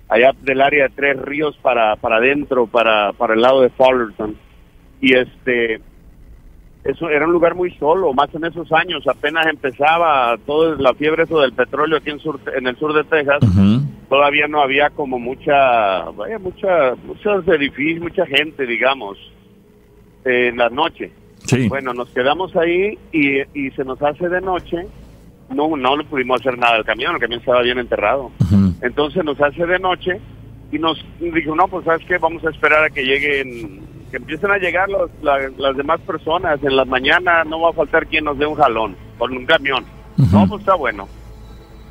allá 0.08 0.32
del 0.40 0.60
área 0.60 0.88
de 0.88 0.94
Tres 0.94 1.22
Ríos 1.22 1.56
para 1.62 1.94
para 1.96 2.16
adentro, 2.16 2.66
para 2.66 3.12
para 3.12 3.34
el 3.34 3.40
lado 3.42 3.60
de 3.60 3.68
Fullerton. 3.70 4.36
Y 5.00 5.14
este 5.14 5.80
eso 6.84 7.08
era 7.10 7.26
un 7.26 7.32
lugar 7.32 7.54
muy 7.54 7.70
solo, 7.76 8.12
más 8.12 8.34
en 8.34 8.44
esos 8.44 8.72
años, 8.72 9.06
apenas 9.06 9.46
empezaba 9.46 10.36
toda 10.44 10.74
la 10.80 10.94
fiebre 10.94 11.22
eso 11.22 11.40
del 11.40 11.52
petróleo 11.52 11.98
aquí 11.98 12.10
en 12.10 12.18
sur 12.18 12.40
en 12.56 12.66
el 12.66 12.76
sur 12.76 12.92
de 12.92 13.04
Texas 13.04 13.38
todavía 14.08 14.48
no 14.48 14.60
había 14.60 14.90
como 14.90 15.18
mucha, 15.20 16.02
vaya, 16.10 16.40
mucha, 16.40 16.94
muchos 17.06 17.46
edificios, 17.46 18.02
mucha 18.02 18.26
gente, 18.26 18.66
digamos, 18.66 19.16
en 20.24 20.56
la 20.56 20.68
noche. 20.70 21.10
Sí. 21.46 21.68
Bueno, 21.68 21.92
nos 21.92 22.08
quedamos 22.10 22.54
ahí 22.56 22.98
y, 23.12 23.40
y 23.54 23.70
se 23.72 23.84
nos 23.84 24.00
hace 24.02 24.28
de 24.28 24.40
noche. 24.40 24.86
No, 25.50 25.76
no 25.76 25.96
le 25.96 26.04
pudimos 26.04 26.40
hacer 26.40 26.56
nada 26.56 26.76
al 26.76 26.84
camión, 26.84 27.14
el 27.14 27.20
camión 27.20 27.40
estaba 27.40 27.60
bien 27.62 27.78
enterrado. 27.78 28.30
Entonces 28.80 29.22
nos 29.24 29.38
hace 29.40 29.66
de 29.66 29.78
noche 29.78 30.18
y 30.70 30.78
nos 30.78 31.04
dijo, 31.20 31.54
no, 31.54 31.68
pues 31.68 31.84
sabes 31.84 32.06
qué, 32.06 32.16
vamos 32.18 32.42
a 32.44 32.50
esperar 32.50 32.84
a 32.84 32.90
que 32.90 33.02
lleguen, 33.04 33.80
que 34.10 34.16
empiecen 34.16 34.50
a 34.50 34.56
llegar 34.58 34.88
los, 34.88 35.10
la- 35.22 35.50
las 35.58 35.76
demás 35.76 36.00
personas. 36.00 36.62
En 36.62 36.74
las 36.76 36.86
mañanas 36.86 37.46
no 37.46 37.60
va 37.60 37.70
a 37.70 37.74
faltar 37.74 38.06
quien 38.06 38.24
nos 38.24 38.38
dé 38.38 38.46
un 38.46 38.54
jalón 38.54 38.96
con 39.18 39.36
un 39.36 39.44
camión. 39.44 39.84
No, 40.32 40.46
pues 40.48 40.60
está 40.60 40.74
bueno. 40.74 41.06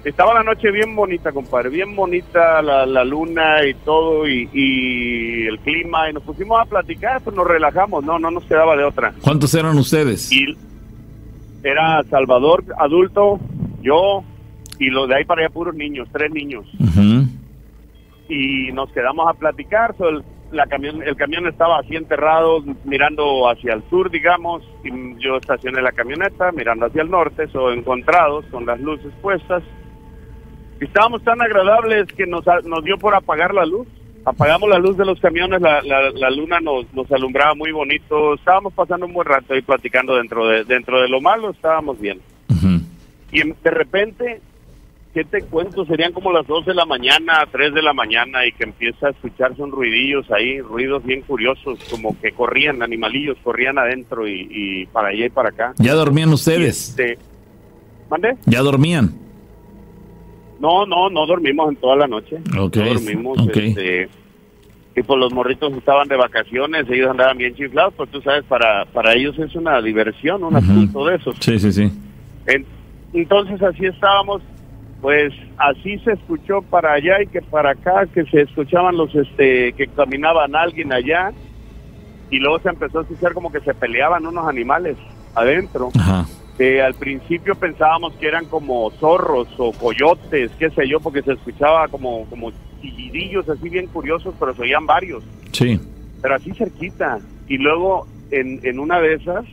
Estaba 0.04 0.34
la 0.34 0.44
noche 0.44 0.72
bien 0.72 0.96
bonita, 0.96 1.32
compadre, 1.32 1.70
bien 1.70 1.96
bonita 1.96 2.62
la, 2.62 2.86
la 2.86 3.04
luna 3.04 3.64
y 3.66 3.74
todo 3.76 4.28
y, 4.28 4.50
y 4.52 5.46
el 5.46 5.60
clima 5.60 6.10
y 6.10 6.14
nos 6.14 6.24
pusimos 6.24 6.60
a 6.60 6.66
platicar, 6.66 7.22
pues 7.22 7.36
nos 7.36 7.46
relajamos, 7.46 8.04
no, 8.04 8.18
no 8.18 8.32
nos 8.32 8.44
quedaba 8.46 8.76
de 8.76 8.84
otra. 8.84 9.14
¿Cuántos 9.22 9.54
eran 9.54 9.78
ustedes? 9.78 10.32
Y 10.32 10.58
era 11.64 12.02
Salvador 12.10 12.64
adulto, 12.80 13.40
yo 13.82 14.24
y 14.80 14.90
los 14.90 15.08
de 15.08 15.18
ahí 15.18 15.26
para 15.26 15.42
allá 15.42 15.54
puros 15.54 15.76
niños, 15.76 16.08
tres 16.12 16.32
niños 16.32 16.66
y 18.32 18.72
nos 18.72 18.90
quedamos 18.92 19.28
a 19.28 19.34
platicar. 19.34 19.96
So, 19.98 20.10
el, 20.10 20.24
la 20.52 20.66
camión, 20.66 21.04
el 21.04 21.16
camión 21.16 21.48
estaba 21.48 21.80
así 21.80 21.96
enterrado, 21.96 22.64
mirando 22.86 23.50
hacia 23.50 23.74
el 23.74 23.84
sur, 23.90 24.10
digamos, 24.10 24.64
y 24.84 24.90
yo 25.22 25.38
estacioné 25.38 25.82
la 25.82 25.92
camioneta 25.92 26.52
mirando 26.52 26.86
hacia 26.88 27.04
el 27.04 27.10
norte, 27.10 27.48
so, 27.50 27.72
encontrados 27.72 28.46
con 28.52 28.66
las 28.66 28.80
luces 28.80 29.12
puestas. 29.22 29.64
Y 30.82 30.86
estábamos 30.86 31.24
tan 31.24 31.40
agradables 31.42 32.08
que 32.14 32.26
nos, 32.26 32.44
nos 32.66 32.84
dio 32.84 32.98
por 32.98 33.14
apagar 33.16 33.54
la 33.54 33.66
luz. 33.66 33.88
Apagamos 34.26 34.70
la 34.70 34.78
luz 34.78 34.98
de 34.98 35.06
los 35.06 35.20
camiones, 35.20 35.62
la, 35.62 35.82
la, 35.82 36.12
la 36.12 36.30
luna 36.30 36.60
nos, 36.60 36.92
nos 36.94 37.12
alumbraba 37.12 37.56
muy 37.56 37.72
bonito. 37.72 38.34
Estábamos 38.36 38.74
pasando 38.74 39.06
un 39.06 39.14
buen 39.14 39.28
rato 39.28 39.54
ahí 39.54 39.62
platicando 39.62 40.16
dentro 40.16 40.48
de, 40.48 40.64
dentro 40.64 41.02
de 41.02 41.08
lo 41.08 41.22
malo, 41.22 41.52
estábamos 41.52 42.00
bien. 42.00 42.20
Y 43.32 43.40
en- 43.42 43.56
de 43.64 43.72
repente, 43.72 44.42
¿qué 45.14 45.24
te 45.24 45.42
cuento? 45.44 45.86
Serían 45.86 46.12
como 46.14 46.32
las 46.34 46.46
2 46.46 46.66
de 46.66 46.74
la 46.76 46.86
mañana, 46.86 47.46
3 47.52 47.74
de 47.74 47.82
la 47.82 47.94
mañana, 47.94 48.46
y 48.46 48.52
que 48.52 48.66
empieza 48.66 49.08
a 49.08 49.10
escucharse 49.12 49.62
un 49.64 49.72
ruidillos 49.72 50.30
ahí, 50.32 50.60
ruidos 50.62 51.04
bien 51.04 51.22
curiosos, 51.22 51.80
como 51.90 52.20
que 52.22 52.32
corrían, 52.32 52.84
animalillos, 52.84 53.38
corrían 53.44 53.78
adentro 53.80 54.28
y, 54.28 54.48
y 54.52 54.86
para 54.88 55.08
allá 55.10 55.26
y 55.26 55.30
para 55.30 55.50
acá. 55.50 55.74
¿Ya 55.78 55.94
dormían 55.94 56.30
ustedes? 56.34 56.90
Este, 56.90 57.18
¿Mande? 58.10 58.36
¿Ya 58.46 58.62
dormían? 58.62 59.14
No, 60.62 60.86
no, 60.86 61.10
no 61.10 61.26
dormimos 61.26 61.70
en 61.70 61.76
toda 61.78 61.96
la 61.96 62.08
noche. 62.08 62.38
Ok, 62.58 62.76
No 62.78 62.86
dormimos, 62.86 63.40
ok. 63.40 63.58
este, 63.58 64.10
y 64.96 65.02
pues 65.04 65.20
los 65.20 65.34
morritos 65.34 65.74
estaban 65.74 66.08
de 66.08 66.18
vacaciones, 66.18 66.86
ellos 66.90 67.10
andaban 67.10 67.38
bien 67.38 67.56
chiflados, 67.56 67.94
pues 67.96 68.10
tú 68.12 68.22
sabes, 68.22 68.44
para, 68.46 68.86
para 68.86 69.14
ellos 69.14 69.38
es 69.40 69.56
una 69.56 69.82
diversión, 69.82 70.44
un 70.44 70.56
asunto 70.56 71.06
de 71.06 71.16
esos. 71.16 71.36
Sí, 71.40 71.58
sí, 71.60 71.72
sí. 71.72 71.92
En- 72.46 72.66
entonces 73.14 73.62
así 73.62 73.86
estábamos, 73.86 74.42
pues 75.02 75.34
así 75.58 75.98
se 76.00 76.12
escuchó 76.12 76.62
para 76.62 76.94
allá 76.94 77.22
y 77.24 77.28
que 77.28 77.42
para 77.42 77.72
acá, 77.72 78.06
que 78.14 78.24
se 78.26 78.42
escuchaban 78.42 78.96
los, 78.98 79.14
este, 79.16 79.74
que 79.74 79.88
caminaban 79.88 80.56
alguien 80.56 80.94
allá 80.94 81.32
y 82.30 82.38
luego 82.40 82.60
se 82.60 82.70
empezó 82.70 83.00
a 83.00 83.02
escuchar 83.02 83.34
como 83.34 83.52
que 83.52 83.62
se 83.62 83.74
peleaban 83.74 84.26
unos 84.28 84.48
animales 84.48 84.98
adentro. 85.36 85.90
Ajá. 85.98 86.26
Que 86.62 86.80
al 86.80 86.94
principio 86.94 87.56
pensábamos 87.56 88.14
que 88.18 88.28
eran 88.28 88.46
como 88.46 88.92
zorros 89.00 89.48
o 89.58 89.72
coyotes, 89.72 90.52
qué 90.60 90.70
sé 90.70 90.88
yo, 90.88 91.00
porque 91.00 91.24
se 91.24 91.34
escuchaba 91.34 91.88
como, 91.88 92.28
como 92.30 92.52
chillidillos 92.80 93.50
así 93.50 93.68
bien 93.68 93.88
curiosos, 93.88 94.36
pero 94.40 94.54
se 94.54 94.62
oían 94.62 94.86
varios 94.86 95.24
Sí. 95.54 95.80
pero 96.22 96.36
así 96.36 96.52
cerquita. 96.54 97.18
Y 97.48 97.58
luego, 97.58 98.06
en, 98.30 98.60
en 98.62 98.80
una 98.80 99.02
de 99.02 99.16
esas, 99.16 99.44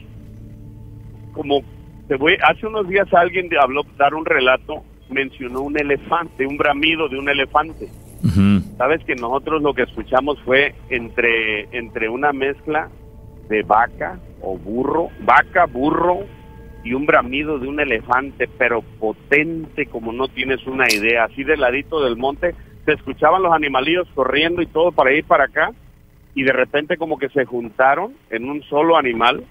como 1.32 1.62
te 2.08 2.16
voy, 2.16 2.36
hace 2.46 2.66
unos 2.66 2.86
días 2.86 3.08
alguien 3.14 3.48
habló, 3.58 3.84
dar 3.96 4.12
un 4.12 4.26
relato, 4.26 4.82
mencionó 5.08 5.62
un 5.62 5.78
elefante, 5.78 6.46
un 6.46 6.58
bramido 6.58 7.08
de 7.08 7.18
un 7.18 7.30
elefante. 7.30 7.88
Sabes 8.76 9.02
que 9.04 9.14
nosotros 9.14 9.62
lo 9.62 9.72
que 9.72 9.84
escuchamos 9.84 10.38
fue 10.44 10.74
entre, 10.90 11.74
entre 11.74 12.10
una 12.10 12.34
mezcla 12.34 12.90
de 13.48 13.62
vaca 13.62 14.18
o 14.42 14.58
burro, 14.58 15.08
vaca, 15.24 15.64
burro 15.64 16.36
y 16.88 16.94
un 16.94 17.04
bramido 17.04 17.58
de 17.58 17.68
un 17.68 17.80
elefante, 17.80 18.48
pero 18.56 18.80
potente 18.98 19.84
como 19.86 20.10
no 20.12 20.26
tienes 20.28 20.66
una 20.66 20.86
idea, 20.90 21.24
así 21.24 21.44
del 21.44 21.60
ladito 21.60 22.02
del 22.02 22.16
monte, 22.16 22.54
se 22.86 22.92
escuchaban 22.94 23.42
los 23.42 23.52
animalillos 23.52 24.08
corriendo 24.14 24.62
y 24.62 24.66
todo 24.66 24.90
para 24.92 25.12
ir 25.12 25.24
para 25.24 25.44
acá, 25.44 25.70
y 26.34 26.44
de 26.44 26.52
repente 26.52 26.96
como 26.96 27.18
que 27.18 27.28
se 27.28 27.44
juntaron 27.44 28.14
en 28.30 28.48
un 28.48 28.62
solo 28.62 28.96
animal 28.96 29.44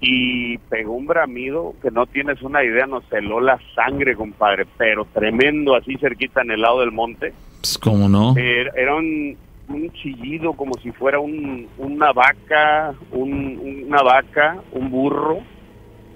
y 0.00 0.56
pegó 0.70 0.94
un 0.94 1.06
bramido 1.06 1.74
que 1.82 1.90
no 1.90 2.06
tienes 2.06 2.40
una 2.42 2.64
idea, 2.64 2.86
nos 2.86 3.04
heló 3.12 3.40
la 3.40 3.58
sangre, 3.74 4.16
compadre, 4.16 4.64
pero 4.78 5.04
tremendo 5.12 5.76
así 5.76 5.96
cerquita 5.98 6.40
en 6.42 6.52
el 6.52 6.62
lado 6.62 6.80
del 6.80 6.90
monte. 6.90 7.32
Pues, 7.60 7.78
¿Cómo 7.78 8.08
no? 8.08 8.34
Era, 8.36 8.72
era 8.76 8.94
un, 8.96 9.36
un 9.68 9.90
chillido 9.92 10.54
como 10.54 10.74
si 10.82 10.90
fuera 10.90 11.20
un, 11.20 11.68
una 11.78 12.12
vaca, 12.12 12.94
un- 13.12 13.84
una 13.86 14.02
vaca, 14.02 14.56
un 14.72 14.90
burro 14.90 15.40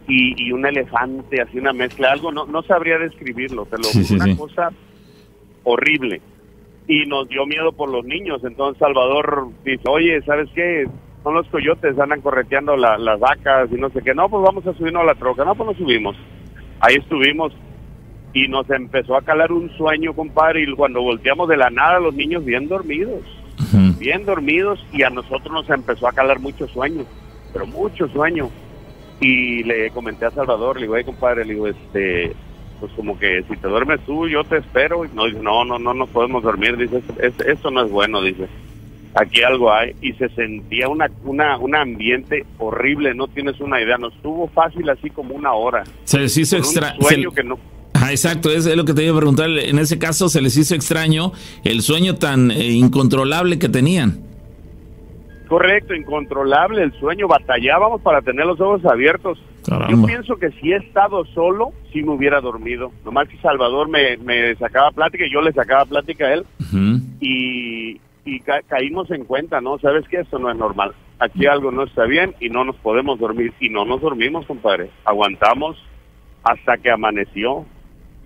y, 0.08 0.34
y 0.48 0.52
un 0.52 0.64
elefante, 0.66 1.40
así 1.42 1.58
una 1.58 1.72
mezcla, 1.72 2.12
algo, 2.12 2.30
no, 2.32 2.46
no 2.46 2.62
sabría 2.62 2.98
describirlo, 2.98 3.66
te 3.66 3.76
lo 3.78 3.84
Sí, 3.84 4.14
una 4.14 4.24
sí. 4.26 4.36
cosa 4.36 4.70
horrible. 5.64 6.20
Y 6.88 7.04
nos 7.06 7.28
dio 7.28 7.44
miedo 7.46 7.72
por 7.72 7.90
los 7.90 8.04
niños, 8.04 8.42
entonces 8.44 8.78
Salvador 8.78 9.48
dice, 9.64 9.82
oye, 9.88 10.22
¿sabes 10.22 10.48
qué? 10.54 10.86
Son 11.24 11.34
los 11.34 11.46
coyotes, 11.48 11.98
andan 11.98 12.20
correteando 12.20 12.76
la- 12.76 12.96
las 12.98 13.18
vacas 13.18 13.68
y 13.72 13.74
no 13.74 13.90
sé 13.90 14.00
qué. 14.02 14.14
No, 14.14 14.28
pues 14.28 14.44
vamos 14.44 14.64
a 14.66 14.72
subirnos 14.74 15.02
a 15.02 15.06
la 15.06 15.14
troca. 15.16 15.44
No, 15.44 15.56
pues 15.56 15.66
nos 15.70 15.76
subimos. 15.76 16.14
Ahí 16.78 16.94
estuvimos 16.94 17.52
y 18.32 18.46
nos 18.46 18.70
empezó 18.70 19.16
a 19.16 19.22
calar 19.22 19.50
un 19.50 19.68
sueño, 19.76 20.12
compadre, 20.14 20.62
y 20.62 20.72
cuando 20.74 21.02
volteamos 21.02 21.48
de 21.48 21.56
la 21.56 21.70
nada, 21.70 21.98
los 21.98 22.14
niños 22.14 22.44
bien 22.44 22.68
dormidos, 22.68 23.22
bien 23.98 24.24
dormidos, 24.24 24.78
y 24.92 25.02
a 25.02 25.10
nosotros 25.10 25.50
nos 25.52 25.68
empezó 25.70 26.06
a 26.06 26.12
calar 26.12 26.38
mucho 26.38 26.68
sueño, 26.68 27.04
pero 27.52 27.66
mucho 27.66 28.06
sueño. 28.08 28.48
Y 29.20 29.62
le 29.64 29.90
comenté 29.90 30.26
a 30.26 30.30
Salvador, 30.30 30.76
le 30.76 30.82
digo, 30.82 30.96
"Ey, 30.96 31.04
compadre, 31.04 31.44
le 31.44 31.54
digo, 31.54 31.66
este, 31.68 32.32
pues 32.80 32.92
como 32.92 33.18
que 33.18 33.42
si 33.48 33.56
te 33.56 33.68
duermes 33.68 34.00
tú, 34.04 34.28
yo 34.28 34.44
te 34.44 34.58
espero. 34.58 35.04
Y 35.04 35.08
no, 35.14 35.24
dice, 35.26 35.38
no, 35.42 35.64
no, 35.64 35.78
no 35.78 35.94
nos 35.94 36.08
podemos 36.10 36.42
dormir, 36.42 36.76
dice, 36.76 36.98
"Es- 37.18 37.34
es- 37.40 37.46
esto 37.46 37.70
no 37.70 37.84
es 37.84 37.90
bueno, 37.90 38.20
dice. 38.22 38.46
Aquí 39.14 39.42
algo 39.42 39.72
hay, 39.72 39.94
y 40.02 40.12
se 40.12 40.28
sentía 40.30 40.88
una, 40.90 41.10
una, 41.24 41.56
un 41.56 41.74
ambiente 41.74 42.44
horrible, 42.58 43.14
no 43.14 43.26
tienes 43.28 43.58
una 43.60 43.80
idea, 43.80 43.96
nos 43.96 44.12
estuvo 44.14 44.46
fácil 44.48 44.90
así 44.90 45.08
como 45.08 45.34
una 45.34 45.54
hora. 45.54 45.84
Se 46.04 46.18
les 46.18 46.36
hizo 46.36 46.56
Con 46.58 46.66
un 46.66 46.70
extra. 46.72 46.96
sueño 47.00 47.30
se- 47.30 47.36
que 47.36 47.42
no, 47.42 47.58
Ah, 47.98 48.10
exacto, 48.10 48.50
es 48.50 48.66
lo 48.76 48.84
que 48.84 48.92
te 48.92 49.04
iba 49.04 49.14
a 49.14 49.16
preguntar. 49.16 49.48
En 49.48 49.78
ese 49.78 49.98
caso, 49.98 50.28
se 50.28 50.42
les 50.42 50.54
hizo 50.58 50.74
extraño 50.74 51.32
el 51.64 51.80
sueño 51.80 52.16
tan 52.16 52.50
eh, 52.50 52.72
incontrolable 52.72 53.58
que 53.58 53.70
tenían. 53.70 54.18
Correcto, 55.48 55.94
incontrolable 55.94 56.82
el 56.82 56.92
sueño, 56.98 57.28
batallábamos 57.28 58.00
para 58.00 58.20
tener 58.20 58.46
los 58.46 58.60
ojos 58.60 58.84
abiertos. 58.84 59.38
Yo 59.88 59.96
pienso 60.06 60.36
que 60.36 60.50
si 60.52 60.72
he 60.72 60.76
estado 60.76 61.24
solo, 61.26 61.72
sí 61.92 62.02
me 62.02 62.10
hubiera 62.12 62.40
dormido. 62.40 62.90
Nomás 63.04 63.28
que 63.28 63.36
Salvador 63.38 63.88
me, 63.88 64.16
me 64.18 64.54
sacaba 64.56 64.90
plática 64.90 65.24
y 65.26 65.32
yo 65.32 65.40
le 65.40 65.52
sacaba 65.52 65.84
plática 65.84 66.26
a 66.26 66.34
él 66.34 66.44
y, 67.20 68.00
y 68.24 68.40
ca- 68.40 68.62
caímos 68.68 69.10
en 69.10 69.24
cuenta, 69.24 69.60
¿no? 69.60 69.78
¿Sabes 69.78 70.04
qué? 70.08 70.20
Esto 70.20 70.38
no 70.38 70.50
es 70.50 70.56
normal. 70.56 70.92
Aquí 71.18 71.46
algo 71.46 71.70
no 71.70 71.84
está 71.84 72.04
bien 72.04 72.34
y 72.40 72.48
no 72.50 72.64
nos 72.64 72.76
podemos 72.76 73.18
dormir. 73.18 73.52
Y 73.60 73.68
no 73.68 73.84
nos 73.84 74.00
dormimos, 74.00 74.46
compadre. 74.46 74.90
Aguantamos 75.04 75.76
hasta 76.44 76.76
que 76.78 76.90
amaneció. 76.90 77.64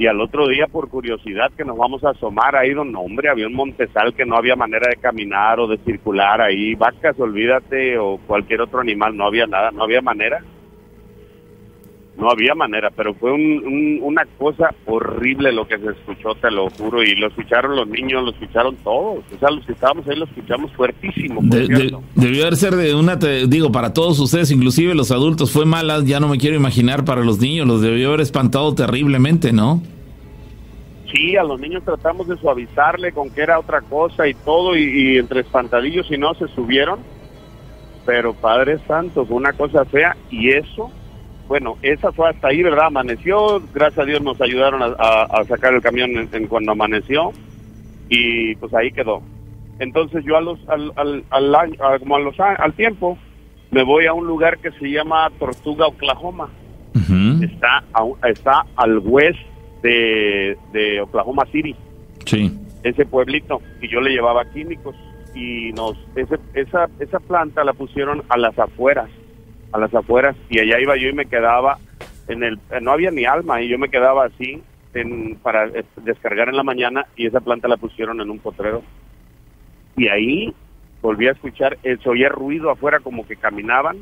Y 0.01 0.07
al 0.07 0.19
otro 0.19 0.49
día, 0.49 0.67
por 0.67 0.89
curiosidad, 0.89 1.53
que 1.55 1.63
nos 1.63 1.77
vamos 1.77 2.03
a 2.05 2.13
asomar 2.13 2.57
ahí, 2.57 2.73
donde, 2.73 2.97
hombre, 2.97 3.29
había 3.29 3.47
un 3.47 3.53
montezal 3.53 4.15
que 4.15 4.25
no 4.25 4.35
había 4.35 4.57
manera 4.57 4.89
de 4.89 4.97
caminar 4.97 5.61
o 5.61 5.67
de 5.67 5.77
circular 5.77 6.41
ahí. 6.41 6.75
Vacas, 6.75 7.21
olvídate, 7.21 7.99
o 7.99 8.19
cualquier 8.27 8.63
otro 8.63 8.81
animal, 8.81 9.15
no 9.15 9.27
había 9.27 9.47
nada, 9.47 9.71
no 9.71 9.85
había 9.85 10.01
manera. 10.01 10.43
No 12.21 12.31
había 12.31 12.55
manera, 12.55 12.91
pero 12.95 13.15
fue 13.15 13.33
una 13.33 14.27
cosa 14.39 14.75
horrible 14.87 15.53
lo 15.53 15.67
que 15.67 15.79
se 15.79 15.91
escuchó, 15.91 16.35
te 16.35 16.51
lo 16.51 16.69
juro, 16.71 17.03
y 17.03 17.15
lo 17.15 17.29
escucharon 17.29 17.75
los 17.75 17.89
niños, 17.89 18.23
lo 18.23 18.31
escucharon 18.31 18.77
todos, 18.85 19.25
o 19.35 19.39
sea, 19.39 19.51
los 19.51 19.65
que 19.65 19.73
estábamos 19.73 20.07
ahí 20.07 20.17
lo 20.17 20.27
escuchamos 20.27 20.71
fuertísimo. 20.73 21.41
debió 21.43 22.43
haber 22.43 22.57
ser 22.57 22.77
de 22.77 22.95
una, 22.95 23.17
digo, 23.17 23.73
para 23.73 23.95
todos 23.95 24.21
ustedes, 24.21 24.51
inclusive 24.51 24.95
los 24.95 25.11
adultos, 25.11 25.51
fue 25.51 25.65
mala, 25.65 26.03
ya 26.05 26.21
no 26.21 26.29
me 26.29 26.37
quiero 26.37 26.57
imaginar 26.57 27.05
para 27.05 27.25
los 27.25 27.39
niños, 27.41 27.67
los 27.67 27.81
debió 27.81 28.09
haber 28.09 28.21
espantado 28.21 28.75
terriblemente, 28.75 29.53
¿no? 29.53 29.83
Sí, 31.11 31.37
a 31.37 31.43
los 31.43 31.59
niños 31.59 31.83
tratamos 31.85 32.29
de 32.29 32.37
suavizarle 32.37 33.13
con 33.13 33.31
que 33.31 33.41
era 33.41 33.59
otra 33.59 33.81
cosa 33.81 34.29
y 34.29 34.35
todo, 34.35 34.77
y, 34.77 35.17
entre 35.17 35.41
espantadillos 35.41 36.07
y 36.11 36.19
no 36.19 36.35
se 36.35 36.47
subieron, 36.49 37.01
pero 38.05 38.35
Padre 38.35 38.79
Santo, 38.87 39.25
fue 39.25 39.37
una 39.37 39.55
cosa 39.55 39.87
fea, 39.87 40.17
y 40.31 40.51
eso 40.51 40.91
bueno, 41.51 41.77
esa 41.83 42.13
fue 42.13 42.31
hasta 42.31 42.47
ahí, 42.47 42.63
¿verdad? 42.63 42.87
Amaneció, 42.87 43.61
gracias 43.75 43.99
a 43.99 44.05
Dios 44.05 44.23
nos 44.23 44.41
ayudaron 44.41 44.83
a, 44.85 45.45
sacar 45.49 45.75
el 45.75 45.83
camión 45.83 46.29
en, 46.33 46.47
cuando 46.47 46.71
amaneció 46.71 47.33
y 48.09 48.55
pues 48.55 48.73
ahí 48.73 48.93
quedó. 48.93 49.21
Entonces 49.81 50.25
yo 50.25 50.37
a 50.37 50.43
los, 50.43 50.61
al, 50.69 50.93
al, 50.95 51.25
al 51.29 51.55
año, 51.57 51.75
como 51.99 52.15
a 52.15 52.21
los, 52.21 52.39
al 52.39 52.73
tiempo, 52.75 53.19
me 53.73 53.83
voy 53.83 54.07
a 54.07 54.13
un 54.13 54.29
lugar 54.29 54.59
que 54.59 54.71
se 54.71 54.93
llama 54.93 55.29
Tortuga, 55.41 55.89
Oklahoma. 55.89 56.51
Está, 57.43 57.83
está 58.29 58.65
al 58.77 58.99
west 58.99 59.41
de, 59.83 60.57
de 60.73 61.01
Oklahoma 61.01 61.47
City. 61.51 61.75
Sí. 62.27 62.57
Ese 62.85 63.07
pueblito. 63.07 63.61
Y 63.83 63.89
yo 63.89 64.01
le 64.01 64.11
llevaba 64.11 64.45
químicos. 64.53 64.95
Y 65.35 65.73
nos, 65.73 65.97
ese, 66.15 66.37
esa, 66.55 66.89
esa 67.01 67.19
planta 67.19 67.65
la 67.65 67.73
pusieron 67.73 68.23
a 68.29 68.39
las 68.39 68.57
afueras 68.57 69.11
a 69.73 69.79
las 69.79 69.95
afueras 69.95 70.37
y 70.49 70.59
allá 70.59 70.81
iba 70.81 70.97
yo 70.97 71.09
y 71.09 71.13
me 71.13 71.27
quedaba 71.27 71.79
en 72.29 72.43
el 72.43 72.59
no 72.81 72.93
había 72.93 73.11
ni 73.11 73.25
alma 73.25 73.63
y 73.63 73.69
yo 73.69 73.79
me 73.79 73.89
quedaba 73.89 74.27
así 74.27 74.63
en, 74.95 75.37
para 75.37 75.67
eh, 75.67 75.85
descargar 76.03 76.49
en 76.49 76.57
la 76.57 76.63
mañana 76.63 77.07
y 77.17 77.27
esa 77.27 77.41
planta 77.41 77.69
la 77.69 77.77
pusieron 77.77 78.21
en 78.21 78.31
un 78.31 78.39
potrero. 78.39 78.83
Y 79.97 80.09
ahí 80.09 80.55
volví 81.03 81.29
a 81.29 81.33
escuchar 81.33 81.79
eh, 81.83 81.97
se 82.03 82.09
oía 82.09 82.29
ruido 82.29 82.71
afuera 82.71 83.01
como 83.01 83.27
que 83.27 83.37
caminaban 83.37 83.99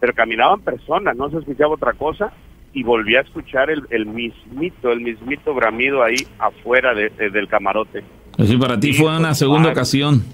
pero 0.00 0.14
caminaban 0.14 0.60
personas 0.60 1.14
no 1.16 1.30
se 1.30 1.38
escuchaba 1.38 1.74
otra 1.74 1.92
cosa 1.92 2.32
y 2.72 2.82
volví 2.82 3.16
a 3.16 3.20
escuchar 3.20 3.70
el, 3.70 3.82
el 3.90 4.06
mismito 4.06 4.90
el 4.90 5.00
mismito 5.00 5.54
bramido 5.54 6.02
ahí 6.02 6.26
afuera 6.38 6.94
de, 6.94 7.10
del 7.30 7.48
camarote. 7.48 8.02
Así 8.38 8.56
para 8.56 8.80
ti 8.80 8.94
fue 8.94 9.14
una 9.14 9.34
segunda 9.34 9.70
ocasión 9.70 10.24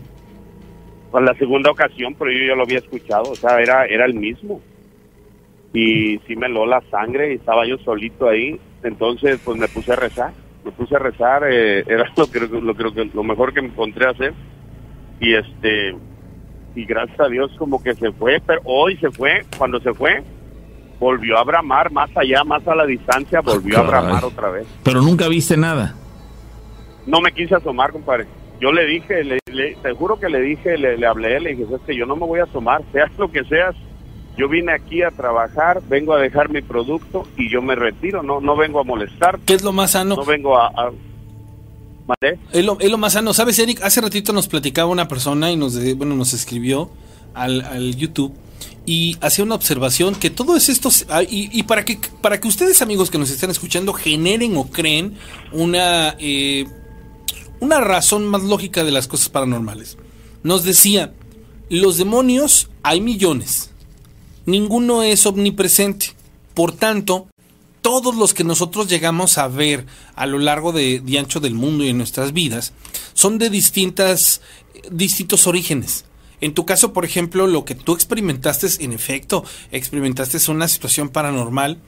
para 1.10 1.26
la 1.26 1.34
segunda 1.34 1.70
ocasión, 1.70 2.14
pero 2.18 2.30
yo 2.30 2.46
ya 2.46 2.54
lo 2.54 2.62
había 2.62 2.78
escuchado, 2.78 3.30
o 3.30 3.34
sea, 3.34 3.60
era, 3.60 3.86
era 3.86 4.04
el 4.04 4.14
mismo. 4.14 4.60
Y 5.72 6.18
sí 6.26 6.36
me 6.36 6.48
lo 6.48 6.66
la 6.66 6.82
sangre 6.90 7.32
y 7.32 7.36
estaba 7.36 7.66
yo 7.66 7.78
solito 7.78 8.28
ahí, 8.28 8.58
entonces 8.82 9.40
pues 9.44 9.58
me 9.58 9.68
puse 9.68 9.92
a 9.92 9.96
rezar, 9.96 10.32
me 10.64 10.72
puse 10.72 10.96
a 10.96 10.98
rezar, 10.98 11.42
eh, 11.50 11.84
era 11.86 12.10
lo 12.16 12.30
que, 12.30 12.40
lo, 12.40 12.74
creo 12.74 12.92
que 12.92 13.10
lo 13.12 13.22
mejor 13.22 13.52
que 13.52 13.62
me 13.62 13.68
encontré 13.68 14.06
a 14.06 14.10
hacer. 14.10 14.34
Y 15.20 15.34
este, 15.34 15.96
y 16.74 16.84
gracias 16.84 17.18
a 17.18 17.28
Dios 17.28 17.50
como 17.58 17.82
que 17.82 17.94
se 17.94 18.12
fue, 18.12 18.40
pero 18.46 18.60
hoy 18.64 18.96
se 18.98 19.10
fue, 19.10 19.44
cuando 19.56 19.80
se 19.80 19.92
fue, 19.92 20.22
volvió 21.00 21.38
a 21.38 21.44
bramar 21.44 21.90
más 21.90 22.10
allá, 22.16 22.44
más 22.44 22.66
a 22.68 22.74
la 22.74 22.86
distancia, 22.86 23.40
volvió 23.40 23.78
a 23.78 23.82
bramar 23.82 24.24
otra 24.24 24.50
vez. 24.50 24.66
Pero 24.84 25.02
nunca 25.02 25.26
viste 25.28 25.56
nada. 25.56 25.94
No 27.06 27.20
me 27.20 27.32
quise 27.32 27.54
asomar, 27.54 27.90
compadre 27.90 28.26
yo 28.60 28.72
le 28.72 28.86
dije, 28.86 29.24
le, 29.24 29.38
te 29.82 29.92
juro 29.92 30.18
que 30.18 30.28
le 30.28 30.40
dije, 30.40 30.76
le, 30.78 31.06
hablé, 31.06 31.40
le 31.40 31.54
dije, 31.54 31.74
es 31.74 31.80
que 31.86 31.96
yo 31.96 32.06
no 32.06 32.16
me 32.16 32.26
voy 32.26 32.40
a 32.40 32.44
asomar, 32.44 32.82
seas 32.92 33.10
lo 33.18 33.30
que 33.30 33.44
seas, 33.44 33.74
yo 34.36 34.48
vine 34.48 34.72
aquí 34.72 35.02
a 35.02 35.10
trabajar, 35.10 35.80
vengo 35.88 36.12
a 36.14 36.20
dejar 36.20 36.48
mi 36.48 36.62
producto 36.62 37.26
y 37.36 37.50
yo 37.50 37.60
me 37.60 37.74
retiro, 37.74 38.22
no 38.22 38.40
no 38.40 38.56
vengo 38.56 38.80
a 38.80 38.84
molestar. 38.84 39.38
¿Qué 39.44 39.54
es 39.54 39.62
lo 39.62 39.72
más 39.72 39.92
sano? 39.92 40.16
No 40.16 40.24
vengo 40.24 40.56
a... 40.56 40.92
Es, 42.52 42.64
lo, 42.64 42.78
es 42.80 42.90
lo 42.90 42.96
más 42.96 43.12
sano. 43.12 43.34
¿Sabes, 43.34 43.58
Eric? 43.58 43.82
Hace 43.82 44.00
ratito 44.00 44.32
nos 44.32 44.48
platicaba 44.48 44.90
una 44.90 45.08
persona 45.08 45.50
y 45.50 45.56
nos, 45.56 45.74
bueno, 45.96 46.14
nos 46.14 46.32
escribió 46.32 46.90
al, 47.34 47.60
al 47.62 47.96
YouTube 47.96 48.32
y 48.86 49.16
hacía 49.20 49.44
una 49.44 49.54
observación 49.54 50.14
que 50.14 50.30
todo 50.30 50.56
es 50.56 50.70
esto 50.70 50.88
ah, 51.10 51.22
y, 51.22 51.50
y, 51.52 51.64
para 51.64 51.84
que 51.84 51.98
para 52.22 52.40
que 52.40 52.48
ustedes 52.48 52.80
amigos 52.80 53.10
que 53.10 53.18
nos 53.18 53.30
están 53.30 53.50
escuchando 53.50 53.92
generen 53.92 54.56
o 54.56 54.70
creen 54.70 55.14
una 55.52 56.16
eh, 56.18 56.66
una 57.60 57.80
razón 57.80 58.26
más 58.26 58.42
lógica 58.42 58.84
de 58.84 58.92
las 58.92 59.08
cosas 59.08 59.28
paranormales. 59.28 59.96
Nos 60.42 60.64
decía, 60.64 61.14
los 61.68 61.96
demonios 61.96 62.70
hay 62.82 63.00
millones, 63.00 63.70
ninguno 64.46 65.02
es 65.02 65.26
omnipresente, 65.26 66.14
por 66.54 66.72
tanto, 66.72 67.28
todos 67.82 68.16
los 68.16 68.34
que 68.34 68.44
nosotros 68.44 68.88
llegamos 68.88 69.38
a 69.38 69.48
ver 69.48 69.86
a 70.14 70.26
lo 70.26 70.38
largo 70.38 70.72
de, 70.72 71.02
ancho 71.18 71.40
del 71.40 71.54
mundo 71.54 71.84
y 71.84 71.88
en 71.88 71.98
nuestras 71.98 72.32
vidas 72.32 72.72
son 73.14 73.38
de 73.38 73.50
distintas, 73.50 74.40
distintos 74.90 75.46
orígenes. 75.46 76.04
En 76.40 76.54
tu 76.54 76.66
caso, 76.66 76.92
por 76.92 77.04
ejemplo, 77.04 77.46
lo 77.46 77.64
que 77.64 77.74
tú 77.74 77.94
experimentaste, 77.94 78.68
en 78.84 78.92
efecto, 78.92 79.44
experimentaste 79.72 80.38
una 80.50 80.68
situación 80.68 81.08
paranormal, 81.08 81.78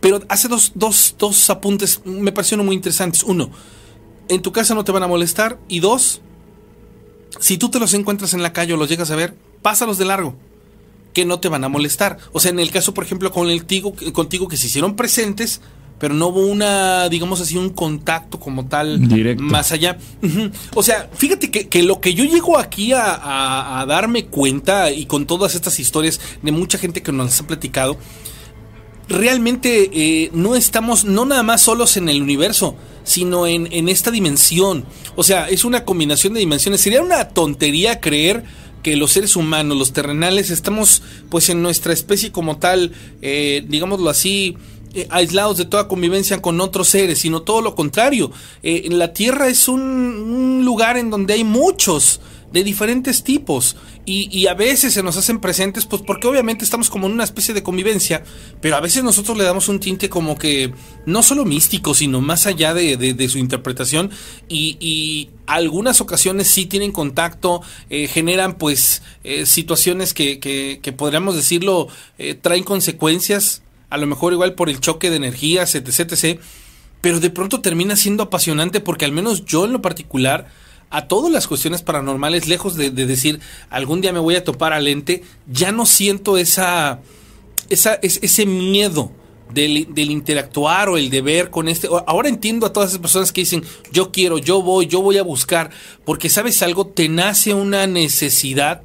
pero 0.00 0.22
hace 0.28 0.48
dos, 0.48 0.72
dos, 0.74 1.16
dos 1.18 1.50
apuntes, 1.50 2.00
me 2.04 2.32
parecieron 2.32 2.64
muy 2.64 2.76
interesantes. 2.76 3.22
Uno, 3.22 3.50
en 4.30 4.42
tu 4.42 4.52
casa 4.52 4.74
no 4.74 4.84
te 4.84 4.92
van 4.92 5.02
a 5.02 5.08
molestar. 5.08 5.58
Y 5.68 5.80
dos, 5.80 6.22
si 7.38 7.58
tú 7.58 7.70
te 7.70 7.78
los 7.78 7.92
encuentras 7.94 8.32
en 8.32 8.42
la 8.42 8.52
calle 8.52 8.72
o 8.72 8.76
los 8.76 8.88
llegas 8.88 9.10
a 9.10 9.16
ver, 9.16 9.34
pásalos 9.62 9.98
de 9.98 10.06
largo, 10.06 10.36
que 11.12 11.24
no 11.24 11.40
te 11.40 11.48
van 11.48 11.64
a 11.64 11.68
molestar. 11.68 12.18
O 12.32 12.40
sea, 12.40 12.50
en 12.50 12.60
el 12.60 12.70
caso, 12.70 12.94
por 12.94 13.04
ejemplo, 13.04 13.30
con 13.30 13.50
el 13.50 13.64
tigo, 13.64 13.94
contigo 14.12 14.48
que 14.48 14.56
se 14.56 14.68
hicieron 14.68 14.96
presentes, 14.96 15.60
pero 15.98 16.14
no 16.14 16.28
hubo 16.28 16.46
una, 16.46 17.08
digamos 17.10 17.40
así, 17.40 17.58
un 17.58 17.70
contacto 17.70 18.40
como 18.40 18.66
tal 18.66 19.06
Directo. 19.06 19.42
más 19.42 19.70
allá. 19.70 19.98
O 20.74 20.82
sea, 20.82 21.10
fíjate 21.12 21.50
que, 21.50 21.82
lo 21.82 22.00
que 22.00 22.14
yo 22.14 22.24
llego 22.24 22.58
aquí 22.58 22.92
a, 22.94 23.84
darme 23.86 24.26
cuenta 24.26 24.90
y 24.90 25.04
con 25.04 25.26
todas 25.26 25.54
estas 25.54 25.78
historias 25.78 26.20
de 26.42 26.52
mucha 26.52 26.78
gente 26.78 27.02
que 27.02 27.12
nos 27.12 27.38
ha 27.40 27.46
platicado, 27.46 27.98
realmente 29.10 29.90
eh, 29.92 30.30
no 30.32 30.54
estamos, 30.54 31.04
no 31.04 31.26
nada 31.26 31.42
más 31.42 31.60
solos 31.60 31.98
en 31.98 32.08
el 32.08 32.22
universo, 32.22 32.76
sino 33.04 33.46
en, 33.46 33.70
en 33.72 33.88
esta 33.88 34.10
dimensión. 34.10 34.86
O 35.16 35.22
sea, 35.22 35.48
es 35.48 35.64
una 35.64 35.84
combinación 35.84 36.32
de 36.32 36.40
dimensiones. 36.40 36.80
Sería 36.80 37.02
una 37.02 37.28
tontería 37.28 38.00
creer 38.00 38.44
que 38.82 38.96
los 38.96 39.12
seres 39.12 39.36
humanos, 39.36 39.76
los 39.76 39.92
terrenales, 39.92 40.50
estamos 40.50 41.02
pues 41.28 41.50
en 41.50 41.62
nuestra 41.62 41.92
especie 41.92 42.32
como 42.32 42.58
tal, 42.58 42.92
eh, 43.20 43.64
digámoslo 43.68 44.08
así, 44.08 44.56
eh, 44.94 45.06
aislados 45.10 45.58
de 45.58 45.66
toda 45.66 45.88
convivencia 45.88 46.40
con 46.42 46.60
otros 46.60 46.88
seres, 46.88 47.18
sino 47.20 47.42
todo 47.42 47.60
lo 47.60 47.74
contrario. 47.74 48.32
Eh, 48.62 48.88
la 48.90 49.12
Tierra 49.12 49.48
es 49.48 49.68
un, 49.68 49.80
un, 49.80 50.64
lugar 50.64 50.96
en 50.96 51.10
donde 51.10 51.34
hay 51.34 51.44
muchos 51.44 52.20
de 52.52 52.64
diferentes 52.64 53.22
tipos. 53.22 53.76
Y, 54.04 54.46
a 54.46 54.54
veces 54.54 54.94
se 54.94 55.02
nos 55.04 55.16
hacen 55.16 55.38
presentes 55.38 55.86
pues 55.86 56.02
porque 56.04 56.26
obviamente 56.26 56.64
estamos 56.64 56.90
como 56.90 57.06
en 57.06 57.12
una 57.12 57.22
especie 57.22 57.54
de 57.54 57.62
convivencia 57.62 58.24
pero 58.60 58.74
a 58.74 58.80
veces 58.80 59.04
nosotros 59.04 59.38
le 59.38 59.44
damos 59.44 59.68
un 59.68 59.78
tinte 59.78 60.08
como 60.08 60.36
que 60.36 60.72
no 61.06 61.22
solo 61.22 61.44
místico 61.44 61.94
sino 61.94 62.20
más 62.20 62.46
allá 62.46 62.74
de, 62.74 63.28
su 63.28 63.38
interpretación. 63.38 64.10
Y, 64.48 65.30
algunas 65.46 66.00
ocasiones 66.00 66.46
sí 66.46 66.66
tienen 66.66 66.92
contacto 66.92 67.60
eh, 67.88 68.06
generan 68.06 68.54
pues 68.54 69.02
eh, 69.24 69.46
situaciones 69.46 70.14
que, 70.14 70.38
que, 70.38 70.92
podríamos 70.92 71.34
decirlo 71.34 71.88
eh, 72.18 72.34
traen 72.34 72.62
consecuencias 72.62 73.62
a 73.88 73.96
lo 73.96 74.06
mejor 74.06 74.32
igual 74.32 74.54
por 74.54 74.70
el 74.70 74.78
choque 74.78 75.10
de 75.10 75.16
energías 75.16 75.74
etc, 75.74 76.12
etc 76.12 76.40
pero 77.00 77.18
de 77.18 77.30
pronto 77.30 77.60
termina 77.60 77.96
siendo 77.96 78.22
apasionante 78.22 78.80
porque 78.80 79.04
al 79.04 79.12
menos 79.12 79.44
yo 79.44 79.64
en 79.64 79.72
lo 79.72 79.82
particular 79.82 80.46
a 80.90 81.06
todas 81.06 81.32
las 81.32 81.46
cuestiones 81.46 81.82
paranormales, 81.82 82.48
lejos 82.48 82.74
de, 82.74 82.90
decir 82.90 83.40
algún 83.70 84.00
día 84.00 84.12
me 84.12 84.18
voy 84.18 84.34
a 84.34 84.44
topar 84.44 84.72
al 84.72 84.88
ente, 84.88 85.22
ya 85.50 85.70
no 85.70 85.86
siento 85.86 86.36
esa, 86.36 87.00
esa 87.68 87.94
ese 88.02 88.44
miedo 88.44 89.12
del, 89.54 89.94
del, 89.94 90.10
interactuar 90.10 90.88
o 90.88 90.96
el 90.96 91.08
de 91.08 91.22
ver 91.22 91.50
con 91.50 91.68
este. 91.68 91.88
Ahora 92.06 92.28
entiendo 92.28 92.66
a 92.66 92.72
todas 92.72 92.90
esas 92.90 93.00
personas 93.00 93.32
que 93.32 93.42
dicen 93.42 93.64
yo 93.92 94.10
quiero, 94.10 94.38
yo 94.38 94.62
voy, 94.62 94.86
yo 94.86 95.00
voy 95.00 95.18
a 95.18 95.22
buscar, 95.22 95.70
porque 96.04 96.28
sabes 96.28 96.60
algo, 96.62 96.88
te 96.88 97.08
nace 97.08 97.54
una 97.54 97.86
necesidad 97.86 98.82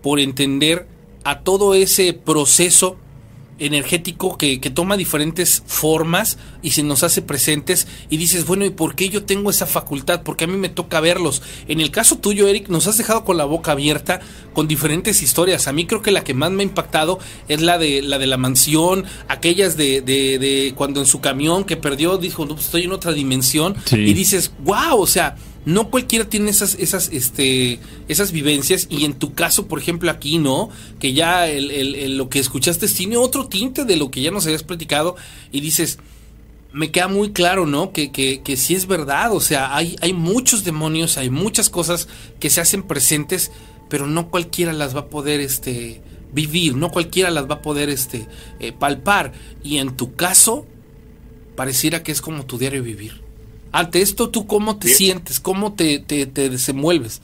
por 0.00 0.20
entender 0.20 0.86
a 1.24 1.40
todo 1.40 1.74
ese 1.74 2.12
proceso 2.12 2.96
energético 3.58 4.38
que, 4.38 4.58
toma 4.68 4.96
diferentes 4.96 5.62
formas 5.66 6.38
y 6.62 6.70
se 6.70 6.82
nos 6.82 7.02
hace 7.02 7.22
presentes 7.22 7.88
y 8.10 8.16
dices, 8.16 8.46
bueno, 8.46 8.64
¿y 8.64 8.70
por 8.70 8.94
qué 8.94 9.08
yo 9.08 9.24
tengo 9.24 9.50
esa 9.50 9.66
facultad? 9.66 10.22
Porque 10.22 10.44
a 10.44 10.46
mí 10.46 10.56
me 10.56 10.68
toca 10.68 11.00
verlos. 11.00 11.42
En 11.68 11.80
el 11.80 11.90
caso 11.90 12.18
tuyo, 12.18 12.48
Eric, 12.48 12.68
nos 12.68 12.86
has 12.86 12.98
dejado 12.98 13.24
con 13.24 13.36
la 13.36 13.44
boca 13.44 13.72
abierta 13.72 14.20
con 14.52 14.68
diferentes 14.68 15.22
historias. 15.22 15.68
A 15.68 15.72
mí 15.72 15.86
creo 15.86 16.02
que 16.02 16.10
la 16.10 16.22
que 16.22 16.34
más 16.34 16.50
me 16.50 16.62
ha 16.62 16.66
impactado 16.66 17.18
es 17.48 17.62
la 17.62 17.78
de 17.78 18.02
la 18.02 18.18
de 18.18 18.26
la 18.26 18.36
mansión, 18.36 19.04
aquellas 19.28 19.76
de, 19.76 20.00
de, 20.02 20.38
de 20.38 20.74
cuando 20.76 21.00
en 21.00 21.06
su 21.06 21.20
camión 21.20 21.64
que 21.64 21.76
perdió 21.76 22.18
dijo, 22.18 22.44
no, 22.44 22.54
pues 22.54 22.66
estoy 22.66 22.84
en 22.84 22.92
otra 22.92 23.12
dimensión 23.12 23.76
y 23.90 24.12
dices, 24.12 24.52
wow, 24.64 25.00
o 25.00 25.06
sea, 25.06 25.36
no 25.68 25.90
cualquiera 25.90 26.26
tiene 26.26 26.48
esas, 26.48 26.76
esas, 26.76 27.10
este, 27.12 27.78
esas 28.08 28.32
vivencias 28.32 28.86
y 28.88 29.04
en 29.04 29.12
tu 29.12 29.34
caso, 29.34 29.66
por 29.66 29.78
ejemplo, 29.78 30.10
aquí, 30.10 30.38
¿no? 30.38 30.70
Que 30.98 31.12
ya 31.12 31.46
lo 31.46 32.30
que 32.30 32.38
escuchaste 32.38 32.88
tiene 32.88 33.18
otro 33.18 33.48
tinte 33.48 33.84
de 33.84 33.96
lo 33.96 34.10
que 34.10 34.22
ya 34.22 34.30
nos 34.30 34.46
habías 34.46 34.62
platicado 34.62 35.16
y 35.52 35.60
dices, 35.60 35.98
me 36.72 36.90
queda 36.90 37.08
muy 37.08 37.32
claro, 37.32 37.66
¿no? 37.66 37.92
Que, 37.92 38.10
que, 38.10 38.40
que 38.40 38.56
sí 38.56 38.74
es 38.74 38.86
verdad, 38.86 39.30
o 39.34 39.40
sea, 39.40 39.76
hay, 39.76 39.96
hay 40.00 40.14
muchos 40.14 40.64
demonios, 40.64 41.18
hay 41.18 41.28
muchas 41.28 41.68
cosas 41.68 42.08
que 42.40 42.48
se 42.48 42.62
hacen 42.62 42.82
presentes, 42.82 43.52
pero 43.90 44.06
no 44.06 44.30
cualquiera 44.30 44.72
las 44.72 44.96
va 44.96 45.00
a 45.00 45.06
poder, 45.08 45.40
este, 45.40 46.00
vivir, 46.32 46.76
no 46.76 46.90
cualquiera 46.90 47.30
las 47.30 47.46
va 47.46 47.56
a 47.56 47.62
poder, 47.62 47.90
este, 47.90 48.26
eh, 48.58 48.72
palpar. 48.72 49.34
Y 49.62 49.76
en 49.76 49.94
tu 49.98 50.14
caso, 50.14 50.64
pareciera 51.56 52.02
que 52.02 52.12
es 52.12 52.22
como 52.22 52.46
tu 52.46 52.56
diario 52.56 52.82
vivir. 52.82 53.27
Ante 53.72 54.00
esto, 54.00 54.30
¿tú 54.30 54.46
cómo 54.46 54.78
te 54.78 54.88
sientes? 54.88 55.40
¿Cómo 55.40 55.74
te, 55.74 55.98
te, 55.98 56.26
desenvuelves? 56.26 57.22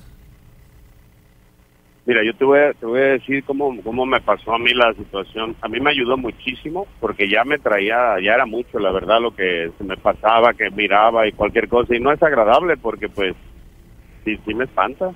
Mira, 2.07 2.23
yo 2.23 2.35
te 2.35 2.45
voy 2.45 2.59
a, 2.59 2.73
te 2.75 2.85
voy 2.85 3.01
a 3.01 3.05
decir 3.05 3.43
cómo, 3.45 3.75
cómo 3.83 4.05
me 4.05 4.21
pasó 4.21 4.53
a 4.53 4.59
mí 4.59 4.75
la 4.75 4.93
situación. 4.93 5.57
A 5.63 5.69
mí 5.69 5.81
me 5.81 5.91
ayudó 5.91 6.19
muchísimo 6.19 6.87
porque 7.01 7.31
ya 7.31 7.45
me 7.45 7.59
traía, 7.59 8.21
ya 8.23 8.35
era 8.35 8.45
mucho, 8.45 8.79
la 8.79 8.93
verdad, 8.93 9.23
lo 9.23 9.35
que 9.35 9.71
se 9.79 9.85
me 9.85 9.97
pasaba, 9.97 10.53
que 10.53 10.71
miraba 10.71 11.27
y 11.27 11.33
cualquier 11.33 11.69
cosa. 11.69 11.97
Y 11.97 12.01
no 12.01 12.13
es 12.13 12.23
agradable 12.23 12.77
porque, 12.77 13.09
pues, 13.09 13.35
sí, 14.25 14.39
sí 14.45 14.55
me 14.55 14.65
espanta. 14.65 15.13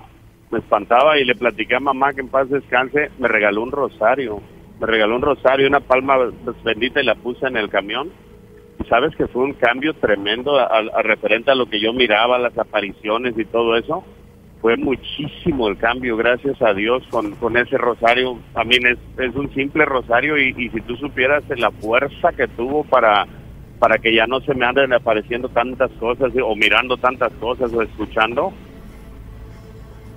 Me 0.49 0.59
espantaba 0.59 1.19
y 1.19 1.25
le 1.25 1.35
platiqué 1.35 1.75
a 1.75 1.79
mamá 1.79 2.13
que 2.13 2.21
en 2.21 2.29
paz 2.29 2.49
descanse, 2.49 3.11
me 3.19 3.27
regaló 3.27 3.61
un 3.61 3.71
rosario. 3.71 4.41
Me 4.79 4.87
regaló 4.87 5.15
un 5.15 5.21
rosario, 5.21 5.67
una 5.67 5.81
palma 5.81 6.17
bendita 6.63 7.01
y 7.01 7.05
la 7.05 7.13
puse 7.13 7.45
en 7.45 7.57
el 7.57 7.69
camión 7.69 8.09
sabes 8.87 9.15
que 9.15 9.27
fue 9.27 9.43
un 9.43 9.53
cambio 9.53 9.93
tremendo 9.93 10.57
a, 10.57 11.01
referente 11.01 11.51
a 11.51 11.55
lo 11.55 11.67
que 11.67 11.79
yo 11.79 11.93
miraba, 11.93 12.39
las 12.39 12.57
apariciones 12.57 13.37
y 13.37 13.45
todo 13.45 13.75
eso. 13.75 14.03
Fue 14.61 14.75
muchísimo 14.75 15.69
el 15.69 15.77
cambio, 15.77 16.17
gracias 16.17 16.61
a 16.61 16.73
Dios, 16.73 17.03
con, 17.09 17.31
con 17.35 17.55
ese 17.55 17.77
rosario. 17.77 18.39
También 18.53 18.85
es, 18.87 18.97
es 19.17 19.33
un 19.35 19.53
simple 19.53 19.85
rosario 19.85 20.37
y, 20.37 20.53
y 20.57 20.69
si 20.69 20.81
tú 20.81 20.97
supieras 20.97 21.43
la 21.49 21.71
fuerza 21.71 22.33
que 22.33 22.47
tuvo 22.47 22.83
para, 22.83 23.25
para 23.79 23.97
que 23.97 24.13
ya 24.13 24.27
no 24.27 24.41
se 24.41 24.53
me 24.53 24.65
anden 24.65 24.91
apareciendo 24.93 25.47
tantas 25.49 25.89
cosas 25.91 26.31
o 26.43 26.55
mirando 26.55 26.97
tantas 26.97 27.31
cosas 27.33 27.71
o 27.73 27.81
escuchando, 27.81 28.51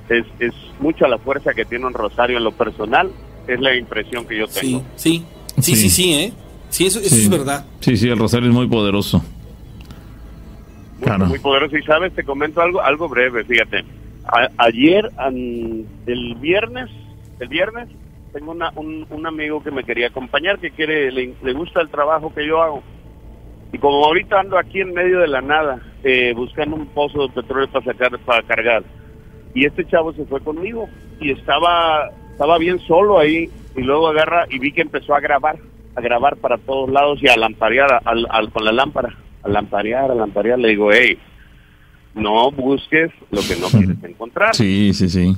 es, 0.09 0.27
es 0.41 0.53
mucha 0.81 1.07
la 1.09 1.19
fuerza 1.19 1.55
que 1.55 1.65
tiene 1.65 1.87
un 1.87 1.95
rosario 1.95 2.37
en 2.37 2.45
lo 2.45 2.53
personal, 2.53 3.11
es 3.47 3.61
la 3.61 3.75
impresión 3.75 4.27
que 4.27 4.39
yo 4.39 4.47
tengo. 4.47 4.83
Sí, 4.97 5.25
sí, 5.57 5.63
sí, 5.63 5.77
sí, 5.77 5.91
sí, 5.91 6.15
¿eh? 6.15 6.33
Sí, 6.73 6.87
eso, 6.87 7.01
es 7.01 7.29
verdad. 7.29 7.67
Sí, 7.81 7.99
sí, 7.99 8.09
el 8.09 8.19
rosario 8.19 8.49
es 8.49 8.55
muy 8.55 8.67
poderoso. 8.67 9.19
Muy, 9.19 11.03
claro. 11.03 11.27
muy 11.27 11.39
poderoso. 11.39 11.77
Y 11.77 11.83
sabes, 11.83 12.15
te 12.15 12.25
comento 12.25 12.63
algo 12.63 12.81
algo 12.81 13.11
breve, 13.11 13.45
fíjate. 13.45 13.85
ayer, 14.57 15.11
el 15.19 16.37
viernes, 16.41 16.89
el 17.41 17.49
viernes, 17.49 17.91
tengo 18.33 18.53
una, 18.53 18.73
un, 18.75 19.07
un, 19.11 19.27
amigo 19.27 19.63
que 19.63 19.71
me 19.71 19.85
quería 19.85 20.07
acompañar, 20.07 20.61
que 20.61 20.71
quiere, 20.71 21.13
le, 21.13 21.53
gusta 21.53 21.83
el 21.83 21.91
trabajo 21.91 22.33
que 22.35 22.47
yo 22.47 22.63
hago. 22.63 22.83
Y 23.71 23.77
como 23.77 24.07
ahorita 24.07 24.41
ando 24.41 24.57
aquí 24.59 24.81
en 24.81 24.95
medio 24.95 25.19
de 25.19 25.29
la 25.29 25.43
nada, 25.43 25.79
eh, 26.03 26.33
buscando 26.35 26.77
un 26.77 26.87
pozo 26.87 27.29
de 27.29 27.35
petróleo 27.35 27.69
para 27.71 27.85
sacar, 27.85 28.19
para 28.21 28.43
cargar. 28.45 28.83
Y 29.55 29.67
este 29.67 29.85
chavo 29.85 30.15
se 30.15 30.25
fue 30.25 30.41
conmigo 30.41 30.89
y 31.21 31.33
estaba, 31.33 32.09
estaba 32.31 32.57
bien 32.57 32.79
solo 32.81 33.19
ahí. 33.19 33.51
Y 33.77 33.83
luego 33.83 34.09
agarra 34.09 34.47
y 34.49 34.59
vi 34.59 34.73
que 34.73 34.81
empezó 34.81 35.15
a 35.15 35.21
grabar 35.21 35.59
a 35.95 36.01
grabar 36.01 36.37
para 36.37 36.59
todos 36.59 36.91
lados 36.91 37.19
y 37.23 37.29
a 37.29 37.37
lamparear 37.37 38.03
al, 38.05 38.51
con 38.51 38.65
la 38.65 38.73
lámpara, 38.73 39.17
a 39.43 39.49
lamparear, 39.49 40.11
a 40.11 40.15
lamparear. 40.15 40.59
Le 40.59 40.69
digo, 40.69 40.93
hey, 40.93 41.19
no 42.15 42.51
busques 42.51 43.11
lo 43.31 43.41
que 43.41 43.57
no 43.57 43.69
quieres 43.69 44.03
encontrar. 44.05 44.55
Sí, 44.55 44.93
sí, 44.95 45.09
sí. 45.09 45.37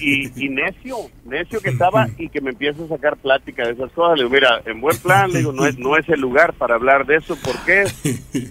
Y, 0.00 0.46
y, 0.46 0.48
necio, 0.48 0.96
necio 1.24 1.60
que 1.60 1.70
estaba 1.70 2.08
y 2.18 2.28
que 2.28 2.40
me 2.40 2.50
empieza 2.50 2.84
a 2.84 2.88
sacar 2.88 3.16
plática 3.16 3.64
de 3.64 3.72
esas 3.72 3.92
cosas. 3.92 4.18
Le 4.18 4.24
digo, 4.24 4.34
mira, 4.34 4.60
en 4.66 4.80
buen 4.80 4.96
plan, 4.98 5.30
le 5.32 5.38
digo, 5.38 5.52
no 5.52 5.64
es, 5.66 5.78
no 5.78 5.96
es 5.96 6.08
el 6.08 6.20
lugar 6.20 6.54
para 6.54 6.74
hablar 6.74 7.06
de 7.06 7.16
eso. 7.16 7.36
¿Por 7.36 7.56
qué? 7.64 7.84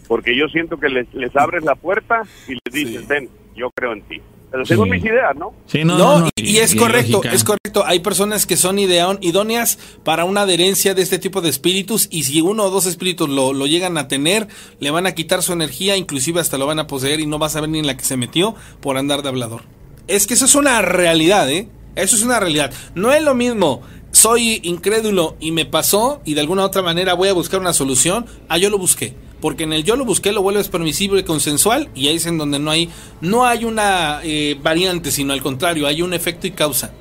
Porque 0.07 0.35
yo 0.37 0.47
siento 0.47 0.77
que 0.77 0.89
les, 0.89 1.13
les 1.13 1.35
abres 1.35 1.63
la 1.63 1.75
puerta 1.75 2.21
y 2.47 2.53
les 2.53 2.73
dices, 2.73 3.07
ven, 3.07 3.29
yo 3.55 3.69
creo 3.71 3.93
en 3.93 4.01
ti. 4.03 4.21
Pero 4.53 4.67
según 4.67 4.89
mis 4.91 5.03
ideas, 5.03 5.35
¿no? 5.35 5.51
Sí, 5.65 5.83
no, 5.83 6.29
y, 6.35 6.57
es 6.57 6.75
correcto, 6.75 7.23
es 7.23 7.43
correcto. 7.43 7.83
Hay 7.87 8.01
personas 8.01 8.45
que 8.45 8.55
son 8.55 8.77
ideón, 8.77 9.17
idóneas 9.19 9.79
para 10.03 10.25
una 10.25 10.41
adherencia 10.41 10.93
de 10.93 11.01
este 11.01 11.17
tipo 11.17 11.41
de 11.41 11.49
espíritus 11.49 12.07
y 12.11 12.25
si 12.25 12.39
uno 12.39 12.65
o 12.65 12.69
dos 12.69 12.85
espíritus 12.85 13.27
lo, 13.27 13.51
lo, 13.51 13.65
llegan 13.65 13.97
a 13.97 14.07
tener, 14.07 14.47
le 14.79 14.91
van 14.91 15.07
a 15.07 15.13
quitar 15.13 15.41
su 15.41 15.53
energía, 15.53 15.97
inclusive 15.97 16.39
hasta 16.39 16.59
lo 16.59 16.67
van 16.67 16.77
a 16.77 16.85
poseer 16.85 17.19
y 17.19 17.25
no 17.25 17.39
vas 17.39 17.55
a 17.55 17.61
ver 17.61 17.69
ni 17.71 17.79
en 17.79 17.87
la 17.87 17.97
que 17.97 18.05
se 18.05 18.15
metió 18.15 18.53
por 18.79 18.97
andar 18.97 19.23
de 19.23 19.29
hablador. 19.29 19.63
Es 20.07 20.27
que 20.27 20.35
eso 20.35 20.45
es 20.45 20.53
una 20.53 20.83
realidad, 20.83 21.49
¿eh? 21.49 21.67
Eso 21.95 22.15
es 22.15 22.21
una 22.21 22.39
realidad. 22.39 22.71
No 22.93 23.11
es 23.11 23.23
lo 23.23 23.33
mismo 23.33 23.81
soy 24.11 24.59
incrédulo 24.61 25.35
y 25.39 25.51
me 25.51 25.65
pasó 25.65 26.21
y 26.25 26.35
de 26.35 26.41
alguna 26.41 26.63
otra 26.63 26.83
manera 26.83 27.15
voy 27.15 27.29
a 27.29 27.33
buscar 27.33 27.59
una 27.59 27.73
solución, 27.73 28.27
ah, 28.47 28.59
yo 28.59 28.69
lo 28.69 28.77
busqué. 28.77 29.15
Porque 29.43 29.65
en 29.65 29.73
el 29.73 29.83
yo 29.83 29.97
lo 29.97 30.05
busqué 30.05 30.31
lo 30.31 30.41
vuelves 30.41 30.69
permisible 30.69 31.19
y 31.19 31.23
consensual 31.23 31.89
y 31.93 32.07
ahí 32.07 32.15
es 32.15 32.25
en 32.27 32.37
donde 32.37 32.59
no 32.59 32.71
hay, 32.71 32.89
no 33.19 33.45
hay 33.45 33.65
una 33.65 34.21
eh, 34.23 34.57
variante, 34.63 35.11
sino 35.11 35.33
al 35.33 35.43
contrario, 35.43 35.85
hay 35.85 36.01
un 36.01 36.13
efecto 36.13 36.47
y 36.47 36.51
causa. 36.51 36.93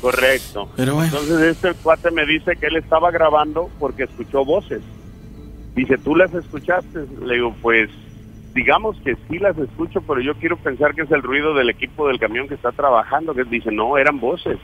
Correcto. 0.00 0.68
Pero 0.76 1.02
Entonces 1.02 1.40
este 1.40 1.74
cuate 1.82 2.12
me 2.12 2.24
dice 2.24 2.54
que 2.54 2.68
él 2.68 2.76
estaba 2.76 3.10
grabando 3.10 3.68
porque 3.80 4.04
escuchó 4.04 4.44
voces. 4.44 4.80
Dice, 5.74 5.98
¿tú 5.98 6.14
las 6.14 6.32
escuchaste? 6.32 7.04
Le 7.20 7.34
digo, 7.34 7.52
pues 7.60 7.90
digamos 8.54 8.96
que 8.98 9.16
sí 9.28 9.40
las 9.40 9.58
escucho, 9.58 10.02
pero 10.02 10.20
yo 10.20 10.36
quiero 10.36 10.56
pensar 10.56 10.94
que 10.94 11.02
es 11.02 11.10
el 11.10 11.24
ruido 11.24 11.52
del 11.54 11.68
equipo 11.68 12.06
del 12.06 12.20
camión 12.20 12.46
que 12.46 12.54
está 12.54 12.70
trabajando, 12.70 13.34
que 13.34 13.42
dice, 13.42 13.72
no, 13.72 13.98
eran 13.98 14.20
voces. 14.20 14.58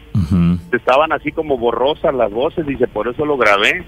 Estaban 0.70 1.12
así 1.12 1.32
como 1.32 1.58
borrosas 1.58 2.14
las 2.14 2.30
voces, 2.30 2.64
dice, 2.64 2.86
por 2.86 3.08
eso 3.08 3.26
lo 3.26 3.36
grabé. 3.36 3.84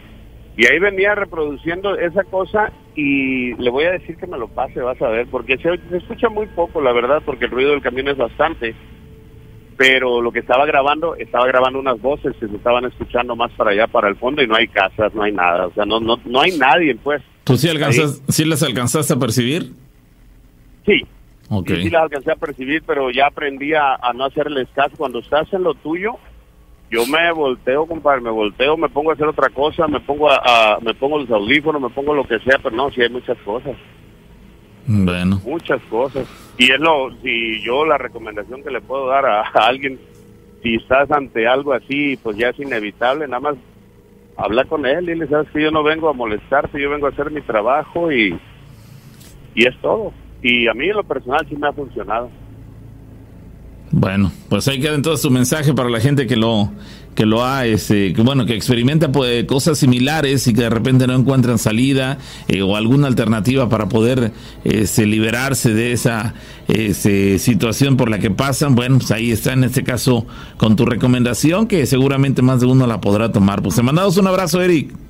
Y 0.56 0.66
ahí 0.66 0.78
venía 0.78 1.14
reproduciendo 1.14 1.96
esa 1.96 2.22
cosa 2.24 2.72
y 2.94 3.54
le 3.54 3.70
voy 3.70 3.84
a 3.84 3.92
decir 3.92 4.16
que 4.16 4.26
me 4.26 4.38
lo 4.38 4.48
pase, 4.48 4.80
vas 4.80 5.00
a 5.02 5.08
ver, 5.08 5.26
porque 5.28 5.56
se, 5.58 5.76
se 5.90 5.96
escucha 5.96 6.28
muy 6.28 6.46
poco, 6.46 6.80
la 6.80 6.92
verdad, 6.92 7.22
porque 7.24 7.46
el 7.46 7.50
ruido 7.50 7.72
del 7.72 7.82
camión 7.82 8.08
es 8.08 8.16
bastante. 8.16 8.74
Pero 9.76 10.22
lo 10.22 10.30
que 10.30 10.38
estaba 10.38 10.64
grabando, 10.66 11.16
estaba 11.16 11.48
grabando 11.48 11.80
unas 11.80 12.00
voces 12.00 12.36
que 12.38 12.46
se 12.46 12.54
estaban 12.54 12.84
escuchando 12.84 13.34
más 13.34 13.50
para 13.52 13.72
allá, 13.72 13.88
para 13.88 14.08
el 14.08 14.14
fondo, 14.14 14.40
y 14.40 14.46
no 14.46 14.54
hay 14.54 14.68
casas, 14.68 15.12
no 15.14 15.24
hay 15.24 15.32
nada, 15.32 15.66
o 15.66 15.72
sea, 15.72 15.84
no, 15.84 15.98
no, 15.98 16.20
no 16.24 16.40
hay 16.40 16.56
nadie, 16.56 16.94
pues. 16.94 17.20
¿Tú 17.42 17.56
sí, 17.56 17.68
alcanzas, 17.68 18.22
sí 18.28 18.44
las 18.44 18.62
alcanzaste 18.62 19.14
a 19.14 19.18
percibir? 19.18 19.72
Sí. 20.86 21.04
Sí, 21.66 21.90
las 21.90 22.04
alcancé 22.04 22.32
a 22.32 22.36
percibir, 22.36 22.82
pero 22.86 23.10
ya 23.10 23.26
aprendí 23.26 23.74
a, 23.74 23.98
no 24.14 24.24
hacerles 24.24 24.68
caso. 24.74 24.96
Cuando 24.96 25.18
estás 25.18 25.52
en 25.52 25.62
lo 25.62 25.74
tuyo, 25.74 26.12
yo 26.94 27.04
me 27.06 27.32
volteo, 27.32 27.86
compadre, 27.86 28.20
me 28.20 28.30
volteo, 28.30 28.76
me 28.76 28.88
pongo 28.88 29.10
a 29.10 29.14
hacer 29.14 29.26
otra 29.26 29.48
cosa, 29.48 29.88
me 29.88 29.98
pongo 29.98 30.30
a, 30.30 30.78
me 30.80 30.94
pongo 30.94 31.18
los 31.18 31.30
audífonos, 31.30 31.82
me 31.82 31.90
pongo 31.90 32.14
lo 32.14 32.24
que 32.24 32.38
sea, 32.38 32.58
pero 32.62 32.76
no, 32.76 32.88
sí 32.92 33.02
hay 33.02 33.08
muchas 33.08 33.36
cosas. 33.38 33.74
Bueno. 34.86 35.40
Muchas 35.44 35.82
cosas. 35.90 36.28
Y 36.56 36.70
es 36.70 36.78
lo, 36.78 37.10
si 37.20 37.60
yo 37.62 37.84
la 37.84 37.98
recomendación 37.98 38.62
que 38.62 38.70
le 38.70 38.80
puedo 38.80 39.08
dar 39.08 39.26
a, 39.26 39.42
alguien, 39.42 39.98
si 40.62 40.76
estás 40.76 41.10
ante 41.10 41.48
algo 41.48 41.72
así, 41.72 42.16
pues 42.22 42.36
ya 42.36 42.50
es 42.50 42.60
inevitable, 42.60 43.26
nada 43.26 43.40
más 43.40 43.56
habla 44.36 44.64
con 44.64 44.86
él 44.86 45.10
y 45.10 45.16
le 45.16 45.26
sabes 45.26 45.50
que 45.50 45.62
yo 45.62 45.72
no 45.72 45.82
vengo 45.82 46.08
a 46.08 46.12
molestarte, 46.12 46.80
yo 46.80 46.90
vengo 46.90 47.06
a 47.06 47.10
hacer 47.10 47.28
mi 47.32 47.40
trabajo 47.40 48.12
y, 48.12 48.38
y 49.56 49.66
es 49.66 49.76
todo. 49.80 50.12
Y 50.42 50.68
a 50.68 50.74
mí 50.74 50.88
en 50.88 50.96
lo 50.96 51.02
personal 51.02 51.44
sí 51.48 51.56
me 51.56 51.66
ha 51.66 51.72
funcionado. 51.72 52.30
Bueno, 53.96 54.32
pues 54.48 54.66
ahí 54.66 54.80
queda 54.80 54.96
entonces 54.96 55.22
tu 55.22 55.30
mensaje 55.30 55.72
para 55.72 55.88
la 55.88 56.00
gente 56.00 56.26
que 56.26 56.34
lo 56.34 56.68
que 57.14 57.26
lo 57.26 57.44
ha, 57.44 57.64
este, 57.64 58.12
que 58.12 58.22
bueno, 58.22 58.44
que 58.44 58.56
experimenta 58.56 59.12
pues, 59.12 59.44
cosas 59.44 59.78
similares 59.78 60.48
y 60.48 60.52
que 60.52 60.62
de 60.62 60.70
repente 60.70 61.06
no 61.06 61.14
encuentran 61.14 61.58
salida 61.58 62.18
eh, 62.48 62.62
o 62.62 62.74
alguna 62.74 63.06
alternativa 63.06 63.68
para 63.68 63.88
poder 63.88 64.32
este, 64.64 65.06
liberarse 65.06 65.72
de 65.72 65.92
esa 65.92 66.34
este, 66.66 67.38
situación 67.38 67.96
por 67.96 68.10
la 68.10 68.18
que 68.18 68.32
pasan. 68.32 68.74
Bueno, 68.74 68.98
pues 68.98 69.12
ahí 69.12 69.30
está 69.30 69.52
en 69.52 69.62
este 69.62 69.84
caso 69.84 70.26
con 70.56 70.74
tu 70.74 70.86
recomendación 70.86 71.68
que 71.68 71.86
seguramente 71.86 72.42
más 72.42 72.58
de 72.58 72.66
uno 72.66 72.88
la 72.88 73.00
podrá 73.00 73.30
tomar. 73.30 73.62
Pues 73.62 73.76
te 73.76 73.82
mandamos 73.84 74.16
un 74.16 74.26
abrazo, 74.26 74.60
Eric. 74.60 75.03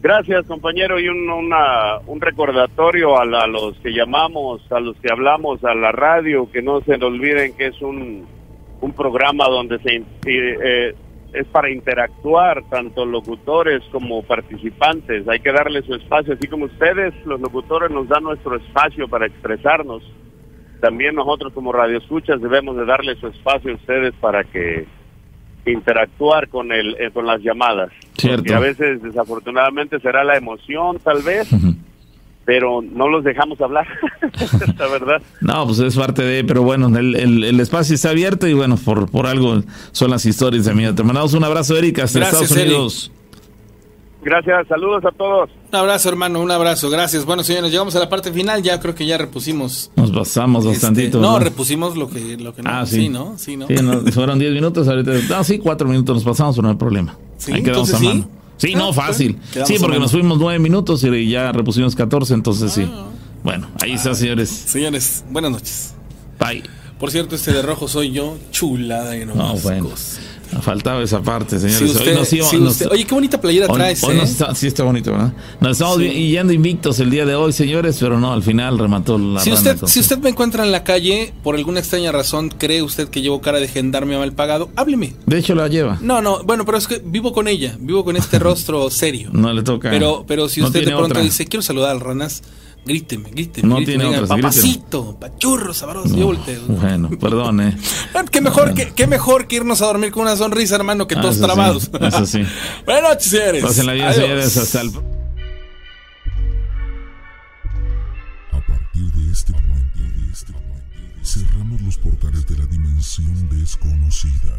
Gracias, 0.00 0.46
compañero, 0.46 1.00
y 1.00 1.08
un, 1.08 1.28
una, 1.28 1.98
un 2.06 2.20
recordatorio 2.20 3.18
a, 3.18 3.24
los 3.24 3.76
que 3.78 3.90
llamamos, 3.90 4.60
a 4.70 4.78
los 4.78 4.96
que 4.98 5.10
hablamos 5.10 5.64
a 5.64 5.74
la 5.74 5.90
radio, 5.90 6.48
que 6.52 6.62
no 6.62 6.80
se 6.82 6.94
olviden 6.94 7.56
que 7.56 7.66
es 7.66 7.82
un, 7.82 8.24
un 8.80 8.92
programa 8.92 9.46
donde 9.48 9.80
se 9.80 10.04
eh, 10.26 10.94
es 11.32 11.46
para 11.48 11.70
interactuar 11.70 12.62
tanto 12.70 13.04
locutores 13.04 13.82
como 13.90 14.22
participantes. 14.22 15.28
Hay 15.28 15.40
que 15.40 15.52
darle 15.52 15.82
su 15.82 15.94
espacio, 15.96 16.34
así 16.34 16.46
como 16.46 16.66
ustedes, 16.66 17.12
los 17.26 17.40
locutores, 17.40 17.90
nos 17.90 18.06
dan 18.06 18.22
nuestro 18.22 18.56
espacio 18.56 19.08
para 19.08 19.26
expresarnos. 19.26 20.02
También 20.80 21.16
nosotros 21.16 21.52
como 21.52 21.72
radioescuchas 21.72 22.40
debemos 22.40 22.76
de 22.76 22.86
darle 22.86 23.16
su 23.16 23.26
espacio 23.26 23.72
a 23.72 23.74
ustedes 23.74 24.14
para 24.20 24.44
que 24.44 24.86
interactuar 25.72 26.48
con 26.48 26.72
el 26.72 26.96
eh, 26.98 27.10
con 27.12 27.26
las 27.26 27.40
llamadas. 27.42 27.90
Cierto. 28.16 28.50
Y 28.50 28.54
a 28.54 28.58
veces 28.58 29.02
desafortunadamente 29.02 30.00
será 30.00 30.24
la 30.24 30.36
emoción 30.36 30.98
tal 31.02 31.22
vez, 31.22 31.48
pero 32.44 32.80
no 32.82 33.08
los 33.08 33.24
dejamos 33.24 33.60
hablar, 33.60 33.86
la 34.78 34.86
verdad. 34.88 35.22
No, 35.40 35.66
pues 35.66 35.78
es 35.80 35.96
parte 35.96 36.22
de, 36.22 36.44
pero 36.44 36.62
bueno, 36.62 36.96
el, 36.98 37.14
el, 37.44 37.60
espacio 37.60 37.94
está 37.94 38.10
abierto 38.10 38.46
y 38.48 38.54
bueno, 38.54 38.76
por, 38.76 39.10
por 39.10 39.26
algo 39.26 39.62
son 39.92 40.10
las 40.10 40.24
historias 40.26 40.64
de 40.64 40.74
mí. 40.74 40.92
Te 40.94 41.02
mandamos 41.02 41.34
un 41.34 41.44
abrazo, 41.44 41.76
Erika, 41.76 42.04
hasta 42.04 42.20
Estados 42.20 42.50
Unidos. 42.50 43.12
Gracias, 44.22 44.66
saludos 44.68 45.04
a 45.04 45.12
todos. 45.12 45.50
Un 45.70 45.76
abrazo, 45.76 46.08
hermano, 46.08 46.40
un 46.40 46.50
abrazo, 46.50 46.90
gracias. 46.90 47.24
Bueno, 47.24 47.44
señores, 47.44 47.70
llegamos 47.70 47.94
a 47.94 48.00
la 48.00 48.08
parte 48.08 48.32
final, 48.32 48.62
ya 48.62 48.80
creo 48.80 48.94
que 48.94 49.06
ya 49.06 49.16
repusimos. 49.16 49.90
Nos 49.96 50.10
pasamos 50.10 50.64
este, 50.64 50.74
bastantito. 50.74 51.20
no, 51.20 51.38
repusimos 51.38 51.96
lo 51.96 52.08
que, 52.08 52.36
lo 52.36 52.54
que 52.54 52.62
no. 52.62 52.70
Ah, 52.70 52.84
sí. 52.84 53.08
¿no? 53.08 53.38
Sí, 53.38 53.56
¿no? 53.56 53.68
Sí, 53.68 53.76
fueron 54.12 54.38
10 54.38 54.52
minutos, 54.52 54.88
ahorita. 54.88 55.12
No, 55.28 55.44
sí, 55.44 55.58
4 55.58 55.88
minutos 55.88 56.16
nos 56.16 56.24
pasamos, 56.24 56.56
pero 56.56 56.64
no 56.64 56.72
hay 56.72 56.78
problema. 56.78 57.16
Sí, 57.36 57.52
Ahí 57.52 57.62
quedamos 57.62 57.94
a 57.94 57.98
mano. 58.00 58.28
Sí, 58.56 58.74
no, 58.74 58.88
ah, 58.88 58.92
fácil. 58.92 59.38
Sí, 59.64 59.76
porque 59.80 60.00
nos 60.00 60.10
fuimos 60.10 60.38
9 60.38 60.58
minutos 60.58 61.04
y 61.04 61.30
ya 61.30 61.52
repusimos 61.52 61.94
14, 61.94 62.34
entonces 62.34 62.72
sí. 62.72 62.90
Ah. 62.92 63.06
Bueno, 63.44 63.68
ahí 63.80 63.92
está, 63.92 64.14
señores. 64.14 64.48
Señores, 64.48 65.24
buenas 65.30 65.52
noches. 65.52 65.94
Bye. 66.40 66.64
Por 66.98 67.12
cierto, 67.12 67.36
este 67.36 67.52
de 67.52 67.62
rojo 67.62 67.86
soy 67.86 68.10
yo, 68.10 68.36
chulada 68.50 69.16
y 69.16 69.24
no, 69.24 69.34
no 69.34 69.54
bueno. 69.58 69.90
Faltaba 70.62 71.02
esa 71.02 71.22
parte, 71.22 71.58
señores. 71.58 71.96
oye, 72.90 73.04
qué 73.04 73.14
bonita 73.14 73.40
playera 73.40 73.68
traes. 73.68 74.02
¿eh? 74.02 74.26
sí, 74.54 74.66
está 74.66 74.84
bonito, 74.84 75.12
¿verdad? 75.12 75.32
Nos 75.60 75.72
estamos 75.72 75.98
yendo 75.98 76.52
invictos 76.52 76.98
el 77.00 77.10
día 77.10 77.26
de 77.26 77.34
hoy, 77.34 77.52
señores, 77.52 77.98
pero 78.00 78.18
no, 78.18 78.32
al 78.32 78.42
final 78.42 78.78
remató 78.78 79.18
la 79.18 79.40
si 79.40 79.52
usted 79.52 79.78
Si 79.86 80.00
usted 80.00 80.18
me 80.18 80.30
encuentra 80.30 80.64
en 80.64 80.72
la 80.72 80.84
calle, 80.84 81.32
por 81.42 81.54
alguna 81.54 81.80
extraña 81.80 82.12
razón, 82.12 82.48
cree 82.48 82.82
usted 82.82 83.08
que 83.08 83.22
llevo 83.22 83.40
cara 83.40 83.60
de 83.60 83.68
gendarme 83.68 84.18
mal 84.18 84.32
pagado, 84.32 84.70
hábleme. 84.76 85.14
De 85.26 85.38
hecho, 85.38 85.54
la 85.54 85.68
lleva. 85.68 85.98
No, 86.00 86.20
no, 86.22 86.42
bueno, 86.44 86.64
pero 86.64 86.78
es 86.78 86.86
que 86.86 87.02
vivo 87.04 87.32
con 87.32 87.48
ella, 87.48 87.76
vivo 87.78 88.04
con 88.04 88.16
este 88.16 88.38
rostro 88.38 88.90
serio. 88.90 89.30
No 89.32 89.52
le 89.52 89.62
toca. 89.62 89.90
Pero, 89.90 90.24
pero 90.26 90.48
si 90.48 90.62
usted 90.62 90.84
de 90.84 90.92
pronto 90.96 91.20
dice, 91.20 91.46
quiero 91.46 91.62
saludar 91.62 91.90
al 91.90 92.00
Ranas, 92.00 92.42
gríteme, 92.84 93.30
gríteme. 93.30 93.68
No 93.68 93.76
tiene 93.84 94.06
otras, 94.06 94.28
Papacito, 94.28 95.18
pachurro, 95.18 95.74
sabroso, 95.74 96.16
yo 96.16 96.26
volteo. 96.26 96.62
Bueno, 96.66 97.10
perdón, 97.18 97.60
eh. 97.60 97.76
qué 98.30 98.40
mejor, 98.40 98.74
qué, 98.74 99.06
mejor 99.06 99.46
que 99.46 99.56
irnos 99.56 99.82
a 99.82 99.86
dormir 99.86 100.10
con 100.10 100.22
una 100.22 100.36
sonrisa, 100.36 100.76
hermano, 100.76 101.06
que 101.06 101.14
ah, 101.14 101.20
todos 101.20 101.38
trabados. 101.38 101.90
eso 102.00 102.26
sí. 102.26 102.42
Buenas 102.84 103.02
noches, 103.02 103.30
señores. 103.30 103.62
Pásenla 103.62 103.92
bien, 103.92 104.14
señores, 104.14 104.56
hasta 104.56 104.80
el... 104.80 104.88
A 108.52 108.60
partir 108.66 109.12
de 109.12 109.32
este 109.32 109.52
momento, 109.52 109.98
de 109.98 110.32
este 110.32 110.52
momento, 110.52 111.24
cerramos 111.24 111.80
los 111.82 111.96
portales 111.98 112.46
de 112.46 112.58
la 112.58 112.66
dimensión 112.66 113.48
desconocida. 113.50 114.56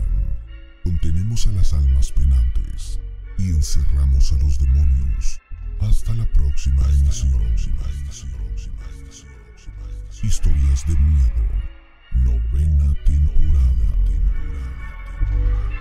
Contenemos 0.84 1.48
a 1.48 1.52
las 1.52 1.74
almas 1.74 2.12
penantes 2.12 3.00
y 3.38 3.50
encerramos 3.50 4.32
a 4.34 4.38
los 4.38 4.58
demonios 4.60 5.39
hasta 5.82 6.14
la 6.14 6.26
próxima 6.26 6.84
emisión. 6.90 7.40
Historias 10.22 10.86
de 10.86 10.96
miedo. 10.98 11.46
Novena 12.24 12.94
temporada. 13.06 13.96
temporada, 14.06 14.90
temporada. 15.20 15.80